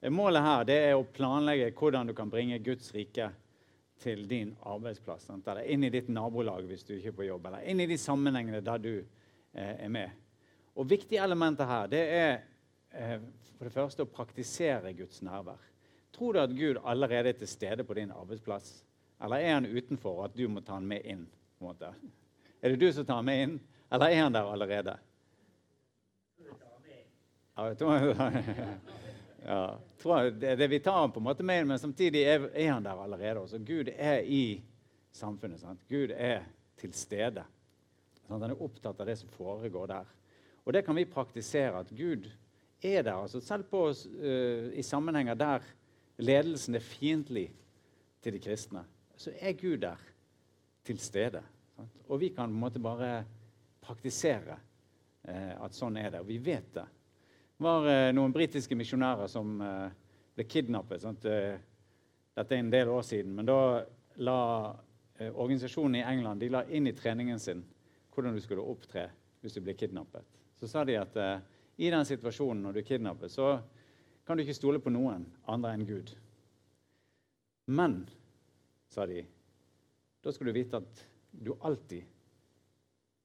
eh, 0.00 0.10
målet 0.10 0.42
her 0.44 0.70
er 0.70 0.94
å 0.94 1.02
planlegge 1.02 1.72
hvordan 1.74 2.06
du 2.06 2.14
kan 2.14 2.30
bringe 2.30 2.60
Guds 2.62 2.92
rike 2.94 3.32
til 3.98 4.22
din 4.30 4.52
arbeidsplass. 4.62 5.26
Sant? 5.26 5.48
Eller 5.48 5.66
inn 5.66 5.82
i 5.84 5.90
ditt 5.90 6.08
nabolag 6.08 6.68
hvis 6.68 6.86
du 6.86 6.94
ikke 6.94 7.08
er 7.10 7.16
på 7.18 7.26
jobb, 7.26 7.46
eller 7.50 7.66
inn 7.66 7.80
i 7.80 7.88
de 7.90 7.98
sammenhengene 7.98 8.62
der 8.62 8.78
du 8.78 9.04
er 9.52 9.88
med. 9.88 10.10
Og 10.76 10.86
Viktige 10.86 11.24
elementer 11.24 11.66
her 11.66 11.90
det 11.90 12.04
er 12.20 12.38
for 13.58 13.66
det 13.66 13.74
første 13.74 14.06
å 14.06 14.10
praktisere 14.10 14.94
Guds 14.94 15.22
nærvær. 15.26 15.58
tror 16.12 16.32
du 16.32 16.40
at 16.40 16.54
Gud 16.54 16.78
allerede 16.84 17.28
er 17.28 17.38
til 17.38 17.48
stede 17.48 17.84
på 17.84 17.94
din 17.94 18.10
arbeidsplass? 18.10 18.84
Eller 19.20 19.36
er 19.36 19.54
han 19.54 19.66
utenfor, 19.66 20.18
og 20.18 20.24
at 20.24 20.36
du 20.36 20.48
må 20.48 20.60
ta 20.60 20.74
han 20.74 20.86
med 20.86 21.02
inn? 21.04 21.26
på 21.60 21.66
en 21.66 21.68
måte? 21.68 22.19
Er 22.60 22.74
det 22.74 22.80
du 22.80 22.92
som 22.92 23.06
tar 23.06 23.22
med 23.24 23.42
inn, 23.42 23.54
eller 23.90 24.12
er 24.12 24.22
han 24.22 24.34
der 24.36 24.48
allerede? 24.52 24.96
Ja, 27.56 27.66
jeg 27.68 27.78
tror, 27.78 28.04
ja, 29.52 29.62
tror 30.00 30.30
det, 30.30 30.56
det, 30.56 30.68
Vi 30.68 30.80
tar 30.80 31.00
han 31.00 31.12
på 31.12 31.20
en 31.20 31.28
måte 31.28 31.44
med 31.44 31.60
inn, 31.60 31.68
men 31.68 31.80
samtidig 31.80 32.22
er, 32.24 32.46
er 32.54 32.72
han 32.72 32.84
der 32.84 33.02
allerede. 33.02 33.42
Også. 33.42 33.58
Gud 33.58 33.90
er 33.96 34.22
i 34.24 34.62
samfunnet. 35.12 35.60
Sant? 35.60 35.82
Gud 35.88 36.14
er 36.16 36.46
til 36.80 36.94
stede. 36.96 37.44
Sant? 38.26 38.38
Han 38.38 38.50
er 38.52 38.62
opptatt 38.62 39.00
av 39.00 39.08
det 39.08 39.18
som 39.20 39.32
foregår 39.34 39.90
der. 39.92 40.16
Og 40.64 40.72
det 40.76 40.84
kan 40.86 40.96
vi 40.96 41.08
praktisere, 41.08 41.80
at 41.80 41.92
Gud 41.96 42.28
er 42.82 43.02
der. 43.02 43.14
Altså 43.16 43.40
selv 43.40 43.68
på, 43.68 43.88
uh, 43.88 44.72
i 44.72 44.82
sammenhenger 44.82 45.34
der 45.34 45.64
ledelsen 46.20 46.76
er 46.76 46.84
fiendtlig 46.84 47.48
til 48.22 48.36
de 48.36 48.40
kristne, 48.44 48.84
så 49.16 49.32
er 49.40 49.56
Gud 49.56 49.80
der 49.80 50.00
til 50.84 50.98
stede. 51.00 51.42
Og 52.08 52.20
vi 52.20 52.30
kan 52.34 52.50
på 52.50 52.54
en 52.54 52.62
måte 52.62 52.82
bare 52.82 53.10
praktisere 53.80 54.56
uh, 54.56 55.54
at 55.64 55.76
sånn 55.76 55.98
er 56.00 56.10
det. 56.12 56.22
Og 56.22 56.28
vi 56.28 56.38
vet 56.42 56.72
det. 56.74 56.86
Det 57.56 57.66
var 57.66 57.88
uh, 57.88 58.10
noen 58.16 58.34
britiske 58.34 58.76
misjonærer 58.78 59.30
som 59.30 59.58
ble 59.60 60.46
kidnappet. 60.48 61.02
Sant? 61.02 61.26
dette 62.40 62.54
er 62.54 62.62
en 62.62 62.70
del 62.72 62.88
år 62.88 63.02
siden. 63.04 63.34
Men 63.36 63.48
da 63.48 63.58
la 64.22 64.38
organisasjonen 65.20 65.98
i 65.98 66.04
England 66.06 66.40
de 66.40 66.48
la 66.48 66.62
inn 66.72 66.86
i 66.88 66.94
treningen 66.96 67.40
sin 67.42 67.60
hvordan 68.14 68.36
du 68.36 68.40
skulle 68.40 68.64
opptre 68.64 69.08
hvis 69.42 69.58
du 69.58 69.60
ble 69.64 69.74
kidnappet. 69.76 70.24
Så 70.56 70.70
sa 70.70 70.84
de 70.88 70.96
at 70.96 71.18
i 71.76 71.90
den 71.92 72.06
situasjonen 72.08 72.62
når 72.64 72.72
du 72.72 72.80
er 72.80 72.88
kidnappet, 72.88 73.32
så 73.32 73.58
kan 74.24 74.38
du 74.38 74.44
ikke 74.44 74.56
stole 74.56 74.80
på 74.80 74.92
noen 74.94 75.24
andre 75.50 75.74
enn 75.74 75.86
Gud. 75.88 76.14
Men, 77.70 78.02
sa 78.90 79.06
de, 79.06 79.22
da 80.22 80.32
skal 80.34 80.50
du 80.50 80.54
vite 80.54 80.80
at 80.80 81.02
du 81.30 81.54
alltid 81.60 82.04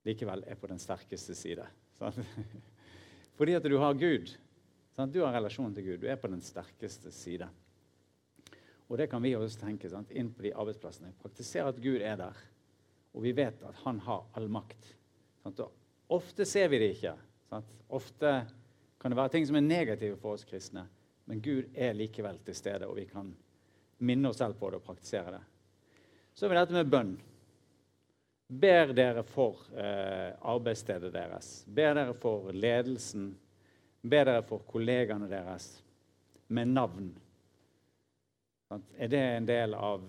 likevel 0.06 0.44
er 0.48 0.58
på 0.60 0.70
den 0.70 0.80
sterkeste 0.80 1.36
side. 1.36 1.66
Sant? 2.00 2.20
Fordi 3.38 3.56
at 3.58 3.66
du 3.66 3.78
har 3.82 3.98
Gud. 4.00 4.32
Sant? 4.96 5.14
Du 5.14 5.24
har 5.26 5.34
relasjon 5.34 5.74
til 5.76 5.88
Gud. 5.90 6.02
Du 6.04 6.10
er 6.10 6.20
på 6.20 6.30
den 6.32 6.44
sterkeste 6.46 7.12
side. 7.12 7.48
Og 8.86 9.00
det 9.02 9.10
kan 9.10 9.24
vi 9.24 9.34
også 9.36 9.64
tenke 9.66 9.90
sant? 9.90 10.12
inn 10.14 10.30
på 10.34 10.46
de 10.46 10.54
arbeidsplassene. 10.54 11.16
Praktisere 11.22 11.72
at 11.74 11.82
Gud 11.82 12.04
er 12.04 12.20
der. 12.22 12.44
Og 13.16 13.26
vi 13.26 13.34
vet 13.36 13.64
at 13.66 13.82
han 13.86 14.00
har 14.06 14.28
all 14.38 14.48
makt. 14.52 14.94
Ofte 16.14 16.46
ser 16.46 16.70
vi 16.70 16.80
det 16.82 16.94
ikke. 16.96 17.16
Ofte 17.96 18.32
kan 19.02 19.14
det 19.14 19.18
være 19.18 19.34
ting 19.36 19.46
som 19.48 19.58
er 19.58 19.66
negative 19.66 20.18
for 20.18 20.36
oss 20.36 20.46
kristne, 20.48 20.86
men 21.30 21.42
Gud 21.42 21.70
er 21.74 21.94
likevel 21.94 22.40
til 22.46 22.58
stede, 22.58 22.88
og 22.90 22.98
vi 22.98 23.06
kan 23.06 23.30
minne 24.06 24.30
oss 24.30 24.40
selv 24.42 24.58
på 24.60 24.70
det 24.70 24.80
og 24.80 24.88
praktisere 24.88 25.36
det. 25.38 25.42
Så 26.36 26.46
er 26.46 26.52
vi 26.52 26.58
dette 26.58 26.76
med 26.76 26.90
bønn. 26.92 27.12
Ber 28.48 28.94
dere 28.94 29.24
for 29.26 29.58
eh, 29.74 30.34
arbeidsstedet 30.46 31.10
deres. 31.14 31.64
Ber 31.66 31.96
dere 31.98 32.14
for 32.14 32.52
ledelsen. 32.54 33.32
Ber 34.06 34.28
dere 34.30 34.44
for 34.46 34.62
kollegaene 34.70 35.30
deres 35.30 35.72
med 36.54 36.70
navn. 36.70 37.08
Er 38.98 39.10
det 39.10 39.22
en 39.22 39.48
del 39.50 39.74
av 39.74 40.04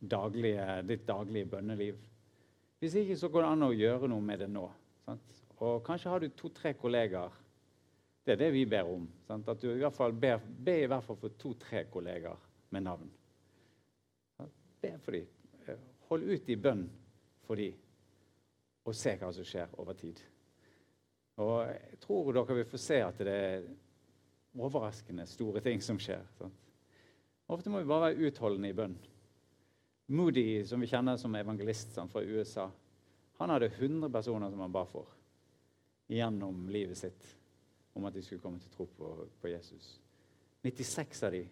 daglige, 0.00 0.64
ditt 0.88 1.04
daglige 1.08 1.50
bønneliv? 1.52 2.00
Hvis 2.80 2.96
ikke, 3.02 3.18
så 3.20 3.28
går 3.28 3.44
det 3.44 3.50
an 3.50 3.66
å 3.68 3.76
gjøre 3.76 4.08
noe 4.08 4.24
med 4.24 4.40
det 4.42 4.48
nå. 4.50 4.64
Sant? 5.04 5.42
Og 5.60 5.84
kanskje 5.84 6.10
har 6.10 6.24
du 6.24 6.32
to-tre 6.32 6.72
kollegaer. 6.80 7.36
Det 8.24 8.34
er 8.34 8.40
det 8.40 8.50
vi 8.56 8.64
ber 8.70 8.88
om. 8.88 9.04
Sant? 9.28 9.52
At 9.52 9.60
du 9.60 9.68
i 9.68 9.82
hvert 9.82 9.96
fall 9.96 10.16
ber, 10.16 10.40
be 10.40 10.80
i 10.80 10.88
hvert 10.88 11.04
fall 11.04 11.20
for 11.20 11.36
to-tre 11.38 11.84
kollegaer 11.92 12.40
med 12.72 12.88
navn. 12.88 13.12
Be 14.80 14.96
for 15.04 15.12
dem. 15.12 15.28
Hold 16.08 16.28
ut 16.32 16.50
i 16.50 16.56
bønn 16.60 16.82
for 17.46 17.58
dem, 17.58 17.78
og 18.82 18.96
se 18.98 19.14
hva 19.18 19.30
som 19.34 19.46
skjer 19.46 19.74
over 19.78 19.96
tid. 19.98 20.18
Og 21.42 21.54
jeg 21.68 21.98
tror 22.02 22.32
dere 22.34 22.58
vil 22.58 22.68
få 22.68 22.80
se 22.80 22.98
at 23.02 23.22
det 23.24 23.32
er 23.32 23.70
overraskende 24.58 25.24
store 25.26 25.62
ting 25.64 25.80
som 25.82 25.98
skjer. 26.00 26.24
Sant? 26.36 26.58
Ofte 27.52 27.70
må 27.72 27.80
vi 27.82 27.88
bare 27.88 28.10
være 28.10 28.28
utholdende 28.28 28.70
i 28.70 28.76
bønn. 28.76 28.94
Moody, 30.12 30.64
som 30.68 30.82
vi 30.82 30.90
kjenner 30.90 31.16
som 31.20 31.34
evangelist 31.36 31.94
sant, 31.94 32.12
fra 32.12 32.22
USA, 32.22 32.68
han 33.38 33.50
hadde 33.50 33.70
100 33.72 34.10
personer 34.12 34.50
som 34.50 34.60
han 34.60 34.74
ba 34.74 34.84
for 34.88 35.08
gjennom 36.12 36.66
livet 36.70 36.98
sitt 36.98 37.30
om 37.96 38.04
at 38.08 38.14
de 38.14 38.22
skulle 38.24 38.42
komme 38.42 38.60
til 38.60 38.72
tro 38.72 38.86
på, 38.96 39.08
på 39.40 39.50
Jesus. 39.52 39.94
96 40.62 41.22
av 41.26 41.34
de 41.34 41.42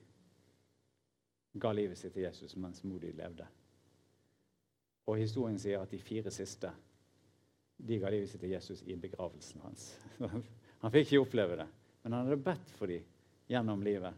ga 1.61 1.73
livet 1.75 1.99
sitt 1.99 2.15
til 2.15 2.27
Jesus 2.29 2.57
mens 2.61 2.85
Moody 2.85 3.13
levde. 3.17 3.49
Og 5.11 5.19
historien 5.19 5.59
sier 5.59 5.83
at 5.83 5.91
de 5.91 5.99
fire 5.99 6.31
siste 6.31 6.71
de 7.81 7.99
ga 7.99 8.11
livet 8.13 8.31
sitt 8.31 8.43
til 8.45 8.53
Jesus 8.53 8.83
i 8.87 8.97
begravelsen 9.01 9.63
hans. 9.65 9.87
Han 10.83 10.93
fikk 10.93 11.09
ikke 11.09 11.25
oppleve 11.25 11.57
det, 11.61 11.67
men 12.05 12.15
han 12.15 12.29
hadde 12.29 12.45
bedt 12.45 12.71
for 12.79 12.89
dem 12.89 13.05
gjennom 13.51 13.83
livet. 13.85 14.17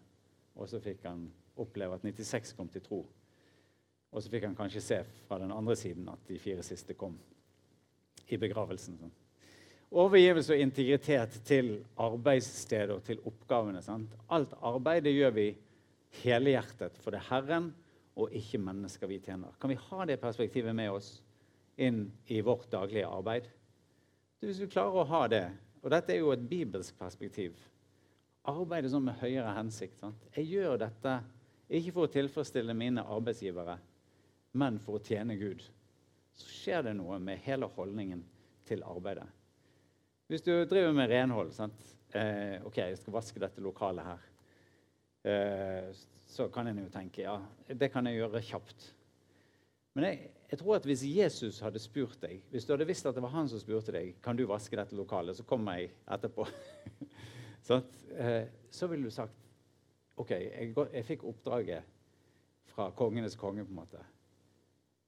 Og 0.54 0.68
så 0.70 0.78
fikk 0.82 1.02
han 1.08 1.24
oppleve 1.58 1.96
at 1.96 2.04
96 2.06 2.52
kom 2.54 2.68
til 2.70 2.84
tro. 2.84 3.00
Og 4.12 4.22
så 4.22 4.30
fikk 4.30 4.44
han 4.46 4.54
kanskje 4.54 4.82
se 4.84 4.98
fra 5.26 5.40
den 5.42 5.50
andre 5.50 5.74
siden 5.80 6.06
at 6.12 6.22
de 6.28 6.38
fire 6.38 6.62
siste 6.62 6.94
kom 6.94 7.16
i 8.30 8.38
begravelsen. 8.38 9.00
Overgivelse 9.90 10.54
og 10.54 10.62
integritet 10.62 11.40
til 11.48 11.72
arbeidsstedet 12.00 12.94
og 12.94 13.02
til 13.08 13.18
oppgavene. 13.26 13.82
Sant? 13.82 14.14
Alt 14.30 14.54
arbeidet 14.62 15.16
gjør 15.16 15.34
vi 15.40 15.48
helhjertet, 16.22 16.94
for 17.02 17.10
det 17.10 17.24
er 17.24 17.30
Herren 17.32 17.72
og 18.16 18.32
ikke 18.36 18.60
mennesker 18.60 19.08
vi 19.08 19.20
tjener. 19.24 19.54
Kan 19.60 19.72
vi 19.72 19.80
ha 19.88 20.06
det 20.08 20.20
perspektivet 20.20 20.74
med 20.76 20.92
oss 20.92 21.14
inn 21.80 22.04
i 22.28 22.40
vårt 22.44 22.68
daglige 22.72 23.08
arbeid? 23.08 23.48
Hvis 24.42 24.60
vi 24.60 24.70
klarer 24.72 25.02
å 25.02 25.08
ha 25.08 25.22
det, 25.30 25.44
og 25.82 25.92
dette 25.94 26.14
er 26.14 26.20
jo 26.20 26.32
et 26.34 26.48
bibelsk 26.48 26.98
perspektiv 26.98 27.56
Arbeide 28.50 28.88
sånn 28.90 29.04
med 29.06 29.20
høyere 29.20 29.52
hensikt. 29.54 30.00
Sant? 30.00 30.24
Jeg 30.34 30.48
gjør 30.50 30.80
dette 30.82 31.12
ikke 31.78 31.92
for 31.94 32.08
å 32.08 32.10
tilfredsstille 32.10 32.74
mine 32.74 33.04
arbeidsgivere, 33.06 33.76
men 34.58 34.80
for 34.82 34.98
å 34.98 35.02
tjene 35.06 35.36
Gud. 35.38 35.62
Så 36.34 36.48
skjer 36.50 36.82
det 36.88 36.96
noe 36.98 37.20
med 37.22 37.38
hele 37.44 37.68
holdningen 37.76 38.24
til 38.66 38.82
arbeidet. 38.82 39.28
Hvis 40.26 40.42
du 40.42 40.50
driver 40.66 40.94
med 40.96 41.10
renhold 41.12 41.52
eh, 41.54 42.58
OK, 42.66 42.80
jeg 42.82 42.98
skal 42.98 43.14
vaske 43.14 43.42
dette 43.42 43.62
lokalet 43.62 44.10
her. 44.10 44.26
Eh, 45.22 46.02
så 46.32 46.48
kan 46.52 46.68
en 46.70 46.80
jo 46.80 46.90
tenke 46.92 47.26
ja, 47.26 47.36
det 47.68 47.90
kan 47.92 48.06
jeg 48.08 48.22
gjøre 48.22 48.40
kjapt. 48.46 48.86
Men 49.92 50.06
jeg, 50.06 50.30
jeg, 50.48 50.58
tror 50.62 50.78
at 50.78 50.86
hvis 50.88 51.02
Jesus 51.04 51.58
hadde 51.60 51.80
spurt 51.82 52.16
deg, 52.22 52.40
hvis 52.50 52.64
du 52.64 52.72
hadde 52.72 52.86
visst 52.88 53.06
at 53.08 53.16
det 53.16 53.24
var 53.24 53.34
han 53.34 53.50
som 53.50 53.60
spurte 53.60 53.92
deg 53.92 54.14
kan 54.24 54.38
du 54.38 54.46
vaske 54.48 54.78
dette 54.78 54.96
lokalet, 54.96 55.36
så 55.36 55.44
kommer 55.44 55.76
jeg 55.76 55.90
etterpå. 56.16 56.46
sånn, 57.68 57.84
så 58.72 58.88
ville 58.88 59.10
du 59.10 59.12
sagt 59.12 59.36
OK, 60.20 60.32
jeg, 60.32 60.72
jeg 60.72 61.04
fikk 61.08 61.26
oppdraget 61.28 61.88
fra 62.72 62.88
kongenes 62.96 63.36
konge. 63.36 63.64
på 63.64 63.72
en 63.72 63.80
måte. 63.82 64.00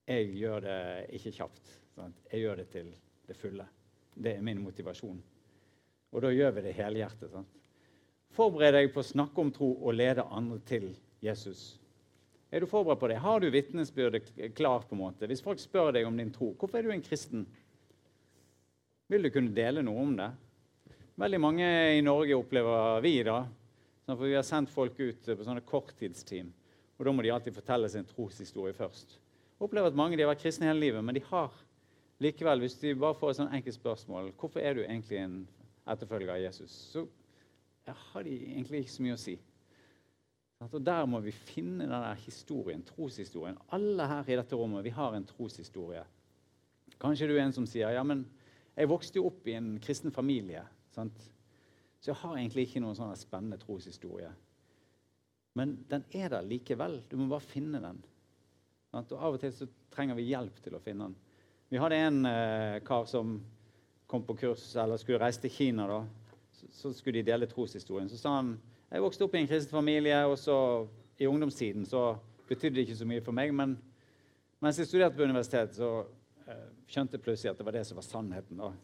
Jeg 0.09 0.29
gjør 0.37 0.65
det 0.65 0.79
ikke 1.17 1.33
kjapt. 1.39 1.73
Sånn, 1.95 2.15
Jeg 2.33 2.45
gjør 2.45 2.61
det 2.61 2.69
til 2.73 2.93
det 3.29 3.37
fulle. 3.39 3.67
Det 4.15 4.37
er 4.37 4.45
min 4.45 4.61
motivasjon. 4.61 5.21
Og 6.15 6.23
da 6.23 6.31
gjør 6.33 6.53
vi 6.59 6.65
det 6.67 6.77
helhjertet. 6.77 7.31
sant? 7.33 7.61
Forbered 8.35 8.75
deg 8.77 8.93
på 8.93 9.01
å 9.01 9.07
snakke 9.07 9.41
om 9.41 9.53
tro 9.55 9.71
og 9.79 9.95
lede 9.95 10.25
andre 10.27 10.59
til 10.67 10.91
Jesus. 11.25 11.75
Er 12.55 12.63
du 12.63 12.69
forberedt 12.71 13.01
på 13.01 13.09
det? 13.11 13.19
Har 13.19 13.41
du 13.41 13.49
vitnesbyrdet 13.51 14.31
klart? 14.55 14.89
på 14.89 14.95
en 14.95 15.01
måte? 15.01 15.27
Hvis 15.27 15.43
folk 15.43 15.59
spør 15.59 15.93
deg 15.97 16.07
om 16.07 16.17
din 16.17 16.33
tro, 16.33 16.53
hvorfor 16.55 16.79
er 16.79 16.87
du 16.87 16.93
en 16.95 17.03
kristen? 17.03 17.47
Vil 19.11 19.27
du 19.27 19.31
kunne 19.33 19.55
dele 19.57 19.83
noe 19.83 20.05
om 20.05 20.15
det? 20.17 20.31
Veldig 21.21 21.41
mange 21.41 21.67
i 21.97 22.03
Norge 22.03 22.37
opplever 22.37 23.01
vi 23.03 23.17
da. 23.27 23.41
For 24.07 24.27
vi 24.27 24.37
har 24.37 24.47
sendt 24.47 24.73
folk 24.73 24.99
ut 25.01 25.27
på 25.27 25.47
sånne 25.47 25.65
korttidsteam. 25.67 26.53
Og 26.99 27.07
da 27.07 27.13
må 27.15 27.25
de 27.25 27.33
alltid 27.35 27.57
fortelle 27.57 27.89
sin 27.91 28.07
troshistorie 28.07 28.77
først. 28.77 29.17
Jeg 29.19 29.67
Opplever 29.67 29.91
at 29.91 29.99
mange 29.99 30.19
de 30.19 30.25
har 30.25 30.33
vært 30.33 30.43
kristne 30.45 30.69
hele 30.69 30.83
livet, 30.83 31.05
men 31.05 31.17
de 31.17 31.23
har 31.31 31.55
Likevel, 32.23 32.61
hvis 32.63 32.77
de 32.79 32.93
bare 32.95 33.17
får 33.19 33.33
et 33.33 33.39
sånn 33.41 33.55
enkelt 33.57 33.75
spørsmål 33.75 34.29
hvorfor 34.39 34.63
er 34.63 34.77
du 34.77 34.85
egentlig 34.85 35.19
en 35.19 35.41
etterfølger 35.91 36.31
av 36.37 36.43
Jesus, 36.45 36.75
så 36.93 37.03
har 38.13 38.23
de 38.25 38.37
egentlig 38.53 38.85
ikke 38.85 38.95
så 38.95 39.05
mye 39.05 39.17
å 39.17 39.21
si. 39.21 39.35
Og 40.63 40.81
Der 40.85 41.07
må 41.07 41.21
vi 41.21 41.33
finne 41.35 41.85
denne 41.85 42.15
historien, 42.25 42.83
troshistorien. 42.87 43.59
Alle 43.75 44.07
her 44.09 44.31
i 44.31 44.39
dette 44.39 44.57
rommet 44.57 44.85
vi 44.85 44.95
har 44.95 45.15
en 45.15 45.27
troshistorie. 45.27 46.05
Kanskje 47.01 47.29
du 47.29 47.35
er 47.35 47.45
en 47.45 47.53
som 47.53 47.67
sier 47.69 47.93
ja, 47.93 48.03
men 48.07 48.25
jeg 48.75 48.91
vokste 48.91 49.21
jo 49.21 49.29
opp 49.29 49.47
i 49.51 49.57
en 49.59 49.75
kristen 49.83 50.15
familie. 50.15 50.63
Sant? 50.95 51.19
Så 52.01 52.13
jeg 52.13 52.21
har 52.23 52.39
egentlig 52.39 52.69
ikke 52.69 52.83
noen 52.85 52.97
sånn 52.97 53.15
spennende 53.19 53.59
troshistorie. 53.61 54.31
Men 55.55 55.77
den 55.91 56.05
er 56.15 56.33
der 56.33 56.47
likevel. 56.47 56.99
Du 57.11 57.17
må 57.19 57.29
bare 57.31 57.47
finne 57.47 57.81
den. 57.83 58.01
Og 58.95 59.13
Av 59.19 59.35
og 59.35 59.41
til 59.43 59.53
så 59.55 59.69
trenger 59.95 60.19
vi 60.19 60.29
hjelp 60.31 60.59
til 60.63 60.77
å 60.77 60.83
finne 60.83 61.09
den. 61.09 61.17
Vi 61.71 61.81
hadde 61.81 61.99
en 61.99 62.27
eh, 62.29 62.81
kar 62.87 63.07
som 63.11 63.39
kom 64.11 64.23
på 64.27 64.37
kurs, 64.39 64.67
eller 64.79 65.01
skulle 65.01 65.23
reise 65.23 65.43
til 65.43 65.51
Kina. 65.51 65.87
da. 65.91 66.01
Så, 66.55 66.69
så 66.71 66.93
skulle 66.95 67.23
de 67.23 67.31
dele 67.31 67.49
troshistorien. 67.51 68.11
Så 68.11 68.19
sa 68.21 68.37
han 68.37 68.53
Jeg 68.95 69.03
vokste 69.03 69.27
opp 69.27 69.33
i 69.35 69.41
en 69.43 69.49
kristen 69.51 69.75
familie, 69.75 70.21
og 70.31 70.37
så 70.39 70.57
i 71.19 71.27
ungdomstiden 71.27 71.83
så 71.87 72.13
betydde 72.47 72.77
det 72.77 72.85
ikke 72.85 72.99
så 73.01 73.09
mye 73.11 73.23
for 73.27 73.35
meg. 73.35 73.51
Men 73.51 73.73
mens 74.63 74.79
jeg 74.79 74.87
studerte 74.87 75.19
på 75.19 75.27
universitetet, 75.27 75.75
så 75.81 75.89
eh, 76.47 76.69
skjønte 76.87 77.19
jeg 77.19 77.25
plutselig 77.25 77.51
at 77.51 77.59
det 77.59 77.67
var 77.67 77.75
det 77.75 77.83
som 77.89 77.99
var 77.99 78.07
sannheten. 78.07 78.61
Og, 78.63 78.77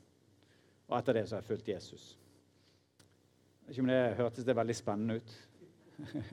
og 0.89 0.97
etter 0.99 1.15
det 1.15 1.23
så 1.29 1.37
har 1.37 1.45
jeg 1.45 1.51
fulgt 1.53 1.71
Jesus. 1.71 2.09
Ikke 3.71 3.85
om 3.85 3.93
det 3.93 4.01
hørtes 4.19 4.49
det 4.49 4.57
veldig 4.59 4.77
spennende 4.81 5.21
ut. 5.21 5.37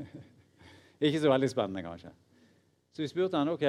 ikke 1.11 1.21
så 1.21 1.35
veldig 1.35 1.53
spennende, 1.53 1.85
kanskje. 1.85 2.17
Så 2.97 3.05
vi 3.05 3.13
spurte 3.13 3.37
han, 3.37 3.53
ok, 3.53 3.65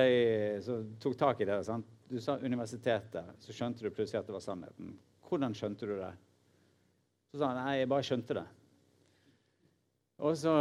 så 0.64 0.78
tok 1.04 1.20
tak 1.20 1.42
i 1.44 1.50
det. 1.50 1.58
Sant? 1.68 1.96
Du 2.08 2.16
sa 2.24 2.38
universitetet, 2.40 3.36
så 3.44 3.52
skjønte 3.52 3.84
du 3.84 3.92
plutselig 3.92 4.22
at 4.22 4.32
det 4.32 4.38
var 4.38 4.46
sannheten. 4.46 4.96
Hvordan 5.28 5.52
skjønte 5.52 5.84
du 5.84 5.98
det? 5.98 6.14
Så 7.28 7.42
sa 7.42 7.52
han 7.52 7.60
nei, 7.60 7.82
jeg 7.82 7.92
bare 7.92 8.08
skjønte 8.08 8.40
det. 8.40 8.48
Og 10.18 10.34
så 10.34 10.52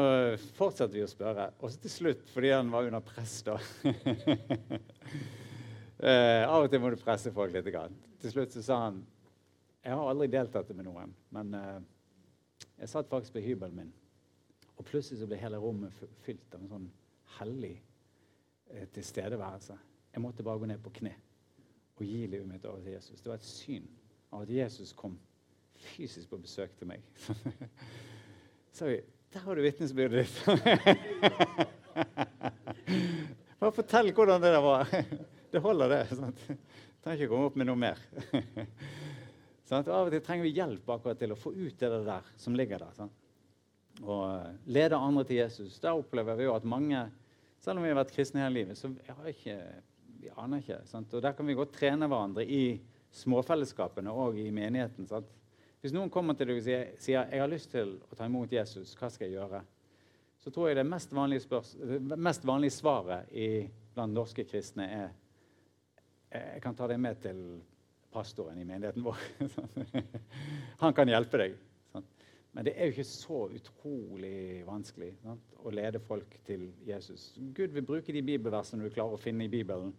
fortsatte 0.54 0.94
vi 0.94 1.02
å 1.02 1.10
spørre. 1.10 1.48
Og 1.66 1.72
så 1.74 1.82
til 1.82 1.94
slutt, 1.94 2.28
fordi 2.30 2.52
han 2.54 2.70
var 2.70 2.86
under 2.90 3.02
press, 3.02 3.40
da 3.46 3.56
eh, 5.98 6.44
Av 6.46 6.62
og 6.62 6.70
til 6.70 6.82
må 6.84 6.92
du 6.94 7.00
presse 7.02 7.34
folk 7.34 7.56
litt. 7.56 7.70
Grann. 7.74 7.96
Til 8.22 8.36
slutt 8.36 8.54
så 8.54 8.62
sa 8.66 8.78
han 8.84 9.00
Jeg 9.82 9.96
har 9.98 10.12
aldri 10.12 10.28
delt 10.30 10.54
dette 10.54 10.76
med 10.78 10.86
noen, 10.86 11.16
men 11.34 11.58
eh, 11.58 11.80
jeg 12.78 12.92
satt 12.92 13.10
faktisk 13.10 13.34
på 13.38 13.46
hybelen 13.48 13.80
min, 13.80 13.92
og 14.78 14.86
plutselig 14.86 15.24
så 15.24 15.30
ble 15.30 15.40
hele 15.42 15.58
rommet 15.62 15.94
fylt 16.26 16.54
av 16.54 16.62
en 16.62 16.74
sånn 16.74 16.88
hellig 17.40 17.76
eh, 18.70 18.86
tilstedeværelse. 18.94 19.78
Jeg 20.14 20.22
måtte 20.22 20.46
bare 20.46 20.62
gå 20.62 20.70
ned 20.70 20.84
på 20.84 20.94
kne 21.00 21.16
og 21.98 22.04
gi 22.06 22.28
livet 22.30 22.46
mitt 22.46 22.66
over 22.70 22.84
til 22.84 22.94
Jesus. 22.94 23.24
Det 23.24 23.32
var 23.32 23.40
et 23.40 23.50
syn 23.50 23.88
av 24.30 24.44
at 24.44 24.54
Jesus 24.54 24.94
kom 24.94 25.18
fysisk 25.96 26.30
på 26.30 26.42
besøk 26.42 26.76
til 26.78 26.90
meg. 26.92 27.02
så 28.78 28.92
der 29.34 29.40
har 29.44 29.56
du 29.56 29.62
vitnesbyrdet 29.62 30.24
ditt. 30.24 30.46
Bare 33.60 33.72
fortell 33.76 34.14
hvordan 34.16 34.42
det 34.42 34.52
der 34.54 34.62
var. 34.64 34.88
Det 35.52 35.60
holder, 35.64 35.90
det. 35.90 36.08
sant? 36.16 36.40
Trenger 37.04 37.24
ikke 37.24 37.32
komme 37.32 37.46
opp 37.50 37.56
med 37.60 37.68
noe 37.70 37.80
mer. 37.80 37.98
Sånn, 39.68 39.84
Av 39.84 40.08
og 40.08 40.12
til 40.14 40.24
trenger 40.24 40.46
vi 40.48 40.56
hjelp 40.56 40.90
akkurat 40.94 41.20
til 41.20 41.34
å 41.36 41.40
få 41.40 41.50
ut 41.56 41.80
det 41.80 41.90
der 42.08 42.24
som 42.40 42.56
ligger 42.56 42.78
der. 42.86 42.94
Sant? 42.96 43.16
Og 44.06 44.24
eh, 44.30 44.52
lede 44.78 45.00
andre 45.00 45.24
til 45.28 45.42
Jesus. 45.42 45.80
Der 45.84 45.98
opplever 45.98 46.36
vi 46.40 46.48
jo 46.48 46.56
at 46.56 46.68
mange, 46.68 47.00
selv 47.64 47.78
om 47.82 47.84
vi 47.84 47.92
har 47.92 48.00
vært 48.00 48.16
kristne 48.16 48.44
hele 48.46 48.60
livet, 48.62 48.76
så 48.80 48.86
vi, 48.94 49.00
ikke, 49.34 49.58
vi 50.22 50.28
aner 50.38 50.58
ikke. 50.64 50.80
Sant? 50.88 51.10
Og 51.12 51.20
Der 51.26 51.36
kan 51.36 51.50
vi 51.50 51.58
godt 51.58 51.76
trene 51.76 52.08
hverandre 52.08 52.44
i 52.48 52.64
småfellesskapene 53.18 54.12
og 54.14 54.40
i 54.40 54.48
menigheten. 54.56 55.04
Sant? 55.10 55.30
Hvis 55.82 55.94
noen 55.94 56.12
kommer 56.14 56.38
til 56.38 56.50
deg 56.50 56.60
og 56.60 56.66
sier, 56.66 56.88
sier 57.02 57.32
jeg 57.32 57.42
har 57.44 57.52
lyst 57.52 57.72
til 57.72 57.98
å 58.10 58.18
ta 58.18 58.26
imot 58.26 58.52
Jesus, 58.54 58.96
hva 58.98 59.12
skal 59.14 59.28
jeg 59.28 59.38
gjøre? 59.38 59.62
Så 60.42 60.52
tror 60.54 60.70
jeg 60.70 60.80
det 60.80 60.88
mest 60.88 61.14
vanlige, 61.14 61.62
mest 62.18 62.46
vanlige 62.48 62.76
svaret 62.78 63.32
i, 63.36 63.68
blant 63.94 64.14
norske 64.14 64.46
kristne 64.48 64.86
er 64.88 65.08
jeg 66.28 66.62
kan 66.62 66.76
ta 66.76 66.88
deg 66.92 67.00
med 67.00 67.22
til 67.24 67.38
pastoren 68.12 68.60
i 68.60 68.66
menigheten 68.68 69.06
vår. 69.06 69.22
Han 70.84 70.96
kan 70.96 71.10
hjelpe 71.10 71.40
deg. 71.40 71.56
Men 72.52 72.66
det 72.66 72.74
er 72.74 72.90
jo 72.90 72.96
ikke 72.96 73.06
så 73.06 73.40
utrolig 73.54 74.64
vanskelig 74.66 75.12
å 75.62 75.72
lede 75.74 76.02
folk 76.02 76.40
til 76.48 76.72
Jesus. 76.88 77.30
Gud 77.38 77.76
vil 77.76 77.86
bruke 77.86 78.16
de 78.16 78.24
bibelversene 78.26 78.88
du 78.88 78.94
klarer 78.94 79.14
å 79.14 79.22
finne 79.22 79.46
i 79.46 79.52
Bibelen. 79.52 79.92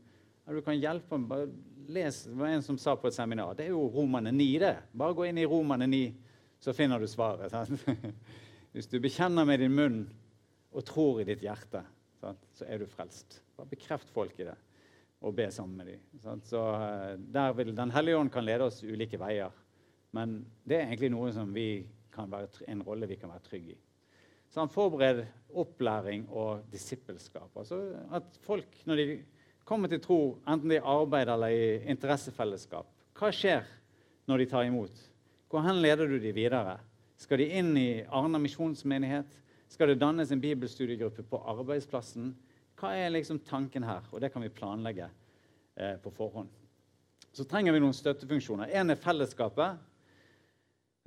Du 0.49 0.62
kan 0.65 0.79
hjelpe. 0.81 1.19
Bare 1.19 1.49
les. 1.89 2.23
Det 2.25 2.37
var 2.37 2.49
en 2.49 2.62
som 2.62 2.79
sa 2.79 2.97
på 2.97 3.09
et 3.09 3.16
seminar 3.16 3.57
det 3.57 3.69
er 3.69 3.75
jo 3.75 3.89
Romane 3.93 4.33
9. 4.33 4.49
det. 4.62 4.77
Bare 4.93 5.16
gå 5.16 5.29
inn 5.29 5.41
i 5.41 5.47
Romane 5.49 5.89
9, 5.89 6.03
så 6.61 6.75
finner 6.77 7.01
du 7.01 7.09
svaret. 7.09 7.53
Sant? 7.53 7.85
Hvis 8.73 8.89
du 8.89 8.99
bekjenner 9.01 9.49
med 9.49 9.61
din 9.62 9.75
munn 9.75 10.01
og 10.73 10.85
tror 10.89 11.23
i 11.23 11.29
ditt 11.29 11.45
hjerte, 11.45 11.83
sant? 12.20 12.49
så 12.57 12.69
er 12.69 12.81
du 12.81 12.89
frelst. 12.91 13.41
Bare 13.57 13.70
bekreft 13.70 14.11
folk 14.15 14.37
i 14.41 14.49
det 14.49 14.57
og 15.19 15.35
be 15.35 15.49
sammen 15.51 15.81
med 15.81 15.89
dem. 15.91 16.43
Så 16.47 16.61
eh, 16.77 17.16
der 17.19 17.55
vil 17.59 17.75
Den 17.75 17.91
hellige 17.91 18.19
ånd 18.19 18.31
kan 18.31 18.45
lede 18.47 18.69
oss 18.69 18.85
ulike 18.85 19.19
veier. 19.19 19.51
Men 20.15 20.45
det 20.62 20.79
er 20.79 20.87
egentlig 20.87 21.11
noe 21.11 21.33
som 21.35 21.51
vi 21.55 21.89
kan 22.15 22.31
være, 22.31 22.62
en 22.70 22.85
rolle 22.87 23.09
vi 23.11 23.19
kan 23.19 23.33
være 23.33 23.45
trygge 23.49 23.75
i. 23.75 23.81
Så 24.49 24.62
han 24.62 24.70
forbereder 24.73 25.27
opplæring 25.59 26.29
og 26.31 26.62
disippelskap. 26.73 27.51
Altså 27.59 27.81
at 28.15 28.39
folk, 28.47 28.79
når 28.87 29.01
de 29.01 29.09
kommer 29.69 29.90
til 29.93 30.01
tro, 30.01 30.20
enten 30.49 30.70
det 30.73 30.78
er 30.78 30.86
i 30.86 30.95
arbeid 30.97 31.28
eller 31.28 31.53
i 31.53 31.90
interessefellesskap, 31.93 32.89
hva 33.19 33.31
skjer 33.35 33.66
når 34.28 34.43
de 34.43 34.47
tar 34.49 34.69
imot? 34.69 35.03
Hvor 35.49 35.65
hen 35.65 35.81
leder 35.82 36.09
du 36.09 36.19
de 36.20 36.32
videre? 36.36 36.78
Skal 37.19 37.40
de 37.43 37.49
inn 37.61 37.73
i 37.77 38.05
Arna 38.15 38.40
misjonsmenighet? 38.40 39.32
Skal 39.69 39.93
det 39.93 40.01
dannes 40.01 40.31
en 40.32 40.40
bibelstudiegruppe 40.40 41.24
på 41.28 41.40
arbeidsplassen? 41.53 42.31
Hva 42.78 42.93
er 42.95 43.11
liksom 43.12 43.40
tanken 43.45 43.85
her? 43.85 44.07
Og 44.12 44.23
det 44.23 44.31
kan 44.32 44.45
vi 44.45 44.53
planlegge 44.55 45.09
eh, 45.09 45.97
på 46.01 46.12
forhånd. 46.15 46.53
Så 47.35 47.45
trenger 47.49 47.74
vi 47.74 47.82
noen 47.82 47.97
støttefunksjoner. 47.97 48.70
En 48.78 48.93
er 48.93 49.01
fellesskapet, 49.01 49.81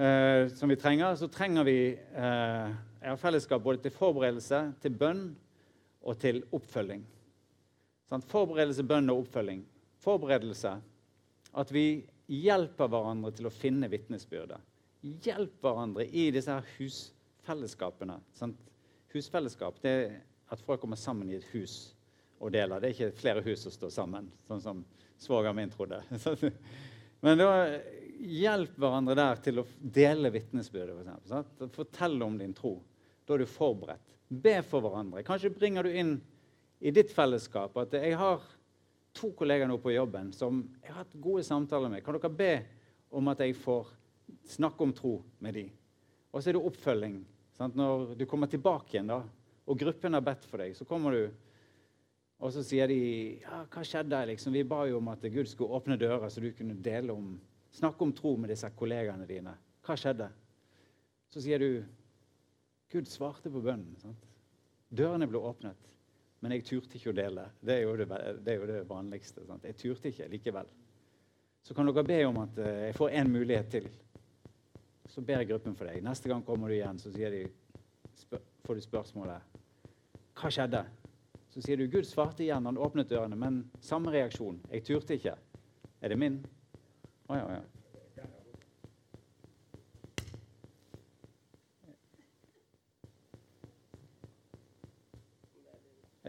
eh, 0.02 0.50
som 0.58 0.70
vi 0.70 0.78
trenger. 0.80 1.16
Så 1.20 1.32
trenger 1.32 1.66
vi 1.68 1.78
eh, 1.96 3.16
fellesskap 3.22 3.64
både 3.64 3.86
til 3.86 3.96
forberedelse, 3.96 4.66
til 4.84 4.98
bønn 5.00 5.26
og 6.02 6.20
til 6.22 6.44
oppfølging. 6.52 7.06
Sånn, 8.12 8.24
forberedelse, 8.28 8.84
bønn 8.84 9.08
og 9.14 9.22
oppfølging. 9.24 9.62
Forberedelse 10.04 10.74
at 11.62 11.70
vi 11.72 11.86
hjelper 12.32 12.90
hverandre 12.92 13.32
til 13.36 13.48
å 13.48 13.54
finne 13.54 13.88
vitnesbyrdet. 13.92 14.60
Hjelp 15.24 15.64
hverandre 15.64 16.04
i 16.06 16.26
disse 16.36 16.52
her 16.52 16.68
husfellesskapene. 16.76 18.20
Sånn, 18.36 18.58
Husfellesskap 19.12 19.80
det 19.84 19.92
er 19.92 20.12
at 20.52 20.62
folk 20.64 20.80
kommer 20.84 21.00
sammen 21.00 21.28
i 21.32 21.36
et 21.36 21.48
hus 21.52 21.94
og 22.40 22.54
deler. 22.56 22.80
Det 22.80 22.90
er 22.90 22.94
ikke 22.96 23.20
flere 23.20 23.44
hus 23.44 23.66
som 23.66 23.74
står 23.76 23.92
sammen, 23.96 24.30
sånn 24.48 24.64
som 24.64 24.84
svogeren 25.20 25.58
min 25.58 25.72
trodde. 25.74 26.00
Men 27.24 27.40
da 27.40 27.50
hjelp 28.22 28.78
hverandre 28.80 29.18
der 29.20 29.42
til 29.44 29.62
å 29.62 29.68
dele 29.82 30.32
vitnesbyrdet. 30.34 30.96
For 30.96 31.12
eksempel, 31.18 31.74
Fortell 31.76 32.18
om 32.24 32.38
din 32.40 32.56
tro. 32.56 32.78
Da 33.28 33.36
er 33.36 33.44
du 33.44 33.52
forberedt. 33.52 34.16
Be 34.32 34.58
for 34.64 34.84
hverandre. 34.84 35.26
Kanskje 35.28 35.52
bringer 35.54 35.88
du 35.88 35.92
inn 35.92 36.16
i 36.82 36.94
ditt 36.94 37.14
fellesskap 37.14 37.76
at 37.78 37.94
jeg 38.00 38.18
har 38.18 38.44
to 39.16 39.32
kollegaer 39.38 39.70
nå 39.70 39.78
på 39.82 39.94
jobben 39.94 40.32
som 40.34 40.64
jeg 40.82 40.90
har 40.90 41.04
hatt 41.04 41.20
gode 41.22 41.44
samtaler 41.46 41.92
med. 41.92 42.04
Kan 42.04 42.18
dere 42.18 42.32
be 42.34 42.54
om 43.14 43.28
at 43.32 43.44
jeg 43.44 43.58
får 43.60 43.92
snakke 44.56 44.84
om 44.84 44.96
tro 44.96 45.14
med 45.44 45.58
dem? 45.60 45.70
Og 46.32 46.42
så 46.42 46.50
er 46.50 46.58
det 46.58 46.66
oppfølging. 46.66 47.22
Sant? 47.58 47.76
Når 47.78 48.16
du 48.18 48.26
kommer 48.26 48.50
tilbake 48.50 48.96
igjen, 48.96 49.12
da, 49.12 49.20
og 49.68 49.80
gruppen 49.80 50.16
har 50.16 50.24
bedt 50.26 50.48
for 50.48 50.64
deg, 50.64 50.74
så 50.78 50.88
kommer 50.88 51.16
du 51.16 51.24
og 52.42 52.50
så 52.50 52.64
sier 52.66 52.90
de 52.90 53.02
ja, 53.44 53.62
hva 53.70 53.84
skjedde? 53.86 54.18
Liksom? 54.32 54.56
Vi 54.56 54.66
ba 54.66 54.82
jo 54.90 54.98
om 54.98 55.12
at 55.12 55.26
Gud 55.30 55.50
skulle 55.50 55.78
åpne 55.78 55.98
dører, 56.02 56.26
så 56.26 56.42
du 56.42 56.50
kunne 56.58 56.74
dele 56.82 57.14
om, 57.14 57.36
snakke 57.78 58.02
om 58.02 58.14
tro 58.18 58.34
med 58.34 58.50
disse 58.50 58.70
kollegaene 58.78 59.28
dine. 59.30 59.54
Hva 59.86 59.98
skjedde? 60.00 60.32
Så 61.30 61.44
sier 61.44 61.62
du 61.62 61.84
Gud 62.92 63.08
svarte 63.08 63.52
på 63.54 63.62
bønnen. 63.62 63.94
Sant? 64.02 64.26
Dørene 64.90 65.30
ble 65.30 65.40
åpnet, 65.40 65.91
men 66.42 66.56
jeg 66.56 66.66
turte 66.66 66.98
ikke 66.98 67.12
å 67.12 67.18
dele. 67.18 67.48
Det 67.62 67.76
er 67.76 67.84
jo 67.86 67.98
det, 68.00 68.08
det, 68.42 68.54
er 68.54 68.62
jo 68.62 68.70
det 68.70 68.80
vanligste. 68.90 69.44
Sant? 69.46 69.66
Jeg 69.70 69.78
turte 69.78 70.10
ikke 70.10 70.30
likevel. 70.32 70.72
Så 71.62 71.76
kan 71.78 71.86
dere 71.86 72.04
be 72.08 72.18
om 72.26 72.40
at 72.42 72.58
uh, 72.58 72.70
jeg 72.88 72.96
får 72.98 73.18
én 73.20 73.30
mulighet 73.30 73.70
til. 73.76 73.90
Så 75.12 75.22
ber 75.26 75.46
gruppen 75.46 75.76
for 75.78 75.90
deg. 75.90 76.02
Neste 76.06 76.32
gang 76.32 76.42
kommer 76.46 76.72
du 76.72 76.78
igjen, 76.80 76.98
så 77.02 77.12
de, 77.14 77.44
får 78.66 78.80
du 78.80 78.84
spørsmålet 78.86 79.60
hva 80.42 80.50
skjedde? 80.50 80.82
Så 81.52 81.62
sier 81.62 81.78
du 81.78 81.90
Gud 81.92 82.08
svarte 82.08 82.46
igjen, 82.46 82.66
han 82.66 82.80
åpnet 82.80 83.12
dørene, 83.12 83.38
men 83.38 83.62
samme 83.84 84.14
reaksjon. 84.14 84.62
Jeg 84.72 84.86
turte 84.88 85.18
ikke. 85.20 85.36
Er 86.02 86.14
det 86.14 86.18
min? 86.18 86.40
Å 87.30 87.38
ja, 87.38 87.60
ja. 87.60 87.81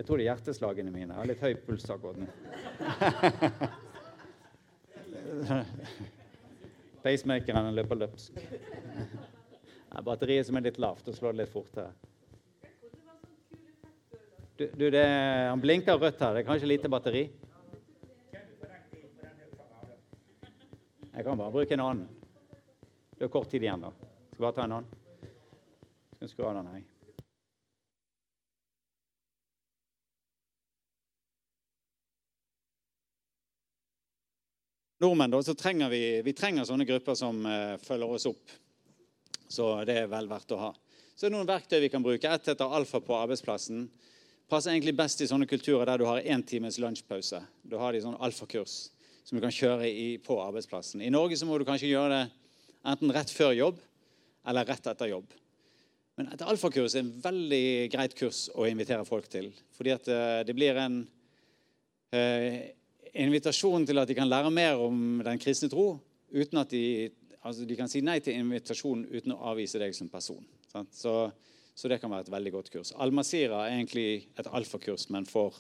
Jeg 0.03 0.07
tror 0.09 0.19
det 0.19 0.25
er 0.25 0.33
hjerteslagene 0.33 0.91
mine. 0.91 1.15
Jeg 1.15 1.21
har 1.21 1.29
litt 1.31 1.43
høy 1.47 1.53
puls 1.63 1.85
akkurat 1.95 2.17
nå. 2.19 2.27
Pacemakeren 7.05 7.71
løper 7.77 8.01
løpsk. 8.01 8.41
Batteriet 10.03 10.49
som 10.49 10.59
er 10.59 10.67
litt 10.67 10.81
lavt, 10.83 11.07
og 11.07 11.15
slår 11.15 11.39
litt 11.39 11.53
fortere. 11.55 11.95
Du, 14.59 14.67
du 14.75 14.89
det, 14.91 15.07
han 15.07 15.63
blinker 15.63 15.95
rødt 16.03 16.19
her. 16.19 16.35
Det 16.35 16.43
er 16.43 16.51
kanskje 16.51 16.73
lite 16.73 16.91
batteri? 16.91 17.23
Jeg 21.13 21.23
kan 21.29 21.39
bare 21.39 21.55
bruke 21.55 21.79
en 21.79 21.87
annen. 21.87 22.09
Det 23.15 23.29
er 23.29 23.37
kort 23.39 23.55
tid 23.55 23.63
igjen, 23.69 23.87
da. 23.87 23.95
Skal 24.33 24.49
bare 24.49 24.59
ta 24.59 24.67
en 24.67 24.81
annen. 24.81 24.91
Skal 26.17 26.35
skru 26.35 26.51
av 26.51 26.59
den 26.59 26.75
her. 26.75 26.92
Nordmenn, 35.03 35.33
da, 35.35 35.41
så 35.43 35.55
trenger 35.59 35.91
vi, 35.91 36.03
vi 36.23 36.35
trenger 36.37 36.67
sånne 36.69 36.87
grupper 36.87 37.17
som 37.19 37.43
uh, 37.43 37.75
følger 37.83 38.15
oss 38.15 38.29
opp. 38.31 38.53
Så 39.51 39.67
det 39.89 39.97
er 40.05 40.11
vel 40.11 40.31
verdt 40.31 40.55
å 40.55 40.61
ha. 40.61 40.71
Så 41.13 41.27
er 41.27 41.33
det 41.33 41.37
noen 41.37 41.49
verktøy 41.49 41.81
vi 41.83 41.91
kan 41.93 42.05
bruke. 42.05 42.31
Ett 42.31 42.49
heter 42.53 42.77
Alfa 42.79 43.03
på 43.03 43.17
arbeidsplassen. 43.19 43.85
Passer 44.51 44.73
egentlig 44.73 44.95
best 44.97 45.21
i 45.25 45.29
sånne 45.29 45.49
kulturer 45.51 45.89
der 45.89 46.01
du 46.01 46.07
har 46.09 46.23
én 46.23 46.45
times 46.47 46.79
lunsjpause. 46.83 47.43
Da 47.67 47.81
har 47.83 47.95
de 47.95 48.03
sånn 48.05 48.19
alfakurs 48.23 48.77
som 49.25 49.39
du 49.39 49.43
kan 49.45 49.55
kjøre 49.55 49.89
i, 49.89 50.07
på 50.23 50.39
arbeidsplassen. 50.43 51.03
I 51.03 51.13
Norge 51.13 51.39
så 51.39 51.47
må 51.49 51.59
du 51.59 51.67
kanskje 51.69 51.93
gjøre 51.93 52.15
det 52.15 52.25
enten 52.93 53.15
rett 53.15 53.31
før 53.31 53.55
jobb 53.57 53.79
eller 54.51 54.67
rett 54.67 54.89
etter 54.91 55.13
jobb. 55.13 55.35
Men 56.19 56.29
et 56.35 56.45
alfakurs 56.45 56.97
er 56.97 57.05
en 57.05 57.15
veldig 57.25 57.65
greit 57.95 58.15
kurs 58.19 58.45
å 58.53 58.67
invitere 58.69 59.07
folk 59.09 59.29
til. 59.33 59.49
Fordi 59.77 59.95
at 59.95 60.11
eh, 60.13 60.41
det 60.45 60.57
blir 60.57 60.81
en 60.81 60.99
eh, 62.13 62.59
invitasjon 63.13 63.87
til 63.87 64.01
at 64.01 64.09
de 64.09 64.17
kan 64.17 64.29
lære 64.29 64.51
mer 64.51 64.81
om 64.81 65.21
den 65.25 65.39
kristne 65.39 65.69
tro. 65.69 66.01
uten 66.33 66.59
at 66.59 66.71
De 66.71 67.11
altså 67.43 67.67
de 67.67 67.77
kan 67.79 67.91
si 67.91 68.03
nei 68.05 68.19
til 68.23 68.39
invitasjonen 68.39 69.07
uten 69.11 69.35
å 69.35 69.41
avvise 69.53 69.81
deg 69.83 69.95
som 69.97 70.11
person. 70.13 70.45
Så, 70.73 71.15
så, 71.75 71.89
det 71.91 72.01
kan 72.01 72.13
være 72.13 72.27
et 72.27 72.33
veldig 72.33 72.53
godt 72.55 72.71
kurs. 72.73 72.93
Al-Masira 72.97 73.67
er 73.67 73.77
egentlig 73.77 74.29
et 74.39 74.49
alfakurs, 74.49 75.09
men 75.13 75.27
for, 75.29 75.57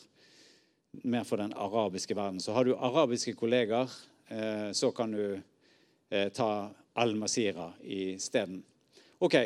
mer 1.03 1.27
for 1.29 1.43
den 1.43 1.53
arabiske 1.53 2.16
verden. 2.16 2.41
Så 2.41 2.55
har 2.57 2.65
du 2.65 2.77
arabiske 2.77 3.35
kolleger, 3.37 3.91
eh, 4.29 4.70
så 4.73 4.93
kan 4.97 5.12
du 5.12 5.24
eh, 5.37 6.29
ta 6.33 6.70
Al-Masira 7.03 7.73
isteden. 7.83 8.62
Ok, 9.23 9.37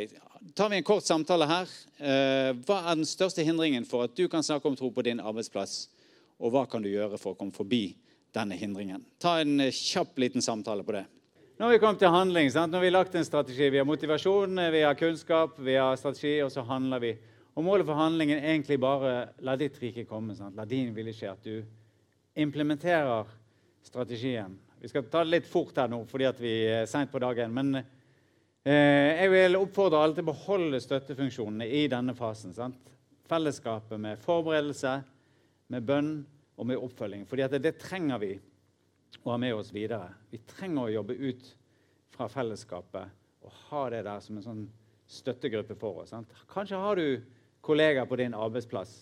tar 0.55 0.71
vi 0.71 0.79
en 0.79 0.87
kort 0.87 1.09
samtale 1.09 1.49
her. 1.51 1.73
Eh, 1.99 2.53
hva 2.69 2.83
er 2.85 3.01
den 3.01 3.09
største 3.09 3.45
hindringen 3.47 3.89
for 3.89 4.07
at 4.07 4.15
du 4.17 4.27
kan 4.31 4.45
snakke 4.47 4.69
om 4.69 4.79
tro 4.79 4.93
på 4.93 5.05
din 5.09 5.21
arbeidsplass? 5.21 5.87
Og 6.43 6.53
hva 6.53 6.67
kan 6.69 6.85
du 6.85 6.91
gjøre 6.91 7.19
for 7.21 7.35
å 7.35 7.39
komme 7.39 7.55
forbi 7.57 7.89
denne 8.37 8.59
hindringen? 8.61 9.05
Ta 9.23 9.39
en 9.41 9.61
eh, 9.65 9.73
kjapp 9.73 10.19
liten 10.21 10.45
samtale 10.45 10.85
på 10.85 10.97
det. 10.97 11.07
Nå 11.57 11.65
har 11.65 11.73
vi 11.73 11.81
kommet 11.81 12.03
til 12.03 12.13
handling. 12.13 12.51
Sant? 12.53 12.69
Nå 12.69 12.77
har 12.77 12.85
vi 12.85 12.93
lagt 12.93 13.15
en 13.17 13.25
strategi. 13.25 13.71
Vi 13.73 13.81
har 13.81 13.89
motivasjon, 13.89 14.61
vi 14.75 14.83
har 14.85 14.99
kunnskap, 15.01 15.57
vi 15.65 15.79
har 15.81 15.97
strategi, 15.97 16.35
og 16.45 16.53
så 16.53 16.67
handler 16.69 17.01
vi. 17.01 17.15
Og 17.57 17.65
Målet 17.65 17.89
for 17.89 17.97
handlingen 17.97 18.37
er 18.37 18.51
egentlig 18.51 18.77
bare 18.83 19.15
la 19.41 19.55
ditt 19.57 19.79
rike 19.81 20.05
komme. 20.05 20.37
Sant? 20.37 20.53
La 20.59 20.67
din 20.69 20.93
vilje 20.93 21.15
skje. 21.17 21.33
At 21.33 21.49
du 21.49 22.43
implementerer 22.45 23.31
strategien. 23.87 24.59
Vi 24.81 24.91
skal 24.93 25.07
ta 25.09 25.23
det 25.25 25.33
litt 25.33 25.49
fort 25.49 25.79
her 25.81 25.89
nå 25.89 26.03
fordi 26.11 26.29
vi 26.43 26.53
er 26.69 26.85
seint 26.91 27.09
på 27.09 27.23
dagen. 27.25 27.57
Men 27.57 27.79
eh, 27.81 29.17
jeg 29.23 29.33
vil 29.33 29.57
oppfordre 29.57 30.03
alle 30.05 30.19
til 30.19 30.27
å 30.27 30.33
beholde 30.35 30.83
støttefunksjonene 30.85 31.71
i 31.73 31.87
denne 31.89 32.13
fasen. 32.19 32.53
Sant? 32.53 32.93
Fellesskapet 33.27 33.97
med 33.97 34.21
forberedelse, 34.23 34.99
med 35.73 35.87
bønn 35.87 36.11
og 36.57 36.69
med 36.69 36.81
oppfølging. 36.81 37.27
Fordi 37.29 37.49
det, 37.53 37.63
det 37.65 37.77
trenger 37.83 38.21
vi 38.23 38.33
å 39.23 39.33
ha 39.33 39.39
med 39.41 39.55
oss 39.57 39.73
videre. 39.75 40.13
Vi 40.31 40.41
trenger 40.49 40.87
å 40.87 40.95
jobbe 40.99 41.17
ut 41.19 41.49
fra 42.15 42.29
fellesskapet 42.33 43.47
og 43.47 43.57
ha 43.69 43.83
det 43.93 44.05
der 44.07 44.23
som 44.25 44.39
en 44.39 44.47
sånn 44.47 44.65
støttegruppe 45.07 45.77
for 45.79 46.03
oss. 46.03 46.13
Sant? 46.15 46.31
Kanskje 46.51 46.81
har 46.81 46.99
du 46.99 47.23
kollegaer 47.67 48.09
på 48.09 48.19
din 48.19 48.35
arbeidsplass. 48.35 48.95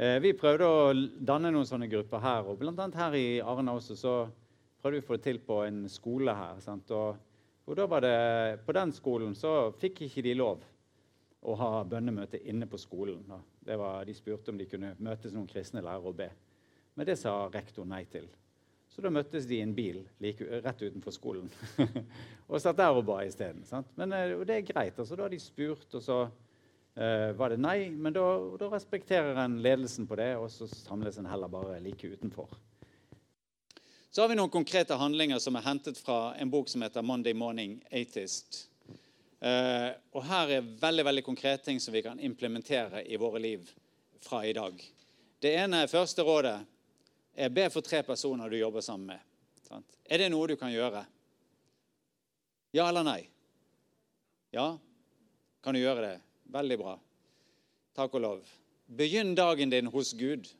Eh, 0.00 0.18
vi 0.22 0.32
prøvde 0.38 0.66
å 0.66 0.92
danne 1.26 1.52
noen 1.52 1.68
sånne 1.68 1.90
grupper 1.90 2.22
her, 2.22 2.46
og 2.48 2.60
bl.a. 2.60 2.86
her 2.94 3.16
i 3.18 3.40
Arna 3.44 3.74
også 3.76 3.96
så 3.98 4.14
prøvde 4.80 4.98
vi 4.98 5.04
å 5.04 5.08
få 5.08 5.18
det 5.18 5.26
til 5.26 5.40
på 5.44 5.60
en 5.66 5.84
skole 5.92 6.34
her. 6.34 6.60
Og, 6.96 7.18
og 7.66 7.78
da 7.78 7.86
var 7.90 8.06
det, 8.06 8.16
På 8.66 8.74
den 8.76 8.94
skolen 8.96 9.34
så 9.36 9.72
fikk 9.78 10.06
ikke 10.06 10.24
de 10.24 10.36
lov 10.38 10.64
å 11.40 11.56
ha 11.56 11.84
bønnemøte 11.88 12.40
inne 12.48 12.68
på 12.68 12.80
skolen. 12.80 13.24
Var, 13.66 14.04
de 14.04 14.14
spurte 14.16 14.52
om 14.52 14.58
de 14.58 14.66
kunne 14.68 14.94
møtes 14.98 15.34
noen 15.34 15.48
kristne 15.48 15.82
lærere 15.84 16.08
og 16.08 16.16
be. 16.16 16.30
Men 16.96 17.06
det 17.06 17.18
sa 17.20 17.34
rektor 17.52 17.84
nei 17.88 18.04
til. 18.10 18.28
Så 18.90 19.02
da 19.04 19.12
møttes 19.12 19.46
de 19.46 19.60
i 19.60 19.62
en 19.62 19.74
bil 19.74 20.00
like, 20.22 20.44
rett 20.64 20.80
utenfor 20.82 21.14
skolen 21.14 21.50
og 22.50 22.56
satt 22.58 22.78
der 22.80 22.96
og 22.96 23.04
ba 23.06 23.20
isteden. 23.22 23.62
Men 23.96 24.14
eh, 24.16 24.32
og 24.34 24.42
det 24.48 24.56
er 24.56 24.66
greit. 24.66 24.98
altså 24.98 25.16
Da 25.16 25.26
har 25.26 25.32
de 25.32 25.38
spurt, 25.38 25.86
og 25.94 26.02
så 26.02 26.16
uh, 26.26 27.28
var 27.38 27.54
det 27.54 27.60
nei. 27.62 27.90
Men 27.94 28.16
da, 28.16 28.24
da, 28.58 28.70
respekterer 28.72 29.38
en 29.44 29.60
ledelsen 29.62 30.08
på 30.10 30.18
det, 30.18 30.32
og 30.40 30.50
så 30.50 30.66
samles 30.72 31.20
en 31.20 31.30
heller 31.30 31.52
bare 31.52 31.78
like 31.84 32.10
utenfor. 32.10 32.50
Så 34.10 34.24
har 34.24 34.32
vi 34.32 34.40
noen 34.40 34.50
konkrete 34.50 34.98
handlinger 34.98 35.38
som 35.38 35.54
er 35.54 35.68
hentet 35.68 36.00
fra 36.02 36.32
en 36.42 36.50
bok 36.50 36.68
som 36.68 36.82
heter 36.82 37.02
'Monday 37.02 37.32
Morning 37.32 37.78
Atheist'. 37.92 38.66
Uh, 39.40 39.96
og 40.12 40.24
her 40.28 40.56
er 40.58 40.72
veldig 40.82 41.04
veldig 41.08 41.24
konkrete 41.24 41.64
ting 41.70 41.80
som 41.80 41.94
vi 41.96 42.02
kan 42.04 42.20
implementere 42.20 43.06
i 43.08 43.16
våre 43.20 43.40
liv 43.40 43.64
fra 44.20 44.42
i 44.44 44.52
dag. 44.52 44.76
Det 45.40 45.54
ene 45.56 45.86
første 45.88 46.24
rådet 46.26 46.58
er 47.40 47.52
be 47.54 47.64
for 47.72 47.84
tre 47.84 48.02
personer 48.04 48.52
du 48.52 48.58
jobber 48.60 48.84
sammen 48.84 49.14
med. 49.14 49.26
Er 50.10 50.20
det 50.20 50.28
noe 50.32 50.50
du 50.50 50.56
kan 50.60 50.72
gjøre? 50.72 51.04
Ja 52.76 52.88
eller 52.90 53.06
nei? 53.06 53.20
Ja? 54.52 54.74
Kan 55.62 55.76
du 55.76 55.80
gjøre 55.80 56.02
det? 56.04 56.16
Veldig 56.50 56.78
bra. 56.80 56.96
Takk 57.96 58.16
og 58.18 58.24
lov. 58.24 58.50
Begynn 58.90 59.36
dagen 59.38 59.70
din 59.70 59.88
hos 59.92 60.12
Gud. 60.18 60.50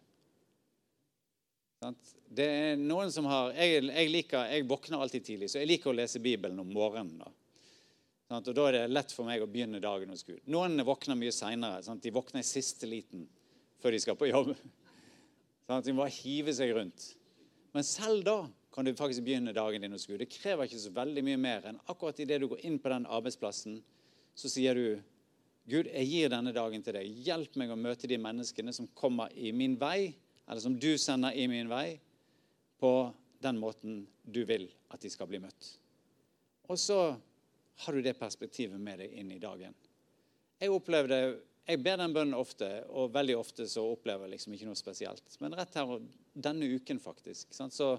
Det 2.30 2.46
er 2.46 2.78
noen 2.78 3.10
som 3.12 3.26
har, 3.26 3.54
jeg, 3.56 3.82
jeg, 3.88 4.10
liker, 4.12 4.46
jeg 4.52 4.66
våkner 4.68 5.02
alltid 5.02 5.24
tidlig, 5.26 5.48
så 5.50 5.62
jeg 5.62 5.70
liker 5.70 5.90
å 5.90 5.96
lese 5.96 6.20
Bibelen 6.22 6.60
om 6.62 6.68
morgenen. 6.70 7.24
Og 8.30 8.54
Da 8.54 8.66
er 8.68 8.76
det 8.76 8.82
lett 8.92 9.10
for 9.10 9.26
meg 9.26 9.42
å 9.42 9.48
begynne 9.50 9.80
dagen 9.82 10.12
hos 10.12 10.22
Gud. 10.22 10.38
Noen 10.46 10.78
våkner 10.86 11.18
mye 11.18 11.34
seinere. 11.34 11.82
De 11.82 12.12
våkner 12.14 12.44
i 12.44 12.46
siste 12.46 12.86
liten 12.86 13.26
før 13.82 13.96
de 13.96 14.02
skal 14.02 14.18
på 14.18 14.28
jobb. 14.30 14.52
Sånn 15.66 15.82
de 15.86 15.94
må 15.96 16.06
hive 16.10 16.54
seg 16.54 16.74
rundt. 16.76 17.12
Men 17.74 17.86
selv 17.86 18.24
da 18.26 18.38
kan 18.74 18.86
du 18.86 18.92
faktisk 18.94 19.24
begynne 19.26 19.54
dagen 19.54 19.82
din 19.82 19.94
hos 19.94 20.06
Gud. 20.06 20.20
Det 20.22 20.30
krever 20.30 20.66
ikke 20.66 20.82
så 20.82 20.92
veldig 20.94 21.24
mye 21.26 21.40
mer 21.42 21.66
enn 21.70 21.80
akkurat 21.90 22.18
idet 22.22 22.40
du 22.42 22.48
går 22.50 22.62
inn 22.66 22.78
på 22.82 22.90
den 22.92 23.06
arbeidsplassen, 23.10 23.80
så 24.34 24.50
sier 24.50 24.78
du 24.78 25.00
Gud, 25.70 25.86
jeg 25.86 26.06
gir 26.08 26.30
denne 26.32 26.54
dagen 26.54 26.82
til 26.82 26.96
deg. 26.96 27.18
Hjelp 27.26 27.58
meg 27.60 27.70
å 27.70 27.78
møte 27.78 28.08
de 28.10 28.18
menneskene 28.18 28.72
som 28.74 28.88
kommer 28.98 29.30
i 29.38 29.52
min 29.54 29.76
vei, 29.78 30.14
eller 30.46 30.62
som 30.62 30.74
du 30.78 30.94
sender 30.98 31.36
i 31.38 31.44
min 31.50 31.70
vei, 31.70 32.00
på 32.80 33.10
den 33.44 33.58
måten 33.60 34.00
du 34.24 34.42
vil 34.48 34.66
at 34.90 35.02
de 35.02 35.10
skal 35.12 35.28
bli 35.30 35.38
møtt. 35.42 35.74
Og 36.70 36.78
så 36.80 36.98
har 37.84 37.96
du 37.96 38.02
det 38.04 38.16
perspektivet 38.18 38.80
med 38.80 39.00
deg 39.02 39.14
inn 39.20 39.30
i 39.32 39.40
dagen. 39.42 39.74
Jeg 40.60 40.72
opplevde 40.74 41.20
jeg 41.70 41.82
ber 41.84 42.00
den 42.00 42.14
bønnen 42.14 42.34
ofte, 42.34 42.66
og 42.90 43.12
veldig 43.14 43.36
ofte 43.38 43.66
så 43.70 43.84
opplever 43.92 44.26
jeg 44.26 44.34
liksom 44.34 44.54
ikke 44.56 44.66
noe 44.66 44.78
spesielt. 44.78 45.36
Men 45.42 45.54
rett 45.54 45.76
her 45.78 45.92
denne 46.34 46.66
uken, 46.66 46.98
faktisk, 47.02 47.52
sant, 47.54 47.76
så 47.76 47.92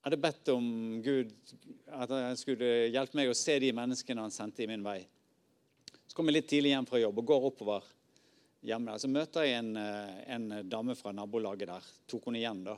hadde 0.00 0.16
jeg 0.16 0.24
bedt 0.24 0.50
om 0.54 0.66
Gud 1.04 1.30
at 1.94 2.10
han 2.10 2.38
skulle 2.40 2.88
hjelpe 2.90 3.18
meg 3.20 3.30
å 3.30 3.36
se 3.36 3.58
de 3.62 3.70
menneskene 3.76 4.24
han 4.24 4.34
sendte 4.34 4.64
i 4.64 4.68
min 4.70 4.82
vei. 4.82 4.98
Så 6.08 6.16
kom 6.16 6.26
jeg 6.26 6.40
litt 6.40 6.48
tidlig 6.50 6.72
hjem 6.72 6.88
fra 6.88 6.98
jobb 6.98 7.20
og 7.22 7.28
går 7.28 7.48
oppover 7.52 7.86
hjemme. 8.66 8.96
Så 8.98 9.10
møter 9.12 9.46
jeg 9.46 9.60
en, 9.60 9.76
eh, 9.78 10.16
en 10.34 10.48
dame 10.66 10.96
fra 10.98 11.12
nabolaget 11.14 11.70
der. 11.70 11.90
Tok 12.10 12.26
hun 12.26 12.40
igjen, 12.40 12.64
da. 12.66 12.74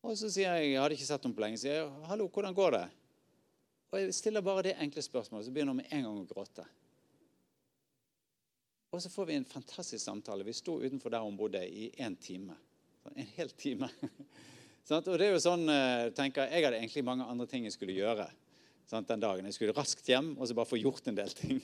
Og 0.00 0.16
så 0.16 0.30
sier 0.32 0.54
jeg, 0.54 0.70
jeg 0.72 0.80
hadde 0.80 0.96
ikke 0.96 1.10
sett 1.10 1.26
henne 1.26 1.36
på 1.36 1.44
lenge, 1.44 1.60
sier 1.60 1.82
jeg, 1.82 1.90
'Hallo, 2.08 2.28
hvordan 2.28 2.56
går 2.56 2.70
det?' 2.78 2.99
Og 3.90 3.98
jeg 3.98 4.14
stiller 4.14 4.44
bare 4.46 4.68
det 4.68 4.76
enkle 4.78 5.02
spørsmålet, 5.02 5.46
så 5.46 5.54
begynner 5.54 5.74
hun 5.74 5.82
med 5.82 5.90
en 5.90 6.06
gang 6.06 6.18
å 6.20 6.28
gråte. 6.28 6.66
Og 8.90 9.02
så 9.02 9.10
får 9.10 9.26
vi 9.28 9.38
en 9.38 9.46
fantastisk 9.46 10.02
samtale. 10.04 10.46
Vi 10.46 10.54
sto 10.54 10.80
utenfor 10.82 11.14
der 11.14 11.22
hun 11.22 11.38
bodde 11.38 11.62
i 11.62 11.90
én 11.98 12.16
time. 12.18 12.56
En 13.14 13.26
hel 13.36 13.50
time. 13.54 13.88
og 14.90 15.10
det 15.18 15.26
er 15.26 15.34
jo 15.34 15.42
sånn, 15.42 15.66
eh, 15.70 16.10
tenker 16.14 16.50
Jeg 16.50 16.66
hadde 16.66 16.80
egentlig 16.80 17.04
mange 17.06 17.26
andre 17.26 17.46
ting 17.50 17.66
jeg 17.66 17.74
skulle 17.74 17.94
gjøre 17.94 18.26
den 18.90 19.22
dagen. 19.22 19.46
Jeg 19.46 19.54
skulle 19.54 19.76
raskt 19.76 20.10
hjem 20.10 20.32
og 20.36 20.48
så 20.48 20.56
bare 20.58 20.70
få 20.70 20.80
gjort 20.80 21.06
en 21.10 21.18
del 21.18 21.30
ting. 21.38 21.62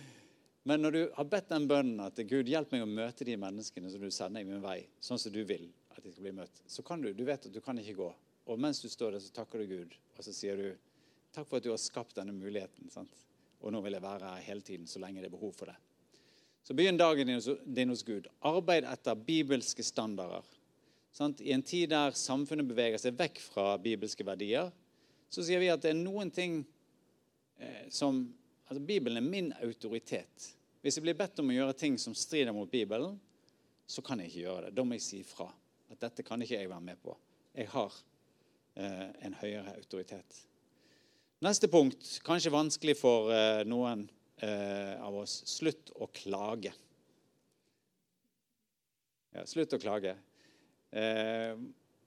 Men 0.68 0.80
når 0.80 0.96
du 0.96 1.02
har 1.16 1.28
bedt 1.28 1.50
den 1.52 1.68
bønnen 1.68 2.00
at 2.00 2.20
Gud 2.24 2.48
hjelp 2.48 2.72
meg 2.72 2.84
å 2.84 2.88
møte 2.88 3.26
de 3.28 3.36
menneskene 3.36 3.90
som 3.92 4.00
du 4.00 4.08
sender 4.12 4.40
i 4.40 4.48
min 4.48 4.64
vei, 4.64 4.78
sånn 5.04 5.20
som 5.20 5.32
du 5.32 5.42
vil 5.44 5.66
at 5.92 6.00
de 6.00 6.12
skal 6.12 6.24
bli 6.24 6.32
møtt, 6.40 6.62
så 6.64 6.84
kan 6.86 7.04
du, 7.04 7.10
du 7.12 7.20
vet 7.28 7.44
at 7.44 7.52
du 7.52 7.60
kan 7.60 7.76
ikke 7.80 7.98
gå. 7.98 8.08
Og 8.48 8.60
mens 8.60 8.80
du 8.80 8.88
står 8.88 9.12
der, 9.12 9.24
så 9.24 9.36
takker 9.36 9.60
du 9.60 9.68
Gud, 9.68 9.92
og 10.16 10.24
så 10.24 10.32
sier 10.32 10.56
du 10.56 10.70
takk 11.34 11.48
for 11.48 11.58
at 11.58 11.66
du 11.66 11.72
har 11.72 11.80
skapt 11.82 12.16
denne 12.18 12.34
muligheten. 12.36 12.90
Sant? 12.92 13.12
Og 13.64 13.72
nå 13.72 13.80
vil 13.84 13.96
jeg 13.96 14.04
være 14.04 14.30
her 14.34 14.46
hele 14.46 14.64
tiden 14.64 14.86
så 14.90 15.00
lenge 15.02 15.22
det 15.22 15.30
er 15.30 15.36
behov 15.36 15.54
for 15.56 15.70
det. 15.70 15.76
Så 16.64 16.76
begynn 16.76 16.96
dagen 16.96 17.28
din 17.28 17.92
hos 17.92 18.04
Gud. 18.06 18.28
Arbeid 18.40 18.86
etter 18.88 19.18
bibelske 19.20 19.84
standarder. 19.84 20.44
I 21.44 21.52
en 21.52 21.62
tid 21.62 21.90
der 21.92 22.16
samfunnet 22.16 22.66
beveger 22.66 22.98
seg 22.98 23.18
vekk 23.18 23.40
fra 23.44 23.74
bibelske 23.78 24.24
verdier, 24.26 24.72
så 25.30 25.44
sier 25.44 25.60
vi 25.62 25.68
at 25.70 25.82
det 25.82 25.92
er 25.92 26.00
noen 26.00 26.30
ting 26.34 26.62
eh, 27.58 27.84
som 27.92 28.24
altså 28.66 28.82
Bibelen 28.82 29.20
er 29.20 29.28
min 29.28 29.52
autoritet. 29.62 30.48
Hvis 30.82 30.98
jeg 30.98 31.04
blir 31.04 31.18
bedt 31.18 31.38
om 31.40 31.52
å 31.52 31.56
gjøre 31.56 31.76
ting 31.78 31.98
som 32.00 32.16
strider 32.18 32.54
mot 32.56 32.70
Bibelen, 32.70 33.18
så 33.86 34.02
kan 34.02 34.20
jeg 34.20 34.32
ikke 34.32 34.42
gjøre 34.46 34.64
det. 34.66 34.74
Da 34.76 34.84
må 34.84 34.96
jeg 34.96 35.04
si 35.04 35.20
fra. 35.26 35.50
At 35.92 36.00
dette 36.02 36.24
kan 36.26 36.42
ikke 36.42 36.58
jeg 36.58 36.72
være 36.72 36.88
med 36.88 37.00
på. 37.04 37.14
Jeg 37.54 37.70
har 37.72 38.00
eh, 38.80 39.08
en 39.28 39.38
høyere 39.40 39.76
autoritet. 39.76 40.40
Neste 41.44 41.68
punkt, 41.68 42.06
kanskje 42.24 42.48
vanskelig 42.54 42.94
for 42.96 43.28
eh, 43.34 43.66
noen 43.68 44.06
eh, 44.40 44.94
av 45.04 45.16
oss 45.20 45.42
slutt 45.50 45.90
å 46.00 46.06
klage. 46.14 46.70
Ja, 49.34 49.42
slutt 49.44 49.74
å 49.76 49.80
klage. 49.82 50.14
Eh, 50.88 51.58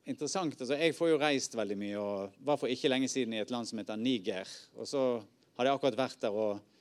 interessant. 0.09 0.55
altså 0.57 0.79
Jeg 0.79 0.95
får 0.97 1.11
jo 1.11 1.19
reist 1.21 1.57
veldig 1.59 1.77
mye 1.77 1.99
og 2.01 2.39
var 2.47 2.57
for 2.57 2.73
ikke 2.73 2.89
lenge 2.89 3.09
siden 3.11 3.35
i 3.35 3.41
et 3.43 3.53
land 3.53 3.69
som 3.69 3.77
heter 3.77 3.99
Niger. 4.01 4.49
Og 4.73 4.89
så 4.89 5.03
hadde 5.19 5.67
jeg 5.69 5.77
akkurat 5.77 5.99
vært 5.99 6.25
der 6.25 6.39
og 6.45 6.73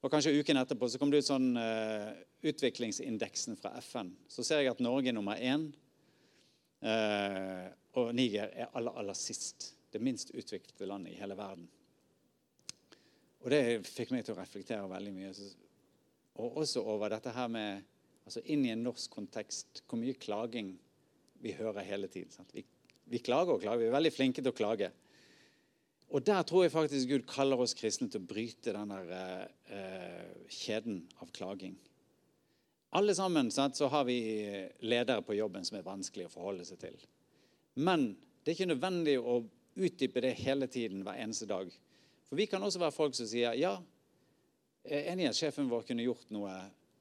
Og 0.00 0.08
kanskje 0.08 0.32
uken 0.32 0.56
etterpå 0.56 0.88
så 0.88 0.96
kom 0.96 1.10
det 1.12 1.18
ut 1.20 1.26
sånn 1.26 1.50
eh, 1.60 2.06
utviklingsindeksen 2.48 3.58
fra 3.60 3.74
FN. 3.84 4.14
Så 4.32 4.40
ser 4.40 4.62
jeg 4.62 4.70
at 4.72 4.80
Norge 4.80 5.12
er 5.12 5.12
nummer 5.12 5.36
én, 5.36 5.66
eh, 6.80 7.66
og 8.00 8.14
Niger 8.16 8.48
er 8.48 8.72
aller, 8.72 8.96
aller 8.96 9.18
sist. 9.20 9.74
Det 9.92 10.00
minst 10.00 10.32
utviklede 10.32 10.88
landet 10.88 11.12
i 11.12 11.20
hele 11.20 11.36
verden. 11.36 11.68
Og 13.40 13.52
det 13.52 13.60
fikk 13.88 14.12
meg 14.12 14.26
til 14.26 14.34
å 14.34 14.40
reflektere 14.40 14.88
veldig 14.90 15.12
mye. 15.16 15.32
Og 16.40 16.60
også 16.62 16.84
over 16.84 17.12
dette 17.12 17.32
her 17.34 17.48
med 17.52 17.86
altså 18.26 18.42
Inn 18.52 18.66
i 18.66 18.72
en 18.74 18.84
norsk 18.84 19.10
kontekst, 19.10 19.82
hvor 19.88 19.98
mye 19.98 20.18
klaging 20.20 20.74
vi 21.40 21.54
hører 21.56 21.86
hele 21.86 22.10
tiden. 22.12 22.46
Vi, 22.52 22.62
vi, 23.10 23.20
klager 23.24 23.56
og 23.56 23.62
klager. 23.64 23.80
Vi 23.80 23.88
er 23.88 23.96
veldig 23.96 24.12
flinke 24.14 24.44
til 24.44 24.52
å 24.52 24.56
klage. 24.56 24.90
Og 26.10 26.24
der 26.26 26.42
tror 26.46 26.64
jeg 26.66 26.74
faktisk 26.74 27.10
Gud 27.10 27.26
kaller 27.30 27.62
oss 27.62 27.74
kristne 27.78 28.10
til 28.10 28.20
å 28.20 28.28
bryte 28.28 28.74
den 28.76 28.92
der 28.92 29.46
eh, 29.72 30.46
kjeden 30.52 31.04
av 31.22 31.30
klaging. 31.34 31.78
Alle 32.98 33.14
sammen 33.14 33.52
sant, 33.54 33.78
så 33.78 33.86
har 33.90 34.04
vi 34.08 34.18
ledere 34.82 35.22
på 35.22 35.36
jobben 35.38 35.64
som 35.66 35.78
er 35.78 35.86
vanskelig 35.86 36.26
å 36.26 36.32
forholde 36.32 36.66
seg 36.66 36.80
til. 36.82 36.96
Men 37.78 38.10
det 38.42 38.50
er 38.50 38.58
ikke 38.58 38.72
nødvendig 38.72 39.14
å 39.22 39.40
utdype 39.80 40.22
det 40.24 40.34
hele 40.42 40.66
tiden 40.70 41.04
hver 41.06 41.20
eneste 41.22 41.46
dag. 41.50 41.70
For 42.30 42.38
vi 42.38 42.46
kan 42.46 42.62
også 42.62 42.78
være 42.78 42.94
folk 42.94 43.16
som 43.18 43.26
sier 43.26 43.56
ja, 43.58 43.74
jeg 44.86 45.02
er 45.02 45.12
enig 45.12 45.26
i 45.26 45.30
at 45.32 45.36
sjefen 45.36 45.68
vår 45.68 45.82
kunne 45.88 46.04
gjort 46.06 46.30
noe 46.32 46.52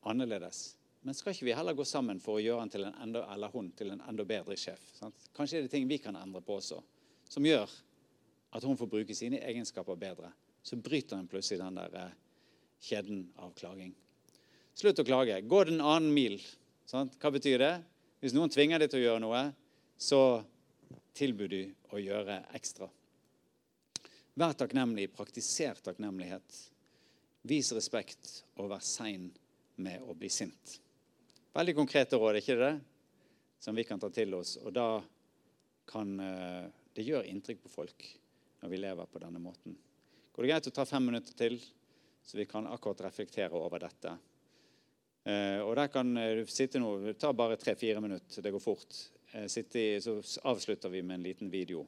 annerledes. 0.10 0.73
Men 1.06 1.15
skal 1.15 1.31
ikke 1.31 1.47
vi 1.47 1.53
heller 1.56 1.77
gå 1.77 1.85
sammen 1.88 2.18
for 2.19 2.39
å 2.39 2.41
gjøre 2.43 2.64
han 2.64 2.72
til 2.73 2.88
en 2.89 2.97
enda, 3.06 3.22
eller 3.31 3.53
hun 3.53 3.69
til 3.77 3.93
en 3.93 4.01
enda 4.10 4.26
bedre 4.27 4.57
sjef? 4.60 4.81
Sant? 4.97 5.30
Kanskje 5.38 5.61
er 5.61 5.68
det 5.68 5.72
ting 5.72 5.88
vi 5.88 5.99
kan 6.01 6.18
endre 6.19 6.41
på 6.43 6.57
også, 6.57 6.81
som 7.30 7.45
gjør 7.45 7.72
at 8.57 8.65
hun 8.65 8.77
får 8.80 8.89
bruke 8.91 9.15
sine 9.15 9.39
egenskaper 9.45 9.95
bedre. 10.01 10.34
Så 10.65 10.81
bryter 10.81 11.22
hun 11.22 11.30
plutselig 11.30 11.61
den 11.61 11.77
der 11.77 11.95
eh, 12.01 12.18
kjeden 12.89 13.27
av 13.39 13.53
klaging. 13.56 13.93
Slutt 14.76 14.99
å 14.99 15.07
klage. 15.07 15.39
Gå 15.45 15.64
den 15.69 15.80
annen 15.80 16.11
mil. 16.11 16.39
Sant? 16.89 17.15
Hva 17.22 17.31
betyr 17.31 17.61
det? 17.61 17.73
Hvis 18.19 18.35
noen 18.35 18.51
tvinger 18.51 18.81
deg 18.81 18.91
til 18.91 19.03
å 19.03 19.06
gjøre 19.06 19.23
noe, 19.23 19.43
så 19.99 20.22
tilbyr 21.15 21.53
du 21.53 21.61
å 21.93 22.01
gjøre 22.01 22.41
ekstra. 22.57 22.89
Vær 24.40 24.53
takknemlig. 24.56 25.10
Praktiser 25.11 25.76
takknemlighet. 25.84 26.60
Vis 27.44 27.74
respekt 27.76 28.30
og 28.56 28.70
vær 28.72 28.84
sein 28.86 29.26
med 29.84 30.06
å 30.07 30.16
bli 30.16 30.30
sint. 30.32 30.78
Veldig 31.52 31.74
konkrete 31.76 32.16
råd, 32.16 32.40
ikke 32.40 32.56
det? 32.56 32.70
Som 33.60 33.76
vi 33.76 33.84
kan 33.84 33.99
ta 33.99 34.07
til 34.16 34.38
oss. 34.38 34.53
Og 34.64 34.72
da 34.78 35.02
kan 35.91 36.16
eh, 36.24 36.72
det 36.95 37.07
gjøre 37.10 37.28
inntrykk 37.28 37.66
på 37.66 37.74
folk 37.74 38.07
når 38.61 38.72
vi 38.72 38.80
lever 38.80 39.11
på 39.11 39.26
denne 39.26 39.44
måten. 39.44 39.76
Går 40.32 40.48
det 40.48 40.53
greit 40.53 40.72
å 40.72 40.76
ta 40.78 40.88
fem 40.88 41.11
minutter 41.11 41.36
til, 41.36 41.60
så 42.24 42.40
vi 42.40 42.48
kan 42.48 42.72
akkurat 42.72 43.10
reflektere 43.10 43.60
over 43.60 43.84
dette? 43.90 44.16
Eh, 45.28 45.60
og 45.66 45.76
der 45.82 45.91
kan 45.91 46.16
eh, 46.16 46.38
du 46.40 46.45
sitte 46.48 46.80
nå 46.80 47.11
tar 47.20 47.36
bare 47.36 47.60
tre-fire 47.60 47.99
minutter. 47.99 48.40
Det 48.40 48.56
går 48.56 48.68
fort. 48.70 49.03
Sitte, 49.52 49.90
så 50.02 50.22
avslutter 50.48 50.90
vi 50.90 51.03
med 51.03 51.20
en 51.20 51.28
liten 51.28 51.52
video. 51.52 51.84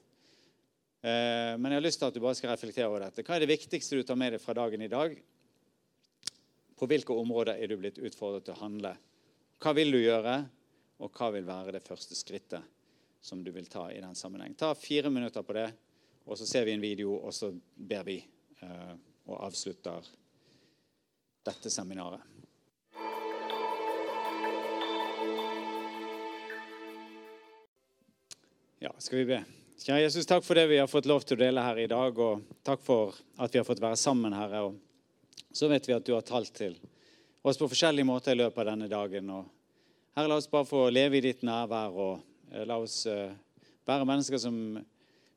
Men 1.01 1.65
jeg 1.65 1.79
har 1.79 1.83
lyst 1.83 1.97
til 1.97 2.11
at 2.11 2.15
du 2.15 2.21
bare 2.21 2.37
skal 2.37 2.51
reflektere 2.51 2.85
over 2.85 3.01
dette. 3.01 3.23
Hva 3.25 3.35
er 3.35 3.43
det 3.43 3.49
viktigste 3.49 3.97
du 3.97 4.03
tar 4.05 4.19
med 4.21 4.35
deg 4.35 4.41
fra 4.43 4.53
dagen 4.53 4.83
i 4.85 4.89
dag? 4.91 5.15
På 6.77 6.87
hvilke 6.89 7.13
områder 7.13 7.57
er 7.57 7.69
du 7.69 7.77
blitt 7.77 7.97
utfordret 8.01 8.45
til 8.45 8.53
å 8.53 8.61
handle? 8.61 8.95
Hva 9.61 9.73
vil 9.77 9.93
du 9.93 9.99
gjøre, 10.01 10.35
og 11.01 11.17
hva 11.17 11.27
vil 11.33 11.45
være 11.45 11.75
det 11.75 11.83
første 11.85 12.17
skrittet 12.17 12.65
som 13.21 13.43
du 13.45 13.51
vil 13.53 13.69
ta 13.69 13.87
i 13.93 14.01
den 14.01 14.17
sammenheng? 14.17 14.55
Ta 14.57 14.71
fire 14.77 15.09
minutter 15.13 15.45
på 15.45 15.57
det, 15.57 15.67
og 16.25 16.37
så 16.37 16.49
ser 16.49 16.65
vi 16.65 16.73
en 16.73 16.81
video, 16.81 17.17
og 17.17 17.33
så 17.37 17.51
ber 17.75 18.05
vi 18.07 18.17
eh, 18.21 18.93
og 19.29 19.37
avslutter 19.45 20.09
dette 21.45 21.69
seminaret. 21.69 22.25
Ja, 28.81 28.93
skal 28.97 29.21
vi 29.21 29.33
be. 29.35 29.43
Kjære 29.81 30.03
Jesus, 30.03 30.27
takk 30.29 30.43
for 30.45 30.53
det 30.53 30.67
vi 30.69 30.77
har 30.77 30.85
fått 30.85 31.07
lov 31.09 31.23
til 31.25 31.39
å 31.39 31.41
dele 31.41 31.61
her 31.65 31.79
i 31.81 31.87
dag, 31.89 32.19
og 32.21 32.43
takk 32.61 32.83
for 32.85 33.15
at 33.41 33.49
vi 33.49 33.57
har 33.57 33.65
fått 33.65 33.79
være 33.81 33.97
sammen, 33.97 34.35
Herre. 34.37 34.59
Og 34.67 35.47
så 35.57 35.65
vet 35.71 35.87
vi 35.89 35.95
at 35.95 36.05
du 36.05 36.11
har 36.13 36.21
talt 36.21 36.51
til 36.53 36.75
oss 37.41 37.57
på 37.57 37.65
forskjellige 37.71 38.05
måter 38.05 38.35
i 38.35 38.37
løpet 38.43 38.61
av 38.61 38.67
denne 38.69 38.89
dagen. 38.91 39.31
Og 39.33 39.47
Herre, 40.13 40.29
la 40.29 40.37
oss 40.37 40.49
bare 40.51 40.69
få 40.69 40.83
leve 40.93 41.17
i 41.17 41.23
ditt 41.25 41.41
nærvær, 41.47 41.97
og 41.97 42.53
eh, 42.53 42.61
la 42.69 42.77
oss 42.77 42.99
uh, 43.09 43.33
være 43.89 44.05
mennesker 44.05 44.43
som 44.45 44.61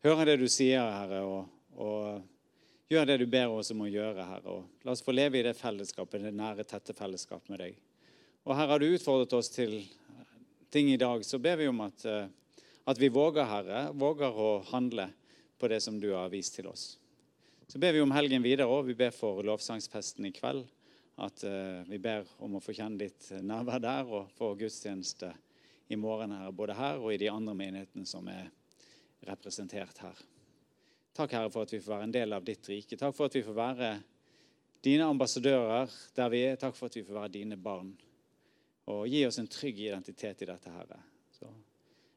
hører 0.05 0.35
det 0.35 0.37
du 0.45 0.47
sier, 0.53 0.93
Herre, 0.93 1.25
og, 1.25 1.49
og 1.81 2.93
gjør 2.93 3.09
det 3.15 3.21
du 3.25 3.27
ber 3.39 3.57
oss 3.57 3.73
om 3.73 3.81
å 3.87 3.89
gjøre, 3.89 4.29
Herre. 4.29 4.59
Og 4.59 4.85
la 4.85 4.93
oss 4.93 5.07
få 5.09 5.17
leve 5.17 5.41
i 5.41 5.47
det 5.49 5.57
fellesskapet, 5.57 6.21
det 6.21 6.37
nære, 6.37 6.69
tette 6.69 6.93
fellesskapet 7.01 7.49
med 7.55 7.65
deg. 7.65 7.81
Og 8.45 8.53
Herre, 8.53 8.75
har 8.77 8.85
du 8.85 8.91
utfordret 8.93 9.41
oss 9.41 9.55
til 9.57 9.79
ting 10.69 10.93
i 10.93 11.01
dag, 11.01 11.25
så 11.25 11.41
ber 11.41 11.63
vi 11.65 11.73
om 11.73 11.87
at, 11.89 12.05
uh, 12.05 12.27
at 12.85 13.01
vi 13.01 13.09
våger, 13.09 13.47
Herre, 13.49 13.87
våger 13.97 14.37
å 14.37 14.59
handle 14.69 15.09
på 15.59 15.69
det 15.73 15.81
som 15.81 15.97
du 16.01 16.11
har 16.13 16.29
vist 16.33 16.57
til 16.59 16.69
oss. 16.69 16.99
Så 17.67 17.81
ber 17.81 17.97
vi 17.97 18.03
om 18.05 18.13
helgen 18.13 18.45
videre 18.45 18.69
òg. 18.69 18.85
Vi 18.91 18.97
ber 18.99 19.15
for 19.15 19.41
lovsangsfesten 19.47 20.27
i 20.29 20.35
kveld 20.37 20.67
at 21.25 21.45
uh, 21.47 21.81
vi 21.89 21.99
ber 22.03 22.27
om 22.45 22.59
å 22.59 22.63
få 22.63 22.75
kjenne 22.77 23.01
ditt 23.01 23.31
nærvær 23.41 23.81
der 23.81 24.11
og 24.11 24.33
få 24.37 24.53
gudstjeneste 24.59 25.31
i 25.89 25.97
morgen 26.01 26.35
her, 26.35 26.53
både 26.53 26.77
her 26.77 27.01
og 27.01 27.13
i 27.15 27.21
de 27.21 27.31
andre 27.33 27.55
menighetene 27.57 28.09
som 28.09 28.29
er 28.29 28.51
representert 29.25 30.01
her. 30.05 30.21
Takk, 31.15 31.37
Herre, 31.37 31.53
for 31.55 31.65
at 31.65 31.73
vi 31.73 31.81
får 31.81 31.95
være 31.95 32.09
en 32.09 32.17
del 32.17 32.35
av 32.35 32.45
ditt 32.45 32.69
rike. 32.69 32.99
Takk 32.99 33.15
for 33.15 33.31
at 33.31 33.37
vi 33.39 33.45
får 33.47 33.57
være 33.57 33.91
dine 34.85 35.07
ambassadører 35.09 35.93
der 36.17 36.33
vi 36.33 36.43
er. 36.49 36.59
Takk 36.61 36.77
for 36.77 36.91
at 36.91 36.99
vi 36.99 37.05
får 37.07 37.21
være 37.21 37.35
dine 37.37 37.57
barn. 37.61 37.95
Og 38.91 39.07
gi 39.09 39.23
oss 39.25 39.39
en 39.41 39.49
trygg 39.49 39.79
identitet 39.87 40.43
i 40.43 40.51
dette, 40.51 40.73
Herre. 40.75 40.99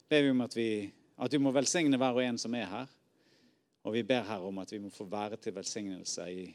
Ber 0.09 0.23
vi 0.23 0.29
om 0.29 0.41
at, 0.41 0.55
vi, 0.55 0.93
at 1.19 1.31
du 1.31 1.39
må 1.39 1.51
velsigne 1.51 1.97
hver 1.99 2.15
og 2.15 2.23
en 2.23 2.37
som 2.39 2.55
er 2.55 2.69
her. 2.71 2.93
Og 3.83 3.93
vi 3.93 4.03
ber 4.03 4.23
her 4.27 4.43
om 4.43 4.57
at 4.63 4.71
vi 4.71 4.79
må 4.83 4.89
få 4.91 5.07
være 5.07 5.39
til 5.39 5.55
velsignelse 5.55 6.27
i 6.31 6.47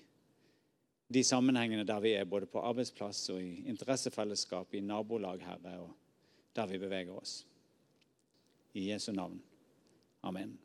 de 1.12 1.24
sammenhengene 1.24 1.84
der 1.84 2.00
vi 2.00 2.14
er 2.16 2.24
både 2.24 2.46
på 2.46 2.60
arbeidsplass 2.60 3.28
og 3.30 3.42
i 3.42 3.64
interessefellesskap, 3.68 4.74
i 4.74 4.80
nabolag, 4.80 5.44
Herre, 5.44 5.78
og 5.80 5.90
der 6.56 6.66
vi 6.66 6.78
beveger 6.78 7.12
oss. 7.12 7.46
I 8.74 8.90
Jesu 8.90 9.12
navn. 9.12 9.42
Amen. 10.22 10.58